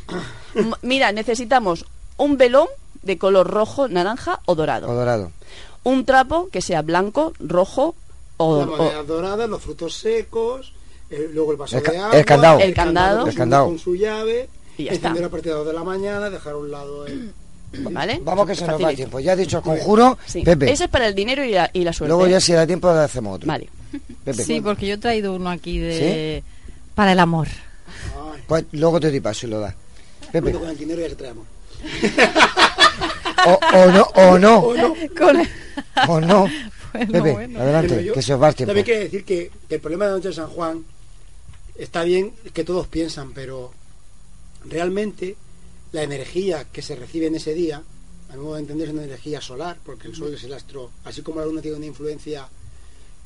Mira, 0.83 1.13
necesitamos 1.13 1.87
un 2.19 2.37
velón 2.37 2.69
de 3.03 3.19
color 3.19 3.49
rojo, 3.49 3.89
naranja 3.89 4.41
o 4.47 4.55
dorado. 4.55 4.89
O 4.89 4.95
dorado. 4.95 5.33
Un 5.83 6.05
trapo 6.05 6.49
que 6.53 6.61
sea 6.61 6.83
blanco, 6.83 7.33
rojo 7.41 7.95
o, 8.37 8.65
la 8.67 9.01
o- 9.01 9.05
dorada, 9.05 9.47
los 9.47 9.63
frutos 9.63 9.97
secos, 9.97 10.73
eh, 11.11 11.31
luego 11.33 11.53
el 11.53 11.57
vaso 11.59 11.79
El 11.79 11.83
de 11.85 11.91
el 11.91 11.97
agua, 12.03 12.25
candado. 12.25 12.61
El 12.61 12.75
candado. 12.75 13.19
con 13.21 13.29
El 13.29 13.33
su- 13.33 13.39
candado. 13.39 13.67
con 13.67 13.79
su 13.79 13.95
llave, 13.97 14.49
Y 14.77 14.85
ya 14.85 14.93
encender 14.93 15.17
está. 15.25 15.27
a 15.27 15.31
partir 15.31 15.53
de 15.53 15.57
las 15.59 15.65
2 15.65 15.73
de 15.73 15.79
la 15.79 15.85
mañana, 15.85 16.31
dejar 16.31 16.53
a 16.53 16.57
un 16.57 16.71
lado 16.71 17.07
el... 17.07 17.33
¿Vale? 17.73 18.21
Vamos 18.25 18.47
que 18.47 18.55
se 18.55 18.67
nos 18.67 18.83
va 18.83 18.91
el 18.91 18.97
tiempo. 18.97 19.21
Ya 19.21 19.33
has 19.33 19.39
dicho 19.39 19.59
el 19.59 19.63
conjuro, 19.63 20.19
Sí. 20.27 20.43
Pepe. 20.43 20.73
Ese 20.73 20.85
es 20.85 20.91
para 20.91 21.07
el 21.07 21.15
dinero 21.15 21.45
y 21.45 21.53
la, 21.53 21.71
y 21.73 21.85
la 21.85 21.93
suerte. 21.93 22.09
Luego 22.09 22.27
ya 22.27 22.41
si 22.41 22.53
da 22.53 22.67
tiempo 22.67 22.89
hacemos 22.89 23.37
otro. 23.37 23.47
Vale. 23.47 23.69
Pepe. 24.25 24.45
Sí, 24.45 24.61
porque 24.61 24.87
yo 24.87 24.95
he 24.95 24.99
traído 24.99 25.35
uno 25.35 25.51
aquí 25.51 25.79
de 25.79 26.43
para 26.95 27.13
el 27.13 27.19
amor. 27.21 27.47
Pues 28.49 28.65
luego 28.73 28.99
te 29.01 29.11
doy 29.11 29.21
paso 29.21 29.47
y 29.47 29.51
lo 29.51 29.61
das. 29.61 29.75
Pepe. 30.33 30.51
Junto 30.53 30.61
con 30.61 30.69
el 30.71 30.77
dinero 30.79 31.01
ya 31.01 31.09
se 31.09 31.15
traemos. 31.17 31.47
O, 33.47 33.59
o 33.79 33.87
no, 33.91 34.03
o 34.15 34.39
no. 34.39 34.59
O 34.59 34.75
no. 34.75 34.95
Con- 35.17 35.49
O 36.09 36.21
no. 36.21 36.47
Bueno, 36.93 37.13
Pepe, 37.13 37.33
bueno. 37.33 37.61
adelante, 37.61 38.05
yo 38.05 38.13
que 38.13 38.21
se 38.21 38.35
os 38.35 38.43
va 38.43 38.49
el 38.49 38.55
tiempo. 38.57 38.71
También 38.71 38.85
quiero 38.85 39.01
decir 39.05 39.25
que, 39.25 39.53
que 39.69 39.77
el 39.77 39.81
problema 39.81 40.07
de 40.07 40.11
Noche 40.11 40.27
de 40.31 40.35
San 40.35 40.49
Juan 40.49 40.85
está 41.77 42.03
bien 42.03 42.33
que 42.53 42.65
todos 42.65 42.89
piensan, 42.89 43.33
pero 43.33 43.73
realmente 44.69 45.37
la 45.93 46.03
energía 46.03 46.65
que 46.65 46.83
se 46.83 46.97
recibe 46.97 47.27
en 47.27 47.35
ese 47.35 47.55
día, 47.55 47.83
a 48.31 48.37
mi 48.37 48.43
modo 48.43 48.55
de 48.55 48.61
entender, 48.61 48.89
es 48.89 48.95
una 48.95 49.05
energía 49.05 49.41
solar, 49.41 49.79
porque 49.85 50.09
el 50.09 50.15
sol 50.15 50.33
es 50.35 50.45
el 50.45 50.53
astro, 50.53 50.91
así 51.05 51.23
como 51.23 51.41
la 51.41 51.47
luna 51.47 51.63
tiene 51.63 51.77
una 51.77 51.87
influencia 51.87 52.49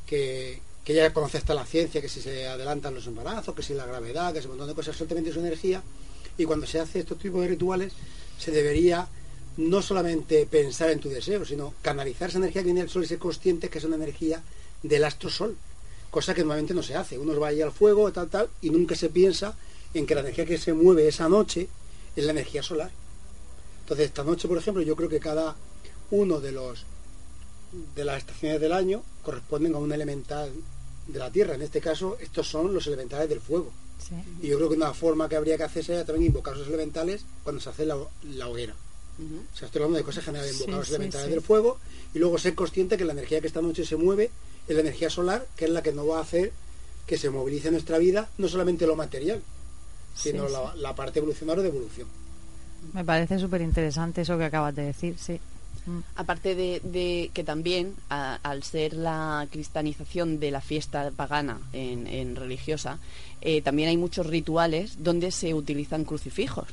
que, 0.06 0.60
que 0.84 0.94
ya 0.94 1.12
conoce 1.12 1.38
hasta 1.38 1.54
la 1.54 1.66
ciencia, 1.66 2.00
que 2.00 2.08
si 2.08 2.20
se 2.20 2.46
adelantan 2.46 2.94
los 2.94 3.06
embarazos, 3.06 3.54
que 3.54 3.62
si 3.62 3.74
la 3.74 3.86
gravedad, 3.86 4.32
que 4.32 4.38
ese 4.38 4.48
montón 4.48 4.68
de 4.68 4.74
cosas, 4.74 4.96
solamente 4.96 5.30
es 5.30 5.34
su 5.34 5.40
energía, 5.40 5.82
y 6.38 6.44
cuando 6.44 6.66
se 6.66 6.80
hace 6.80 7.00
estos 7.00 7.18
tipos 7.18 7.42
de 7.42 7.48
rituales, 7.48 7.92
se 8.38 8.50
debería 8.50 9.06
no 9.56 9.82
solamente 9.82 10.46
pensar 10.46 10.90
en 10.90 11.00
tu 11.00 11.08
deseo, 11.08 11.44
sino 11.44 11.74
canalizar 11.80 12.28
esa 12.28 12.38
energía 12.38 12.62
que 12.62 12.66
viene 12.66 12.80
del 12.80 12.90
sol 12.90 13.04
y 13.04 13.06
ser 13.06 13.18
consciente 13.18 13.68
que 13.68 13.78
es 13.78 13.84
una 13.84 13.96
energía 13.96 14.42
del 14.82 15.04
astro 15.04 15.30
sol, 15.30 15.56
cosa 16.10 16.34
que 16.34 16.40
normalmente 16.40 16.74
no 16.74 16.82
se 16.82 16.96
hace. 16.96 17.18
Uno 17.18 17.38
va 17.38 17.48
ahí 17.48 17.62
al 17.62 17.72
fuego, 17.72 18.10
tal, 18.12 18.28
tal, 18.28 18.48
y 18.62 18.70
nunca 18.70 18.94
se 18.96 19.10
piensa 19.10 19.56
en 19.94 20.06
que 20.06 20.14
la 20.14 20.22
energía 20.22 20.44
que 20.44 20.58
se 20.58 20.72
mueve 20.72 21.06
esa 21.06 21.28
noche 21.28 21.68
es 22.16 22.24
la 22.24 22.32
energía 22.32 22.62
solar. 22.62 22.90
Entonces, 23.80 24.06
esta 24.06 24.24
noche, 24.24 24.48
por 24.48 24.58
ejemplo, 24.58 24.82
yo 24.82 24.96
creo 24.96 25.08
que 25.08 25.20
cada 25.20 25.56
uno 26.10 26.40
de 26.40 26.52
los 26.52 26.84
de 27.96 28.04
las 28.04 28.18
estaciones 28.18 28.60
del 28.60 28.72
año 28.72 29.02
corresponden 29.22 29.74
a 29.74 29.78
un 29.78 29.92
elemental 29.92 30.52
de 31.08 31.18
la 31.18 31.30
Tierra. 31.30 31.54
En 31.54 31.62
este 31.62 31.80
caso, 31.80 32.16
estos 32.20 32.48
son 32.48 32.72
los 32.72 32.86
elementales 32.86 33.28
del 33.28 33.40
fuego. 33.40 33.72
Sí. 33.98 34.14
Y 34.42 34.48
yo 34.48 34.56
creo 34.56 34.68
que 34.68 34.76
una 34.76 34.94
forma 34.94 35.28
que 35.28 35.36
habría 35.36 35.56
que 35.56 35.64
hacer 35.64 35.84
sería 35.84 36.04
también 36.04 36.26
invocar 36.26 36.54
esos 36.54 36.68
elementales 36.68 37.24
cuando 37.42 37.60
se 37.60 37.70
hace 37.70 37.84
la, 37.84 37.96
la 38.22 38.48
hoguera. 38.48 38.74
O 39.16 39.56
sea, 39.56 39.66
estoy 39.66 39.80
hablando 39.80 39.98
de 39.98 40.04
cosas 40.04 40.24
generales, 40.24 40.54
invocar 40.54 40.74
Sí, 40.74 40.78
los 40.78 40.88
sí, 40.88 40.94
elementales 40.94 41.30
del 41.30 41.40
fuego 41.40 41.78
y 42.14 42.18
luego 42.18 42.36
ser 42.38 42.54
consciente 42.54 42.96
que 42.96 43.04
la 43.04 43.12
energía 43.12 43.40
que 43.40 43.46
esta 43.46 43.62
noche 43.62 43.84
se 43.84 43.96
mueve 43.96 44.30
es 44.66 44.74
la 44.74 44.80
energía 44.80 45.08
solar, 45.08 45.46
que 45.56 45.66
es 45.66 45.70
la 45.70 45.82
que 45.82 45.92
nos 45.92 46.08
va 46.08 46.18
a 46.18 46.22
hacer 46.22 46.52
que 47.06 47.18
se 47.18 47.30
movilice 47.30 47.70
nuestra 47.70 47.98
vida, 47.98 48.30
no 48.38 48.48
solamente 48.48 48.86
lo 48.86 48.96
material, 48.96 49.42
sino 50.14 50.46
Sí, 50.46 50.52
la, 50.52 50.74
la 50.76 50.94
parte 50.94 51.18
evolucionaria 51.18 51.62
de 51.62 51.68
evolución. 51.68 52.08
Me 52.92 53.04
parece 53.04 53.38
súper 53.38 53.60
interesante 53.62 54.20
eso 54.22 54.36
que 54.38 54.44
acabas 54.44 54.74
de 54.74 54.82
decir, 54.84 55.16
sí. 55.18 55.40
Mm. 55.86 55.98
Aparte 56.16 56.54
de, 56.54 56.80
de 56.84 57.30
que 57.34 57.44
también, 57.44 57.94
a- 58.08 58.38
al 58.42 58.62
ser 58.62 58.94
la 58.94 59.46
cristianización 59.50 60.40
de 60.40 60.50
la 60.50 60.60
fiesta 60.60 61.10
pagana 61.14 61.58
en, 61.72 62.06
en 62.06 62.36
religiosa, 62.36 62.98
eh, 63.40 63.60
también 63.62 63.88
hay 63.90 63.96
muchos 63.96 64.26
rituales 64.26 65.02
donde 65.02 65.30
se 65.30 65.52
utilizan 65.54 66.04
crucifijos. 66.04 66.68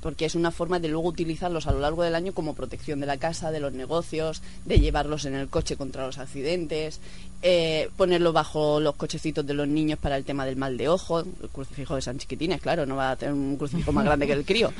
Porque 0.00 0.24
es 0.24 0.34
una 0.34 0.50
forma 0.50 0.78
de 0.78 0.88
luego 0.88 1.08
utilizarlos 1.08 1.66
a 1.66 1.72
lo 1.72 1.80
largo 1.80 2.02
del 2.02 2.14
año 2.14 2.32
como 2.32 2.54
protección 2.54 3.00
de 3.00 3.06
la 3.06 3.16
casa, 3.16 3.50
de 3.50 3.60
los 3.60 3.72
negocios, 3.72 4.42
de 4.64 4.78
llevarlos 4.78 5.24
en 5.24 5.34
el 5.34 5.48
coche 5.48 5.76
contra 5.76 6.06
los 6.06 6.18
accidentes, 6.18 7.00
eh, 7.42 7.90
ponerlo 7.96 8.32
bajo 8.32 8.80
los 8.80 8.96
cochecitos 8.96 9.46
de 9.46 9.54
los 9.54 9.68
niños 9.68 9.98
para 9.98 10.16
el 10.16 10.24
tema 10.24 10.46
del 10.46 10.56
mal 10.56 10.76
de 10.76 10.88
ojo. 10.88 11.20
El 11.20 11.48
crucifijo 11.52 11.94
de 11.94 12.02
San 12.02 12.18
Chiquitines, 12.18 12.60
claro, 12.60 12.86
no 12.86 12.96
va 12.96 13.12
a 13.12 13.16
tener 13.16 13.34
un 13.34 13.56
crucifijo 13.56 13.92
más 13.92 14.04
grande 14.04 14.26
que 14.26 14.32
el 14.32 14.44
crío. 14.44 14.72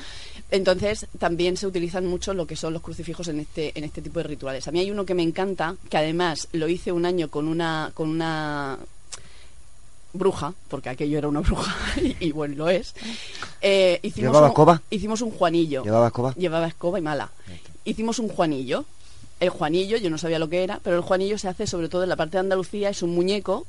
Entonces, 0.50 1.06
también 1.18 1.56
se 1.56 1.66
utilizan 1.66 2.06
mucho 2.06 2.34
lo 2.34 2.46
que 2.46 2.56
son 2.56 2.72
los 2.72 2.82
crucifijos 2.82 3.28
en 3.28 3.40
este, 3.40 3.72
en 3.76 3.84
este 3.84 4.02
tipo 4.02 4.20
de 4.20 4.24
rituales. 4.24 4.66
A 4.68 4.72
mí 4.72 4.80
hay 4.80 4.90
uno 4.90 5.04
que 5.04 5.14
me 5.14 5.22
encanta, 5.22 5.76
que 5.90 5.96
además 5.96 6.48
lo 6.52 6.68
hice 6.68 6.92
un 6.92 7.04
año 7.04 7.28
con 7.28 7.48
una, 7.48 7.90
con 7.94 8.08
una 8.08 8.78
bruja, 10.16 10.54
porque 10.68 10.88
aquello 10.88 11.18
era 11.18 11.28
una 11.28 11.40
bruja, 11.40 11.74
y, 12.00 12.16
y 12.28 12.32
bueno, 12.32 12.54
lo 12.56 12.68
es. 12.68 12.94
Eh, 13.60 14.00
hicimos 14.02 14.28
¿Llevaba 14.30 14.46
un- 14.46 14.50
escoba? 14.52 14.82
Hicimos 14.90 15.20
un 15.22 15.30
Juanillo. 15.30 15.84
¿Llevaba 15.84 16.06
escoba? 16.08 16.34
Llevaba 16.34 16.66
escoba 16.66 16.98
y 16.98 17.02
mala. 17.02 17.30
Hicimos 17.84 18.18
un 18.18 18.28
Juanillo. 18.28 18.84
El 19.38 19.50
Juanillo, 19.50 19.98
yo 19.98 20.08
no 20.10 20.16
sabía 20.18 20.38
lo 20.38 20.48
que 20.48 20.64
era, 20.64 20.80
pero 20.82 20.96
el 20.96 21.02
Juanillo 21.02 21.36
se 21.38 21.48
hace 21.48 21.66
sobre 21.66 21.88
todo 21.88 22.02
en 22.02 22.08
la 22.08 22.16
parte 22.16 22.32
de 22.32 22.40
Andalucía, 22.40 22.88
es 22.88 23.02
un 23.02 23.14
muñeco 23.14 23.66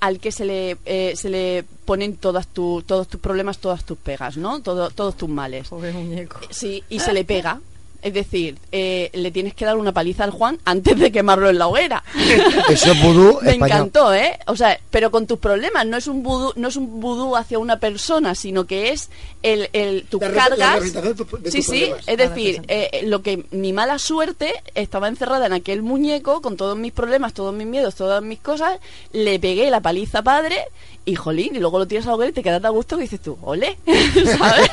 al 0.00 0.20
que 0.20 0.30
se 0.30 0.44
le, 0.44 0.76
eh, 0.86 1.14
se 1.16 1.28
le 1.28 1.64
ponen 1.84 2.16
todas 2.16 2.46
tu, 2.46 2.84
todos 2.86 3.08
tus 3.08 3.20
problemas, 3.20 3.58
todas 3.58 3.84
tus 3.84 3.98
pegas, 3.98 4.36
¿no? 4.36 4.60
Todo, 4.62 4.90
todos 4.90 5.16
tus 5.16 5.28
males. 5.28 5.68
Pobre 5.68 5.92
muñeco. 5.92 6.38
Sí, 6.50 6.84
y 6.88 7.00
se 7.00 7.12
le 7.12 7.24
pega. 7.24 7.60
Es 8.00 8.14
decir, 8.14 8.58
eh, 8.70 9.10
le 9.12 9.30
tienes 9.32 9.54
que 9.54 9.64
dar 9.64 9.76
una 9.76 9.92
paliza 9.92 10.22
al 10.22 10.30
Juan 10.30 10.58
antes 10.64 10.96
de 10.98 11.10
quemarlo 11.10 11.50
en 11.50 11.58
la 11.58 11.66
hoguera. 11.66 12.04
Eso 12.68 12.92
es 12.92 13.02
vudú 13.02 13.38
Me 13.42 13.50
español. 13.52 13.68
encantó, 13.76 14.14
¿eh? 14.14 14.38
O 14.46 14.54
sea, 14.54 14.78
pero 14.90 15.10
con 15.10 15.26
tus 15.26 15.38
problemas, 15.40 15.84
no 15.84 15.96
es 15.96 16.06
un 16.06 16.22
vudú, 16.22 16.52
no 16.56 16.68
es 16.68 16.76
un 16.76 17.00
vudú 17.00 17.34
hacia 17.34 17.58
una 17.58 17.80
persona, 17.80 18.34
sino 18.36 18.66
que 18.66 18.90
es 18.92 19.10
el, 19.42 19.68
el 19.72 20.04
tus 20.04 20.20
La 20.20 20.28
re- 20.28 20.34
la 20.34 20.40
cargas. 20.56 20.92
de 20.92 21.14
tu- 21.14 21.38
de 21.38 21.50
sí, 21.50 21.58
tus 21.58 21.66
sí, 21.66 21.80
problemas. 21.86 22.04
es 22.08 22.16
decir, 22.18 22.62
eh, 22.68 23.00
lo 23.04 23.22
que 23.22 23.44
mi 23.50 23.72
mala 23.72 23.98
suerte 23.98 24.54
estaba 24.76 25.08
encerrada 25.08 25.46
en 25.46 25.52
aquel 25.52 25.82
muñeco 25.82 26.40
con 26.40 26.56
todos 26.56 26.76
mis 26.78 26.92
problemas, 26.92 27.34
todos 27.34 27.52
mis 27.54 27.66
miedos, 27.66 27.96
todas 27.96 28.22
mis 28.22 28.38
cosas, 28.38 28.78
le 29.12 29.40
pegué 29.40 29.70
la 29.70 29.80
paliza 29.80 30.22
padre 30.22 30.56
y 31.04 31.14
jolín, 31.14 31.56
y 31.56 31.58
luego 31.58 31.78
lo 31.78 31.86
tiras 31.86 32.04
a 32.04 32.10
la 32.10 32.14
hoguera 32.16 32.30
y 32.30 32.34
te 32.34 32.42
quedas 32.42 32.62
a 32.64 32.68
gusto 32.68 32.96
que 32.96 33.02
dices 33.04 33.20
tú, 33.22 33.38
ole, 33.42 33.78
¿sabes? 34.38 34.68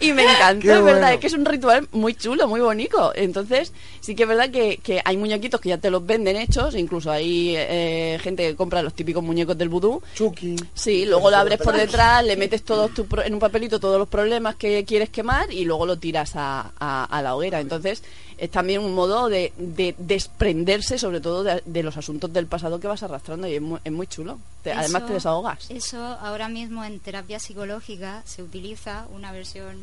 y 0.00 0.12
me 0.12 0.24
encantó, 0.24 0.62
Qué 0.66 0.72
es 0.72 0.82
verdad, 0.84 1.00
bueno. 1.00 1.14
es 1.14 1.20
que 1.20 1.26
es 1.28 1.32
un 1.34 1.44
ritual 1.44 1.88
muy 1.92 2.01
chulo, 2.14 2.48
muy 2.48 2.60
bonito. 2.60 3.12
Entonces, 3.14 3.72
sí 4.00 4.14
que 4.14 4.24
es 4.24 4.28
verdad 4.28 4.50
que, 4.50 4.78
que 4.78 5.00
hay 5.04 5.16
muñequitos 5.16 5.60
que 5.60 5.68
ya 5.70 5.78
te 5.78 5.90
los 5.90 6.04
venden 6.04 6.36
hechos, 6.36 6.74
incluso 6.74 7.10
hay 7.10 7.54
eh, 7.56 8.18
gente 8.22 8.46
que 8.48 8.56
compra 8.56 8.82
los 8.82 8.94
típicos 8.94 9.22
muñecos 9.22 9.56
del 9.56 9.68
vudú. 9.68 10.02
Chucky. 10.14 10.56
Sí, 10.74 11.06
luego 11.06 11.30
lo 11.30 11.36
abres 11.36 11.58
por 11.60 11.76
detrás, 11.76 12.24
le 12.24 12.36
metes 12.36 12.62
todos 12.64 12.92
tu 12.92 13.06
pro- 13.06 13.22
en 13.22 13.32
un 13.34 13.40
papelito 13.40 13.78
todos 13.80 13.98
los 13.98 14.08
problemas 14.08 14.56
que 14.56 14.84
quieres 14.84 15.08
quemar 15.10 15.52
y 15.52 15.64
luego 15.64 15.86
lo 15.86 15.98
tiras 15.98 16.32
a, 16.36 16.72
a- 16.78 17.04
a 17.04 17.22
la 17.22 17.34
hoguera. 17.36 17.60
Entonces, 17.60 18.02
es 18.38 18.50
también 18.50 18.80
un 18.80 18.92
modo 18.94 19.28
de, 19.28 19.52
de 19.56 19.94
desprenderse, 19.98 20.98
sobre 20.98 21.20
todo, 21.20 21.44
de, 21.44 21.62
de 21.64 21.82
los 21.82 21.96
asuntos 21.96 22.32
del 22.32 22.46
pasado 22.46 22.80
que 22.80 22.88
vas 22.88 23.02
arrastrando 23.02 23.46
y 23.46 23.54
es 23.54 23.62
muy, 23.62 23.78
es 23.84 23.92
muy 23.92 24.06
chulo. 24.08 24.38
Te- 24.62 24.72
además, 24.72 25.06
te 25.06 25.12
desahogas. 25.12 25.70
Eso 25.70 25.98
ahora 25.98 26.48
mismo 26.48 26.82
en 26.84 26.98
terapia 26.98 27.38
psicológica 27.38 28.22
se 28.24 28.42
utiliza 28.42 29.06
una 29.14 29.30
versión 29.32 29.76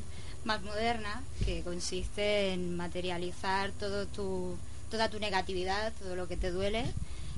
más 0.44 0.62
moderna 0.62 1.22
que 1.46 1.62
consiste 1.62 2.54
en 2.54 2.78
materializar 2.78 3.72
todo 3.72 4.06
tu, 4.08 4.58
toda 4.90 5.10
tu 5.10 5.20
negatividad, 5.20 5.94
todo 6.00 6.16
lo 6.16 6.28
que 6.28 6.38
te 6.38 6.52
duele 6.52 6.86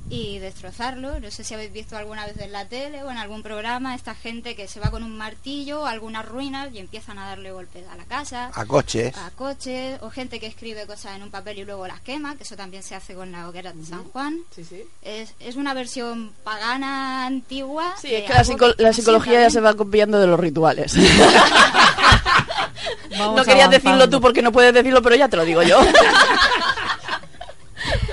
y 0.09 0.39
destrozarlo. 0.39 1.19
No 1.19 1.31
sé 1.31 1.43
si 1.43 1.53
habéis 1.53 1.71
visto 1.71 1.95
alguna 1.95 2.25
vez 2.25 2.37
en 2.39 2.51
la 2.51 2.65
tele 2.67 3.01
o 3.03 3.11
en 3.11 3.17
algún 3.17 3.43
programa 3.43 3.95
esta 3.95 4.13
gente 4.15 4.55
que 4.55 4.67
se 4.67 4.79
va 4.81 4.91
con 4.91 5.03
un 5.03 5.17
martillo 5.17 5.85
a 5.85 5.91
algunas 5.91 6.25
ruinas 6.25 6.69
y 6.73 6.79
empiezan 6.79 7.17
a 7.17 7.27
darle 7.27 7.51
golpes 7.51 7.85
a 7.87 7.95
la 7.95 8.03
casa, 8.05 8.51
A 8.53 8.65
coches. 8.65 9.15
a 9.17 9.31
coches, 9.31 9.99
o 10.01 10.09
gente 10.09 10.39
que 10.39 10.47
escribe 10.47 10.85
cosas 10.85 11.15
en 11.15 11.23
un 11.23 11.31
papel 11.31 11.59
y 11.59 11.65
luego 11.65 11.87
las 11.87 12.01
quema, 12.01 12.35
que 12.35 12.43
eso 12.43 12.55
también 12.57 12.83
se 12.83 12.95
hace 12.95 13.13
con 13.15 13.31
la 13.31 13.47
hoguera 13.47 13.71
de 13.71 13.85
San 13.85 14.03
Juan. 14.05 14.39
Es, 15.01 15.33
es 15.39 15.55
una 15.55 15.73
versión 15.73 16.33
pagana 16.43 17.25
antigua. 17.25 17.95
Sí, 18.01 18.13
es 18.13 18.23
que 18.23 18.29
la, 18.33 18.39
algo 18.39 18.51
psico- 18.53 18.75
que 18.75 18.83
la 18.83 18.89
nos 18.89 18.95
psicología 18.97 19.41
ya 19.41 19.49
se 19.49 19.61
va 19.61 19.73
copiando 19.75 20.19
de 20.19 20.27
los 20.27 20.39
rituales. 20.39 20.93
Vamos 23.17 23.35
no 23.35 23.43
querías 23.45 23.69
decirlo 23.69 24.09
tú 24.09 24.19
porque 24.21 24.41
no 24.41 24.51
puedes 24.51 24.73
decirlo, 24.73 25.01
pero 25.01 25.15
ya 25.15 25.27
te 25.29 25.37
lo 25.37 25.45
digo 25.45 25.61
yo. 25.63 25.79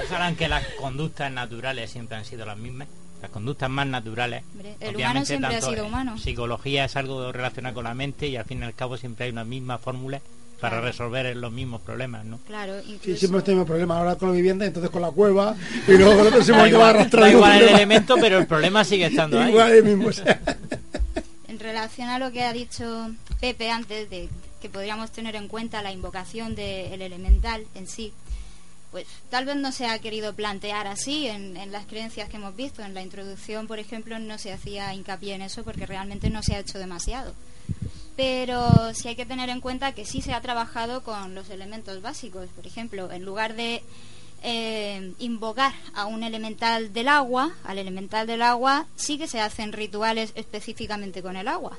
Sabrán 0.09 0.37
que 0.37 0.49
las 0.49 0.65
conductas 0.81 1.31
naturales 1.31 1.91
siempre 1.91 2.17
han 2.17 2.25
sido 2.25 2.47
las 2.47 2.57
mismas. 2.57 2.89
Las 3.21 3.31
conductas 3.33 3.69
más 3.69 3.87
naturales. 3.87 4.45
Hombre, 4.55 4.77
el 4.81 4.97
humano 4.97 5.25
siempre 5.25 5.57
ha 5.57 5.61
sido. 5.61 5.87
Psicología 6.19 6.85
es 6.85 6.97
algo 6.97 7.33
relacionado 7.33 7.75
con 7.75 7.85
la 7.85 7.95
mente 7.95 8.29
y 8.29 8.37
al 8.37 8.45
fin 8.45 8.61
y 8.61 8.65
al 8.65 8.75
cabo 8.75 8.97
siempre 8.97 9.27
hay 9.27 9.33
una 9.33 9.45
misma 9.45 9.79
fórmula 9.79 10.21
para 10.61 10.77
Claro. 10.77 10.87
resolver 10.87 11.37
los 11.37 11.53
mismos 11.53 11.81
problemas, 11.83 12.25
¿no? 12.25 12.39
Claro, 12.47 12.81
Sí, 12.83 12.95
incluso... 12.95 13.19
siempre 13.19 13.43
tenemos 13.43 13.67
problemas 13.67 13.99
ahora 13.99 14.17
con 14.17 14.29
la 14.31 14.35
vivienda, 14.35 14.67
entonces 14.67 14.91
con 14.91 15.03
la 15.03 15.11
cueva, 15.13 15.55
y 15.87 15.93
luego 15.93 16.25
hemos 16.27 16.47
llevado 16.47 16.67
igual, 16.67 16.91
arrastrando 16.97 17.27
da 17.27 17.31
igual 17.33 17.63
el 17.63 17.69
elemento, 17.69 18.17
pero 18.21 18.39
el 18.39 18.47
problema 18.47 18.85
sigue 18.85 19.07
estando 19.07 19.41
ahí. 19.41 19.51
Igual 19.51 19.71
el 19.73 19.85
mismo, 19.85 20.09
o 20.09 20.13
sea. 20.13 20.41
En 21.47 21.59
relación 21.61 22.09
a 22.09 22.19
lo 22.19 22.33
que 22.33 22.43
ha 22.43 22.53
dicho 22.53 23.11
Pepe 23.41 23.71
antes 23.71 24.11
de 24.11 24.29
que 24.61 24.69
podríamos 24.69 25.13
tener 25.13 25.37
en 25.37 25.47
cuenta 25.47 25.81
la 25.83 25.93
invocación 25.93 26.57
del 26.57 27.03
elemental 27.03 27.65
en 27.77 27.87
sí, 27.87 28.13
pues 28.91 29.07
tal 29.31 29.45
vez 29.45 29.57
no 29.57 29.73
se 29.73 29.87
ha 29.87 29.99
querido 29.99 30.35
plantear 30.35 30.87
así 30.87 31.27
en, 31.27 31.57
en 31.57 31.73
las 31.73 31.87
creencias 31.87 32.29
que 32.29 32.37
hemos 32.37 32.57
visto. 32.57 32.83
En 32.83 32.95
la 32.95 33.03
introducción, 33.03 33.67
por 33.67 33.79
ejemplo, 33.79 34.19
no 34.19 34.39
se 34.39 34.53
hacía 34.53 34.95
hincapié 34.95 35.35
en 35.35 35.43
eso 35.43 35.65
porque 35.65 35.87
realmente 35.87 36.31
no 36.31 36.43
se 36.43 36.55
ha 36.55 36.61
hecho 36.61 36.79
demasiado. 36.79 37.35
Pero 38.17 38.93
sí 38.95 39.09
hay 39.09 39.17
que 39.17 39.27
tener 39.27 39.49
en 39.49 39.61
cuenta 39.61 39.93
que 39.93 40.05
sí 40.05 40.23
se 40.23 40.33
ha 40.33 40.41
trabajado 40.41 41.03
con 41.03 41.35
los 41.35 41.51
elementos 41.51 42.03
básicos. 42.03 42.49
Por 42.55 42.67
ejemplo, 42.67 43.13
en 43.13 43.25
lugar 43.25 43.55
de 43.55 43.83
eh, 44.43 45.13
invocar 45.19 45.73
a 45.95 46.07
un 46.07 46.23
elemental 46.23 46.93
del 46.93 47.09
agua, 47.09 47.53
al 47.65 47.79
elemental 47.79 48.27
del 48.27 48.43
agua, 48.43 48.87
sí 48.97 49.19
que 49.19 49.27
se 49.27 49.41
hacen 49.41 49.73
rituales 49.73 50.33
específicamente 50.35 51.23
con 51.23 51.37
el 51.37 51.49
agua. 51.49 51.79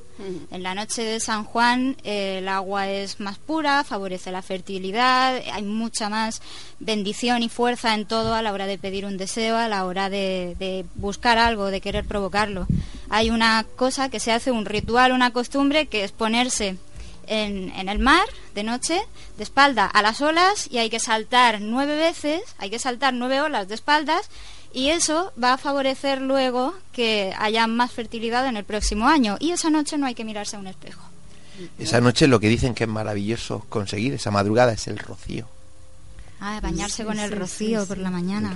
En 0.51 0.63
la 0.63 0.75
noche 0.75 1.03
de 1.03 1.19
San 1.19 1.43
Juan 1.43 1.95
eh, 2.03 2.39
el 2.39 2.49
agua 2.49 2.89
es 2.89 3.19
más 3.19 3.37
pura, 3.37 3.83
favorece 3.83 4.31
la 4.31 4.41
fertilidad, 4.41 5.41
hay 5.53 5.63
mucha 5.63 6.09
más 6.09 6.41
bendición 6.79 7.43
y 7.43 7.49
fuerza 7.49 7.93
en 7.93 8.05
todo 8.05 8.33
a 8.33 8.41
la 8.41 8.53
hora 8.53 8.67
de 8.67 8.77
pedir 8.77 9.05
un 9.05 9.17
deseo, 9.17 9.55
a 9.55 9.67
la 9.67 9.85
hora 9.85 10.09
de, 10.09 10.55
de 10.59 10.85
buscar 10.95 11.37
algo, 11.37 11.67
de 11.67 11.81
querer 11.81 12.05
provocarlo. 12.05 12.67
Hay 13.09 13.29
una 13.31 13.65
cosa 13.75 14.09
que 14.09 14.19
se 14.19 14.31
hace, 14.31 14.51
un 14.51 14.65
ritual, 14.65 15.11
una 15.11 15.31
costumbre, 15.31 15.87
que 15.87 16.03
es 16.03 16.11
ponerse 16.11 16.77
en, 17.29 17.71
el 17.87 17.99
mar 17.99 18.27
de 18.55 18.63
noche, 18.63 18.99
de 19.37 19.43
espalda 19.43 19.85
a 19.85 20.01
las 20.01 20.19
olas, 20.21 20.67
y 20.69 20.79
hay 20.79 20.89
que 20.89 20.99
saltar 20.99 21.61
nueve 21.61 21.95
veces, 21.95 22.41
hay 22.57 22.69
que 22.69 22.79
saltar 22.79 23.13
nueve 23.13 23.39
olas 23.41 23.67
de 23.67 23.75
espaldas, 23.75 24.29
y 24.73 24.89
eso 24.89 25.31
va 25.41 25.53
a 25.53 25.57
favorecer 25.57 26.21
luego 26.21 26.73
que 26.91 27.33
haya 27.37 27.65
más 27.67 27.91
fertilidad 27.91 28.47
en 28.47 28.57
el 28.57 28.65
próximo 28.65 29.07
año. 29.07 29.37
Y 29.39 29.51
esa 29.51 29.69
noche 29.69 29.97
no 29.97 30.05
hay 30.05 30.15
que 30.15 30.25
mirarse 30.25 30.55
a 30.55 30.59
un 30.59 30.67
espejo. 30.67 31.01
Esa 31.77 32.01
noche 32.01 32.27
lo 32.27 32.39
que 32.39 32.49
dicen 32.49 32.73
que 32.73 32.83
es 32.83 32.89
maravilloso 32.89 33.65
conseguir, 33.69 34.13
esa 34.13 34.31
madrugada, 34.31 34.73
es 34.73 34.87
el 34.87 34.97
rocío. 34.97 35.47
Ah, 36.41 36.59
bañarse 36.61 37.03
con 37.03 37.19
el 37.19 37.31
rocío 37.31 37.85
por 37.85 37.97
la 37.97 38.09
mañana. 38.09 38.55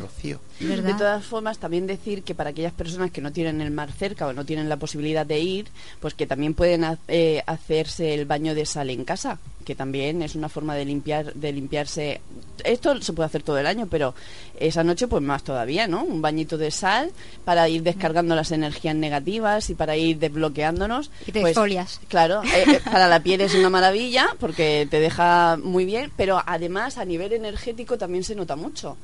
De 0.59 0.93
todas 0.93 1.25
formas, 1.25 1.57
también 1.57 1.85
decir 1.85 2.23
que 2.23 2.33
para 2.33 2.51
aquellas 2.51 2.73
personas 2.73 3.11
que 3.11 3.21
no 3.21 3.31
tienen 3.31 3.59
el 3.59 3.71
mar 3.71 3.91
cerca 3.91 4.27
o 4.27 4.33
no 4.33 4.45
tienen 4.45 4.69
la 4.69 4.77
posibilidad 4.77 5.25
de 5.25 5.39
ir, 5.39 5.67
pues 5.99 6.13
que 6.13 6.25
también 6.25 6.53
pueden 6.53 6.85
eh, 7.07 7.43
hacerse 7.45 8.13
el 8.13 8.25
baño 8.25 8.55
de 8.55 8.65
sal 8.65 8.89
en 8.89 9.03
casa, 9.03 9.39
que 9.63 9.75
también 9.75 10.21
es 10.21 10.35
una 10.35 10.49
forma 10.49 10.75
de 10.75 10.85
limpiar, 10.85 11.33
de 11.33 11.51
limpiarse. 11.51 12.21
Esto 12.63 13.01
se 13.01 13.13
puede 13.13 13.27
hacer 13.27 13.43
todo 13.43 13.57
el 13.57 13.67
año, 13.67 13.87
pero 13.89 14.13
esa 14.59 14.83
noche, 14.83 15.07
pues 15.07 15.23
más 15.23 15.43
todavía, 15.43 15.87
¿no? 15.87 16.03
Un 16.03 16.21
bañito 16.21 16.57
de 16.57 16.71
sal 16.71 17.11
para 17.45 17.67
ir 17.69 17.83
descargando 17.83 18.35
las 18.35 18.51
energías 18.51 18.95
negativas 18.95 19.69
y 19.69 19.75
para 19.75 19.95
ir 19.97 20.19
desbloqueándonos. 20.19 21.11
Y 21.27 21.31
te 21.31 21.41
pues, 21.41 21.51
exfolias. 21.51 21.99
Claro, 22.07 22.43
eh, 22.43 22.63
eh, 22.67 22.81
para 22.83 23.07
la 23.07 23.21
piel 23.21 23.41
es 23.41 23.55
una 23.55 23.69
maravilla 23.69 24.29
porque 24.39 24.87
te 24.89 24.99
deja 24.99 25.57
muy 25.61 25.85
bien, 25.85 26.11
pero 26.15 26.41
además 26.45 26.97
a 26.97 27.05
nivel 27.05 27.33
energético 27.33 27.97
también 27.97 28.23
se 28.23 28.35
nota 28.35 28.55
mucho. 28.55 28.97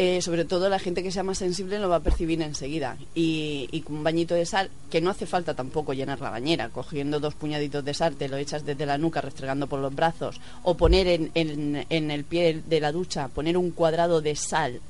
Eh, 0.00 0.22
sobre 0.22 0.44
todo 0.44 0.68
la 0.68 0.78
gente 0.78 1.02
que 1.02 1.10
sea 1.10 1.24
más 1.24 1.38
sensible 1.38 1.80
lo 1.80 1.88
va 1.88 1.96
a 1.96 2.00
percibir 2.00 2.40
enseguida. 2.40 2.96
Y, 3.16 3.82
con 3.84 3.96
un 3.96 4.04
bañito 4.04 4.36
de 4.36 4.46
sal, 4.46 4.70
que 4.90 5.00
no 5.00 5.10
hace 5.10 5.26
falta 5.26 5.54
tampoco 5.54 5.92
llenar 5.92 6.20
la 6.20 6.30
bañera, 6.30 6.68
cogiendo 6.68 7.18
dos 7.18 7.34
puñaditos 7.34 7.84
de 7.84 7.94
sal, 7.94 8.14
te 8.14 8.28
lo 8.28 8.36
echas 8.36 8.64
desde 8.64 8.86
la 8.86 8.96
nuca, 8.96 9.20
restregando 9.20 9.66
por 9.66 9.80
los 9.80 9.92
brazos, 9.92 10.40
o 10.62 10.76
poner 10.76 11.08
en, 11.34 11.84
el 11.90 12.24
pie 12.24 12.62
de 12.64 12.80
la 12.80 12.92
ducha, 12.92 13.26
poner 13.26 13.56
un 13.56 13.72
cuadrado 13.72 14.20
de 14.20 14.36
sal 14.36 14.80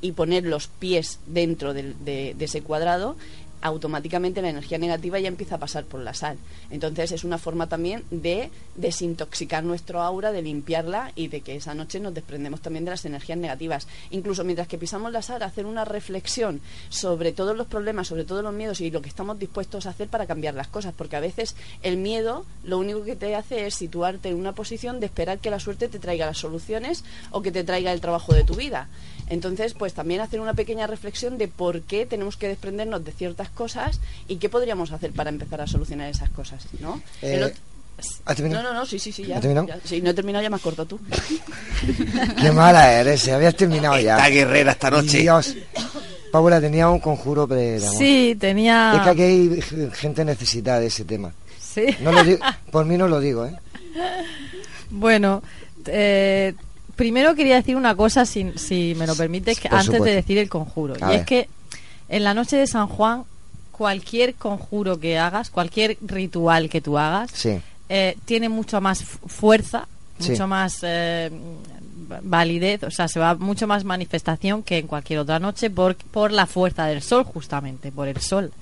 y 0.00 0.10
poner 0.10 0.42
los 0.44 0.66
pies 0.66 1.20
dentro 1.28 1.72
de, 1.72 1.94
de, 2.04 2.34
de 2.36 2.44
ese 2.44 2.62
cuadrado, 2.62 3.14
automáticamente 3.66 4.42
la 4.42 4.50
energía 4.50 4.78
negativa 4.78 5.18
ya 5.18 5.28
empieza 5.28 5.56
a 5.56 5.58
pasar 5.58 5.84
por 5.84 6.00
la 6.00 6.14
sal. 6.14 6.38
Entonces 6.70 7.12
es 7.12 7.24
una 7.24 7.38
forma 7.38 7.68
también 7.68 8.04
de 8.10 8.50
desintoxicar 8.74 9.64
nuestro 9.64 10.02
aura, 10.02 10.32
de 10.32 10.42
limpiarla 10.42 11.12
y 11.14 11.28
de 11.28 11.40
que 11.40 11.56
esa 11.56 11.74
noche 11.74 12.00
nos 12.00 12.14
desprendemos 12.14 12.60
también 12.60 12.84
de 12.84 12.92
las 12.92 13.04
energías 13.04 13.38
negativas. 13.38 13.86
Incluso 14.10 14.44
mientras 14.44 14.68
que 14.68 14.78
pisamos 14.78 15.12
la 15.12 15.22
sal, 15.22 15.42
hacer 15.42 15.66
una 15.66 15.84
reflexión 15.84 16.60
sobre 16.88 17.32
todos 17.32 17.56
los 17.56 17.66
problemas, 17.66 18.08
sobre 18.08 18.24
todos 18.24 18.42
los 18.42 18.54
miedos 18.54 18.80
y 18.80 18.90
lo 18.90 19.02
que 19.02 19.08
estamos 19.08 19.38
dispuestos 19.38 19.86
a 19.86 19.90
hacer 19.90 20.08
para 20.08 20.26
cambiar 20.26 20.54
las 20.54 20.68
cosas, 20.68 20.94
porque 20.96 21.16
a 21.16 21.20
veces 21.20 21.56
el 21.82 21.96
miedo 21.96 22.44
lo 22.64 22.78
único 22.78 23.04
que 23.04 23.16
te 23.16 23.34
hace 23.34 23.66
es 23.66 23.74
situarte 23.74 24.28
en 24.28 24.36
una 24.36 24.52
posición 24.52 25.00
de 25.00 25.06
esperar 25.06 25.38
que 25.38 25.50
la 25.50 25.60
suerte 25.60 25.88
te 25.88 25.98
traiga 25.98 26.26
las 26.26 26.38
soluciones 26.38 27.04
o 27.30 27.42
que 27.42 27.52
te 27.52 27.64
traiga 27.64 27.92
el 27.92 28.00
trabajo 28.00 28.34
de 28.34 28.44
tu 28.44 28.54
vida. 28.54 28.88
Entonces, 29.28 29.74
pues 29.74 29.92
también 29.94 30.20
hacer 30.20 30.40
una 30.40 30.54
pequeña 30.54 30.86
reflexión 30.86 31.38
de 31.38 31.48
por 31.48 31.82
qué 31.82 32.06
tenemos 32.06 32.36
que 32.36 32.48
desprendernos 32.48 33.04
de 33.04 33.12
ciertas 33.12 33.48
cosas 33.48 34.00
y 34.28 34.36
qué 34.36 34.48
podríamos 34.48 34.92
hacer 34.92 35.12
para 35.12 35.30
empezar 35.30 35.60
a 35.60 35.66
solucionar 35.66 36.08
esas 36.08 36.30
cosas, 36.30 36.66
¿no? 36.80 37.02
Eh, 37.22 37.52
¿Has 38.26 38.40
no, 38.40 38.62
no, 38.62 38.74
no, 38.74 38.84
sí, 38.84 38.98
sí, 38.98 39.10
sí, 39.10 39.24
ya. 39.24 39.36
¿Has 39.36 39.40
terminado? 39.40 39.68
ya. 39.68 39.78
Sí, 39.82 40.02
no 40.02 40.10
he 40.10 40.14
terminado, 40.14 40.42
ya 40.42 40.50
me 40.50 40.56
has 40.56 40.62
cortado 40.62 40.86
tú. 40.86 41.00
Qué 42.40 42.52
mala 42.52 42.92
eres, 42.92 43.22
se 43.22 43.32
habías 43.32 43.56
terminado 43.56 43.98
ya. 43.98 44.16
Esta 44.16 44.28
guerrera 44.28 44.72
esta 44.72 44.90
noche. 44.90 45.18
Dios. 45.18 45.56
Paula 46.30 46.60
tenía 46.60 46.90
un 46.90 47.00
conjuro 47.00 47.46
de 47.46 47.78
amor. 47.78 47.96
Sí, 47.96 48.36
tenía. 48.38 48.92
Es 48.96 49.02
que 49.02 49.10
aquí 49.10 49.22
hay 49.22 49.62
gente 49.94 50.24
necesitada 50.24 50.80
de 50.80 50.88
ese 50.88 51.04
tema. 51.06 51.32
Sí. 51.58 51.86
No 52.00 52.12
lo 52.12 52.22
digo, 52.22 52.40
por 52.70 52.84
mí 52.84 52.98
no 52.98 53.08
lo 53.08 53.18
digo, 53.18 53.46
¿eh? 53.46 53.56
Bueno, 54.90 55.42
eh, 55.86 56.54
primero 56.96 57.34
quería 57.34 57.56
decir 57.56 57.76
una 57.76 57.94
cosa, 57.94 58.26
si, 58.26 58.52
si 58.56 58.94
me 58.96 59.06
lo 59.06 59.14
permites, 59.14 59.60
que 59.60 59.68
antes 59.70 60.02
de 60.02 60.14
decir 60.14 60.38
el 60.38 60.48
conjuro. 60.48 60.94
A 60.94 60.98
y 60.98 61.08
ver. 61.10 61.20
es 61.20 61.26
que 61.26 61.48
en 62.08 62.24
la 62.24 62.34
noche 62.34 62.56
de 62.56 62.66
San 62.66 62.86
Juan, 62.88 63.24
cualquier 63.72 64.34
conjuro 64.34 64.98
que 64.98 65.18
hagas, 65.18 65.50
cualquier 65.50 65.98
ritual 66.00 66.68
que 66.70 66.80
tú 66.80 66.98
hagas, 66.98 67.30
Sí. 67.32 67.60
eh, 67.88 68.16
tiene 68.24 68.48
mucho 68.48 68.80
más 68.80 69.04
fu- 69.04 69.28
fuerza, 69.28 69.86
Sí. 70.18 70.30
mucho 70.32 70.46
más 70.46 70.78
eh, 70.82 71.30
validez, 72.22 72.82
o 72.84 72.90
sea, 72.90 73.08
se 73.08 73.18
va 73.20 73.34
mucho 73.34 73.66
más 73.66 73.84
manifestación 73.84 74.62
que 74.62 74.78
en 74.78 74.86
cualquier 74.86 75.18
otra 75.20 75.38
noche 75.38 75.70
por, 75.70 75.96
por 75.96 76.30
la 76.32 76.46
fuerza 76.46 76.86
del 76.86 77.02
sol, 77.02 77.24
justamente, 77.24 77.92
por 77.92 78.08
el 78.08 78.20
sol. 78.20 78.52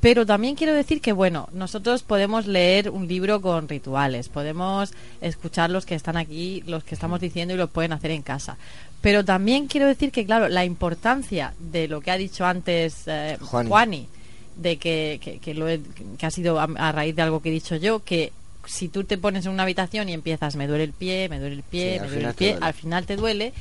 Pero 0.00 0.24
también 0.24 0.54
quiero 0.56 0.72
decir 0.72 1.00
que, 1.02 1.12
bueno, 1.12 1.48
nosotros 1.52 2.02
podemos 2.02 2.46
leer 2.46 2.88
un 2.88 3.06
libro 3.06 3.42
con 3.42 3.68
rituales, 3.68 4.30
podemos 4.30 4.92
escuchar 5.20 5.68
los 5.70 5.84
que 5.84 5.94
están 5.94 6.16
aquí, 6.16 6.62
los 6.66 6.84
que 6.84 6.94
estamos 6.94 7.20
diciendo 7.20 7.52
y 7.52 7.58
lo 7.58 7.68
pueden 7.68 7.92
hacer 7.92 8.10
en 8.12 8.22
casa. 8.22 8.56
Pero 9.02 9.24
también 9.26 9.66
quiero 9.66 9.86
decir 9.86 10.10
que, 10.10 10.24
claro, 10.24 10.48
la 10.48 10.64
importancia 10.64 11.52
de 11.58 11.86
lo 11.86 12.00
que 12.00 12.10
ha 12.10 12.16
dicho 12.16 12.46
antes 12.46 13.02
eh, 13.06 13.36
Juani. 13.40 13.68
Juani, 13.68 14.08
de 14.56 14.76
que, 14.78 15.20
que, 15.22 15.38
que 15.38 15.52
lo 15.54 15.68
he- 15.68 15.80
que 16.18 16.26
ha 16.26 16.30
sido 16.30 16.58
a, 16.60 16.64
a 16.64 16.92
raíz 16.92 17.14
de 17.14 17.22
algo 17.22 17.40
que 17.42 17.50
he 17.50 17.52
dicho 17.52 17.76
yo, 17.76 18.02
que 18.02 18.32
si 18.66 18.88
tú 18.88 19.04
te 19.04 19.18
pones 19.18 19.44
en 19.46 19.52
una 19.52 19.62
habitación 19.64 20.08
y 20.08 20.12
empiezas, 20.14 20.56
me 20.56 20.66
duele 20.66 20.84
el 20.84 20.92
pie, 20.92 21.28
me 21.28 21.38
duele 21.40 21.56
el 21.56 21.62
pie, 21.62 21.94
Sí, 21.94 22.00
me 22.00 22.08
duele 22.08 22.28
el 22.28 22.34
pie, 22.34 22.50
duele. 22.52 22.66
al 22.66 22.74
final 22.74 23.04
te 23.06 23.16
duele. 23.16 23.52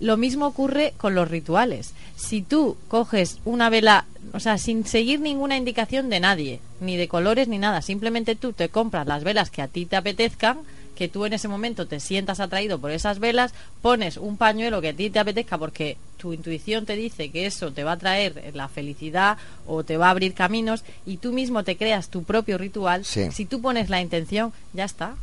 Lo 0.00 0.16
mismo 0.16 0.46
ocurre 0.46 0.94
con 0.96 1.14
los 1.14 1.30
rituales. 1.30 1.92
Si 2.16 2.42
tú 2.42 2.76
coges 2.88 3.38
una 3.44 3.68
vela, 3.70 4.06
o 4.32 4.40
sea, 4.40 4.56
sin 4.58 4.84
seguir 4.86 5.20
ninguna 5.20 5.56
indicación 5.56 6.08
de 6.08 6.20
nadie, 6.20 6.60
ni 6.80 6.96
de 6.96 7.06
colores 7.08 7.48
ni 7.48 7.58
nada, 7.58 7.82
simplemente 7.82 8.34
tú 8.34 8.52
te 8.52 8.68
compras 8.70 9.06
las 9.06 9.24
velas 9.24 9.50
que 9.50 9.62
a 9.62 9.68
ti 9.68 9.84
te 9.86 9.96
apetezcan, 9.96 10.58
que 10.96 11.08
tú 11.08 11.24
en 11.24 11.32
ese 11.32 11.48
momento 11.48 11.86
te 11.86 11.98
sientas 12.00 12.40
atraído 12.40 12.78
por 12.78 12.90
esas 12.90 13.18
velas, 13.20 13.52
pones 13.80 14.16
un 14.18 14.36
pañuelo 14.36 14.80
que 14.82 14.90
a 14.90 14.94
ti 14.94 15.08
te 15.08 15.18
apetezca 15.18 15.56
porque 15.56 15.96
tu 16.18 16.34
intuición 16.34 16.84
te 16.84 16.94
dice 16.96 17.30
que 17.30 17.46
eso 17.46 17.70
te 17.72 17.84
va 17.84 17.92
a 17.92 17.98
traer 17.98 18.52
la 18.54 18.68
felicidad 18.68 19.38
o 19.66 19.82
te 19.82 19.96
va 19.96 20.08
a 20.08 20.10
abrir 20.10 20.34
caminos 20.34 20.84
y 21.06 21.16
tú 21.16 21.32
mismo 21.32 21.62
te 21.64 21.76
creas 21.76 22.08
tu 22.08 22.22
propio 22.24 22.58
ritual, 22.58 23.04
Sí. 23.06 23.30
si 23.32 23.46
tú 23.46 23.62
pones 23.62 23.88
la 23.88 24.02
intención, 24.02 24.52
ya 24.74 24.84
está. 24.84 25.14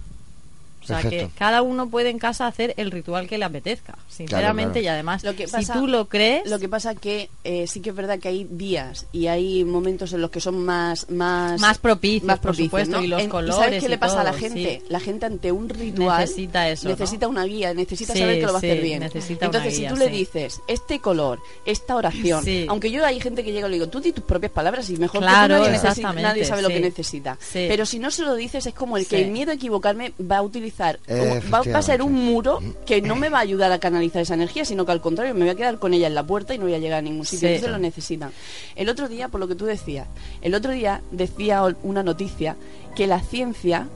O 0.88 1.00
sea 1.00 1.02
Perfecto. 1.02 1.28
que 1.28 1.34
cada 1.38 1.62
uno 1.62 1.90
puede 1.90 2.10
en 2.10 2.18
casa 2.18 2.48
hacer 2.48 2.74
el 2.78 2.92
ritual 2.92 3.28
que 3.28 3.38
le 3.38 3.44
apetezca, 3.46 3.98
sinceramente, 4.08 4.80
claro. 4.80 4.86
y 4.86 4.88
además, 4.88 5.24
Lo 5.24 5.36
que 5.36 5.48
si 5.48 5.66
tú 5.66 5.86
lo 5.88 6.08
crees, 6.08 6.50
Lo 6.50 6.60
que 6.60 6.70
pasa 6.70 6.96
que 6.96 7.30
eh, 7.44 7.68
sí 7.68 7.82
que 7.82 7.90
es 7.90 7.96
verdad 7.96 8.20
que 8.20 8.30
hay 8.30 8.46
días 8.50 9.06
y 9.12 9.28
hay 9.28 9.64
momentos 9.66 10.14
en 10.14 10.22
los 10.22 10.30
que 10.32 10.40
son 10.40 10.64
más 10.64 11.10
más 11.10 11.60
Más 11.60 11.78
propicios, 11.78 12.24
más 12.26 12.40
por 12.40 12.56
supuesto, 12.56 12.98
¿no? 12.98 13.04
y 13.04 13.08
los 13.08 13.22
En- 13.22 13.30
colores 13.30 13.56
¿Sabes 13.56 13.80
qué 13.82 13.86
y 13.88 13.90
le 13.90 13.98
pasa 13.98 14.22
a 14.22 14.24
la 14.24 14.34
gente? 14.34 14.82
sí. 14.82 14.86
La 14.90 15.00
gente 15.00 15.26
ante 15.26 15.52
un 15.52 15.68
ritual 15.70 16.22
Necesita 16.22 16.70
eso, 16.70 16.86
¿no? 16.86 16.92
necesita 16.92 17.28
una 17.28 17.44
guía, 17.44 17.74
necesita 17.74 18.14
Sí, 18.14 18.20
saber 18.20 18.36
que 18.40 18.42
lo 18.46 18.48
va 18.54 18.56
a 18.56 18.58
hacer 18.60 18.82
bien. 18.82 19.00
necesita 19.02 19.48
una 19.50 19.58
Entonces, 19.58 19.80
guía, 19.80 19.90
si 19.90 19.94
tú 19.96 20.00
le 20.00 20.10
dices 20.10 20.62
este 20.68 21.00
color, 21.00 21.40
esta 21.66 21.96
oración, 21.96 22.44
Sí. 22.44 22.66
aunque 22.70 22.92
yo 22.92 23.06
hay 23.06 23.20
gente 23.20 23.44
que 23.44 23.52
llega 23.52 23.68
y 23.68 23.72
le 23.72 23.76
digo, 23.78 23.90
tú 23.90 24.00
di 24.00 24.12
tus 24.14 24.24
propias 24.24 24.52
palabras 24.52 24.90
y 24.90 24.98
mejor 24.98 25.22
Claro, 25.22 25.56
que 25.56 25.60
tú 25.60 25.60
nadie, 25.66 25.72
necesita- 25.74 25.90
exactamente, 25.90 26.22
nadie 26.24 26.46
sabe 26.46 26.62
lo 26.62 26.70
que 26.70 26.80
necesita. 26.80 27.38
Sí. 27.42 27.66
Pero 27.68 27.86
si 27.86 28.00
no 28.00 28.12
se 28.12 28.24
lo 28.24 28.36
dices 28.36 28.66
es 28.66 28.74
como 28.74 28.98
el 28.98 29.06
que 29.08 29.18
Sí. 29.18 29.24
el 29.24 29.32
miedo 29.32 29.52
a 29.52 29.56
equivocarme 29.56 30.14
va 30.20 30.38
a 30.38 30.42
utilizar, 30.42 30.68
Eh, 31.08 31.42
va, 31.52 31.62
va 31.64 31.80
a 31.80 31.82
ser 31.82 32.02
un 32.02 32.14
muro 32.14 32.60
que 32.86 33.02
no 33.02 33.16
me 33.16 33.30
va 33.30 33.40
a 33.40 33.42
ayudar 33.42 33.72
a 33.72 33.80
canalizar 33.80 34.22
esa 34.22 34.34
energía, 34.36 34.64
sino 34.66 34.86
que 34.86 34.92
al 34.92 35.02
contrario 35.02 35.34
me 35.34 35.42
voy 35.42 35.50
a 35.50 35.56
quedar 35.56 35.80
con 35.80 35.94
ella 35.94 36.08
en 36.08 36.16
la 36.16 36.24
puerta 36.24 36.54
y 36.54 36.58
no 36.58 36.66
voy 36.66 36.74
a 36.76 36.80
llegar 36.80 37.00
a 37.00 37.02
ningún 37.02 37.26
sitio. 37.26 37.48
Sí. 37.50 37.56
Entonces 37.56 37.72
lo 37.72 37.80
necesitan. 37.80 38.32
El 38.76 38.90
otro 38.90 39.08
día, 39.08 39.28
por 39.30 39.40
lo 39.40 39.48
que 39.48 39.56
tú 39.56 39.66
decías, 39.66 40.08
el 40.42 40.54
otro 40.54 40.72
día 40.72 41.02
decía 41.12 41.64
una 41.84 42.04
noticia 42.04 42.56
que 42.96 43.08
la 43.08 43.20
ciencia, 43.22 43.88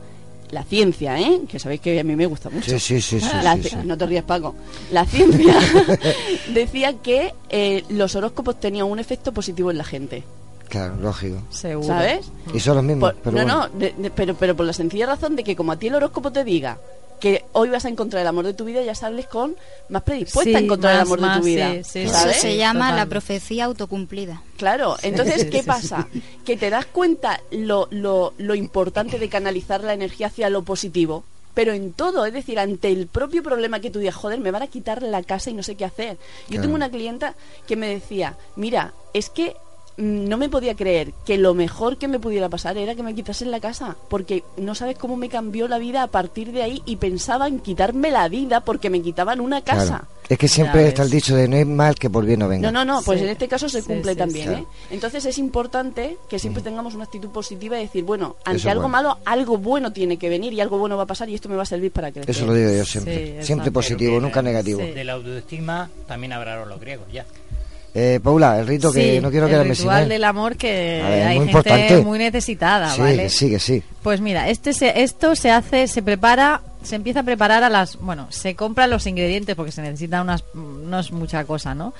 la 0.51 0.63
ciencia, 0.63 1.19
¿eh? 1.19 1.41
que 1.47 1.59
sabéis 1.59 1.81
que 1.81 1.99
a 1.99 2.03
mí 2.03 2.15
me 2.15 2.25
gusta 2.25 2.49
mucho. 2.49 2.71
Sí, 2.71 2.79
sí, 2.79 3.01
sí, 3.01 3.19
sí, 3.21 3.29
La 3.43 3.55
sí, 3.55 3.61
ci- 3.61 3.69
sí. 3.69 3.75
No 3.85 3.97
te 3.97 4.05
rías, 4.05 4.23
Paco. 4.25 4.55
La 4.91 5.05
ciencia 5.05 5.55
decía 6.53 6.93
que 7.01 7.33
eh, 7.49 7.83
los 7.89 8.15
horóscopos 8.15 8.59
tenían 8.59 8.87
un 8.87 8.99
efecto 8.99 9.31
positivo 9.31 9.71
en 9.71 9.77
la 9.77 9.83
gente. 9.83 10.23
Claro, 10.72 10.95
lógico. 11.02 11.38
seguro. 11.52 11.88
¿Sabes? 11.88 12.31
Y 12.53 12.60
son 12.60 12.76
los 12.77 12.84
mismos, 12.84 13.14
Por- 13.14 13.22
pero 13.23 13.38
no, 13.38 13.43
bueno. 13.43 13.68
no, 13.73 13.80
de- 13.80 13.93
de- 13.98 14.10
pero, 14.10 14.34
pero 14.35 14.56
por 14.56 14.65
la 14.65 14.73
sencilla 14.73 15.06
razón 15.06 15.35
de 15.35 15.43
que 15.43 15.56
como 15.56 15.73
a 15.73 15.77
ti 15.77 15.88
el 15.88 15.95
horóscopo 15.95 16.31
te 16.31 16.43
diga 16.43 16.80
que 17.19 17.45
hoy 17.52 17.69
vas 17.69 17.85
a 17.85 17.89
encontrar 17.89 18.22
el 18.22 18.27
amor 18.27 18.45
de 18.45 18.56
tu 18.56 18.65
vida, 18.65 18.81
ya 18.81 18.95
sales 18.95 19.27
con 19.27 19.56
más 19.89 20.02
predispuesta 20.02 20.57
a 20.57 20.61
encontrar 20.61 20.93
el 20.93 20.99
más- 21.02 21.07
amor 21.07 21.22
de 21.22 21.39
tu 21.39 21.45
vida. 21.45 21.69
sí, 21.76 21.84
sí, 21.84 21.99
Eso 21.99 22.14
¿sabes? 22.14 22.38
se 22.38 22.57
llama 22.57 22.91
la 22.95 23.06
profecía 23.06 23.65
autocumplida. 23.65 24.41
Claro, 24.57 24.95
entonces, 25.03 25.45
¿qué 25.45 25.61
pasa? 25.61 26.07
Que 26.45 26.57
te 26.57 26.72
das 26.72 26.88
cuenta 26.88 27.39
lo, 27.52 27.88
lo, 27.91 28.34
lo 28.39 28.56
importante 28.56 29.19
de 29.19 29.30
canalizar 29.30 29.84
la 29.84 29.93
energía 29.93 30.27
hacia 30.27 30.49
lo 30.49 30.64
positivo. 30.64 31.23
pero 31.53 31.73
en 31.73 31.91
todo, 31.91 32.26
es 32.26 32.31
decir, 32.31 32.57
ante 32.57 32.88
el 32.88 33.07
propio 33.07 33.43
problema 33.43 33.81
que 33.81 33.89
tú 33.91 33.99
digas, 33.99 34.15
joder, 34.15 34.39
me 34.39 34.52
van 34.52 34.61
a 34.64 34.68
quitar 34.68 35.03
la 35.03 35.22
casa 35.22 35.49
y 35.49 35.53
no 35.53 35.64
sé 35.64 35.76
qué 35.76 35.84
hacer. 35.84 36.15
Yo 36.43 36.48
Claro. 36.48 36.61
tengo 36.61 36.76
una 36.76 36.89
clienta 36.89 37.35
que 37.68 37.76
me 37.76 37.88
decía, 37.89 38.38
mira, 38.56 38.93
es 39.14 39.30
que 39.30 39.57
no 39.97 40.38
me 40.38 40.49
podía 40.49 40.76
creer 40.76 41.13
que 41.26 41.38
lo 41.38 41.53
mejor 41.53 41.97
que 41.97 42.07
me 42.07 42.19
pudiera 42.19 42.49
pasar 42.49 42.77
era 42.77 42.95
que 42.95 43.03
me 43.03 43.13
quitasen 43.13 43.51
la 43.51 43.59
casa, 43.59 43.95
porque 44.09 44.43
no 44.57 44.73
sabes 44.76 44.97
cómo 44.97 45.15
me 45.18 45.30
cambió 45.30 45.68
la 45.68 45.77
vida 45.77 46.01
a 46.03 46.07
partir 46.07 46.51
de 46.51 46.63
ahí 46.63 46.81
y 46.85 46.95
pensaba 46.95 47.47
en 47.47 47.59
quitarme 47.59 48.09
la 48.11 48.27
vida 48.30 48.61
porque 48.61 48.89
me 48.89 49.01
quitaban 49.01 49.39
una 49.39 49.61
casa. 49.61 49.85
Claro. 49.99 50.07
Es 50.30 50.38
que 50.38 50.47
siempre 50.47 50.88
está 50.88 51.03
el 51.03 51.09
dicho 51.09 51.35
de 51.35 51.47
no 51.49 51.57
es 51.57 51.68
mal 51.68 51.95
que 51.95 52.09
por 52.09 52.23
bien 52.26 52.39
no 52.39 52.47
venga. 52.47 52.72
No, 52.72 52.85
no, 52.85 52.93
no, 52.93 53.01
pues 53.01 53.19
Sí. 53.19 53.26
en 53.26 53.31
este 53.31 53.49
caso 53.49 53.68
se 53.68 53.81
Sí, 53.81 53.88
cumple 53.88 54.13
sí, 54.13 54.18
también, 54.18 54.47
sí. 54.47 54.53
¿eh? 54.61 54.65
Entonces 54.91 55.26
es 55.26 55.38
importante 55.38 56.18
que 56.30 56.39
siempre 56.39 56.63
tengamos 56.63 56.95
una 56.95 57.03
actitud 57.03 57.30
positiva 57.30 57.77
y 57.77 57.84
decir, 57.84 58.05
bueno, 58.05 58.38
ante 58.45 58.59
Eso 58.59 58.69
algo 58.69 58.84
bueno. 58.84 59.09
malo, 59.09 59.18
algo 59.26 59.57
bueno 59.57 59.91
tiene 59.91 60.18
que 60.18 60.30
venir 60.30 60.53
y 60.53 60.61
algo 60.61 60.77
bueno 60.77 60.95
va 60.95 61.03
a 61.03 61.07
pasar 61.07 61.27
y 61.30 61.35
esto 61.35 61.49
me 61.49 61.57
va 61.57 61.63
a 61.63 61.65
servir 61.65 61.91
para 61.91 62.11
crecer. 62.11 62.30
Eso 62.30 62.45
lo 62.45 62.53
digo 62.53 62.72
yo 62.72 62.85
siempre. 62.85 63.39
Sí, 63.41 63.45
siempre 63.47 63.72
positivo, 63.72 64.22
nunca 64.22 64.41
negativo. 64.41 64.80
De 64.80 65.03
la 65.03 65.13
autoestima 65.13 65.89
también 66.07 66.31
hablaron 66.31 66.69
los 66.69 66.80
griegos, 66.80 67.07
ya. 67.11 67.26
Eh, 67.93 68.19
Paula, 68.23 68.59
el 68.59 68.68
rito 68.68 68.91
que 68.91 69.19
no 69.19 69.30
quiero 69.30 69.47
el 69.47 69.51
quedarme 69.51 69.76
sin 69.76 69.84
ritual 69.84 70.03
él. 70.03 70.09
del 70.09 70.23
amor 70.23 70.55
que 70.55 71.01
ver, 71.03 71.27
hay 71.27 71.39
muy 71.39 71.47
gente 71.47 71.69
importante. 71.69 72.01
muy 72.03 72.19
necesitada, 72.19 72.89
sí, 72.89 73.01
¿vale? 73.01 73.23
que 73.23 73.30
sí, 73.30 73.49
que 73.49 73.59
sí. 73.59 73.84
Pues 74.01 74.22
mira, 74.22 74.49
este 74.49 74.72
se, 74.73 75.01
esto 75.03 75.35
se 75.35 75.51
hace, 75.51 75.88
se 75.89 76.01
prepara, 76.01 76.61
se 76.84 76.95
empieza 76.95 77.19
a 77.19 77.23
preparar 77.23 77.63
a 77.63 77.69
las, 77.69 77.97
bueno, 77.97 78.27
se 78.30 78.55
compran 78.55 78.89
los 78.89 79.05
ingredientes 79.07 79.55
porque 79.57 79.73
se 79.73 79.81
necesita 79.81 80.22
unas, 80.22 80.43
no 80.53 80.99
es 80.99 81.11
mucha 81.11 81.43
cosa, 81.43 81.76
¿no? 81.76 81.93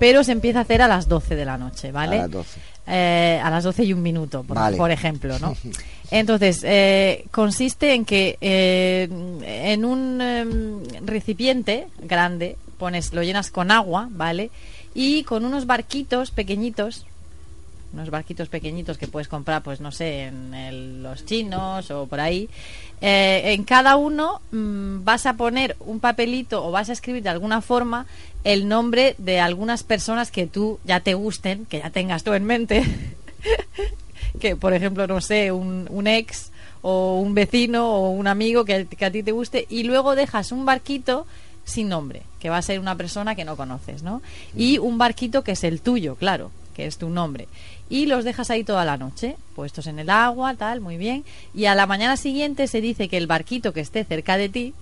Pero 0.00 0.24
se 0.24 0.32
empieza 0.32 0.58
a 0.58 0.62
hacer 0.62 0.82
a 0.82 0.88
las 0.88 1.08
12 1.08 1.36
de 1.36 1.44
la 1.44 1.56
noche, 1.58 1.92
¿vale? 1.92 2.16
A 2.18 2.22
las 2.22 2.30
12. 2.32 2.60
Eh, 2.88 3.40
a 3.42 3.50
las 3.50 3.64
12 3.64 3.84
y 3.84 3.92
un 3.92 4.02
minuto, 4.02 4.42
por, 4.42 4.56
Vale. 4.56 4.76
por 4.76 4.90
ejemplo, 4.90 5.38
¿no? 5.38 5.56
Entonces, 6.10 6.60
eh, 6.64 7.24
consiste 7.30 7.94
en 7.94 8.04
que 8.04 8.36
eh, 8.40 9.08
en 9.44 9.84
un 9.84 10.20
em, 10.20 10.82
recipiente 11.04 11.86
grande 12.00 12.56
pones, 12.78 13.12
lo 13.12 13.22
llenas 13.22 13.50
con 13.50 13.70
agua, 13.70 14.08
¿vale? 14.10 14.50
Y 14.98 15.24
con 15.24 15.44
unos 15.44 15.66
barquitos 15.66 16.30
pequeñitos, 16.30 17.04
unos 17.92 18.08
barquitos 18.08 18.48
pequeñitos 18.48 18.96
que 18.96 19.06
puedes 19.06 19.28
comprar, 19.28 19.62
pues 19.62 19.78
no 19.82 19.92
sé, 19.92 20.22
en 20.24 20.54
el- 20.54 21.02
los 21.02 21.26
chinos 21.26 21.90
o 21.90 22.06
por 22.06 22.18
ahí. 22.18 22.48
eh, 23.02 23.52
en 23.52 23.64
cada 23.64 23.96
uno 23.96 24.40
mm, 24.52 25.04
vas 25.04 25.26
a 25.26 25.34
poner 25.34 25.76
un 25.80 26.00
papelito 26.00 26.64
o 26.64 26.70
vas 26.70 26.88
a 26.88 26.94
escribir 26.94 27.22
de 27.22 27.28
alguna 27.28 27.60
forma 27.60 28.06
el 28.42 28.68
nombre 28.68 29.14
de 29.18 29.38
algunas 29.38 29.82
personas 29.82 30.30
que 30.30 30.46
tú 30.46 30.78
ya 30.84 31.00
te 31.00 31.12
gusten, 31.12 31.66
que 31.66 31.80
ya 31.80 31.90
tengas 31.90 32.24
tú 32.24 32.32
en 32.32 32.44
mente. 32.44 32.82
que 34.40 34.56
por 34.56 34.72
ejemplo, 34.72 35.06
no 35.06 35.20
sé, 35.20 35.52
un, 35.52 36.06
ex 36.06 36.50
o 36.80 37.20
un 37.20 37.34
vecino 37.34 37.90
o 37.90 38.10
un 38.10 38.26
amigo 38.28 38.64
que 38.64 38.86
a 39.00 39.10
ti 39.10 39.22
te 39.22 39.32
guste 39.32 39.66
y 39.68 39.82
luego 39.82 40.14
dejas 40.14 40.52
un 40.52 40.64
barquito 40.64 41.26
sin 41.66 41.90
nombre, 41.90 42.22
que 42.40 42.48
va 42.48 42.56
a 42.56 42.62
ser 42.62 42.80
una 42.80 42.96
persona 42.96 43.34
que 43.34 43.44
no 43.44 43.56
conoces, 43.56 44.02
¿no? 44.02 44.22
Y 44.56 44.78
un 44.78 44.96
barquito 44.96 45.42
que 45.44 45.52
es 45.52 45.64
el 45.64 45.82
tuyo, 45.82 46.14
claro, 46.14 46.50
que 46.74 46.86
es 46.86 46.96
tu 46.96 47.10
nombre. 47.10 47.48
Y 47.90 48.06
los 48.06 48.24
dejas 48.24 48.50
ahí 48.50 48.64
toda 48.64 48.84
la 48.86 48.96
noche, 48.96 49.36
puestos 49.54 49.86
en 49.86 49.98
el 49.98 50.08
agua, 50.10 50.54
tal, 50.54 50.80
muy 50.80 50.96
bien. 50.96 51.24
Y 51.54 51.66
a 51.66 51.74
la 51.74 51.86
mañana 51.86 52.16
siguiente 52.16 52.66
se 52.68 52.80
dice 52.80 53.08
que 53.08 53.16
el 53.18 53.26
barquito 53.26 53.72
que 53.74 53.80
esté 53.80 54.04
cerca 54.04 54.36
de 54.38 54.48
ti 54.48 54.74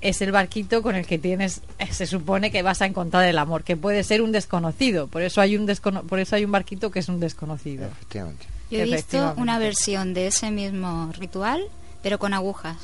es 0.00 0.22
el 0.22 0.30
barquito 0.30 0.80
con 0.82 0.94
el 0.94 1.06
que 1.06 1.18
tienes, 1.18 1.60
eh, 1.80 1.92
se 1.92 2.06
supone 2.06 2.50
que 2.52 2.62
vas 2.62 2.82
a 2.82 2.86
encontrar 2.86 3.24
el 3.24 3.36
amor, 3.36 3.64
que 3.64 3.76
puede 3.76 4.04
ser 4.04 4.22
un 4.22 4.30
desconocido. 4.30 5.08
Por 5.08 5.22
eso 5.22 5.40
hay 5.40 5.56
un 5.56 5.66
descono- 5.66 6.02
por 6.04 6.20
eso 6.20 6.36
hay 6.36 6.44
un 6.44 6.52
barquito 6.52 6.90
que 6.92 7.00
es 7.00 7.08
un 7.08 7.18
desconocido. 7.20 7.86
Efectivamente. 7.86 8.46
Yo 8.70 8.78
he 8.78 8.82
visto 8.84 9.16
una 9.40 9.58
versión 9.58 10.14
de 10.14 10.26
ese 10.28 10.50
mismo 10.50 11.10
ritual, 11.18 11.62
pero 12.02 12.18
con 12.18 12.32
agujas. 12.34 12.76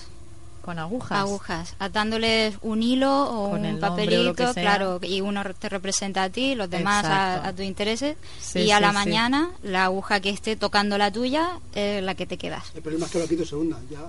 Con 0.64 0.78
agujas. 0.78 1.18
Agujas, 1.18 1.74
atándoles 1.78 2.54
un 2.62 2.82
hilo 2.82 3.12
o 3.24 3.50
Con 3.50 3.66
un 3.66 3.76
o 3.76 3.80
papelito, 3.80 4.54
claro, 4.54 4.98
y 5.02 5.20
uno 5.20 5.42
te 5.58 5.68
representa 5.68 6.22
a 6.22 6.30
ti, 6.30 6.54
los 6.54 6.70
demás 6.70 7.04
a, 7.04 7.46
a 7.46 7.52
tus 7.52 7.64
intereses, 7.66 8.16
Sí, 8.40 8.60
y 8.60 8.70
a 8.70 8.76
sí, 8.76 8.82
la 8.82 8.88
sí. 8.88 8.94
mañana 8.94 9.50
la 9.62 9.84
aguja 9.84 10.20
que 10.20 10.30
esté 10.30 10.56
tocando 10.56 10.96
la 10.96 11.10
tuya 11.10 11.58
es 11.74 12.02
la 12.02 12.14
que 12.14 12.24
te 12.26 12.38
quedas. 12.38 12.64
El 12.74 12.80
problema 12.82 13.04
es 13.06 13.12
que 13.12 13.18
lo 13.18 13.28
quito 13.28 13.44
segunda. 13.44 13.78
Ya, 13.90 14.00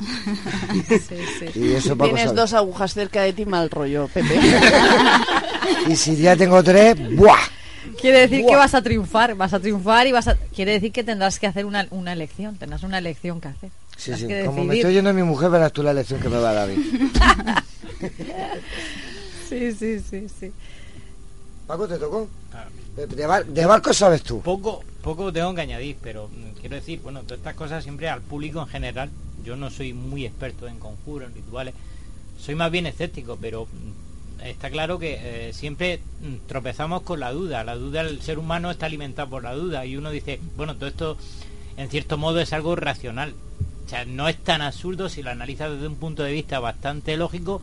Sí, 0.88 0.98
sí. 1.38 1.46
Y 1.60 1.72
eso 1.74 1.96
Paco 1.96 2.10
Tienes 2.10 2.24
sabe. 2.30 2.36
dos 2.40 2.52
agujas 2.54 2.94
cerca 2.94 3.22
de 3.22 3.32
ti, 3.32 3.44
mal 3.44 3.68
rollo, 3.70 4.08
Pepe. 4.08 4.38
Y 5.88 5.96
si 5.96 6.16
ya 6.16 6.36
tengo 6.36 6.62
tres, 6.62 6.96
¡buah! 7.16 7.36
Quiere 8.00 8.20
decir 8.20 8.46
que 8.46 8.56
vas 8.56 8.74
a 8.74 8.80
triunfar, 8.82 9.34
vas 9.34 9.52
a 9.52 9.60
triunfar 9.60 10.06
y 10.06 10.12
vas 10.12 10.28
a... 10.28 10.36
Quiere 10.36 10.72
decir 10.72 10.92
que 10.92 11.02
tendrás 11.04 11.38
que 11.38 11.46
hacer 11.46 11.64
una, 11.66 11.86
una 11.90 12.12
elección, 12.12 12.56
tendrás 12.56 12.82
una 12.82 12.98
elección 12.98 13.40
que 13.40 13.48
hacer. 13.48 13.70
Sí, 13.98 14.14
sí. 14.14 14.26
Como 14.46 14.64
me 14.64 14.76
estoy 14.76 14.94
yendo 14.94 15.10
a 15.10 15.12
mi 15.12 15.22
mujer, 15.24 15.50
verás 15.50 15.72
tú 15.72 15.82
la 15.82 15.92
lección 15.92 16.20
que 16.20 16.28
me 16.30 16.38
va 16.38 16.50
a 16.50 16.54
dar. 16.54 16.70
Sí, 19.48 19.72
sí, 19.72 19.98
sí, 20.00 20.26
sí. 20.28 20.52
Paco, 21.66 21.88
¿te 21.88 21.98
tocó? 21.98 22.28
Ah. 22.52 22.66
De, 22.96 23.26
bar- 23.26 23.46
de 23.46 23.66
barco 23.66 23.92
sabes 23.94 24.22
tú. 24.22 24.40
Poco, 24.40 24.84
poco 25.02 25.32
tengo 25.32 25.54
que 25.54 25.62
añadir, 25.62 25.96
pero 26.02 26.28
mm, 26.28 26.60
quiero 26.60 26.76
decir, 26.76 27.00
bueno, 27.02 27.22
todas 27.22 27.38
estas 27.38 27.54
cosas 27.54 27.82
siempre 27.82 28.08
al 28.08 28.20
público 28.20 28.60
en 28.60 28.66
general. 28.68 29.10
Yo 29.44 29.56
no 29.56 29.70
soy 29.70 29.92
muy 29.94 30.26
experto 30.26 30.68
en 30.68 30.78
conjuros, 30.78 31.28
en 31.28 31.34
rituales. 31.34 31.74
Soy 32.38 32.54
más 32.54 32.70
bien 32.70 32.86
escéptico, 32.86 33.38
pero 33.40 33.66
mm, 33.66 34.42
está 34.46 34.70
claro 34.70 34.98
que 34.98 35.18
eh, 35.48 35.52
siempre 35.54 36.00
mm, 36.22 36.46
tropezamos 36.46 37.02
con 37.02 37.20
la 37.20 37.32
duda. 37.32 37.64
La 37.64 37.74
duda, 37.76 38.02
el 38.02 38.20
ser 38.20 38.38
humano 38.38 38.70
está 38.70 38.86
alimentado 38.86 39.30
por 39.30 39.42
la 39.44 39.54
duda. 39.54 39.86
Y 39.86 39.96
uno 39.96 40.10
dice, 40.10 40.40
bueno, 40.56 40.76
todo 40.76 40.88
esto 40.88 41.16
en 41.78 41.88
cierto 41.88 42.18
modo 42.18 42.40
es 42.40 42.52
algo 42.52 42.76
racional. 42.76 43.34
Sea, 43.88 44.04
no 44.04 44.28
es 44.28 44.36
tan 44.36 44.60
absurdo 44.60 45.08
si 45.08 45.22
lo 45.22 45.30
analizas 45.30 45.72
desde 45.72 45.86
un 45.86 45.96
punto 45.96 46.22
de 46.22 46.32
vista 46.32 46.60
bastante 46.60 47.16
lógico. 47.16 47.62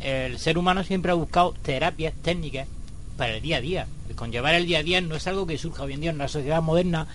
El 0.00 0.38
ser 0.38 0.58
humano 0.58 0.84
siempre 0.84 1.10
ha 1.10 1.14
buscado 1.14 1.54
terapias 1.60 2.14
técnicas 2.22 2.68
para 3.16 3.34
el 3.34 3.42
día 3.42 3.56
a 3.56 3.60
día. 3.60 3.86
El 4.08 4.14
conllevar 4.14 4.54
el 4.54 4.66
día 4.66 4.78
a 4.78 4.82
día 4.84 5.00
no 5.00 5.16
es 5.16 5.26
algo 5.26 5.44
que 5.44 5.58
surja 5.58 5.82
hoy 5.82 5.94
en 5.94 6.00
día 6.00 6.10
en 6.10 6.16
una 6.16 6.28
sociedad 6.28 6.62
moderna 6.62 7.08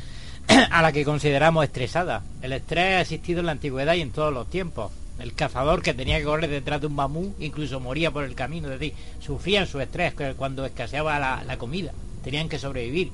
a 0.70 0.82
la 0.82 0.92
que 0.92 1.06
consideramos 1.06 1.64
estresada. 1.64 2.24
El 2.42 2.52
estrés 2.52 2.98
ha 2.98 3.02
existido 3.02 3.40
en 3.40 3.46
la 3.46 3.54
antigüedad 3.54 3.94
y 3.94 4.02
en 4.02 4.12
todos 4.12 4.34
los 4.34 4.50
tiempos. 4.50 4.92
El 5.18 5.34
cazador 5.34 5.82
que 5.82 5.94
tenía 5.94 6.18
que 6.18 6.26
correr 6.26 6.50
detrás 6.50 6.82
de 6.82 6.88
un 6.88 6.96
mamú 6.96 7.34
incluso 7.40 7.80
moría 7.80 8.12
por 8.12 8.26
el 8.26 8.36
camino, 8.36 8.70
es 8.70 8.80
decir, 8.80 8.98
sufrían 9.22 9.66
su 9.66 9.80
estrés 9.80 10.14
cuando 10.36 10.66
escaseaba 10.66 11.20
la, 11.20 11.44
la 11.46 11.58
comida, 11.58 11.94
tenían 12.24 12.50
que 12.50 12.60
sobrevivir 12.60 13.12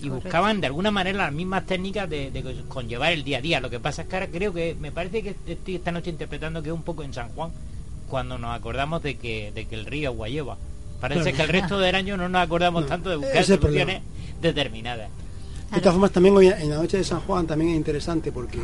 y 0.00 0.08
Correcto. 0.08 0.24
buscaban 0.24 0.60
de 0.60 0.66
alguna 0.66 0.90
manera 0.90 1.18
las 1.24 1.32
mismas 1.32 1.64
técnicas 1.66 2.08
de, 2.10 2.30
de 2.30 2.42
conllevar 2.68 3.12
el 3.12 3.24
día 3.24 3.38
a 3.38 3.40
día. 3.40 3.60
Lo 3.60 3.70
que 3.70 3.80
pasa 3.80 4.02
es 4.02 4.08
que 4.08 4.16
ahora 4.16 4.28
creo 4.28 4.52
que 4.52 4.76
me 4.78 4.92
parece 4.92 5.22
que 5.22 5.34
estoy 5.46 5.76
esta 5.76 5.90
noche 5.92 6.10
interpretando 6.10 6.62
que 6.62 6.68
es 6.68 6.74
un 6.74 6.82
poco 6.82 7.02
en 7.02 7.14
San 7.14 7.28
Juan 7.30 7.50
cuando 8.08 8.38
nos 8.38 8.54
acordamos 8.54 9.02
de 9.02 9.16
que, 9.16 9.52
de 9.54 9.64
que 9.66 9.74
el 9.74 9.86
río 9.86 10.10
es 10.10 10.16
Guayeva. 10.16 10.56
Parece 11.00 11.32
Claro. 11.32 11.36
que 11.36 11.42
el 11.42 11.48
resto 11.48 11.78
del 11.78 11.94
año 11.94 12.16
no 12.16 12.28
nos 12.28 12.42
acordamos 12.42 12.82
No, 12.82 12.88
tanto 12.88 13.10
de 13.10 13.16
buscar 13.16 13.44
soluciones 13.44 14.02
determinadas. 14.40 15.08
De 15.72 15.78
todas 15.80 15.94
formas, 15.94 16.12
también 16.12 16.36
hoy, 16.36 16.46
en 16.48 16.70
la 16.70 16.76
noche 16.76 16.98
de 16.98 17.04
San 17.04 17.20
Juan 17.20 17.46
también 17.46 17.70
es 17.72 17.76
interesante 17.76 18.30
porque 18.32 18.60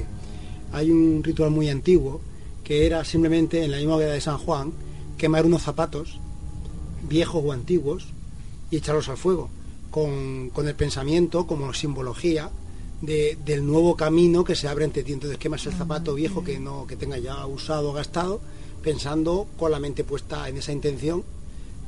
hay 0.73 0.91
un 0.91 1.23
ritual 1.25 1.51
muy 1.51 1.69
antiguo 1.69 2.21
que 2.63 2.87
era 2.87 3.05
simplemente 3.05 3.65
en 3.65 3.71
la 3.73 3.79
misma 3.79 3.97
hoguera 3.97 4.13
de 4.13 4.21
San 4.21 4.39
Juan 4.39 4.73
quemar 5.19 5.45
unos 5.45 5.63
zapatos 5.63 6.19
viejos 7.09 7.43
o 7.45 7.53
antiguos 7.53 8.07
y 8.71 8.77
echarlos 8.77 9.09
al 9.09 9.17
fuego 9.17 9.51
con, 9.93 10.51
con 10.51 10.67
el 10.67 10.75
pensamiento 10.75 11.47
como 11.47 11.73
simbología 11.73 12.51
de- 13.01 13.39
del 13.45 13.65
nuevo 13.65 13.97
camino 13.97 14.43
que 14.43 14.57
se 14.57 14.67
abre 14.67 14.85
ante 14.85 15.05
ti. 15.05 15.13
Entonces 15.13 15.39
quemas 15.39 15.65
el 15.67 15.73
zapato 15.75 16.15
viejo 16.15 16.43
que 16.43 16.59
no 16.59 16.87
que 16.89 16.97
tenga 16.97 17.19
ya 17.19 17.47
usado 17.47 17.91
o 17.91 17.93
gastado 17.93 18.41
pensando 18.83 19.47
con 19.57 19.71
la 19.71 19.79
mente 19.79 20.03
puesta 20.03 20.49
en 20.49 20.57
esa 20.57 20.73
intención 20.73 21.23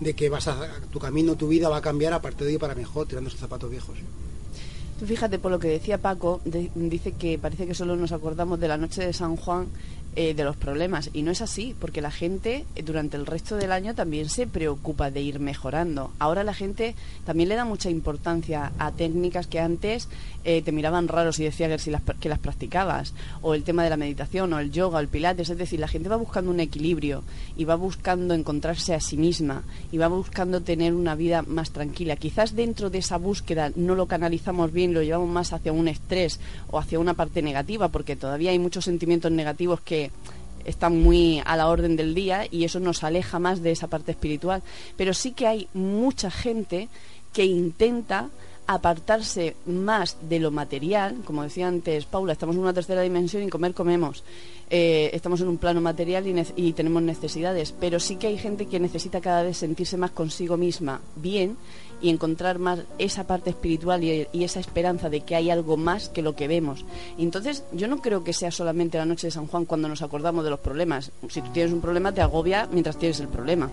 de 0.00 0.14
que 0.14 0.28
vas 0.28 0.46
a 0.48 0.68
tu 0.92 0.98
camino, 0.98 1.34
tu 1.36 1.48
vida 1.48 1.68
va 1.68 1.78
a 1.78 1.80
cambiar 1.80 2.12
a 2.12 2.20
partir 2.22 2.46
de 2.46 2.52
ahí 2.52 2.58
para 2.58 2.74
mejor 2.74 3.06
tirando 3.08 3.28
esos 3.28 3.40
zapatos 3.40 3.70
viejos. 3.70 3.96
Tú 4.98 5.06
fíjate, 5.06 5.38
por 5.40 5.50
lo 5.50 5.58
que 5.58 5.68
decía 5.68 5.98
Paco, 5.98 6.40
de- 6.44 6.70
dice 6.74 7.12
que 7.12 7.38
parece 7.38 7.66
que 7.66 7.74
solo 7.74 7.96
nos 7.96 8.12
acordamos 8.12 8.60
de 8.60 8.68
la 8.68 8.76
noche 8.76 9.04
de 9.04 9.12
San 9.12 9.34
Juan 9.36 9.66
eh, 10.16 10.34
de 10.34 10.44
los 10.44 10.56
problemas. 10.56 11.10
Y 11.12 11.22
no 11.22 11.30
es 11.30 11.40
así, 11.40 11.74
porque 11.80 12.00
la 12.00 12.10
gente 12.10 12.64
eh, 12.76 12.82
durante 12.82 13.16
el 13.16 13.26
resto 13.26 13.56
del 13.56 13.72
año 13.72 13.94
también 13.94 14.28
se 14.28 14.46
preocupa 14.46 15.10
de 15.10 15.20
ir 15.20 15.40
mejorando. 15.40 16.12
Ahora 16.20 16.44
la 16.44 16.54
gente 16.54 16.94
también 17.24 17.48
le 17.48 17.56
da 17.56 17.64
mucha 17.64 17.90
importancia 17.90 18.70
a 18.78 18.92
técnicas 18.92 19.48
que 19.48 19.58
antes 19.58 20.08
eh, 20.44 20.62
te 20.62 20.72
miraban 20.72 21.08
raros 21.08 21.38
y 21.40 21.44
decía 21.44 21.68
que, 21.68 21.78
si 21.78 21.90
las, 21.90 22.02
que 22.20 22.28
las 22.28 22.38
practicabas. 22.38 23.12
O 23.42 23.54
el 23.54 23.64
tema 23.64 23.82
de 23.82 23.90
la 23.90 23.96
meditación, 23.96 24.52
o 24.52 24.58
el 24.60 24.70
yoga, 24.70 24.98
o 24.98 25.00
el 25.00 25.08
pilates. 25.08 25.50
Es 25.50 25.58
decir, 25.58 25.80
la 25.80 25.88
gente 25.88 26.08
va 26.08 26.16
buscando 26.16 26.50
un 26.50 26.60
equilibrio 26.60 27.24
y 27.56 27.64
va 27.64 27.74
buscando 27.74 28.34
encontrarse 28.34 28.94
a 28.94 29.00
sí 29.00 29.16
misma 29.16 29.64
y 29.90 29.98
va 29.98 30.08
buscando 30.08 30.60
tener 30.60 30.94
una 30.94 31.14
vida 31.14 31.42
más 31.42 31.70
tranquila. 31.70 32.16
Quizás 32.16 32.54
dentro 32.54 32.90
de 32.90 32.98
esa 32.98 33.16
búsqueda 33.16 33.72
no 33.74 33.94
lo 33.94 34.06
canalizamos 34.06 34.72
bien, 34.72 34.94
lo 34.94 35.02
llevamos 35.02 35.28
más 35.28 35.52
hacia 35.52 35.72
un 35.72 35.88
estrés 35.88 36.38
o 36.70 36.78
hacia 36.78 36.98
una 36.98 37.14
parte 37.14 37.42
negativa, 37.42 37.88
porque 37.88 38.16
todavía 38.16 38.50
hay 38.50 38.58
muchos 38.58 38.84
sentimientos 38.84 39.32
negativos 39.32 39.80
que 39.80 40.03
están 40.64 41.02
muy 41.02 41.42
a 41.44 41.56
la 41.56 41.68
orden 41.68 41.96
del 41.96 42.14
día 42.14 42.46
y 42.50 42.64
eso 42.64 42.80
nos 42.80 43.04
aleja 43.04 43.38
más 43.38 43.62
de 43.62 43.72
esa 43.72 43.86
parte 43.86 44.12
espiritual. 44.12 44.62
Pero 44.96 45.14
sí 45.14 45.32
que 45.32 45.46
hay 45.46 45.68
mucha 45.74 46.30
gente 46.30 46.88
que 47.32 47.44
intenta 47.44 48.30
apartarse 48.66 49.56
más 49.66 50.16
de 50.22 50.40
lo 50.40 50.50
material, 50.50 51.16
como 51.24 51.42
decía 51.42 51.68
antes 51.68 52.06
Paula, 52.06 52.32
estamos 52.32 52.56
en 52.56 52.62
una 52.62 52.72
tercera 52.72 53.02
dimensión 53.02 53.42
y 53.42 53.48
comer 53.48 53.74
comemos. 53.74 54.24
Eh, 54.70 55.10
estamos 55.12 55.40
en 55.42 55.48
un 55.48 55.58
plano 55.58 55.82
material 55.82 56.24
y, 56.56 56.72
tenemos 56.72 57.02
necesidades, 57.02 57.74
pero 57.78 58.00
sí 58.00 58.16
que 58.16 58.28
hay 58.28 58.38
gente 58.38 58.66
que 58.66 58.80
necesita 58.80 59.20
cada 59.20 59.42
vez 59.42 59.58
sentirse 59.58 59.98
más 59.98 60.12
consigo 60.12 60.56
misma 60.56 61.02
bien 61.16 61.58
y 62.00 62.10
encontrar 62.10 62.58
más 62.58 62.80
esa 62.98 63.26
parte 63.26 63.50
espiritual 63.50 64.02
y, 64.02 64.28
esa 64.44 64.60
esperanza 64.60 65.08
de 65.08 65.22
que 65.22 65.36
hay 65.36 65.50
algo 65.50 65.76
más 65.76 66.08
que 66.08 66.22
lo 66.22 66.36
que 66.36 66.48
vemos. 66.48 66.84
Entonces 67.18 67.64
yo 67.72 67.88
no 67.88 68.02
creo 68.02 68.24
que 68.24 68.32
sea 68.32 68.50
solamente 68.50 68.98
la 68.98 69.06
noche 69.06 69.26
de 69.26 69.30
San 69.30 69.46
Juan 69.46 69.64
cuando 69.64 69.88
nos 69.88 70.02
acordamos 70.02 70.44
de 70.44 70.50
los 70.50 70.60
problemas. 70.60 71.10
Si 71.28 71.40
tú 71.40 71.50
tienes 71.52 71.72
un 71.72 71.80
problema 71.80 72.12
te 72.12 72.20
agobia 72.20 72.68
mientras 72.70 72.98
tienes 72.98 73.20
el 73.20 73.28
problema. 73.28 73.70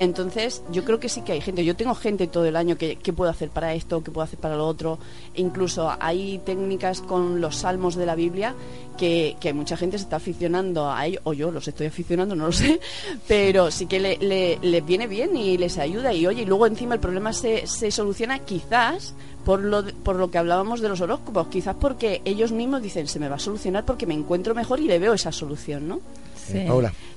Entonces, 0.00 0.62
yo 0.72 0.84
creo 0.84 0.98
que 0.98 1.08
sí 1.08 1.22
que 1.22 1.32
hay 1.32 1.40
gente. 1.40 1.64
Yo 1.64 1.76
tengo 1.76 1.94
gente 1.94 2.26
todo 2.26 2.44
el 2.44 2.56
año 2.56 2.76
que, 2.76 2.96
que 2.96 3.12
puedo 3.12 3.30
hacer 3.30 3.50
para 3.50 3.74
esto, 3.74 4.02
que 4.02 4.10
puedo 4.10 4.24
hacer 4.24 4.38
para 4.38 4.56
lo 4.56 4.66
otro. 4.66 4.98
E 5.34 5.40
incluso 5.40 5.92
hay 6.00 6.40
técnicas 6.44 7.00
con 7.00 7.40
los 7.40 7.56
salmos 7.56 7.94
de 7.94 8.06
la 8.06 8.14
Biblia 8.14 8.54
que, 8.98 9.36
que 9.40 9.52
mucha 9.52 9.76
gente 9.76 9.98
se 9.98 10.04
está 10.04 10.16
aficionando 10.16 10.90
a 10.90 11.06
ello. 11.06 11.20
O 11.24 11.32
yo 11.32 11.50
los 11.50 11.68
estoy 11.68 11.86
aficionando, 11.86 12.34
no 12.34 12.46
lo 12.46 12.52
sé. 12.52 12.80
Pero 13.28 13.70
sí 13.70 13.86
que 13.86 14.00
le, 14.00 14.16
le, 14.18 14.58
les 14.62 14.84
viene 14.84 15.06
bien 15.06 15.36
y 15.36 15.56
les 15.58 15.78
ayuda. 15.78 16.12
Y 16.12 16.26
oye, 16.26 16.42
y 16.42 16.46
luego 16.46 16.66
encima 16.66 16.94
el 16.94 17.00
problema 17.00 17.32
se, 17.32 17.66
se 17.66 17.90
soluciona 17.90 18.40
quizás 18.40 19.14
por 19.44 19.60
lo, 19.60 19.84
por 19.84 20.16
lo 20.16 20.30
que 20.30 20.38
hablábamos 20.38 20.80
de 20.80 20.88
los 20.88 21.00
horóscopos. 21.00 21.48
Quizás 21.48 21.76
porque 21.78 22.20
ellos 22.24 22.50
mismos 22.50 22.82
dicen, 22.82 23.06
se 23.06 23.20
me 23.20 23.28
va 23.28 23.36
a 23.36 23.40
solucionar 23.40 23.84
porque 23.84 24.06
me 24.06 24.14
encuentro 24.14 24.54
mejor 24.54 24.80
y 24.80 24.86
le 24.88 24.98
veo 24.98 25.14
esa 25.14 25.30
solución, 25.30 25.86
¿no? 25.86 26.00
Sí, 26.46 26.66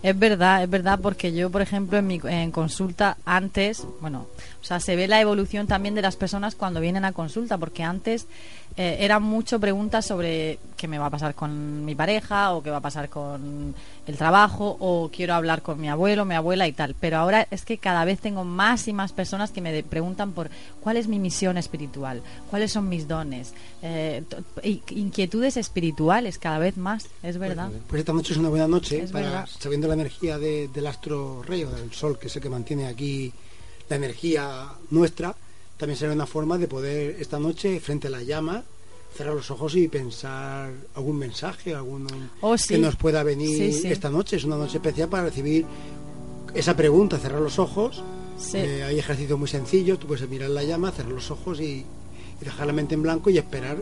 es 0.03 0.19
verdad, 0.19 0.63
es 0.63 0.69
verdad, 0.69 0.99
porque 1.01 1.33
yo, 1.33 1.49
por 1.49 1.61
ejemplo, 1.61 1.97
en 1.97 2.07
mi 2.07 2.21
en 2.23 2.51
consulta 2.51 3.17
antes, 3.25 3.83
bueno, 4.01 4.27
sea, 4.67 4.79
se 4.79 4.95
ve 4.95 5.07
la 5.07 5.19
evolución 5.21 5.65
también 5.67 5.95
de 5.95 6.01
las 6.01 6.15
personas 6.15 6.55
cuando 6.55 6.79
vienen 6.81 7.05
a 7.05 7.13
consulta, 7.13 7.57
porque 7.57 7.83
antes 7.83 8.27
eh, 8.75 8.97
eran 8.99 9.23
mucho 9.23 9.59
preguntas 9.59 10.05
sobre 10.05 10.59
qué 10.75 10.87
me 10.87 10.99
va 10.99 11.07
a 11.07 11.09
pasar 11.09 11.33
con 11.33 11.83
mi 11.85 11.95
pareja 11.95 12.53
o 12.53 12.61
qué 12.61 12.69
va 12.69 12.77
a 12.77 12.81
pasar 12.81 13.09
con 13.09 13.73
el 14.05 14.17
trabajo 14.17 14.77
o 14.79 15.09
quiero 15.11 15.33
hablar 15.33 15.61
con 15.63 15.79
mi 15.81 15.89
abuelo, 15.89 16.25
mi 16.25 16.35
abuela 16.35 16.67
y 16.67 16.73
tal. 16.73 16.95
Pero 16.99 17.17
ahora 17.17 17.47
es 17.49 17.65
que 17.65 17.77
cada 17.79 18.05
vez 18.05 18.19
tengo 18.19 18.43
más 18.43 18.87
y 18.87 18.93
más 18.93 19.13
personas 19.13 19.51
que 19.51 19.61
me 19.61 19.81
preguntan 19.83 20.31
por 20.33 20.49
cuál 20.81 20.97
es 20.97 21.07
mi 21.07 21.17
misión 21.17 21.57
espiritual, 21.57 22.21
cuáles 22.51 22.71
son 22.71 22.87
mis 22.89 23.07
dones, 23.07 23.53
eh, 23.81 24.23
inquietudes 24.91 25.57
espirituales 25.57 26.37
cada 26.37 26.59
vez 26.59 26.77
más, 26.77 27.07
es 27.23 27.37
verdad. 27.37 27.69
Pues 27.87 28.01
esta 28.01 28.13
noche 28.13 28.33
es 28.33 28.39
una 28.39 28.49
buena 28.49 28.67
noche 28.67 28.99
para, 29.11 29.47
sabiendo 29.59 29.87
la 29.87 29.93
energía 29.95 30.37
de- 30.37 30.67
del 30.67 30.87
astro 30.87 31.41
rey 31.43 31.63
o 31.63 31.71
del 31.71 31.91
sol, 31.93 32.19
que 32.19 32.27
es 32.27 32.35
el 32.35 32.41
que 32.41 32.49
mantiene 32.49 32.87
aquí 32.87 33.33
la 33.89 33.95
energía 33.95 34.69
nuestra, 34.91 35.35
también 35.77 35.97
será 35.97 36.13
una 36.13 36.25
forma 36.25 36.57
de 36.57 36.67
poder 36.67 37.17
esta 37.19 37.39
noche, 37.39 37.79
frente 37.79 38.07
a 38.07 38.09
la 38.09 38.23
llama, 38.23 38.63
cerrar 39.15 39.33
los 39.35 39.49
ojos 39.51 39.75
y 39.75 39.87
pensar 39.87 40.71
algún 40.95 41.17
mensaje, 41.17 41.73
algún 41.73 42.07
Oh, 42.41 42.57
sí. 42.57 42.69
que 42.69 42.77
nos 42.77 42.95
pueda 42.95 43.23
venir 43.23 43.73
Sí, 43.73 43.81
sí. 43.81 43.87
esta 43.87 44.09
noche. 44.09 44.35
Es 44.35 44.43
una 44.43 44.57
noche 44.57 44.77
especial 44.77 45.09
para 45.09 45.23
recibir 45.25 45.65
esa 46.53 46.75
pregunta, 46.75 47.17
cerrar 47.17 47.41
los 47.41 47.57
ojos. 47.59 48.03
Eh, 48.53 48.83
hay 48.83 48.99
ejercicios 48.99 49.37
muy 49.39 49.47
sencillos, 49.47 49.97
tú 49.99 50.07
puedes 50.07 50.27
mirar 50.29 50.49
la 50.51 50.63
llama, 50.63 50.91
cerrar 50.91 51.11
los 51.13 51.31
ojos 51.31 51.59
y, 51.59 51.85
y 52.41 52.45
dejar 52.45 52.67
la 52.67 52.73
mente 52.73 52.93
en 52.93 53.01
blanco 53.01 53.29
y 53.31 53.37
esperar 53.39 53.77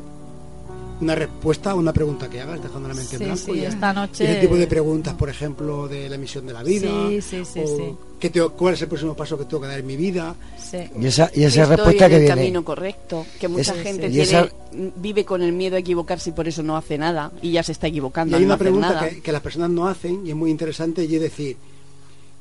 una 1.01 1.13
respuesta 1.15 1.72
a 1.72 1.76
una 1.76 1.91
pregunta 1.91 2.30
que 2.30 2.39
hagas, 2.41 2.61
dejando 2.63 2.88
la 2.88 2.93
mente 2.93 3.17
Sí, 3.17 3.23
en 3.23 3.30
blanco. 3.30 3.53
sí, 3.53 3.59
y- 3.59 3.65
esta 3.65 3.93
noche- 3.93 4.23
y 4.23 4.27
ese 4.27 4.39
tipo 4.41 4.55
de 4.55 4.67
preguntas, 4.67 5.13
por 5.15 5.30
ejemplo, 5.30 5.88
de 5.88 6.07
la 6.09 6.17
misión 6.17 6.45
de 6.47 6.53
la 6.53 6.63
vida. 6.63 6.89
Sí, 7.09 7.22
sí, 7.22 7.43
sí, 7.45 7.59
o 7.59 7.67
sí. 7.67 7.84
qué 8.19 8.30
tengo- 8.30 8.51
¿Cuál 8.51 8.76
es 8.76 8.81
el 8.81 8.88
próximo 8.88 9.13
paso 9.15 9.38
que 9.38 9.43
tengo 9.45 9.61
que 9.61 9.67
dar 9.67 9.80
en 9.80 9.85
mi 9.88 9.97
vida? 9.97 10.35
Sí. 10.57 10.77
Y 10.99 11.05
esa, 11.07 11.30
y 11.34 11.43
esa 11.43 11.63
Estoy 11.63 11.76
respuesta 11.76 12.05
en 12.05 12.09
que 12.11 12.15
el 12.15 12.22
viene. 12.23 12.35
camino 12.35 12.63
correcto, 12.65 13.26
que 13.39 13.47
mucha 13.47 13.73
Esa- 13.73 13.84
gente 13.84 14.07
tiene, 14.09 14.23
esa- 14.23 14.49
vive 14.95 15.26
con 15.26 15.41
el 15.41 15.51
miedo 15.51 15.76
a 15.76 15.80
equivocarse 15.80 16.30
y 16.30 16.34
por 16.34 16.47
eso 16.47 16.63
no 16.63 16.77
hace 16.77 16.97
nada 16.97 17.31
y 17.41 17.51
ya 17.51 17.63
se 17.63 17.73
está 17.73 17.88
Y 17.88 17.91
equivocando. 17.91 18.38
hay 18.38 18.43
no 18.43 18.47
una 18.47 18.57
pregunta 18.57 18.89
nada. 18.93 19.09
que, 19.09 19.22
que 19.22 19.31
las 19.31 19.41
personas 19.41 19.69
no 19.69 19.88
hacen 19.88 20.26
y 20.26 20.30
es 20.30 20.35
muy 20.35 20.49
interesante 20.49 21.03
y 21.03 21.15
es 21.15 21.22
decir, 21.22 21.57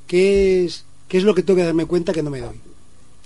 ¿qué 0.07 0.65
es, 0.65 0.85
qué 1.09 1.19
es 1.19 1.25
lo 1.25 1.35
que 1.35 1.43
tengo 1.43 1.59
que 1.59 1.65
darme 1.65 1.87
cuenta 1.87 2.13
que 2.13 2.23
no 2.23 2.31
me 2.31 2.41
doy? 2.41 2.61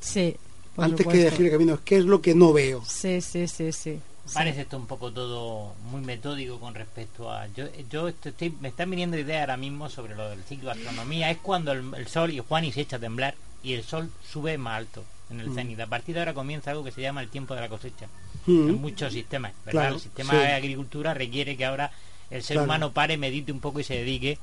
Sí. 0.01 0.35
Antes 0.77 1.07
que 1.07 1.21
elegir 1.23 1.47
el 1.47 1.53
camino, 1.53 1.79
¿qué 1.85 1.97
es 1.99 2.05
lo 2.05 2.23
que 2.23 2.35
no 2.37 2.53
veo? 2.53 2.83
Sí, 2.87 3.21
sí, 3.21 3.49
sí, 3.49 3.73
sí. 3.73 3.99
Parece 4.35 4.63
esto 4.63 4.77
un 4.77 4.87
poco 4.87 5.13
todo 5.13 5.75
muy 5.91 6.01
metódico 6.01 6.59
con 6.61 6.75
respecto 6.75 7.31
a... 7.31 7.47
Yo, 7.49 7.67
yo 7.91 8.09
estoy- 8.09 8.55
me 8.61 8.69
están 8.69 8.91
viniendo 8.91 9.17
ideas 9.19 9.41
ahora 9.41 9.57
mismo 9.57 9.89
sobre 9.89 10.15
lo 10.15 10.29
del 10.31 10.43
ciclo 10.45 10.73
de 10.73 10.81
astronomía. 10.81 11.31
Es 11.31 11.39
cuando 11.39 11.73
el, 11.73 11.93
el 11.95 12.07
Sol 12.09 12.31
y 12.33 12.39
Juani 12.41 12.73
se 12.73 12.83
echa 12.83 12.97
a 12.97 13.01
temblar 13.01 13.35
y 13.63 13.73
el 13.75 13.83
Sol 13.85 14.11
sube 14.31 14.57
más 14.59 14.77
alto 14.79 15.05
en 15.31 15.41
el 15.41 15.51
Mm. 15.51 15.55
cenit. 15.55 15.81
A 15.81 15.87
partir 15.87 16.15
de 16.15 16.21
ahora 16.21 16.35
comienza 16.35 16.71
algo 16.71 16.85
que 16.85 16.93
se 16.93 17.01
llama 17.03 17.21
el 17.21 17.29
tiempo 17.29 17.55
de 17.55 17.61
la 17.61 17.69
cosecha. 17.69 18.07
Mm. 18.47 18.69
En 18.71 18.81
muchos 18.81 19.13
sistemas, 19.13 19.53
¿verdad? 19.67 19.81
Claro, 19.83 19.95
el 19.97 20.01
sistema 20.01 20.31
sí. 20.33 20.37
de 20.39 20.53
agricultura 20.53 21.15
requiere 21.15 21.57
que 21.57 21.65
ahora 21.65 21.91
el 22.31 22.43
ser 22.43 22.55
Claro. 22.57 22.65
humano 22.65 22.93
pare, 22.93 23.17
medite 23.17 23.53
un 23.53 23.61
poco 23.61 23.81
y 23.81 23.85
se 23.85 23.95
dedique 23.95 24.39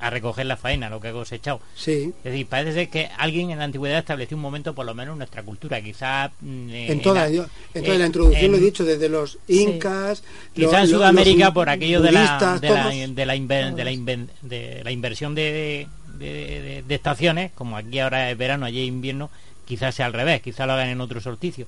a 0.00 0.10
recoger 0.10 0.46
la 0.46 0.56
faena, 0.56 0.88
lo 0.88 1.00
que 1.00 1.08
ha 1.08 1.12
cosechado. 1.12 1.60
Sí. 1.74 2.12
Es 2.24 2.32
decir, 2.32 2.46
parece 2.46 2.72
ser 2.72 2.88
que 2.88 3.08
alguien 3.18 3.50
en 3.50 3.58
la 3.58 3.64
antigüedad 3.64 3.98
estableció 3.98 4.36
un 4.36 4.42
momento, 4.42 4.74
por 4.74 4.86
lo 4.86 4.94
menos 4.94 5.12
en 5.12 5.18
nuestra 5.18 5.42
cultura, 5.42 5.80
quizá... 5.82 6.30
mm, 6.40 6.70
eh, 6.70 6.92
En 6.92 7.02
toda, 7.02 7.22
la- 7.24 7.30
yo- 7.30 7.46
en 7.74 7.84
toda 7.84 7.96
eh, 7.96 7.98
la 7.98 8.06
introducción 8.06 8.44
en- 8.46 8.50
lo 8.52 8.56
he 8.56 8.60
dicho, 8.60 8.84
desde 8.84 9.08
los 9.08 9.38
incas, 9.46 10.22
Quizá 10.54 10.80
en 10.82 10.88
Sudamérica 10.88 11.44
los 11.46 11.54
por 11.54 11.68
aquello 11.68 12.00
de 12.00 12.12
la, 12.12 12.58
de 12.60 12.68
la, 12.70 12.88
de 12.88 13.26
la, 13.26 13.36
inver- 13.36 13.74
de 13.74 13.84
la 13.84 13.92
inven- 13.92 14.28
de 14.42 14.80
la 14.84 14.90
inversión 14.90 15.34
de, 15.34 15.86
de, 16.18 16.26
de- 16.26 16.84
de 16.86 16.94
estaciones, 16.94 17.52
como 17.54 17.76
aquí 17.76 17.98
ahora 17.98 18.30
es 18.30 18.38
verano, 18.38 18.66
allí 18.66 18.80
es 18.82 18.88
invierno, 18.88 19.30
quizás 19.66 19.94
sea 19.94 20.06
al 20.06 20.12
revés, 20.12 20.40
quizás 20.42 20.66
lo 20.66 20.72
hagan 20.72 20.88
en 20.88 21.00
otro 21.00 21.20
solsticio. 21.20 21.66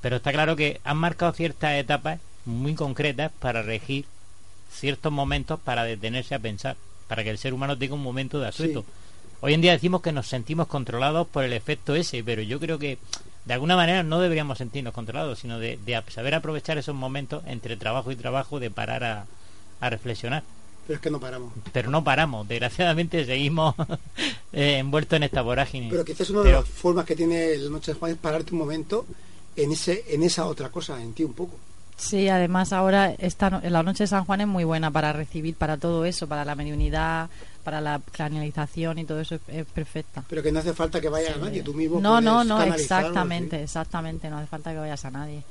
Pero 0.00 0.16
está 0.16 0.32
claro 0.32 0.56
que 0.56 0.80
han 0.84 0.96
marcado 0.96 1.32
ciertas 1.32 1.74
etapas 1.74 2.18
muy 2.46 2.74
concretas 2.74 3.30
para 3.38 3.62
regir 3.62 4.04
ciertos 4.70 5.12
momentos 5.12 5.60
para 5.60 5.84
detenerse 5.84 6.34
a 6.34 6.38
pensar, 6.38 6.76
para 7.14 7.22
que 7.22 7.30
el 7.30 7.38
ser 7.38 7.54
humano 7.54 7.78
tenga 7.78 7.94
un 7.94 8.02
momento 8.02 8.40
de 8.40 8.48
asueto. 8.48 8.80
Sí. 8.80 8.86
Hoy 9.40 9.54
en 9.54 9.60
día 9.60 9.70
decimos 9.70 10.02
que 10.02 10.10
nos 10.10 10.26
sentimos 10.26 10.66
controlados 10.66 11.28
por 11.28 11.44
el 11.44 11.52
efecto 11.52 11.94
ese, 11.94 12.24
pero 12.24 12.42
yo 12.42 12.58
creo 12.58 12.76
que 12.76 12.98
de 13.44 13.54
alguna 13.54 13.76
manera 13.76 14.02
no 14.02 14.18
deberíamos 14.18 14.58
sentirnos 14.58 14.92
controlados, 14.92 15.38
sino 15.38 15.60
de, 15.60 15.78
saber 16.08 16.34
aprovechar 16.34 16.76
esos 16.76 16.96
momentos 16.96 17.44
entre 17.46 17.76
trabajo 17.76 18.10
y 18.10 18.16
trabajo, 18.16 18.58
de 18.58 18.68
parar 18.68 19.04
a, 19.04 19.26
a 19.78 19.90
reflexionar. 19.90 20.42
Pero 20.88 20.96
es 20.96 21.00
que 21.00 21.08
no 21.08 21.20
paramos. 21.20 21.52
Pero 21.72 21.88
no 21.88 22.02
paramos, 22.02 22.48
desgraciadamente 22.48 23.24
seguimos 23.24 23.76
eh, 24.52 24.78
envueltos 24.78 25.16
en 25.16 25.22
esta 25.22 25.42
vorágine. 25.42 25.90
Pero 25.90 26.04
quizás 26.04 26.30
una 26.30 26.42
de 26.42 26.50
las 26.50 26.68
formas 26.68 27.04
que 27.04 27.14
tiene 27.14 27.56
la 27.58 27.70
noche 27.70 27.92
de 27.92 27.98
Juan 28.00 28.10
es 28.10 28.18
pararte 28.18 28.50
un 28.50 28.58
momento 28.58 29.06
en 29.54 29.70
ese 29.70 30.04
en 30.08 30.24
esa 30.24 30.46
otra 30.46 30.70
cosa, 30.70 31.00
en 31.00 31.12
ti 31.12 31.22
un 31.22 31.34
poco. 31.34 31.60
Sí, 31.96 32.28
además 32.28 32.72
ahora 32.72 33.14
esta 33.18 33.60
la 33.62 33.82
noche 33.82 34.04
de 34.04 34.08
San 34.08 34.24
Juan 34.24 34.40
es 34.40 34.46
muy 34.48 34.64
buena 34.64 34.90
para 34.90 35.12
recibir, 35.12 35.54
para 35.54 35.76
todo 35.76 36.04
eso, 36.04 36.26
para 36.26 36.44
la 36.44 36.54
mediunidad, 36.54 37.28
para 37.62 37.80
la 37.80 38.00
canalización 38.12 38.98
y 38.98 39.04
todo 39.04 39.20
eso 39.20 39.36
es, 39.36 39.40
es 39.48 39.64
perfecta. 39.66 40.24
Pero 40.28 40.42
que 40.42 40.50
no 40.52 40.58
hace 40.58 40.74
falta 40.74 41.00
que 41.00 41.08
vaya 41.08 41.34
Sí. 41.34 41.40
nadie, 41.40 41.62
tú 41.62 41.72
mismo 41.72 42.00
No, 42.00 42.20
no, 42.20 42.34
puedes 42.36 42.48
no, 42.48 42.62
exactamente, 42.62 43.62
exactamente, 43.62 44.28
no 44.28 44.38
hace 44.38 44.48
falta 44.48 44.72
que 44.72 44.78
vayas 44.78 45.04
a 45.04 45.10
nadie. 45.10 45.42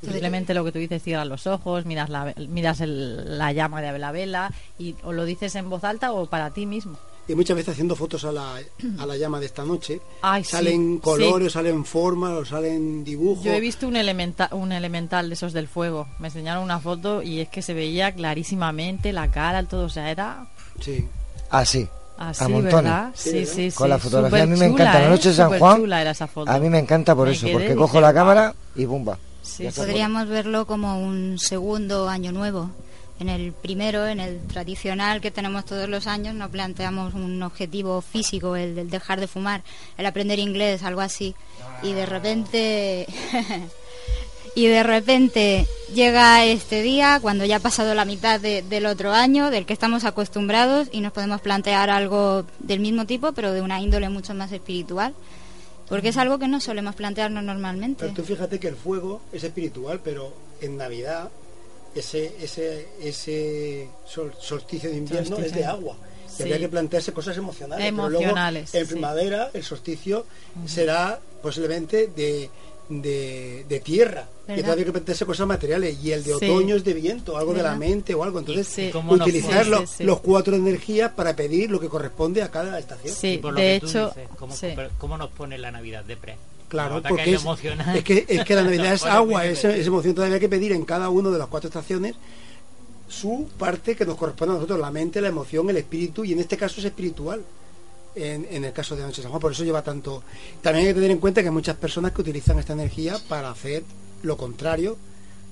Simplemente 0.00 0.54
lo 0.54 0.64
que 0.64 0.70
tú 0.70 0.78
dices, 0.78 1.02
cierras 1.02 1.26
los 1.26 1.48
ojos, 1.48 1.84
miras 1.84 2.08
la, 2.08 2.32
miras 2.48 2.80
el- 2.80 3.36
la 3.36 3.50
llama 3.50 3.82
de 3.82 3.98
la 3.98 4.12
vela 4.12 4.52
y 4.78 4.94
o 5.02 5.12
lo 5.12 5.24
dices 5.24 5.56
en 5.56 5.68
voz 5.68 5.82
alta 5.82 6.12
o 6.12 6.26
para 6.26 6.50
ti 6.50 6.66
mismo. 6.66 6.96
Y 7.28 7.34
muchas 7.34 7.56
veces 7.56 7.72
haciendo 7.72 7.94
fotos 7.94 8.24
a 8.24 8.32
la, 8.32 8.56
a 8.98 9.06
la 9.06 9.16
llama 9.16 9.38
de 9.38 9.46
esta 9.46 9.62
noche, 9.64 10.00
Ay, 10.22 10.42
sí, 10.44 10.50
salen 10.52 10.94
sí. 10.94 11.00
colores, 11.02 11.52
salen 11.52 11.84
formas, 11.84 12.30
o 12.32 12.44
salen 12.44 13.04
dibujos. 13.04 13.44
Yo 13.44 13.52
he 13.52 13.60
visto 13.60 13.86
un, 13.86 13.96
elementa, 13.96 14.48
un 14.52 14.72
elemental 14.72 15.28
de 15.28 15.34
esos 15.34 15.52
del 15.52 15.68
fuego. 15.68 16.08
Me 16.18 16.28
enseñaron 16.28 16.64
una 16.64 16.80
foto 16.80 17.22
y 17.22 17.40
es 17.40 17.48
que 17.50 17.60
se 17.60 17.74
veía 17.74 18.12
clarísimamente 18.12 19.12
la 19.12 19.30
cara, 19.30 19.62
todo, 19.64 19.84
o 19.84 19.88
sea, 19.90 20.10
era 20.10 20.46
Sí. 20.80 21.06
Ah, 21.50 21.64
sí. 21.64 21.86
así, 22.16 22.44
a 22.44 22.48
montones. 22.48 22.74
¿verdad? 22.74 23.10
Sí, 23.14 23.46
sí, 23.46 23.70
sí. 23.70 23.76
Con 23.76 23.90
la 23.90 23.98
fotografía 23.98 24.42
a 24.42 24.46
mí 24.46 24.58
me 24.58 24.66
encanta. 24.66 25.00
La 25.00 25.06
¿eh? 25.06 25.10
noche 25.10 25.28
de 25.30 25.34
San 25.34 25.58
Juan. 25.58 25.84
era 25.92 26.10
esa 26.10 26.26
foto. 26.26 26.50
A 26.50 26.58
mí 26.58 26.68
me 26.68 26.78
encanta 26.78 27.14
por 27.14 27.28
Me 27.28 27.34
eso, 27.34 27.46
porque 27.52 27.74
cojo 27.74 28.00
la 28.00 28.12
cámara 28.14 28.54
y 28.74 28.84
bumba. 28.84 29.18
Sí. 29.42 29.66
Podríamos 29.74 30.28
verlo 30.28 30.66
como 30.66 30.98
un 31.00 31.38
segundo 31.38 32.08
año 32.08 32.32
nuevo. 32.32 32.70
En 33.20 33.28
el 33.28 33.52
primero, 33.52 34.06
en 34.06 34.20
el 34.20 34.38
tradicional 34.46 35.20
que 35.20 35.30
tenemos 35.32 35.64
todos 35.64 35.88
los 35.88 36.06
años, 36.06 36.34
nos 36.34 36.50
planteamos 36.50 37.14
un 37.14 37.42
objetivo 37.42 38.00
físico, 38.00 38.54
el 38.54 38.76
del 38.76 38.90
dejar 38.90 39.18
de 39.18 39.26
fumar, 39.26 39.62
el 39.96 40.06
aprender 40.06 40.38
inglés, 40.38 40.82
algo 40.84 41.00
así. 41.00 41.34
Y 41.82 41.92
de 41.92 42.06
repente... 42.06 43.06
y 44.54 44.66
de 44.66 44.82
repente 44.82 45.66
llega 45.94 46.44
este 46.44 46.82
día, 46.82 47.18
cuando 47.20 47.44
ya 47.44 47.56
ha 47.56 47.60
pasado 47.60 47.94
la 47.94 48.04
mitad 48.04 48.40
de- 48.40 48.62
del 48.62 48.86
otro 48.86 49.12
año, 49.12 49.50
del 49.50 49.66
que 49.66 49.72
estamos 49.72 50.04
acostumbrados, 50.04 50.88
y 50.92 51.00
nos 51.00 51.12
podemos 51.12 51.40
plantear 51.40 51.90
algo 51.90 52.44
del 52.60 52.80
mismo 52.80 53.04
tipo, 53.04 53.32
pero 53.32 53.52
de 53.52 53.62
una 53.62 53.80
índole 53.80 54.08
mucho 54.08 54.34
más 54.34 54.50
espiritual. 54.52 55.14
Porque 55.88 56.08
es 56.10 56.16
algo 56.18 56.38
que 56.38 56.48
no 56.48 56.60
solemos 56.60 56.94
plantearnos 56.94 57.42
normalmente. 57.44 58.02
Pero 58.04 58.14
tú 58.14 58.22
fíjate 58.22 58.60
que 58.60 58.68
el 58.68 58.76
fuego 58.76 59.22
es 59.32 59.42
espiritual, 59.42 60.00
pero 60.04 60.32
en 60.60 60.76
Navidad 60.76 61.30
ese 61.98 62.32
ese 62.40 62.88
ese 63.02 63.88
sol- 64.06 64.32
solsticio 64.40 64.90
de 64.90 64.96
invierno 64.96 65.28
Solsticio. 65.36 65.46
es 65.50 65.54
de 65.54 65.64
agua. 65.64 65.96
Y 66.26 66.30
Sí. 66.38 66.42
habría 66.42 66.58
que 66.60 66.68
plantearse 66.68 67.12
cosas 67.12 67.36
emocionales. 67.36 67.84
pero 67.90 68.08
luego, 68.10 68.36
en 68.36 68.66
sí. 68.66 68.78
primavera 68.84 69.50
el 69.54 69.64
solsticio 69.64 70.24
será 70.66 71.18
posiblemente 71.42 72.06
de, 72.14 72.48
de, 72.88 73.64
de 73.68 73.80
tierra. 73.80 74.26
Y 74.46 74.52
¿Verdad? 74.52 74.58
entonces 74.60 74.78
hay 74.78 74.84
que 74.84 74.92
plantearse 74.92 75.26
cosas 75.26 75.46
materiales. 75.46 75.98
Y 76.02 76.12
el 76.12 76.22
de 76.24 76.34
Sí. 76.38 76.48
otoño 76.48 76.76
es 76.76 76.84
de 76.84 76.94
viento, 76.94 77.36
algo 77.36 77.52
de 77.54 77.62
la 77.62 77.74
mente 77.74 78.14
o 78.14 78.22
algo. 78.22 78.38
Entonces, 78.38 78.66
Sí. 78.68 78.90
¿Cómo 78.92 79.16
nos 79.16 79.26
utilizar 79.26 79.66
los, 79.66 79.90
Sí, 79.90 79.96
sí. 79.98 80.04
los 80.04 80.20
cuatro 80.20 80.54
energías 80.56 81.12
para 81.12 81.34
pedir 81.34 81.70
lo 81.70 81.80
que 81.80 81.88
corresponde 81.88 82.42
a 82.42 82.50
cada 82.50 82.78
estación. 82.78 83.14
Sí, 83.14 83.28
Y 83.34 83.38
por 83.38 83.54
lo 83.54 83.60
de 83.60 83.74
que 83.74 83.80
tú 83.80 83.86
hecho, 83.88 84.08
dices, 84.08 84.28
¿cómo, 84.38 84.54
¿cómo 84.98 85.18
nos 85.18 85.30
pone 85.30 85.58
la 85.58 85.70
Navidad 85.70 86.04
de 86.04 86.16
pre? 86.16 86.36
Claro, 86.68 87.02
porque 87.08 87.34
es, 87.34 87.40
emocional. 87.42 87.96
es 87.96 88.04
que, 88.04 88.24
es 88.28 88.44
que 88.44 88.54
la 88.54 88.62
Navidad 88.62 88.92
es 88.92 89.00
pone 89.02 89.12
agua, 89.12 89.46
es, 89.46 89.64
emoción. 89.64 90.14
Todavía 90.14 90.34
hay 90.34 90.40
que 90.40 90.48
pedir 90.48 90.72
en 90.72 90.84
cada 90.84 91.08
una 91.08 91.30
de 91.30 91.38
las 91.38 91.48
cuatro 91.48 91.68
estaciones 91.68 92.14
su 93.08 93.48
parte 93.58 93.96
que 93.96 94.04
nos 94.04 94.16
corresponde 94.16 94.52
a 94.52 94.54
nosotros, 94.56 94.78
la 94.78 94.90
mente, 94.90 95.20
la 95.20 95.28
emoción, 95.28 95.68
el 95.70 95.78
espíritu, 95.78 96.24
y 96.24 96.32
en 96.32 96.40
este 96.40 96.56
caso 96.56 96.80
es 96.80 96.86
espiritual. 96.86 97.42
En, 98.14 98.46
en 98.50 98.64
el 98.64 98.72
caso 98.72 98.96
de 98.96 99.02
Noche 99.02 99.16
de 99.18 99.22
San 99.22 99.30
Juan, 99.30 99.40
por 99.40 99.52
eso 99.52 99.62
lleva 99.64 99.80
tanto. 99.82 100.24
También 100.60 100.86
hay 100.86 100.90
que 100.92 100.94
tener 100.94 101.10
en 101.12 101.18
cuenta 101.18 101.40
que 101.40 101.48
hay 101.48 101.54
muchas 101.54 101.76
personas 101.76 102.10
que 102.12 102.20
utilizan 102.20 102.58
esta 102.58 102.72
energía 102.72 103.16
para 103.28 103.50
hacer 103.50 103.84
lo 104.22 104.36
contrario 104.36 104.96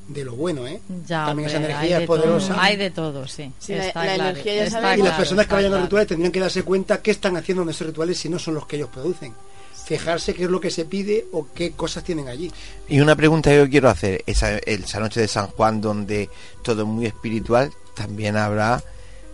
de 0.08 0.24
lo 0.24 0.34
bueno, 0.34 0.66
¿eh? 0.66 0.80
Ya, 1.06 1.26
También 1.26 1.48
esa 1.48 1.58
energía 1.58 2.00
es 2.00 2.06
todo, 2.06 2.16
poderosa. 2.18 2.56
hay 2.62 2.76
de 2.76 2.90
todo, 2.90 3.26
sí. 3.28 3.52
Sí, 3.58 3.74
la- 3.74 3.86
Está 3.86 4.04
la 4.04 4.14
claro, 4.16 4.30
energía 4.30 4.54
ya 4.56 4.64
está 4.64 4.80
sabe- 4.80 4.94
y 4.94 4.98
las 4.98 5.06
claro, 5.06 5.16
personas 5.18 5.46
que 5.46 5.54
vayan 5.54 5.70
a 5.70 5.74
claro. 5.74 5.84
rituales 5.84 6.08
tendrían 6.08 6.32
que 6.32 6.40
darse 6.40 6.62
cuenta 6.64 7.00
qué 7.02 7.10
están 7.12 7.36
haciendo 7.36 7.62
en 7.62 7.68
esos 7.70 7.86
rituales 7.86 8.18
si 8.18 8.28
no 8.28 8.38
son 8.38 8.54
los 8.54 8.66
que 8.66 8.76
ellos 8.76 8.88
producen. 8.92 9.32
Fijarse 9.86 10.34
qué 10.34 10.44
es 10.44 10.50
lo 10.50 10.60
que 10.60 10.70
se 10.70 10.84
pide 10.84 11.26
o 11.32 11.46
qué 11.54 11.70
cosas 11.70 12.02
tienen 12.02 12.26
allí. 12.28 12.50
Y 12.88 12.98
una 13.00 13.14
pregunta 13.14 13.50
que 13.50 13.58
yo 13.58 13.70
quiero 13.70 13.88
hacer, 13.88 14.22
esa, 14.26 14.58
esa 14.58 14.98
noche 14.98 15.20
de 15.20 15.28
San 15.28 15.46
Juan 15.46 15.80
donde 15.80 16.28
todo 16.62 16.82
es 16.82 16.88
muy 16.88 17.06
espiritual, 17.06 17.72
también 17.94 18.36
habrá 18.36 18.82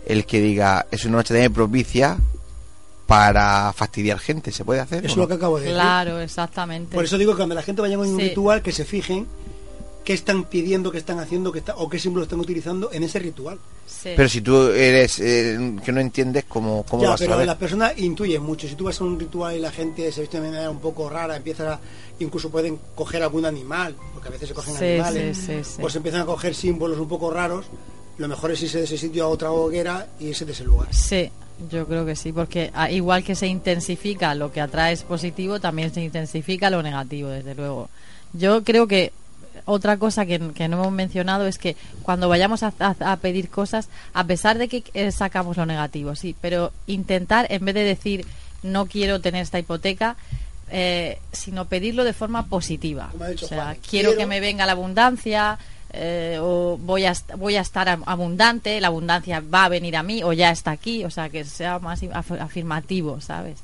el 0.06 0.26
que 0.26 0.40
diga, 0.42 0.86
es 0.90 1.06
una 1.06 1.16
noche 1.16 1.32
de 1.32 1.48
propicia 1.48 2.18
para 3.06 3.72
fastidiar 3.72 4.18
gente, 4.18 4.52
¿se 4.52 4.64
puede 4.64 4.80
hacer? 4.80 4.98
Eso 5.04 5.12
es 5.12 5.16
no? 5.16 5.22
lo 5.24 5.28
que 5.28 5.34
acabo 5.34 5.56
de 5.56 5.62
decir. 5.64 5.74
Claro, 5.76 6.20
exactamente. 6.20 6.94
Por 6.94 7.04
eso 7.04 7.16
digo 7.18 7.32
que 7.32 7.38
cuando 7.38 7.54
la 7.54 7.62
gente 7.62 7.82
vaya 7.82 7.96
a 7.96 7.98
un 7.98 8.16
Sí. 8.18 8.28
ritual, 8.28 8.62
que 8.62 8.72
se 8.72 8.84
fijen 8.84 9.26
qué 10.04 10.12
están 10.14 10.44
pidiendo, 10.44 10.90
qué 10.90 10.98
están 10.98 11.18
haciendo, 11.20 11.52
qué 11.52 11.60
está, 11.60 11.76
o 11.76 11.88
qué 11.88 11.98
símbolos 11.98 12.26
están 12.26 12.40
utilizando 12.40 12.90
en 12.92 13.02
ese 13.04 13.18
ritual. 13.18 13.58
Sí. 13.86 14.10
Pero 14.16 14.28
si 14.28 14.40
tú 14.40 14.68
eres 14.68 15.20
eh, 15.20 15.76
que 15.84 15.92
no 15.92 16.00
entiendes, 16.00 16.44
¿cómo, 16.48 16.84
cómo 16.88 17.02
ya, 17.02 17.10
vas 17.10 17.20
a 17.20 17.24
pero 17.24 17.36
ver? 17.38 17.46
las 17.46 17.56
personas 17.56 17.96
intuyen 17.98 18.42
mucho. 18.42 18.66
Si 18.66 18.74
tú 18.74 18.84
vas 18.84 19.00
a 19.00 19.04
un 19.04 19.18
ritual 19.18 19.56
y 19.56 19.60
la 19.60 19.70
gente 19.70 20.10
se 20.10 20.22
viste 20.22 20.40
de 20.40 20.48
manera 20.48 20.70
un 20.70 20.80
poco 20.80 21.08
rara, 21.08 21.36
empieza 21.36 21.74
a, 21.74 21.80
incluso 22.18 22.50
pueden 22.50 22.78
coger 22.94 23.22
algún 23.22 23.44
animal, 23.44 23.94
porque 24.12 24.28
a 24.28 24.32
veces 24.32 24.48
se 24.48 24.54
cogen 24.54 24.74
Sí, 24.74 24.84
animales, 24.84 25.36
sí, 25.36 25.46
sí, 25.46 25.64
sí. 25.64 25.76
pues 25.80 25.94
empiezan 25.94 26.22
a 26.22 26.26
coger 26.26 26.54
símbolos 26.54 26.98
un 26.98 27.08
poco 27.08 27.30
raros. 27.30 27.66
Lo 28.18 28.28
mejor 28.28 28.50
es 28.50 28.62
irse 28.62 28.78
de 28.78 28.84
ese 28.84 28.98
sitio 28.98 29.24
a 29.24 29.28
otra 29.28 29.52
hoguera 29.52 30.06
y 30.20 30.26
irse 30.28 30.44
de 30.44 30.52
ese 30.52 30.64
lugar. 30.64 30.88
Sí, 30.92 31.30
yo 31.70 31.86
creo 31.86 32.04
que 32.04 32.16
sí, 32.16 32.32
porque 32.32 32.70
ah, 32.74 32.90
igual 32.90 33.22
que 33.24 33.34
se 33.34 33.46
intensifica 33.46 34.34
lo 34.34 34.52
que 34.52 34.60
atrae 34.60 34.92
es 34.92 35.02
positivo, 35.02 35.60
también 35.60 35.92
se 35.94 36.02
intensifica 36.02 36.70
lo 36.70 36.82
negativo, 36.82 37.28
desde 37.28 37.54
luego. 37.54 37.88
Yo 38.32 38.64
creo 38.64 38.86
que 38.86 39.12
otra 39.64 39.96
cosa 39.96 40.26
que, 40.26 40.38
que 40.54 40.68
no 40.68 40.78
hemos 40.80 40.92
mencionado 40.92 41.46
es 41.46 41.58
que 41.58 41.76
cuando 42.02 42.28
vayamos 42.28 42.62
a, 42.62 42.72
a- 42.78 43.12
a 43.12 43.16
pedir 43.16 43.48
cosas, 43.50 43.88
a 44.14 44.24
pesar 44.24 44.58
de 44.58 44.68
que 44.68 44.82
eh, 44.94 45.12
sacamos 45.12 45.56
lo 45.56 45.66
negativo, 45.66 46.14
sí, 46.16 46.34
pero 46.40 46.72
intentar, 46.86 47.46
en 47.50 47.64
vez 47.64 47.74
de 47.74 47.84
decir 47.84 48.26
no 48.62 48.86
quiero 48.86 49.20
tener 49.20 49.42
esta 49.42 49.58
hipoteca, 49.58 50.16
eh, 50.70 51.18
sino 51.32 51.66
pedirlo 51.66 52.04
de 52.04 52.12
forma 52.12 52.46
positiva. 52.46 53.10
Dicho 53.32 53.46
o 53.46 53.48
sea, 53.48 53.58
Juan, 53.64 53.76
quiero, 53.88 54.10
quiero- 54.10 54.16
que 54.16 54.26
me 54.26 54.40
venga 54.40 54.64
la 54.66 54.72
abundancia, 54.72 55.58
eh, 55.92 56.38
o 56.40 56.78
voy 56.80 57.04
a, 57.04 57.12
voy 57.36 57.56
a 57.56 57.60
estar 57.60 57.88
abundante, 58.06 58.80
la 58.80 58.86
abundancia 58.88 59.42
va 59.52 59.64
a 59.64 59.68
venir 59.68 59.96
a 59.96 60.02
mí, 60.02 60.22
o 60.22 60.32
ya 60.32 60.50
está 60.50 60.70
aquí, 60.70 61.04
o 61.04 61.10
sea, 61.10 61.28
que 61.28 61.44
sea 61.44 61.78
más 61.80 62.02
af- 62.02 62.40
afirmativo, 62.40 63.20
¿sabes? 63.20 63.58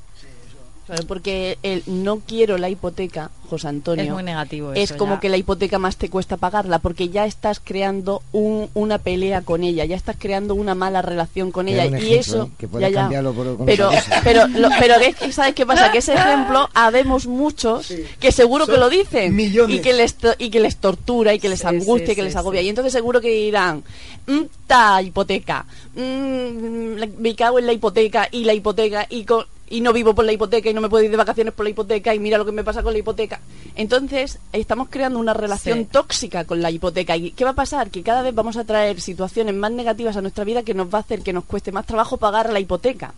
Porque 1.07 1.57
el 1.63 1.83
no 1.87 2.19
quiero 2.25 2.57
la 2.57 2.69
hipoteca, 2.69 3.31
José 3.49 3.67
Antonio, 3.67 4.03
Es 4.05 4.11
muy 4.11 4.23
negativo 4.23 4.73
es 4.73 4.91
eso, 4.91 4.97
como 4.97 5.15
ya. 5.15 5.19
que 5.21 5.29
la 5.29 5.37
hipoteca 5.37 5.79
más 5.79 5.97
te 5.97 6.09
cuesta 6.09 6.37
pagarla, 6.37 6.79
porque 6.79 7.09
ya 7.09 7.25
estás 7.25 7.59
creando 7.63 8.21
un- 8.31 8.69
una 8.75 8.97
pelea 8.99 9.41
con 9.41 9.63
ella, 9.63 9.85
ya 9.85 9.95
estás 9.95 10.15
creando 10.19 10.53
una 10.55 10.75
mala 10.75 11.01
relación 11.01 11.51
con 11.51 11.67
ella 11.67 11.85
y 11.99 12.13
eso 12.13 12.43
¿eh? 12.43 12.49
que 12.59 12.67
ya, 12.79 12.89
ya. 12.89 13.01
cambiarlo 13.01 13.33
por 13.33 13.57
con 13.57 13.65
pero 13.65 13.89
pero 14.23 14.47
lo- 14.47 14.69
pero 14.79 14.95
es 14.95 15.33
sabes 15.35 15.55
qué 15.55 15.65
pasa 15.65 15.91
que 15.91 15.97
ese 15.99 16.13
ejemplo 16.15 16.69
habemos 16.73 17.25
muchos 17.27 17.91
que 18.19 18.31
seguro 18.31 18.67
que 18.67 18.77
lo 18.77 18.89
dicen 18.89 19.35
millones. 19.35 19.77
y 19.77 19.81
que 19.81 19.93
les 19.93 20.13
to- 20.15 20.35
y 20.37 20.49
que 20.51 20.59
les 20.59 20.77
tortura 20.77 21.33
y 21.33 21.39
que 21.39 21.49
les 21.49 21.61
Sí, 21.61 21.67
angustia 21.67 22.05
sí, 22.07 22.11
y 22.11 22.15
que 22.15 22.23
les 22.23 22.35
agobia 22.35 22.61
sí. 22.61 22.67
y 22.67 22.69
entonces 22.69 22.93
seguro 22.93 23.19
que 23.21 23.29
dirán 23.29 23.83
"Mm, 24.27 24.41
ta 24.67 25.01
hipoteca 25.01 25.65
mm, 25.95 26.93
la- 26.97 27.07
me 27.17 27.35
cago 27.35 27.57
en 27.59 27.65
la 27.65 27.73
hipoteca 27.73 28.27
y 28.31 28.43
la 28.45 28.53
hipoteca 28.53 29.07
y 29.09 29.23
con- 29.25 29.45
y 29.69 29.81
no 29.81 29.93
vivo 29.93 30.15
por 30.15 30.25
la 30.25 30.31
hipoteca 30.33 30.69
y 30.69 30.73
no 30.73 30.81
me 30.81 30.89
puedo 30.89 31.03
ir 31.03 31.11
de 31.11 31.17
vacaciones 31.17 31.53
por 31.53 31.63
la 31.65 31.69
hipoteca 31.69 32.13
y 32.15 32.19
mira 32.19 32.37
lo 32.37 32.45
que 32.45 32.51
me 32.51 32.63
pasa 32.63 32.81
con 32.83 32.91
la 32.93 32.99
hipoteca. 32.99 33.39
Entonces, 33.75 34.39
estamos 34.51 34.87
creando 34.89 35.19
una 35.19 35.33
relación 35.33 35.79
Sí. 35.79 35.85
tóxica 35.91 36.45
con 36.45 36.61
la 36.61 36.71
hipoteca. 36.71 37.15
¿Y 37.15 37.31
qué 37.31 37.43
va 37.43 37.51
a 37.51 37.55
pasar? 37.55 37.89
Que 37.91 38.01
cada 38.03 38.21
vez 38.23 38.33
vamos 38.33 38.57
a 38.57 38.63
traer 38.63 38.99
situaciones 38.99 39.53
más 39.55 39.71
negativas 39.71 40.17
a 40.17 40.21
nuestra 40.21 40.43
vida 40.43 40.63
que 40.63 40.73
nos 40.73 40.91
va 40.93 40.97
a 40.97 41.01
hacer 41.01 41.21
que 41.21 41.33
nos 41.33 41.45
cueste 41.45 41.71
más 41.71 41.85
trabajo 41.85 42.17
pagar 42.17 42.51
la 42.51 42.59
hipoteca. 42.59 43.13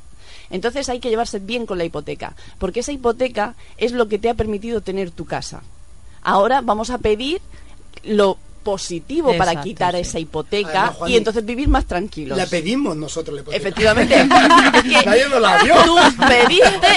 Entonces 0.49 0.89
hay 0.89 0.99
que 0.99 1.09
llevarse 1.09 1.39
bien 1.39 1.65
con 1.65 1.77
la 1.77 1.85
hipoteca, 1.85 2.35
porque 2.59 2.81
esa 2.81 2.91
hipoteca 2.91 3.55
es 3.77 3.93
lo 3.93 4.09
que 4.09 4.19
te 4.19 4.29
ha 4.29 4.33
permitido 4.33 4.81
tener 4.81 5.09
tu 5.11 5.25
casa. 5.25 5.63
Ahora 6.21 6.61
vamos 6.61 6.89
a 6.89 6.97
pedir 6.97 7.41
lo 8.03 8.37
positivo 8.63 9.29
para 9.37 9.51
Exacto, 9.51 9.63
quitar 9.63 9.95
sí. 9.95 10.01
esa 10.01 10.19
hipoteca 10.19 10.69
Además, 10.69 10.95
Juan, 10.97 11.11
y 11.11 11.15
entonces 11.17 11.45
vivir 11.45 11.67
más 11.67 11.85
tranquilos. 11.85 12.37
La 12.37 12.45
pedimos 12.45 12.95
nosotros, 12.95 13.35
la 13.35 13.41
hipoteca. 13.41 13.57
Efectivamente. 13.57 14.25
Nadie 15.05 15.27
nos 15.29 15.41
la 15.41 15.63
dio. 15.63 15.75
Tú 15.83 15.95
pediste, 16.27 16.87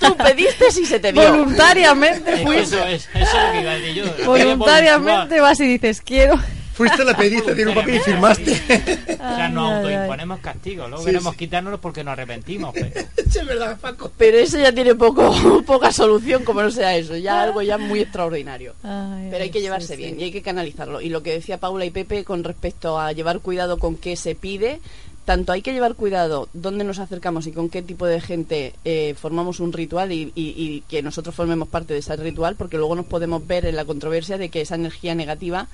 tú 0.00 0.16
pediste 0.16 0.70
si 0.70 0.86
se 0.86 0.98
te 1.00 1.12
dio. 1.12 1.22
Voluntariamente 1.30 2.44
fuiste, 2.44 2.62
eso, 2.62 2.84
es, 2.84 3.08
eso 3.14 3.36
es 3.36 3.44
lo 3.44 3.52
que 3.52 3.60
iba 3.60 3.70
a 3.70 3.74
decir 3.74 3.94
yo. 3.94 4.24
voluntariamente 4.26 5.40
vas 5.40 5.60
y 5.60 5.66
dices 5.66 6.00
quiero. 6.02 6.34
Fuiste, 6.78 7.04
la 7.04 7.16
pediste, 7.16 7.54
tiene 7.56 7.70
un 7.72 7.76
papel 7.76 7.96
y 7.96 8.00
firmaste. 8.00 8.52
O 9.18 9.34
sea, 9.36 9.48
nos 9.48 9.72
autoimponemos 9.74 10.38
castigos. 10.40 10.88
Luego 10.88 11.02
Sí, 11.04 11.10
queremos 11.10 11.32
sí. 11.32 11.38
quitárnoslo 11.38 11.80
porque 11.80 12.02
nos 12.04 12.12
arrepentimos. 12.12 12.72
Pero 12.72 12.88
es 13.16 13.46
verdad, 13.46 13.76
Paco. 13.80 14.10
Pero 14.16 14.38
eso 14.38 14.58
ya 14.58 14.72
tiene 14.72 14.94
poco, 14.94 15.62
poca 15.66 15.92
solución 15.92 16.44
como 16.44 16.62
no 16.62 16.70
sea 16.70 16.96
eso. 16.96 17.16
Ya 17.16 17.42
algo 17.42 17.60
ya 17.62 17.78
muy 17.78 18.00
extraordinario. 18.00 18.74
Ay, 18.84 19.26
Pero 19.30 19.42
hay 19.44 19.50
que 19.50 19.60
llevarse 19.60 19.96
sí. 19.96 20.02
bien 20.02 20.18
y 20.20 20.24
hay 20.24 20.30
que 20.32 20.40
canalizarlo. 20.42 21.00
Y 21.00 21.08
lo 21.10 21.22
que 21.22 21.32
decía 21.32 21.58
Paula 21.58 21.84
y 21.84 21.90
Pepe 21.90 22.24
con 22.24 22.42
respecto 22.44 22.98
a 22.98 23.12
llevar 23.12 23.40
cuidado 23.40 23.78
con 23.78 23.96
qué 23.96 24.16
se 24.16 24.34
pide, 24.36 24.80
tanto 25.28 25.52
hay 25.52 25.60
que 25.60 25.74
llevar 25.74 25.94
cuidado 25.94 26.48
dónde 26.54 26.84
nos 26.84 26.98
acercamos 26.98 27.46
y 27.46 27.52
con 27.52 27.68
qué 27.68 27.82
tipo 27.82 28.06
de 28.06 28.18
gente 28.18 28.72
eh, 28.86 29.14
formamos 29.20 29.60
un 29.60 29.74
ritual 29.74 30.10
y, 30.10 30.32
y- 30.34 30.80
que 30.88 31.02
nosotros 31.02 31.34
formemos 31.34 31.68
parte 31.68 31.92
de 31.92 31.98
ese 32.00 32.16
ritual, 32.16 32.56
porque 32.56 32.78
luego 32.78 32.94
nos 32.94 33.04
podemos 33.04 33.46
ver 33.46 33.66
en 33.66 33.76
la 33.76 33.84
controversia 33.84 34.38
de 34.38 34.48
que 34.48 34.62
esa 34.62 34.76
energía 34.76 35.14
negativa 35.14 35.68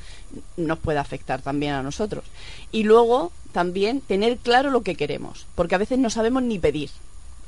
nos 0.56 0.80
puede 0.80 0.98
afectar 0.98 1.40
también 1.40 1.74
a 1.74 1.84
nosotros. 1.84 2.24
Y 2.72 2.82
luego 2.82 3.30
también 3.52 4.00
tener 4.00 4.38
claro 4.38 4.70
lo 4.72 4.82
que 4.82 4.96
queremos, 4.96 5.46
porque 5.54 5.76
a 5.76 5.78
veces 5.78 6.00
no 6.00 6.10
sabemos 6.10 6.42
ni 6.42 6.58
pedir 6.58 6.90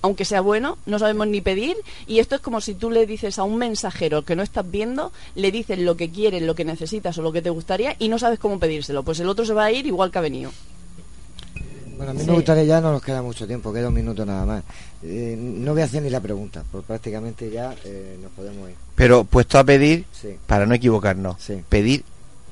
aunque 0.02 0.24
sea 0.26 0.40
bueno, 0.42 0.78
no 0.86 1.00
sabemos 1.00 1.26
ni 1.26 1.40
pedir 1.40 1.74
y 2.06 2.20
esto 2.20 2.36
es 2.36 2.40
como 2.40 2.60
si 2.60 2.74
tú 2.74 2.90
le 2.92 3.06
dices 3.06 3.40
a 3.40 3.42
un 3.42 3.56
mensajero 3.56 4.22
que 4.24 4.36
no 4.36 4.44
estás 4.44 4.70
viendo, 4.70 5.10
le 5.34 5.50
dices 5.50 5.80
lo 5.80 5.96
que 5.96 6.10
quieres, 6.10 6.42
lo 6.42 6.54
que 6.54 6.64
necesitas 6.64 7.18
o 7.18 7.22
lo 7.22 7.32
que 7.32 7.42
te 7.42 7.50
gustaría 7.50 7.96
y 7.98 8.06
no 8.08 8.18
sabes 8.20 8.38
cómo 8.38 8.60
pedírselo, 8.60 9.02
pues 9.02 9.18
el 9.18 9.28
otro 9.28 9.44
se 9.44 9.54
va 9.54 9.64
a 9.64 9.72
ir 9.72 9.86
igual 9.86 10.12
que 10.12 10.18
ha 10.18 10.20
venido. 10.20 10.52
Bueno, 11.96 12.10
a 12.10 12.14
mí 12.14 12.20
Sí. 12.20 12.26
me 12.26 12.34
gustaría 12.34 12.64
ya, 12.64 12.80
no 12.80 12.92
nos 12.92 13.02
queda 13.02 13.22
mucho 13.22 13.46
tiempo, 13.46 13.72
queda 13.72 13.88
un 13.88 13.94
minuto 13.94 14.24
nada 14.26 14.44
más. 14.44 14.62
Eh, 15.02 15.36
no 15.38 15.72
voy 15.72 15.82
a 15.82 15.84
hacer 15.86 16.02
ni 16.02 16.10
la 16.10 16.20
pregunta, 16.20 16.62
porque 16.70 16.86
prácticamente 16.86 17.50
ya 17.50 17.74
eh, 17.84 18.18
nos 18.22 18.30
podemos 18.32 18.68
ir. 18.68 18.74
Pero 18.94 19.24
puesto 19.24 19.58
a 19.58 19.64
pedir, 19.64 20.04
Sí. 20.12 20.36
para 20.46 20.66
no 20.66 20.74
equivocarnos, 20.74 21.36
Sí. 21.40 21.62
pedir 21.68 22.04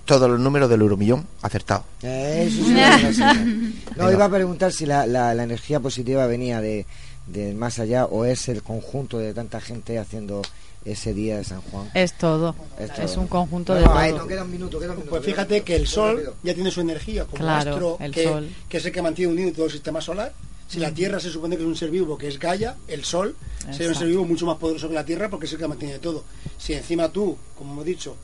todos 0.05 0.29
los 0.31 0.39
números 0.41 0.69
del 0.69 0.81
euromillón 0.83 1.27
acertados. 1.43 1.85
Eso 2.03 2.63
sí. 2.65 2.75
No, 3.97 4.11
iba 4.13 4.25
a 4.25 4.29
preguntar 4.31 4.73
si 4.73 4.87
la, 4.87 5.07
la, 5.07 5.35
la 5.35 5.43
energía 5.45 5.81
positiva 5.81 6.27
venía 6.27 6.61
de, 6.61 6.85
de 7.27 7.55
más 7.55 7.79
allá 7.79 8.07
o 8.07 8.25
es 8.25 8.49
el 8.49 8.63
conjunto 8.63 9.19
de 9.19 9.33
tanta 9.35 9.61
gente 9.61 9.99
haciendo 9.99 10.43
ese 10.85 11.15
día 11.15 11.39
de 11.39 11.45
San 11.45 11.63
Juan. 11.63 11.91
Es 11.95 12.13
todo. 12.19 12.55
Es 12.79 13.17
un 13.17 13.27
conjunto 13.27 13.73
No, 13.75 13.81
de 13.81 13.87
no, 13.87 13.95
ahí 13.95 14.11
todo. 14.11 14.21
no 14.23 14.27
queda 14.29 14.45
un 14.45 14.51
minuto, 14.51 14.79
queda 14.79 14.91
un 14.91 14.97
minuto. 14.99 15.11
Pues 15.11 15.25
fíjate 15.25 15.55
minuto. 15.55 15.65
que 15.67 15.77
el 15.77 15.87
Sol 15.87 16.35
ya 16.43 16.55
tiene 16.55 16.71
su 16.71 16.81
energía 16.83 17.25
como 17.25 17.37
Claro, 17.39 17.71
astro, 17.71 17.97
el 18.01 18.13
que, 18.13 18.25
Sol. 18.25 18.49
que 18.69 18.77
es 18.77 18.85
el 18.85 18.93
que 18.93 19.01
mantiene 19.03 19.33
unido 19.33 19.53
todo 19.53 19.67
el 19.67 19.73
sistema 19.73 20.01
solar. 20.03 20.33
Si 20.69 20.79
la 20.81 20.93
Tierra 20.93 21.21
se 21.21 21.31
supone 21.31 21.57
que 21.57 21.63
es 21.63 21.67
un 21.69 21.77
ser 21.77 21.91
vivo, 21.91 22.19
que 22.19 22.27
es 22.29 22.39
Gaia, 22.39 22.77
el 22.89 23.05
Sol 23.05 23.37
sería 23.61 23.71
un 23.71 23.75
ser 23.77 23.87
Exacto. 23.89 24.07
vivo 24.07 24.25
mucho 24.25 24.45
más 24.47 24.57
poderoso 24.59 24.89
que 24.89 24.95
la 24.95 25.05
Tierra 25.05 25.31
porque 25.31 25.47
es 25.47 25.53
el 25.53 25.59
que 25.59 25.69
mantiene 25.69 25.99
todo. 25.99 26.25
Si 26.59 26.75
encima 26.75 27.09
tú, 27.11 27.37
como 27.57 27.73
hemos 27.73 27.85
dicho, 27.87 28.17